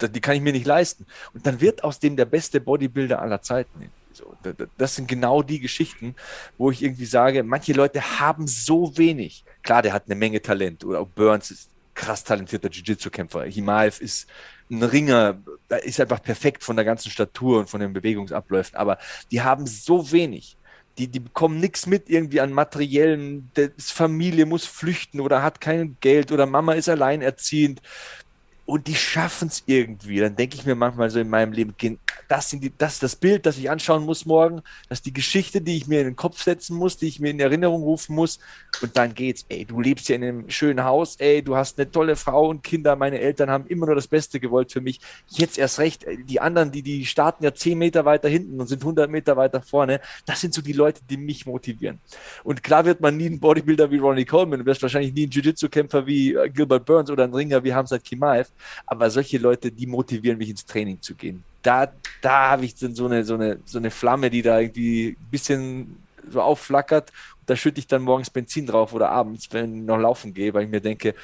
die 0.00 0.20
kann 0.20 0.36
ich 0.36 0.42
mir 0.42 0.52
nicht 0.52 0.66
leisten. 0.66 1.06
Und 1.34 1.46
dann 1.46 1.60
wird 1.60 1.84
aus 1.84 1.98
dem 1.98 2.16
der 2.16 2.24
beste 2.24 2.60
Bodybuilder 2.60 3.20
aller 3.20 3.42
Zeiten. 3.42 3.90
So, 4.12 4.36
das 4.76 4.94
sind 4.94 5.08
genau 5.08 5.42
die 5.42 5.60
Geschichten, 5.60 6.14
wo 6.58 6.70
ich 6.70 6.82
irgendwie 6.82 7.06
sage, 7.06 7.42
manche 7.42 7.72
Leute 7.72 8.20
haben 8.20 8.46
so 8.46 8.96
wenig. 8.98 9.44
Klar, 9.62 9.82
der 9.82 9.92
hat 9.92 10.04
eine 10.06 10.16
Menge 10.16 10.42
Talent. 10.42 10.84
Oder 10.84 11.00
auch 11.00 11.08
Burns 11.08 11.50
ist 11.50 11.70
krass 11.94 12.24
talentierter 12.24 12.68
Jiu-Jitsu-Kämpfer. 12.68 13.44
Himaev 13.44 14.00
ist 14.00 14.26
ein 14.70 14.82
Ringer 14.82 15.38
ist 15.84 16.00
einfach 16.00 16.22
perfekt 16.22 16.64
von 16.64 16.76
der 16.76 16.84
ganzen 16.84 17.10
Statur 17.10 17.60
und 17.60 17.68
von 17.68 17.80
den 17.80 17.92
Bewegungsabläufen, 17.92 18.76
aber 18.76 18.98
die 19.30 19.42
haben 19.42 19.66
so 19.66 20.10
wenig. 20.12 20.56
Die, 20.98 21.08
die 21.08 21.20
bekommen 21.20 21.58
nichts 21.58 21.86
mit 21.86 22.10
irgendwie 22.10 22.40
an 22.40 22.52
materiellen, 22.52 23.50
das 23.54 23.90
Familie 23.90 24.44
muss 24.44 24.66
flüchten 24.66 25.20
oder 25.20 25.42
hat 25.42 25.60
kein 25.60 25.96
Geld 26.00 26.32
oder 26.32 26.44
Mama 26.44 26.74
ist 26.74 26.88
alleinerziehend 26.88 27.80
und 28.64 28.86
die 28.86 28.94
schaffen 28.94 29.48
es 29.48 29.62
irgendwie. 29.66 30.20
Dann 30.20 30.36
denke 30.36 30.56
ich 30.56 30.64
mir 30.64 30.74
manchmal 30.74 31.10
so 31.10 31.18
in 31.18 31.28
meinem 31.28 31.52
Leben, 31.52 31.74
das, 32.28 32.50
sind 32.50 32.62
die, 32.62 32.72
das 32.76 32.94
ist 32.94 33.02
das 33.02 33.16
Bild, 33.16 33.44
das 33.44 33.58
ich 33.58 33.70
anschauen 33.70 34.04
muss 34.04 34.24
morgen, 34.24 34.62
das 34.88 34.98
ist 34.98 35.06
die 35.06 35.12
Geschichte, 35.12 35.60
die 35.60 35.76
ich 35.76 35.86
mir 35.86 36.00
in 36.00 36.06
den 36.06 36.16
Kopf 36.16 36.42
setzen 36.42 36.76
muss, 36.76 36.96
die 36.96 37.08
ich 37.08 37.20
mir 37.20 37.30
in 37.30 37.40
Erinnerung 37.40 37.82
rufen 37.82 38.14
muss. 38.14 38.38
Und 38.80 38.96
dann 38.96 39.14
geht's, 39.14 39.44
ey, 39.48 39.64
du 39.64 39.80
lebst 39.80 40.08
ja 40.08 40.16
in 40.16 40.22
einem 40.22 40.50
schönen 40.50 40.84
Haus, 40.84 41.16
ey, 41.16 41.42
du 41.42 41.56
hast 41.56 41.78
eine 41.78 41.90
tolle 41.90 42.16
Frau 42.16 42.48
und 42.48 42.62
Kinder, 42.62 42.96
meine 42.96 43.18
Eltern 43.18 43.50
haben 43.50 43.66
immer 43.66 43.86
nur 43.86 43.94
das 43.94 44.06
Beste 44.06 44.40
gewollt 44.40 44.72
für 44.72 44.80
mich. 44.80 45.00
Jetzt 45.28 45.58
erst 45.58 45.78
recht, 45.78 46.06
die 46.24 46.40
anderen, 46.40 46.70
die, 46.70 46.82
die 46.82 47.04
starten 47.04 47.44
ja 47.44 47.52
zehn 47.52 47.78
Meter 47.78 48.04
weiter 48.04 48.28
hinten 48.28 48.60
und 48.60 48.68
sind 48.68 48.82
100 48.82 49.10
Meter 49.10 49.36
weiter 49.36 49.60
vorne, 49.60 50.00
das 50.24 50.40
sind 50.40 50.54
so 50.54 50.62
die 50.62 50.72
Leute, 50.72 51.00
die 51.10 51.16
mich 51.16 51.46
motivieren. 51.46 52.00
Und 52.44 52.62
klar 52.62 52.84
wird 52.84 53.00
man 53.00 53.16
nie 53.16 53.26
ein 53.26 53.40
Bodybuilder 53.40 53.90
wie 53.90 53.98
Ronnie 53.98 54.24
Coleman, 54.24 54.60
du 54.60 54.66
wirst 54.66 54.82
wahrscheinlich 54.82 55.12
nie 55.12 55.26
ein 55.26 55.30
Jiu-Jitsu-Kämpfer 55.30 56.06
wie 56.06 56.34
äh, 56.34 56.48
Gilbert 56.48 56.86
Burns 56.86 57.10
oder 57.10 57.24
ein 57.24 57.34
Ringer 57.34 57.62
wie 57.64 57.74
Hamzat 57.74 58.04
Kimaev, 58.04 58.48
aber 58.86 59.10
solche 59.10 59.38
Leute, 59.38 59.70
die 59.70 59.86
motivieren 59.86 60.38
mich 60.38 60.50
ins 60.50 60.66
Training 60.66 61.00
zu 61.00 61.14
gehen. 61.14 61.42
Da, 61.62 61.92
da 62.20 62.50
habe 62.50 62.64
ich 62.64 62.74
dann 62.74 62.94
so 62.94 63.06
eine, 63.06 63.24
so, 63.24 63.34
eine, 63.34 63.58
so 63.64 63.78
eine 63.78 63.90
Flamme, 63.90 64.30
die 64.30 64.42
da 64.42 64.58
irgendwie 64.58 65.10
ein 65.10 65.30
bisschen 65.30 65.96
so 66.28 66.40
aufflackert. 66.40 67.12
da 67.46 67.56
schütte 67.56 67.80
ich 67.80 67.86
dann 67.86 68.02
morgens 68.02 68.30
Benzin 68.30 68.66
drauf 68.66 68.92
oder 68.92 69.10
abends, 69.10 69.48
wenn 69.52 69.80
ich 69.80 69.82
noch 69.82 69.98
laufen 69.98 70.34
gehe, 70.34 70.54
weil 70.54 70.64
ich 70.64 70.70
mir 70.70 70.80
denke, 70.80 71.14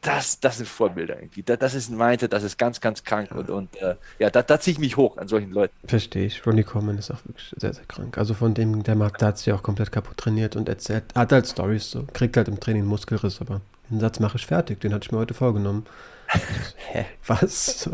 das, 0.00 0.38
das 0.38 0.58
sind 0.58 0.68
Vorbilder 0.68 1.16
irgendwie. 1.16 1.42
Das, 1.42 1.58
das 1.58 1.74
ist 1.74 1.90
ein 1.90 1.96
Mindset, 1.96 2.32
das 2.32 2.44
ist 2.44 2.56
ganz, 2.56 2.80
ganz 2.80 3.02
krank. 3.02 3.30
Und, 3.32 3.50
und 3.50 3.76
äh, 3.82 3.96
ja, 4.18 4.30
da, 4.30 4.42
da 4.42 4.60
ziehe 4.60 4.72
ich 4.72 4.78
mich 4.78 4.96
hoch 4.96 5.16
an 5.16 5.26
solchen 5.26 5.50
Leuten. 5.50 5.74
Verstehe 5.86 6.26
ich. 6.26 6.46
Ronnie 6.46 6.62
Coleman 6.62 6.98
ist 6.98 7.10
auch 7.10 7.24
wirklich 7.24 7.52
sehr, 7.56 7.74
sehr 7.74 7.84
krank. 7.86 8.16
Also 8.16 8.34
von 8.34 8.54
dem, 8.54 8.84
der 8.84 8.94
Markt, 8.94 9.22
da 9.22 9.26
hat 9.26 9.38
sich 9.38 9.52
auch 9.52 9.62
komplett 9.62 9.90
kaputt 9.90 10.16
trainiert 10.16 10.54
und 10.54 10.68
erzählt, 10.68 11.04
hat 11.14 11.32
halt 11.32 11.48
Stories 11.48 11.90
so, 11.90 12.04
kriegt 12.12 12.36
halt 12.36 12.48
im 12.48 12.60
Training 12.60 12.84
Muskelriss, 12.84 13.40
aber 13.40 13.60
den 13.90 14.00
Satz 14.00 14.20
mache 14.20 14.36
ich 14.36 14.46
fertig, 14.46 14.80
den 14.80 14.94
hatte 14.94 15.06
ich 15.06 15.12
mir 15.12 15.18
heute 15.18 15.34
vorgenommen. 15.34 15.86
Hä, 16.28 17.06
was? 17.26 17.88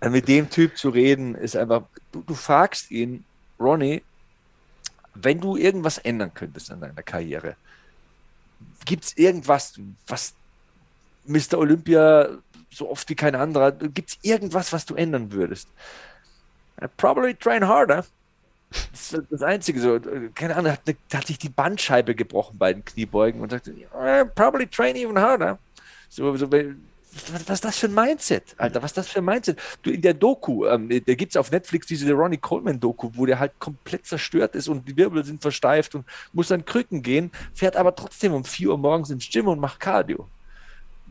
Mit 0.00 0.28
dem 0.28 0.50
Typ 0.50 0.76
zu 0.76 0.88
reden, 0.88 1.34
ist 1.34 1.56
einfach, 1.56 1.82
du, 2.10 2.22
du 2.22 2.34
fragst 2.34 2.90
ihn, 2.90 3.24
Ronnie, 3.58 4.02
wenn 5.14 5.40
du 5.40 5.56
irgendwas 5.56 5.98
ändern 5.98 6.32
könntest 6.34 6.70
an 6.70 6.80
deiner 6.80 7.02
Karriere, 7.02 7.56
gibt 8.84 9.04
es 9.04 9.16
irgendwas, 9.16 9.74
was 10.06 10.34
Mr. 11.24 11.58
Olympia 11.58 12.28
so 12.70 12.90
oft 12.90 13.08
wie 13.08 13.14
kein 13.14 13.34
anderer, 13.34 13.72
gibt 13.72 14.10
es 14.10 14.18
irgendwas, 14.22 14.72
was 14.72 14.86
du 14.86 14.94
ändern 14.94 15.30
würdest? 15.30 15.68
I 16.82 16.86
probably 16.96 17.34
train 17.34 17.66
harder. 17.66 18.04
Das 18.90 19.12
ist 19.12 19.26
das 19.30 19.42
Einzige. 19.42 19.80
So, 19.80 20.00
keine 20.34 20.56
Ahnung, 20.56 20.72
hat, 20.72 20.80
hat 21.12 21.26
sich 21.26 21.38
die 21.38 21.50
Bandscheibe 21.50 22.14
gebrochen 22.14 22.56
bei 22.58 22.72
den 22.72 22.84
Kniebeugen 22.84 23.42
und 23.42 23.50
sagt, 23.50 23.68
I 23.68 24.24
probably 24.34 24.66
train 24.66 24.96
even 24.96 25.18
harder. 25.18 25.58
So, 26.08 26.34
so 26.36 26.48
was 27.46 27.56
ist 27.56 27.64
das 27.64 27.78
für 27.78 27.88
ein 27.88 27.94
Mindset, 27.94 28.54
Alter? 28.56 28.82
Was 28.82 28.92
ist 28.92 28.96
das 28.96 29.08
für 29.08 29.18
ein 29.18 29.24
Mindset? 29.24 29.58
Du, 29.82 29.90
in 29.90 30.00
der 30.00 30.14
Doku, 30.14 30.66
ähm, 30.66 30.88
da 30.88 31.14
gibt 31.14 31.32
es 31.32 31.36
auf 31.36 31.50
Netflix 31.50 31.86
diese 31.86 32.10
Ronnie 32.12 32.38
Coleman-Doku, 32.38 33.10
wo 33.14 33.26
der 33.26 33.38
halt 33.38 33.52
komplett 33.58 34.06
zerstört 34.06 34.54
ist 34.54 34.68
und 34.68 34.88
die 34.88 34.96
Wirbel 34.96 35.24
sind 35.24 35.42
versteift 35.42 35.94
und 35.94 36.06
muss 36.32 36.50
an 36.50 36.64
Krücken 36.64 37.02
gehen, 37.02 37.30
fährt 37.52 37.76
aber 37.76 37.94
trotzdem 37.94 38.32
um 38.32 38.44
4 38.44 38.70
Uhr 38.70 38.78
morgens 38.78 39.10
ins 39.10 39.28
Gym 39.28 39.46
und 39.48 39.60
macht 39.60 39.78
Cardio. 39.78 40.26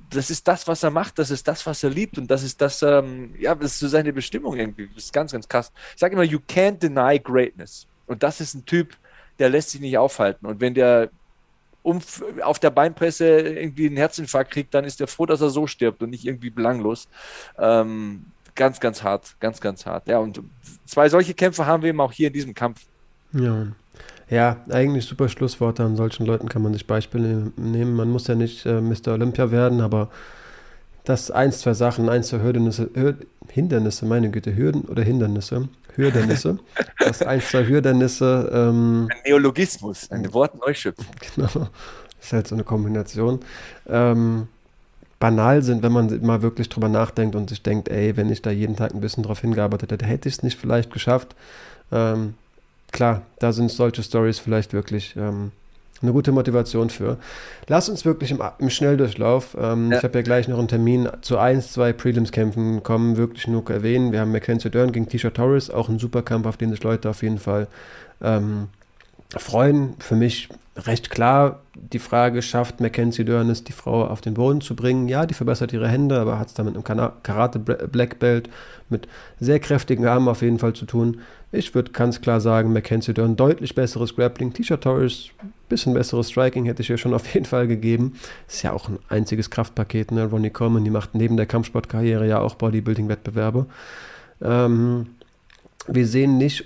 Das 0.09 0.29
ist 0.29 0.47
das, 0.47 0.67
was 0.67 0.83
er 0.83 0.89
macht, 0.89 1.19
das 1.19 1.29
ist 1.29 1.47
das, 1.47 1.65
was 1.65 1.83
er 1.83 1.91
liebt 1.91 2.17
und 2.17 2.29
das 2.29 2.43
ist 2.43 2.59
das, 2.61 2.81
ähm, 2.81 3.35
ja, 3.39 3.53
das 3.53 3.73
ist 3.73 3.79
so 3.79 3.87
seine 3.87 4.11
Bestimmung 4.11 4.57
irgendwie. 4.57 4.89
Das 4.95 5.05
ist 5.05 5.13
ganz, 5.13 5.31
ganz 5.31 5.47
krass. 5.47 5.71
Ich 5.93 5.99
sage 5.99 6.13
immer, 6.13 6.23
you 6.23 6.39
can't 6.49 6.79
deny 6.79 7.19
greatness. 7.19 7.87
Und 8.07 8.23
das 8.23 8.41
ist 8.41 8.55
ein 8.55 8.65
Typ, 8.65 8.97
der 9.39 9.49
lässt 9.49 9.69
sich 9.69 9.81
nicht 9.81 9.97
aufhalten. 9.97 10.47
Und 10.47 10.59
wenn 10.59 10.73
der 10.73 11.09
um, 11.83 11.99
auf 12.43 12.59
der 12.59 12.69
Beinpresse 12.69 13.25
irgendwie 13.27 13.87
einen 13.87 13.97
Herzinfarkt 13.97 14.51
kriegt, 14.51 14.73
dann 14.73 14.85
ist 14.85 15.01
er 15.01 15.07
froh, 15.07 15.25
dass 15.25 15.41
er 15.41 15.49
so 15.49 15.67
stirbt 15.67 16.03
und 16.03 16.11
nicht 16.11 16.25
irgendwie 16.25 16.49
belanglos. 16.49 17.07
Ähm, 17.57 18.25
ganz, 18.55 18.79
ganz 18.79 19.03
hart, 19.03 19.35
ganz, 19.39 19.61
ganz 19.61 19.85
hart. 19.85 20.07
Ja, 20.07 20.19
und 20.19 20.41
zwei 20.85 21.09
solche 21.09 21.33
Kämpfe 21.33 21.65
haben 21.65 21.83
wir 21.83 21.89
eben 21.89 22.01
auch 22.01 22.11
hier 22.11 22.27
in 22.27 22.33
diesem 22.33 22.53
Kampf. 22.53 22.81
Ja. 23.33 23.67
Ja, 24.29 24.63
eigentlich 24.69 25.05
super 25.05 25.27
Schlussworte. 25.27 25.83
An 25.83 25.97
solchen 25.97 26.25
Leuten 26.25 26.47
kann 26.47 26.61
man 26.61 26.71
sich 26.71 26.87
Beispiele 26.87 27.51
nehmen. 27.57 27.95
Man 27.95 28.09
muss 28.09 28.27
ja 28.27 28.35
nicht 28.35 28.65
äh, 28.65 28.79
Mr. 28.79 29.09
Olympia 29.09 29.51
werden, 29.51 29.81
aber 29.81 30.09
das 31.03 31.31
eins, 31.31 31.59
zwei 31.59 31.73
Sachen, 31.73 32.07
eins, 32.07 32.29
zwei 32.29 32.39
Hürdernisse, 32.39 32.89
Hindernisse, 33.49 34.05
meine 34.05 34.31
Güte, 34.31 34.55
Hürden 34.55 34.83
oder 34.83 35.03
Hindernisse, 35.03 35.67
Hürdernisse. 35.95 36.59
das 36.99 37.21
eins, 37.21 37.49
zwei 37.49 37.65
Hürdernisse. 37.65 38.49
Ähm, 38.53 39.07
ein 39.11 39.21
Neologismus, 39.25 40.09
eine 40.11 40.33
Wortneuschöpfung. 40.33 41.05
Genau, 41.35 41.47
das 41.47 42.25
ist 42.25 42.33
halt 42.33 42.47
so 42.47 42.55
eine 42.55 42.63
Kombination. 42.63 43.39
Ähm, 43.87 44.47
banal 45.19 45.61
sind, 45.61 45.83
wenn 45.83 45.91
man 45.91 46.25
mal 46.25 46.41
wirklich 46.41 46.67
drüber 46.67 46.89
nachdenkt 46.89 47.35
und 47.35 47.49
sich 47.49 47.61
denkt, 47.61 47.89
ey, 47.89 48.17
wenn 48.17 48.29
ich 48.29 48.41
da 48.41 48.51
jeden 48.51 48.75
Tag 48.75 48.93
ein 48.93 49.01
bisschen 49.01 49.23
drauf 49.23 49.39
hingearbeitet 49.41 49.91
hätte, 49.91 50.05
hätte 50.05 50.27
ich 50.27 50.35
es 50.35 50.43
nicht 50.43 50.59
vielleicht 50.59 50.91
geschafft. 50.91 51.35
Ähm, 51.91 52.33
klar, 52.91 53.21
da 53.39 53.53
sind 53.53 53.71
solche 53.71 54.03
Stories 54.03 54.39
vielleicht 54.39 54.73
wirklich 54.73 55.15
ähm, 55.15 55.51
eine 56.01 56.13
gute 56.13 56.31
Motivation 56.31 56.89
für. 56.89 57.17
Lass 57.67 57.89
uns 57.89 58.05
wirklich 58.05 58.31
im, 58.31 58.41
im 58.59 58.69
Schnelldurchlauf, 58.69 59.55
ähm, 59.59 59.91
ja. 59.91 59.97
ich 59.97 60.03
habe 60.03 60.19
ja 60.19 60.21
gleich 60.23 60.47
noch 60.47 60.59
einen 60.59 60.67
Termin 60.67 61.09
zu 61.21 61.37
1, 61.37 61.73
2 61.73 61.93
Prelims-Kämpfen 61.93 62.83
kommen, 62.83 63.17
wirklich 63.17 63.47
nur 63.47 63.69
erwähnen. 63.69 64.11
Wir 64.11 64.21
haben 64.21 64.31
Mackenzie 64.31 64.69
Dern 64.69 64.91
gegen 64.91 65.07
Tisha 65.07 65.29
Torres, 65.29 65.69
auch 65.69 65.89
ein 65.89 65.99
super 65.99 66.21
Kampf, 66.21 66.45
auf 66.47 66.57
den 66.57 66.71
sich 66.71 66.83
Leute 66.83 67.09
auf 67.09 67.21
jeden 67.23 67.39
Fall 67.39 67.67
ähm, 68.21 68.67
freuen. 69.37 69.95
Für 69.99 70.15
mich 70.15 70.49
recht 70.77 71.09
klar 71.09 71.59
die 71.75 71.99
Frage, 71.99 72.41
schafft 72.41 72.79
Mackenzie 72.79 73.25
Dern 73.25 73.53
die 73.53 73.71
Frau 73.71 74.05
auf 74.05 74.21
den 74.21 74.33
Boden 74.33 74.61
zu 74.61 74.75
bringen? 74.75 75.07
Ja, 75.07 75.25
die 75.25 75.33
verbessert 75.33 75.73
ihre 75.73 75.87
Hände, 75.87 76.19
aber 76.19 76.39
hat 76.39 76.47
es 76.47 76.53
da 76.53 76.63
mit 76.63 76.75
einem 76.75 76.83
Karate 77.23 77.59
Black 77.59 78.19
Belt 78.19 78.49
mit 78.89 79.07
sehr 79.39 79.59
kräftigen 79.59 80.05
Armen 80.05 80.27
auf 80.27 80.41
jeden 80.41 80.59
Fall 80.59 80.73
zu 80.73 80.85
tun. 80.85 81.21
Ich 81.53 81.75
würde 81.75 81.91
ganz 81.91 82.21
klar 82.21 82.39
sagen, 82.39 82.71
Mackenzie 82.71 83.13
Dern 83.13 83.35
deutlich 83.35 83.75
besseres 83.75 84.15
Grappling. 84.15 84.53
Tisha 84.53 84.77
Torres, 84.77 85.29
bisschen 85.67 85.93
besseres 85.93 86.29
Striking 86.29 86.65
hätte 86.65 86.81
ich 86.81 86.89
ihr 86.89 86.97
schon 86.97 87.13
auf 87.13 87.33
jeden 87.33 87.45
Fall 87.45 87.67
gegeben. 87.67 88.17
Ist 88.47 88.63
ja 88.63 88.71
auch 88.71 88.87
ein 88.87 88.99
einziges 89.09 89.49
Kraftpaket. 89.49 90.11
Ne? 90.11 90.25
Ronnie 90.25 90.49
Coleman, 90.49 90.85
die 90.85 90.89
macht 90.89 91.13
neben 91.13 91.35
der 91.35 91.45
Kampfsportkarriere 91.45 92.25
ja 92.25 92.39
auch 92.39 92.55
Bodybuilding-Wettbewerbe. 92.55 93.65
Ähm, 94.41 95.07
wir 95.87 96.07
sehen 96.07 96.37
nicht, 96.37 96.65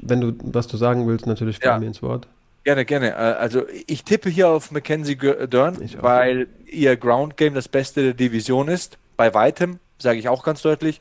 wenn 0.00 0.20
du 0.20 0.34
was 0.42 0.66
du 0.66 0.76
sagen 0.76 1.06
willst, 1.06 1.26
natürlich 1.26 1.58
ja. 1.62 1.78
mir 1.78 1.86
ins 1.86 2.02
Wort. 2.02 2.28
Gerne, 2.64 2.84
gerne. 2.84 3.10
Äh, 3.12 3.38
also 3.38 3.62
ich 3.86 4.04
tippe 4.04 4.28
hier 4.28 4.48
auf 4.48 4.70
Mackenzie 4.70 5.16
Dern, 5.16 5.78
weil 6.00 6.48
ihr 6.66 6.96
Ground 6.96 7.36
Game 7.36 7.54
das 7.54 7.68
Beste 7.68 8.02
der 8.02 8.14
Division 8.14 8.68
ist. 8.68 8.98
Bei 9.16 9.32
weitem, 9.32 9.78
sage 9.98 10.18
ich 10.18 10.28
auch 10.28 10.42
ganz 10.44 10.60
deutlich. 10.60 11.00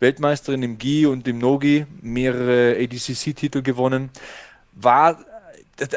Weltmeisterin 0.00 0.62
im 0.62 0.78
GI 0.78 1.06
und 1.06 1.26
im 1.26 1.38
Nogi, 1.38 1.86
mehrere 2.02 2.76
ADCC-Titel 2.78 3.62
gewonnen. 3.62 4.10
War, 4.72 5.18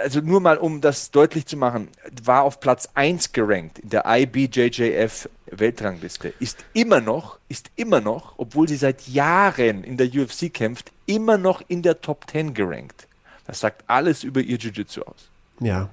also 0.01 0.21
nur 0.21 0.39
mal 0.39 0.57
um 0.57 0.81
das 0.81 1.11
deutlich 1.11 1.45
zu 1.45 1.57
machen, 1.57 1.89
war 2.23 2.43
auf 2.43 2.59
Platz 2.59 2.89
1 2.93 3.33
gerankt 3.33 3.79
in 3.79 3.89
der 3.89 4.05
IBJJF 4.05 5.29
Weltrangliste. 5.51 6.33
Ist 6.39 6.63
immer 6.73 7.01
noch, 7.01 7.39
ist 7.49 7.71
immer 7.75 7.99
noch, 7.99 8.33
obwohl 8.37 8.67
sie 8.67 8.77
seit 8.77 9.07
Jahren 9.07 9.83
in 9.83 9.97
der 9.97 10.07
UFC 10.07 10.53
kämpft, 10.53 10.91
immer 11.05 11.37
noch 11.37 11.61
in 11.67 11.81
der 11.81 12.01
Top 12.01 12.29
10 12.29 12.53
gerankt. 12.53 13.07
Das 13.47 13.59
sagt 13.59 13.83
alles 13.87 14.23
über 14.23 14.41
ihr 14.41 14.57
Jiu-Jitsu 14.57 15.01
aus. 15.01 15.27
Ja, 15.59 15.89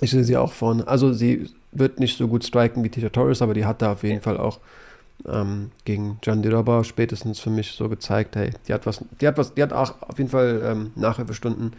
ich 0.00 0.10
sehe 0.10 0.24
sie 0.24 0.36
auch 0.36 0.52
vorne. 0.52 0.86
Also 0.86 1.12
sie 1.12 1.50
wird 1.72 2.00
nicht 2.00 2.18
so 2.18 2.28
gut 2.28 2.44
striken 2.44 2.82
wie 2.84 2.88
Tisha 2.88 3.08
Torres, 3.08 3.42
aber 3.42 3.54
die 3.54 3.64
hat 3.64 3.82
da 3.82 3.92
auf 3.92 4.02
jeden 4.02 4.16
ja. 4.16 4.22
Fall 4.22 4.38
auch 4.38 4.58
ähm, 5.26 5.70
gegen 5.84 6.18
John 6.22 6.42
Diroba 6.42 6.84
spätestens 6.84 7.40
für 7.40 7.50
mich 7.50 7.72
so 7.72 7.88
gezeigt, 7.88 8.36
hey, 8.36 8.50
die 8.68 8.74
hat 8.74 8.86
was, 8.86 9.04
die 9.20 9.26
hat 9.26 9.38
was, 9.38 9.54
die 9.54 9.62
hat 9.62 9.72
auch 9.72 10.02
auf 10.02 10.18
jeden 10.18 10.30
Fall 10.30 10.62
ähm, 10.64 10.92
Nachhilfestunden 10.94 11.74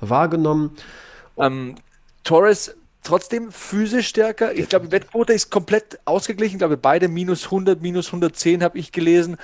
wahrgenommen. 0.00 0.76
Ähm, 1.36 1.76
Torres 2.24 2.74
trotzdem 3.02 3.52
physisch 3.52 4.08
stärker. 4.08 4.54
Ich 4.54 4.68
glaube, 4.68 4.90
Wettquote 4.90 5.32
ist 5.32 5.50
komplett 5.50 5.98
ausgeglichen. 6.04 6.56
Ich 6.56 6.58
glaube, 6.58 6.76
beide 6.76 7.08
minus 7.08 7.44
100, 7.44 7.80
minus 7.80 8.08
110 8.08 8.62
habe 8.62 8.78
ich 8.78 8.92
gelesen. 8.92 9.36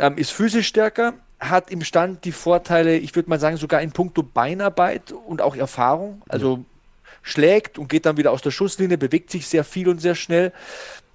Ähm, 0.00 0.16
ist 0.16 0.30
physisch 0.30 0.66
stärker, 0.66 1.14
hat 1.38 1.70
im 1.70 1.82
Stand 1.82 2.24
die 2.24 2.32
Vorteile, 2.32 2.96
ich 2.96 3.14
würde 3.14 3.28
mal 3.28 3.38
sagen, 3.38 3.56
sogar 3.56 3.82
in 3.82 3.92
puncto 3.92 4.22
Beinarbeit 4.22 5.12
und 5.12 5.42
auch 5.42 5.54
Erfahrung. 5.54 6.22
Also 6.28 6.64
schlägt 7.22 7.78
und 7.78 7.88
geht 7.88 8.06
dann 8.06 8.16
wieder 8.16 8.32
aus 8.32 8.42
der 8.42 8.50
Schusslinie, 8.50 8.98
bewegt 8.98 9.30
sich 9.30 9.46
sehr 9.46 9.64
viel 9.64 9.88
und 9.88 10.00
sehr 10.00 10.16
schnell. 10.16 10.52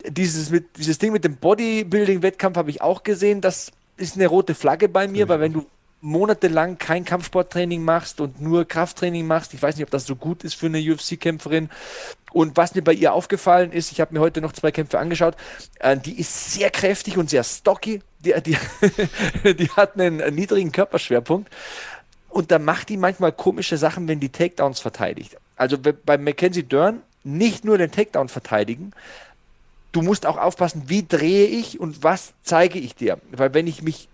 Dieses, 0.05 0.49
mit, 0.49 0.77
dieses 0.77 0.97
Ding 0.99 1.11
mit 1.11 1.23
dem 1.23 1.37
Bodybuilding-Wettkampf 1.37 2.57
habe 2.57 2.69
ich 2.69 2.81
auch 2.81 3.03
gesehen. 3.03 3.41
Das 3.41 3.71
ist 3.97 4.15
eine 4.15 4.27
rote 4.27 4.55
Flagge 4.55 4.89
bei 4.89 5.07
mir, 5.07 5.27
weil 5.27 5.39
wenn 5.39 5.53
du 5.53 5.65
monatelang 6.01 6.77
kein 6.77 7.05
Kampfsporttraining 7.05 7.83
machst 7.83 8.21
und 8.21 8.39
nur 8.39 8.65
Krafttraining 8.65 9.25
machst. 9.25 9.53
Ich 9.53 9.61
weiß 9.61 9.75
nicht, 9.75 9.83
ob 9.83 9.89
das 9.89 10.05
so 10.05 10.15
gut 10.15 10.43
ist 10.43 10.53
für 10.53 10.67
eine 10.67 10.79
UFC-Kämpferin. 10.79 11.69
Und 12.31 12.55
was 12.55 12.75
mir 12.75 12.83
bei 12.83 12.93
ihr 12.93 13.13
aufgefallen 13.13 13.71
ist, 13.71 13.91
ich 13.91 13.99
habe 13.99 14.13
mir 14.13 14.19
heute 14.19 14.41
noch 14.41 14.53
zwei 14.53 14.71
Kämpfe 14.71 14.99
angeschaut, 14.99 15.35
äh, 15.79 15.97
die 15.97 16.19
ist 16.19 16.53
sehr 16.53 16.69
kräftig 16.69 17.17
und 17.17 17.29
sehr 17.29 17.43
stocky. 17.43 18.01
Die, 18.19 18.33
die, 18.41 18.57
die 19.55 19.69
hat 19.71 19.99
einen, 19.99 20.21
einen 20.21 20.35
niedrigen 20.35 20.71
Körperschwerpunkt. 20.71 21.49
Und 22.29 22.51
da 22.51 22.59
macht 22.59 22.89
die 22.89 22.97
manchmal 22.97 23.31
komische 23.31 23.77
Sachen, 23.77 24.07
wenn 24.07 24.19
die 24.19 24.29
Takedowns 24.29 24.79
verteidigt. 24.79 25.37
Also 25.55 25.77
bei 25.79 26.17
Mackenzie 26.19 26.63
Dern 26.63 27.01
nicht 27.23 27.65
nur 27.65 27.77
den 27.77 27.91
Takedown 27.91 28.29
verteidigen, 28.29 28.93
du 29.97 30.03
musst 30.03 30.27
auch 30.27 30.37
aufpassen, 30.37 30.83
wie 30.85 31.03
drehe 31.07 31.47
ich 31.47 31.79
und 31.79 32.03
was 32.03 32.33
zeige 32.43 32.77
ich 32.77 32.93
dir. 32.93 33.17
Weil 33.31 33.55
wenn 33.55 33.65
ich 33.65 33.81
mich 33.81 34.09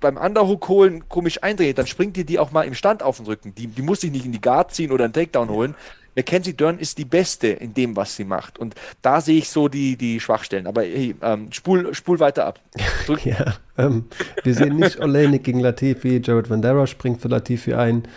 beim 0.00 0.16
Underhook 0.16 0.66
holen 0.68 1.06
komisch 1.10 1.42
eindrehe, 1.42 1.74
dann 1.74 1.86
springt 1.86 2.16
dir 2.16 2.24
die 2.24 2.38
auch 2.38 2.50
mal 2.50 2.62
im 2.62 2.74
Stand 2.74 3.02
auf 3.02 3.18
den 3.18 3.26
Rücken. 3.26 3.54
Die, 3.54 3.66
die 3.66 3.82
muss 3.82 4.02
ich 4.02 4.10
nicht 4.10 4.24
in 4.24 4.32
die 4.32 4.40
Guard 4.40 4.72
ziehen 4.72 4.90
oder 4.90 5.04
einen 5.04 5.12
Takedown 5.12 5.50
holen. 5.50 5.74
Mackenzie 6.16 6.54
Dern 6.54 6.78
ist 6.78 6.96
die 6.96 7.04
Beste 7.04 7.48
in 7.48 7.74
dem, 7.74 7.94
was 7.94 8.16
sie 8.16 8.24
macht. 8.24 8.58
Und 8.58 8.74
da 9.02 9.20
sehe 9.20 9.36
ich 9.36 9.50
so 9.50 9.68
die, 9.68 9.96
die 9.96 10.18
Schwachstellen. 10.18 10.66
Aber 10.66 10.80
hey, 10.80 11.14
ähm, 11.20 11.52
spul, 11.52 11.92
spul 11.94 12.18
weiter 12.18 12.46
ab. 12.46 12.58
ja, 13.24 13.54
ähm, 13.76 14.06
wir 14.42 14.54
sehen 14.54 14.76
nicht 14.76 14.98
Olenik 15.02 15.44
gegen 15.44 15.60
Latifi. 15.60 16.22
Jared 16.24 16.48
Vandera 16.48 16.86
springt 16.86 17.20
für 17.20 17.28
Latifi 17.28 17.74
ein. 17.74 18.08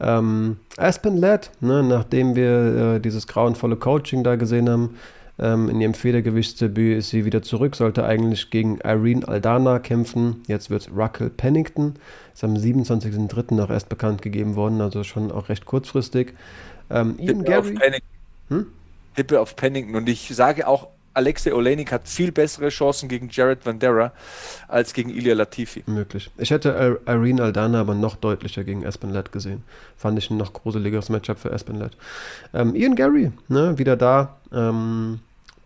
Ähm, 0.00 0.58
Aspen 0.76 1.16
Ladd, 1.16 1.50
ne, 1.60 1.82
nachdem 1.82 2.36
wir 2.36 2.96
äh, 2.96 3.00
dieses 3.00 3.26
grauenvolle 3.26 3.76
Coaching 3.76 4.22
da 4.22 4.36
gesehen 4.36 4.68
haben, 4.68 4.96
ähm, 5.42 5.68
in 5.68 5.80
ihrem 5.80 5.94
Federgewichtsdebüt 5.94 6.98
ist 6.98 7.10
sie 7.10 7.24
wieder 7.24 7.42
zurück, 7.42 7.74
sollte 7.74 8.04
eigentlich 8.04 8.50
gegen 8.50 8.78
Irene 8.78 9.26
Aldana 9.26 9.80
kämpfen. 9.80 10.44
Jetzt 10.46 10.70
wird 10.70 10.82
es 10.82 10.96
Ruckel 10.96 11.30
Pennington. 11.30 11.96
Ist 12.32 12.44
am 12.44 12.54
27.03. 12.54 13.54
noch 13.54 13.68
erst 13.68 13.88
bekannt 13.88 14.22
gegeben 14.22 14.54
worden, 14.54 14.80
also 14.80 15.02
schon 15.02 15.32
auch 15.32 15.48
recht 15.48 15.66
kurzfristig. 15.66 16.34
Ähm, 16.90 17.16
Ian 17.18 17.42
Gary. 17.42 17.76
Auf 17.76 17.82
hm? 18.50 18.66
Tippe 19.16 19.40
auf 19.40 19.56
Pennington. 19.56 19.96
Und 19.96 20.08
ich 20.08 20.28
sage 20.28 20.68
auch, 20.68 20.86
Alexei 21.14 21.52
Olenik 21.52 21.90
hat 21.90 22.08
viel 22.08 22.30
bessere 22.30 22.68
Chancen 22.68 23.08
gegen 23.08 23.28
Jared 23.28 23.66
Vandera 23.66 24.12
als 24.68 24.94
gegen 24.94 25.10
Ilya 25.10 25.34
Latifi. 25.34 25.82
Möglich. 25.86 26.30
Ich 26.38 26.52
hätte 26.52 27.00
Irene 27.04 27.42
Aldana 27.42 27.80
aber 27.80 27.94
noch 27.94 28.14
deutlicher 28.14 28.62
gegen 28.62 28.86
Aspen 28.86 29.10
Ladd 29.10 29.32
gesehen. 29.32 29.64
Fand 29.96 30.18
ich 30.18 30.30
ein 30.30 30.36
noch 30.36 30.52
gruseligeres 30.52 31.08
Matchup 31.08 31.38
für 31.38 31.52
Aspen 31.52 31.80
Ladd. 31.80 31.96
Ähm, 32.54 32.74
Ian 32.76 32.94
Gary, 32.94 33.32
ne, 33.48 33.76
wieder 33.76 33.96
da. 33.96 34.36
Ähm, 34.52 35.18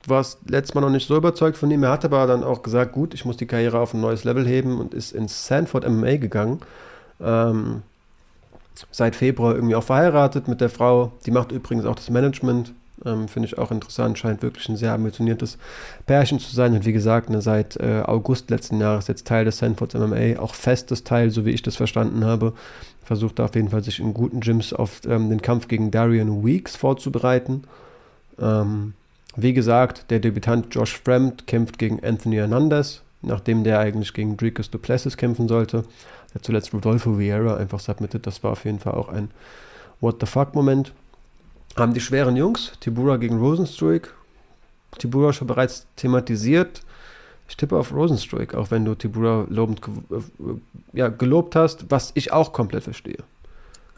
war 0.08 0.20
es 0.20 0.38
letztes 0.48 0.74
Mal 0.74 0.80
noch 0.80 0.90
nicht 0.90 1.06
so 1.06 1.16
überzeugt 1.16 1.56
von 1.56 1.70
ihm. 1.70 1.82
Er 1.82 1.90
hat 1.90 2.04
aber 2.04 2.26
dann 2.26 2.44
auch 2.44 2.62
gesagt, 2.62 2.92
gut, 2.92 3.14
ich 3.14 3.24
muss 3.24 3.36
die 3.36 3.46
Karriere 3.46 3.78
auf 3.78 3.94
ein 3.94 4.00
neues 4.00 4.24
Level 4.24 4.46
heben 4.46 4.78
und 4.78 4.94
ist 4.94 5.12
ins 5.12 5.46
Sanford 5.46 5.88
MMA 5.88 6.16
gegangen. 6.16 6.60
Ähm, 7.20 7.82
seit 8.90 9.16
Februar 9.16 9.54
irgendwie 9.54 9.74
auch 9.74 9.84
verheiratet 9.84 10.48
mit 10.48 10.60
der 10.60 10.70
Frau. 10.70 11.12
Die 11.24 11.30
macht 11.30 11.52
übrigens 11.52 11.86
auch 11.86 11.94
das 11.94 12.10
Management. 12.10 12.72
Ähm, 13.04 13.28
Finde 13.28 13.48
ich 13.48 13.58
auch 13.58 13.70
interessant. 13.70 14.18
Scheint 14.18 14.42
wirklich 14.42 14.68
ein 14.68 14.76
sehr 14.76 14.92
ambitioniertes 14.92 15.58
Pärchen 16.06 16.38
zu 16.38 16.54
sein. 16.54 16.74
Und 16.74 16.84
wie 16.86 16.92
gesagt, 16.92 17.30
ne, 17.30 17.42
seit 17.42 17.76
äh, 17.76 18.02
August 18.04 18.50
letzten 18.50 18.80
Jahres 18.80 19.08
jetzt 19.08 19.26
Teil 19.26 19.44
des 19.44 19.58
Sanfords 19.58 19.94
MMA. 19.94 20.38
Auch 20.38 20.54
festes 20.54 21.04
Teil, 21.04 21.30
so 21.30 21.44
wie 21.44 21.50
ich 21.50 21.62
das 21.62 21.76
verstanden 21.76 22.24
habe. 22.24 22.52
Versucht 23.04 23.38
auf 23.40 23.54
jeden 23.54 23.68
Fall, 23.68 23.84
sich 23.84 24.00
in 24.00 24.14
guten 24.14 24.40
Gyms 24.40 24.72
auf 24.72 25.00
ähm, 25.06 25.28
den 25.28 25.42
Kampf 25.42 25.68
gegen 25.68 25.90
Darian 25.90 26.44
Weeks 26.44 26.74
vorzubereiten. 26.74 27.64
Ähm, 28.40 28.94
wie 29.36 29.52
gesagt, 29.52 30.10
der 30.10 30.18
Debütant 30.18 30.74
Josh 30.74 30.98
Fremd 30.98 31.46
kämpft 31.46 31.78
gegen 31.78 32.02
Anthony 32.02 32.36
Hernandez, 32.36 33.02
nachdem 33.22 33.64
der 33.64 33.78
eigentlich 33.78 34.14
gegen 34.14 34.36
Dricus 34.36 34.70
Duplessis 34.70 35.16
kämpfen 35.16 35.48
sollte. 35.48 35.84
Der 36.34 36.42
zuletzt 36.42 36.72
Rodolfo 36.72 37.18
Vieira 37.18 37.56
einfach 37.56 37.80
submitted. 37.80 38.26
Das 38.26 38.42
war 38.42 38.52
auf 38.52 38.64
jeden 38.64 38.78
Fall 38.78 38.94
auch 38.94 39.08
ein 39.08 39.30
What 40.00 40.16
the 40.20 40.26
fuck-Moment. 40.26 40.92
Haben 41.76 41.94
die 41.94 42.00
schweren 42.00 42.36
Jungs, 42.36 42.72
Tibura 42.80 43.16
gegen 43.16 43.38
Rosenstruik. 43.38 44.12
Tibura 44.98 45.32
schon 45.32 45.46
bereits 45.46 45.86
thematisiert. 45.96 46.82
Ich 47.48 47.56
tippe 47.56 47.76
auf 47.76 47.92
Rosenstruik, 47.92 48.54
auch 48.54 48.70
wenn 48.70 48.84
du 48.84 48.94
Tibura 48.94 49.46
lobend 49.48 49.80
äh, 50.10 50.18
ja, 50.94 51.08
gelobt 51.08 51.54
hast, 51.54 51.90
was 51.90 52.10
ich 52.14 52.32
auch 52.32 52.52
komplett 52.52 52.84
verstehe. 52.84 53.22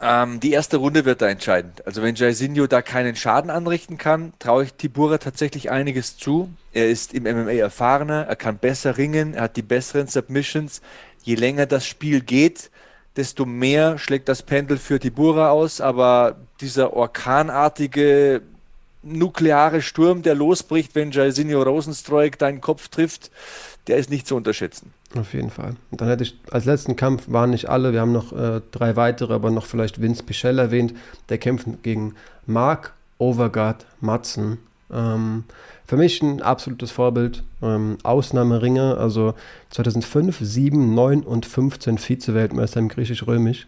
Ähm, 0.01 0.39
die 0.39 0.51
erste 0.51 0.77
Runde 0.77 1.03
wird 1.03 1.21
da 1.21 1.27
entscheidend. 1.27 1.85
Also 1.85 2.01
wenn 2.01 2.15
Jairzinho 2.15 2.67
da 2.67 2.81
keinen 2.81 3.15
Schaden 3.15 3.49
anrichten 3.49 3.97
kann, 3.97 4.33
traue 4.39 4.63
ich 4.63 4.73
Tibura 4.73 5.17
tatsächlich 5.17 5.71
einiges 5.71 6.17
zu. 6.17 6.49
Er 6.71 6.89
ist 6.89 7.13
im 7.13 7.23
MMA 7.23 7.53
erfahrener, 7.53 8.25
er 8.25 8.35
kann 8.37 8.57
besser 8.57 8.97
ringen, 8.97 9.33
er 9.33 9.43
hat 9.43 9.57
die 9.57 9.61
besseren 9.61 10.07
Submissions. 10.07 10.81
Je 11.23 11.35
länger 11.35 11.65
das 11.65 11.85
Spiel 11.85 12.21
geht, 12.21 12.71
desto 13.17 13.45
mehr 13.45 13.97
schlägt 13.97 14.29
das 14.29 14.41
Pendel 14.43 14.77
für 14.77 14.99
Tibura 14.99 15.49
aus. 15.49 15.81
Aber 15.81 16.37
dieser 16.61 16.93
orkanartige 16.93 18.41
nukleare 19.03 19.81
Sturm, 19.81 20.21
der 20.21 20.35
losbricht, 20.35 20.95
wenn 20.95 21.11
Jairzinho 21.11 21.61
Rosenstreuk 21.61 22.37
deinen 22.37 22.61
Kopf 22.61 22.87
trifft, 22.87 23.31
der 23.87 23.97
ist 23.97 24.09
nicht 24.09 24.27
zu 24.27 24.35
unterschätzen. 24.35 24.93
Auf 25.15 25.33
jeden 25.33 25.49
Fall. 25.49 25.75
Und 25.91 26.01
dann 26.01 26.07
hätte 26.07 26.23
ich 26.23 26.37
als 26.51 26.65
letzten 26.65 26.95
Kampf 26.95 27.23
waren 27.27 27.49
nicht 27.49 27.69
alle, 27.69 27.93
wir 27.93 28.01
haben 28.01 28.11
noch 28.11 28.31
äh, 28.33 28.61
drei 28.71 28.95
weitere, 28.95 29.33
aber 29.33 29.49
noch 29.49 29.65
vielleicht 29.65 30.01
Vince 30.01 30.23
Pichel 30.23 30.59
erwähnt. 30.59 30.93
Der 31.29 31.37
kämpft 31.37 31.67
gegen 31.83 32.15
Mark 32.45 32.93
Overgaard 33.17 33.85
Matzen. 33.99 34.59
Ähm, 34.91 35.43
für 35.85 35.97
mich 35.97 36.21
ein 36.21 36.41
absolutes 36.41 36.91
Vorbild. 36.91 37.43
Ähm, 37.61 37.97
Ausnahmeringer, 38.03 38.97
also 38.97 39.33
2005, 39.71 40.37
7, 40.39 40.93
9 40.93 41.23
und 41.23 41.45
15 41.45 41.97
Vize-Weltmeister 41.97 42.79
im 42.79 42.89
Griechisch-Römisch. 42.89 43.67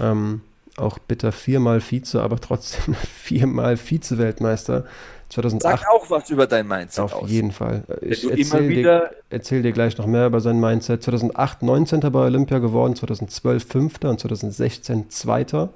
Ähm, 0.00 0.42
auch 0.80 0.98
bitter 0.98 1.32
viermal 1.32 1.80
Vize, 1.80 2.20
aber 2.20 2.40
trotzdem 2.40 2.94
viermal 3.22 3.76
Vize-Weltmeister. 3.76 4.84
2008. 5.30 5.78
Sag 5.78 5.88
auch 5.88 6.10
was 6.10 6.28
über 6.30 6.48
dein 6.48 6.66
Mindset 6.66 7.04
Auf 7.04 7.14
aus. 7.14 7.30
jeden 7.30 7.52
Fall. 7.52 7.84
Ich 8.00 8.28
erzähle 8.28 8.68
dir, 8.68 9.10
erzähl 9.30 9.62
dir 9.62 9.70
gleich 9.70 9.96
noch 9.96 10.06
mehr 10.06 10.26
über 10.26 10.40
sein 10.40 10.58
Mindset. 10.58 11.04
2008 11.04 11.62
19. 11.62 12.00
bei 12.00 12.26
Olympia 12.26 12.58
geworden, 12.58 12.96
2012 12.96 13.64
5. 13.64 14.04
und 14.04 14.20
2016 14.20 15.08
2. 15.08 15.68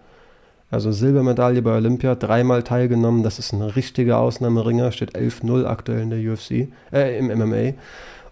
Also 0.71 0.91
Silbermedaille 0.91 1.63
bei 1.63 1.77
Olympia, 1.77 2.17
dreimal 2.17 2.65
teilgenommen. 2.65 3.23
Das 3.23 3.39
ist 3.39 3.53
ein 3.53 3.63
richtiger 3.63 4.19
Ausnahmeringer, 4.19 4.91
steht 4.91 5.17
11-0 5.17 5.67
aktuell 5.67 6.03
in 6.03 6.11
der 6.11 6.19
UFC, 6.19 6.69
äh, 6.93 7.17
im 7.17 7.27
MMA. 7.27 7.75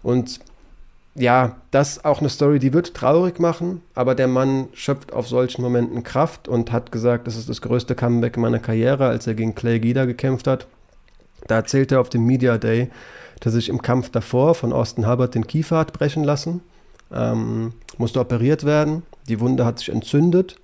Und 0.01 0.41
ja, 1.15 1.57
das 1.71 1.97
ist 1.97 2.05
auch 2.05 2.19
eine 2.19 2.29
Story, 2.29 2.57
die 2.57 2.73
wird 2.73 2.95
traurig 2.95 3.39
machen, 3.39 3.81
aber 3.93 4.15
der 4.15 4.27
Mann 4.27 4.67
schöpft 4.73 5.13
auf 5.13 5.27
solchen 5.27 5.61
Momenten 5.61 6.03
Kraft 6.03 6.47
und 6.47 6.71
hat 6.71 6.91
gesagt, 6.91 7.27
das 7.27 7.35
ist 7.37 7.49
das 7.49 7.61
größte 7.61 7.93
Comeback 7.93 8.37
meiner 8.37 8.59
Karriere, 8.59 9.07
als 9.07 9.27
er 9.27 9.35
gegen 9.35 9.53
Clay 9.53 9.79
Guida 9.79 10.05
gekämpft 10.05 10.47
hat. 10.47 10.67
Da 11.47 11.55
erzählt 11.55 11.91
er 11.91 12.01
auf 12.01 12.09
dem 12.09 12.25
Media 12.25 12.57
Day, 12.57 12.89
dass 13.41 13.53
sich 13.53 13.69
im 13.69 13.81
Kampf 13.81 14.09
davor 14.09 14.55
von 14.55 14.73
Austin 14.73 15.07
Hubbard 15.07 15.35
den 15.35 15.45
Kiefer 15.45 15.77
hat 15.77 15.93
brechen 15.93 16.23
lassen, 16.23 16.61
ähm, 17.11 17.73
musste 17.97 18.19
operiert 18.19 18.63
werden, 18.63 19.03
die 19.27 19.39
Wunde 19.39 19.65
hat 19.65 19.79
sich 19.79 19.89
entzündet, 19.89 20.55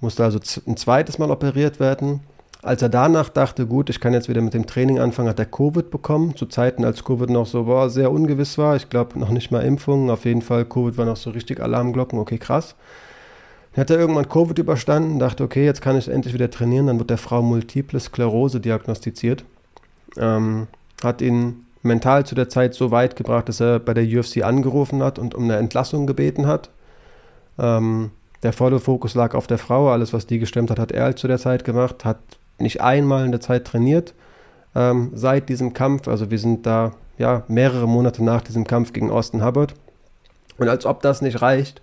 musste 0.00 0.24
also 0.24 0.40
ein 0.66 0.76
zweites 0.76 1.18
Mal 1.18 1.30
operiert 1.30 1.78
werden. 1.78 2.20
Als 2.64 2.82
er 2.82 2.88
danach 2.88 3.28
dachte, 3.28 3.66
gut, 3.66 3.90
ich 3.90 4.00
kann 4.00 4.12
jetzt 4.12 4.28
wieder 4.28 4.40
mit 4.40 4.54
dem 4.54 4.66
Training 4.66 4.98
anfangen, 4.98 5.28
hat 5.28 5.38
er 5.38 5.46
Covid 5.46 5.90
bekommen. 5.90 6.36
Zu 6.36 6.46
Zeiten, 6.46 6.84
als 6.84 7.04
Covid 7.04 7.30
noch 7.30 7.46
so 7.46 7.64
boah, 7.64 7.90
sehr 7.90 8.10
ungewiss 8.10 8.58
war. 8.58 8.76
Ich 8.76 8.90
glaube, 8.90 9.18
noch 9.18 9.30
nicht 9.30 9.50
mal 9.50 9.60
Impfungen. 9.60 10.10
Auf 10.10 10.24
jeden 10.24 10.42
Fall, 10.42 10.64
Covid 10.64 10.96
war 10.96 11.04
noch 11.04 11.16
so 11.16 11.30
richtig 11.30 11.60
Alarmglocken. 11.60 12.18
Okay, 12.18 12.38
krass. 12.38 12.74
Dann 13.72 13.82
hat 13.82 13.90
er 13.90 13.98
irgendwann 13.98 14.28
Covid 14.28 14.58
überstanden, 14.58 15.18
dachte, 15.18 15.44
okay, 15.44 15.64
jetzt 15.64 15.82
kann 15.82 15.98
ich 15.98 16.08
endlich 16.08 16.32
wieder 16.32 16.50
trainieren. 16.50 16.86
Dann 16.86 16.98
wird 16.98 17.10
der 17.10 17.18
Frau 17.18 17.42
Multiple 17.42 18.00
Sklerose 18.00 18.60
diagnostiziert 18.60 19.44
ähm, 20.16 20.66
hat 21.02 21.20
ihn 21.20 21.66
mental 21.82 22.24
zu 22.24 22.34
der 22.34 22.48
Zeit 22.48 22.74
so 22.74 22.90
weit 22.90 23.16
gebracht, 23.16 23.48
dass 23.48 23.60
er 23.60 23.78
bei 23.78 23.94
der 23.94 24.04
UFC 24.04 24.42
angerufen 24.42 25.02
hat 25.02 25.18
und 25.18 25.34
um 25.34 25.44
eine 25.44 25.56
Entlassung 25.56 26.06
gebeten 26.06 26.46
hat. 26.46 26.70
Ähm, 27.58 28.10
der 28.42 28.52
volle 28.52 28.80
Fokus 28.80 29.14
lag 29.14 29.34
auf 29.34 29.46
der 29.46 29.58
Frau. 29.58 29.90
Alles, 29.90 30.12
was 30.12 30.26
die 30.26 30.38
gestemmt 30.38 30.70
hat, 30.70 30.78
hat 30.78 30.92
er 30.92 31.04
halt 31.04 31.18
zu 31.18 31.28
der 31.28 31.38
Zeit 31.38 31.64
gemacht. 31.64 32.04
Hat 32.04 32.18
nicht 32.58 32.80
einmal 32.80 33.24
in 33.24 33.32
der 33.32 33.40
Zeit 33.40 33.66
trainiert 33.66 34.14
ähm, 34.74 35.10
seit 35.14 35.48
diesem 35.48 35.72
Kampf. 35.72 36.08
Also 36.08 36.30
wir 36.30 36.38
sind 36.38 36.66
da 36.66 36.92
ja 37.18 37.44
mehrere 37.48 37.86
Monate 37.86 38.22
nach 38.24 38.42
diesem 38.42 38.66
Kampf 38.66 38.92
gegen 38.92 39.10
Austin 39.10 39.44
Hubbard. 39.44 39.74
Und 40.58 40.68
als 40.68 40.86
ob 40.86 41.02
das 41.02 41.22
nicht 41.22 41.42
reicht, 41.42 41.82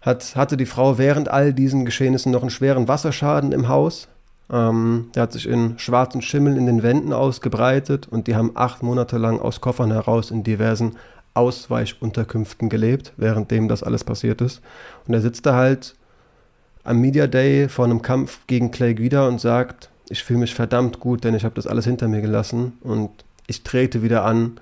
hat, 0.00 0.36
hatte 0.36 0.56
die 0.56 0.66
Frau 0.66 0.98
während 0.98 1.28
all 1.28 1.52
diesen 1.52 1.84
Geschehnissen 1.84 2.32
noch 2.32 2.42
einen 2.42 2.50
schweren 2.50 2.88
Wasserschaden 2.88 3.52
im 3.52 3.68
Haus. 3.68 4.08
Ähm, 4.50 5.10
der 5.14 5.24
hat 5.24 5.32
sich 5.32 5.48
in 5.48 5.78
schwarzen 5.78 6.22
Schimmel 6.22 6.56
in 6.56 6.66
den 6.66 6.82
Wänden 6.82 7.12
ausgebreitet 7.12 8.08
und 8.08 8.26
die 8.26 8.36
haben 8.36 8.52
acht 8.54 8.82
Monate 8.82 9.18
lang 9.18 9.40
aus 9.40 9.60
Koffern 9.60 9.90
heraus 9.90 10.30
in 10.30 10.44
diversen 10.44 10.96
Ausweichunterkünften 11.34 12.68
gelebt, 12.68 13.12
währenddem 13.16 13.68
das 13.68 13.82
alles 13.82 14.04
passiert 14.04 14.40
ist. 14.40 14.60
Und 15.06 15.14
er 15.14 15.20
sitzt 15.20 15.46
da 15.46 15.54
halt 15.54 15.94
am 16.88 17.00
Media 17.00 17.26
Day 17.26 17.68
vor 17.68 17.84
einem 17.84 18.00
Kampf 18.00 18.40
gegen 18.46 18.70
Clay 18.70 18.94
Guida 18.94 19.28
und 19.28 19.40
sagt, 19.40 19.90
ich 20.08 20.24
fühle 20.24 20.40
mich 20.40 20.54
verdammt 20.54 21.00
gut, 21.00 21.22
denn 21.22 21.34
ich 21.34 21.44
habe 21.44 21.54
das 21.54 21.66
alles 21.66 21.84
hinter 21.84 22.08
mir 22.08 22.22
gelassen 22.22 22.78
und 22.80 23.10
ich 23.46 23.62
trete 23.62 24.02
wieder 24.02 24.24
an 24.24 24.58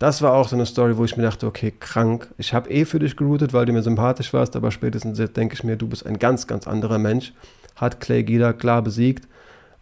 Das 0.00 0.20
war 0.20 0.32
auch 0.32 0.48
so 0.48 0.56
eine 0.56 0.66
Story, 0.66 0.96
wo 0.96 1.04
ich 1.04 1.16
mir 1.16 1.22
dachte, 1.22 1.46
okay, 1.46 1.72
krank. 1.78 2.28
Ich 2.38 2.54
habe 2.54 2.70
eh 2.70 2.84
für 2.86 2.98
dich 2.98 3.16
geroutet, 3.16 3.52
weil 3.52 3.66
du 3.66 3.72
mir 3.72 3.82
sympathisch 3.82 4.32
warst, 4.32 4.56
aber 4.56 4.70
spätestens 4.70 5.18
jetzt 5.18 5.36
denke 5.36 5.54
ich 5.54 5.62
mir, 5.62 5.76
du 5.76 5.86
bist 5.86 6.06
ein 6.06 6.18
ganz, 6.18 6.46
ganz 6.46 6.66
anderer 6.66 6.98
Mensch. 6.98 7.32
Hat 7.76 8.00
Clay 8.00 8.24
Guida 8.24 8.52
klar 8.52 8.82
besiegt. 8.82 9.28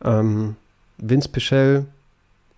Ähm, 0.05 0.57
Vince 0.99 1.29
Pichel, 1.29 1.87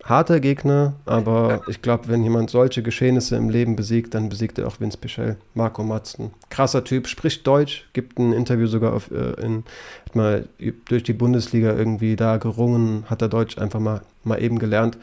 harter 0.03 0.39
Gegner, 0.39 0.93
aber 1.05 1.61
ich 1.67 1.81
glaube, 1.81 2.07
wenn 2.07 2.23
jemand 2.23 2.49
solche 2.49 2.81
Geschehnisse 2.81 3.35
im 3.35 3.49
Leben 3.49 3.75
besiegt, 3.75 4.13
dann 4.13 4.29
besiegt 4.29 4.57
er 4.57 4.67
auch 4.67 4.79
Vince 4.79 4.97
Pichel. 4.97 5.37
Marco 5.53 5.83
Matzen, 5.83 6.31
krasser 6.49 6.83
Typ, 6.83 7.07
spricht 7.07 7.45
Deutsch, 7.45 7.87
gibt 7.93 8.17
ein 8.17 8.33
Interview 8.33 8.67
sogar 8.67 8.93
auf, 8.93 9.11
äh, 9.11 9.39
in, 9.41 9.63
hat 10.05 10.15
mal 10.15 10.47
durch 10.85 11.03
die 11.03 11.13
Bundesliga 11.13 11.73
irgendwie 11.73 12.15
da 12.15 12.37
gerungen, 12.37 13.05
hat 13.07 13.21
er 13.21 13.29
Deutsch 13.29 13.57
einfach 13.57 13.79
mal, 13.79 14.01
mal 14.23 14.41
eben 14.41 14.59
gelernt. 14.59 14.97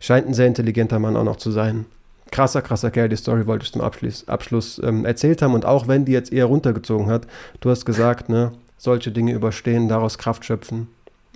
Scheint 0.00 0.26
ein 0.26 0.34
sehr 0.34 0.46
intelligenter 0.46 0.98
Mann 0.98 1.16
auch 1.16 1.24
noch 1.24 1.36
zu 1.36 1.50
sein. 1.50 1.84
Krasser, 2.30 2.62
krasser 2.62 2.90
Kerl, 2.90 3.08
die 3.08 3.16
Story 3.16 3.46
wollte 3.46 3.64
ich 3.64 3.72
zum 3.72 3.82
Abschluss, 3.82 4.26
Abschluss 4.28 4.80
ähm, 4.82 5.04
erzählt 5.04 5.42
haben 5.42 5.54
und 5.54 5.64
auch 5.64 5.88
wenn 5.88 6.04
die 6.04 6.12
jetzt 6.12 6.32
eher 6.32 6.46
runtergezogen 6.46 7.06
hat, 7.06 7.26
du 7.60 7.70
hast 7.70 7.84
gesagt, 7.84 8.28
ne, 8.28 8.52
solche 8.78 9.10
Dinge 9.10 9.32
überstehen, 9.32 9.88
daraus 9.88 10.16
Kraft 10.16 10.44
schöpfen. 10.44 10.88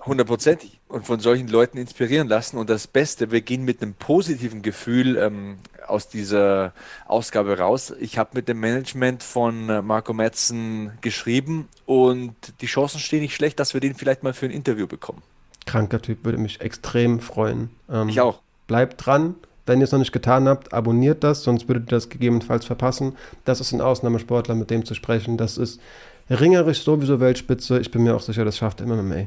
Hundertprozentig. 0.06 0.80
Und 0.88 1.06
von 1.06 1.20
solchen 1.20 1.48
Leuten 1.48 1.78
inspirieren 1.78 2.28
lassen. 2.28 2.58
Und 2.58 2.68
das 2.68 2.86
Beste, 2.86 3.30
wir 3.30 3.40
gehen 3.40 3.64
mit 3.64 3.82
einem 3.82 3.94
positiven 3.94 4.62
Gefühl 4.62 5.16
ähm, 5.16 5.58
aus 5.86 6.08
dieser 6.08 6.72
Ausgabe 7.06 7.58
raus. 7.58 7.92
Ich 7.98 8.18
habe 8.18 8.30
mit 8.34 8.48
dem 8.48 8.60
Management 8.60 9.22
von 9.22 9.68
äh, 9.68 9.82
Marco 9.82 10.12
Metzen 10.12 10.92
geschrieben 11.00 11.68
und 11.86 12.34
die 12.60 12.66
Chancen 12.66 13.00
stehen 13.00 13.20
nicht 13.20 13.34
schlecht, 13.34 13.58
dass 13.58 13.74
wir 13.74 13.80
den 13.80 13.94
vielleicht 13.94 14.22
mal 14.22 14.34
für 14.34 14.46
ein 14.46 14.52
Interview 14.52 14.86
bekommen. 14.86 15.22
Kranker 15.66 16.00
Typ, 16.02 16.24
würde 16.24 16.38
mich 16.38 16.60
extrem 16.60 17.20
freuen. 17.20 17.70
Ähm, 17.90 18.08
ich 18.08 18.20
auch. 18.20 18.40
Bleibt 18.66 19.04
dran. 19.04 19.34
Wenn 19.66 19.80
ihr 19.80 19.84
es 19.84 19.92
noch 19.92 19.98
nicht 19.98 20.12
getan 20.12 20.46
habt, 20.46 20.74
abonniert 20.74 21.24
das, 21.24 21.42
sonst 21.42 21.68
würdet 21.68 21.84
ihr 21.84 21.96
das 21.96 22.10
gegebenenfalls 22.10 22.66
verpassen. 22.66 23.16
Das 23.46 23.60
ist 23.62 23.72
ein 23.72 23.80
Ausnahmesportler, 23.80 24.54
mit 24.54 24.68
dem 24.70 24.84
zu 24.84 24.94
sprechen. 24.94 25.38
Das 25.38 25.56
ist 25.56 25.80
ringerisch 26.28 26.82
sowieso 26.82 27.18
Weltspitze. 27.18 27.78
Ich 27.78 27.90
bin 27.90 28.02
mir 28.02 28.14
auch 28.14 28.20
sicher, 28.20 28.44
das 28.44 28.58
schafft 28.58 28.84
MMA. 28.84 29.26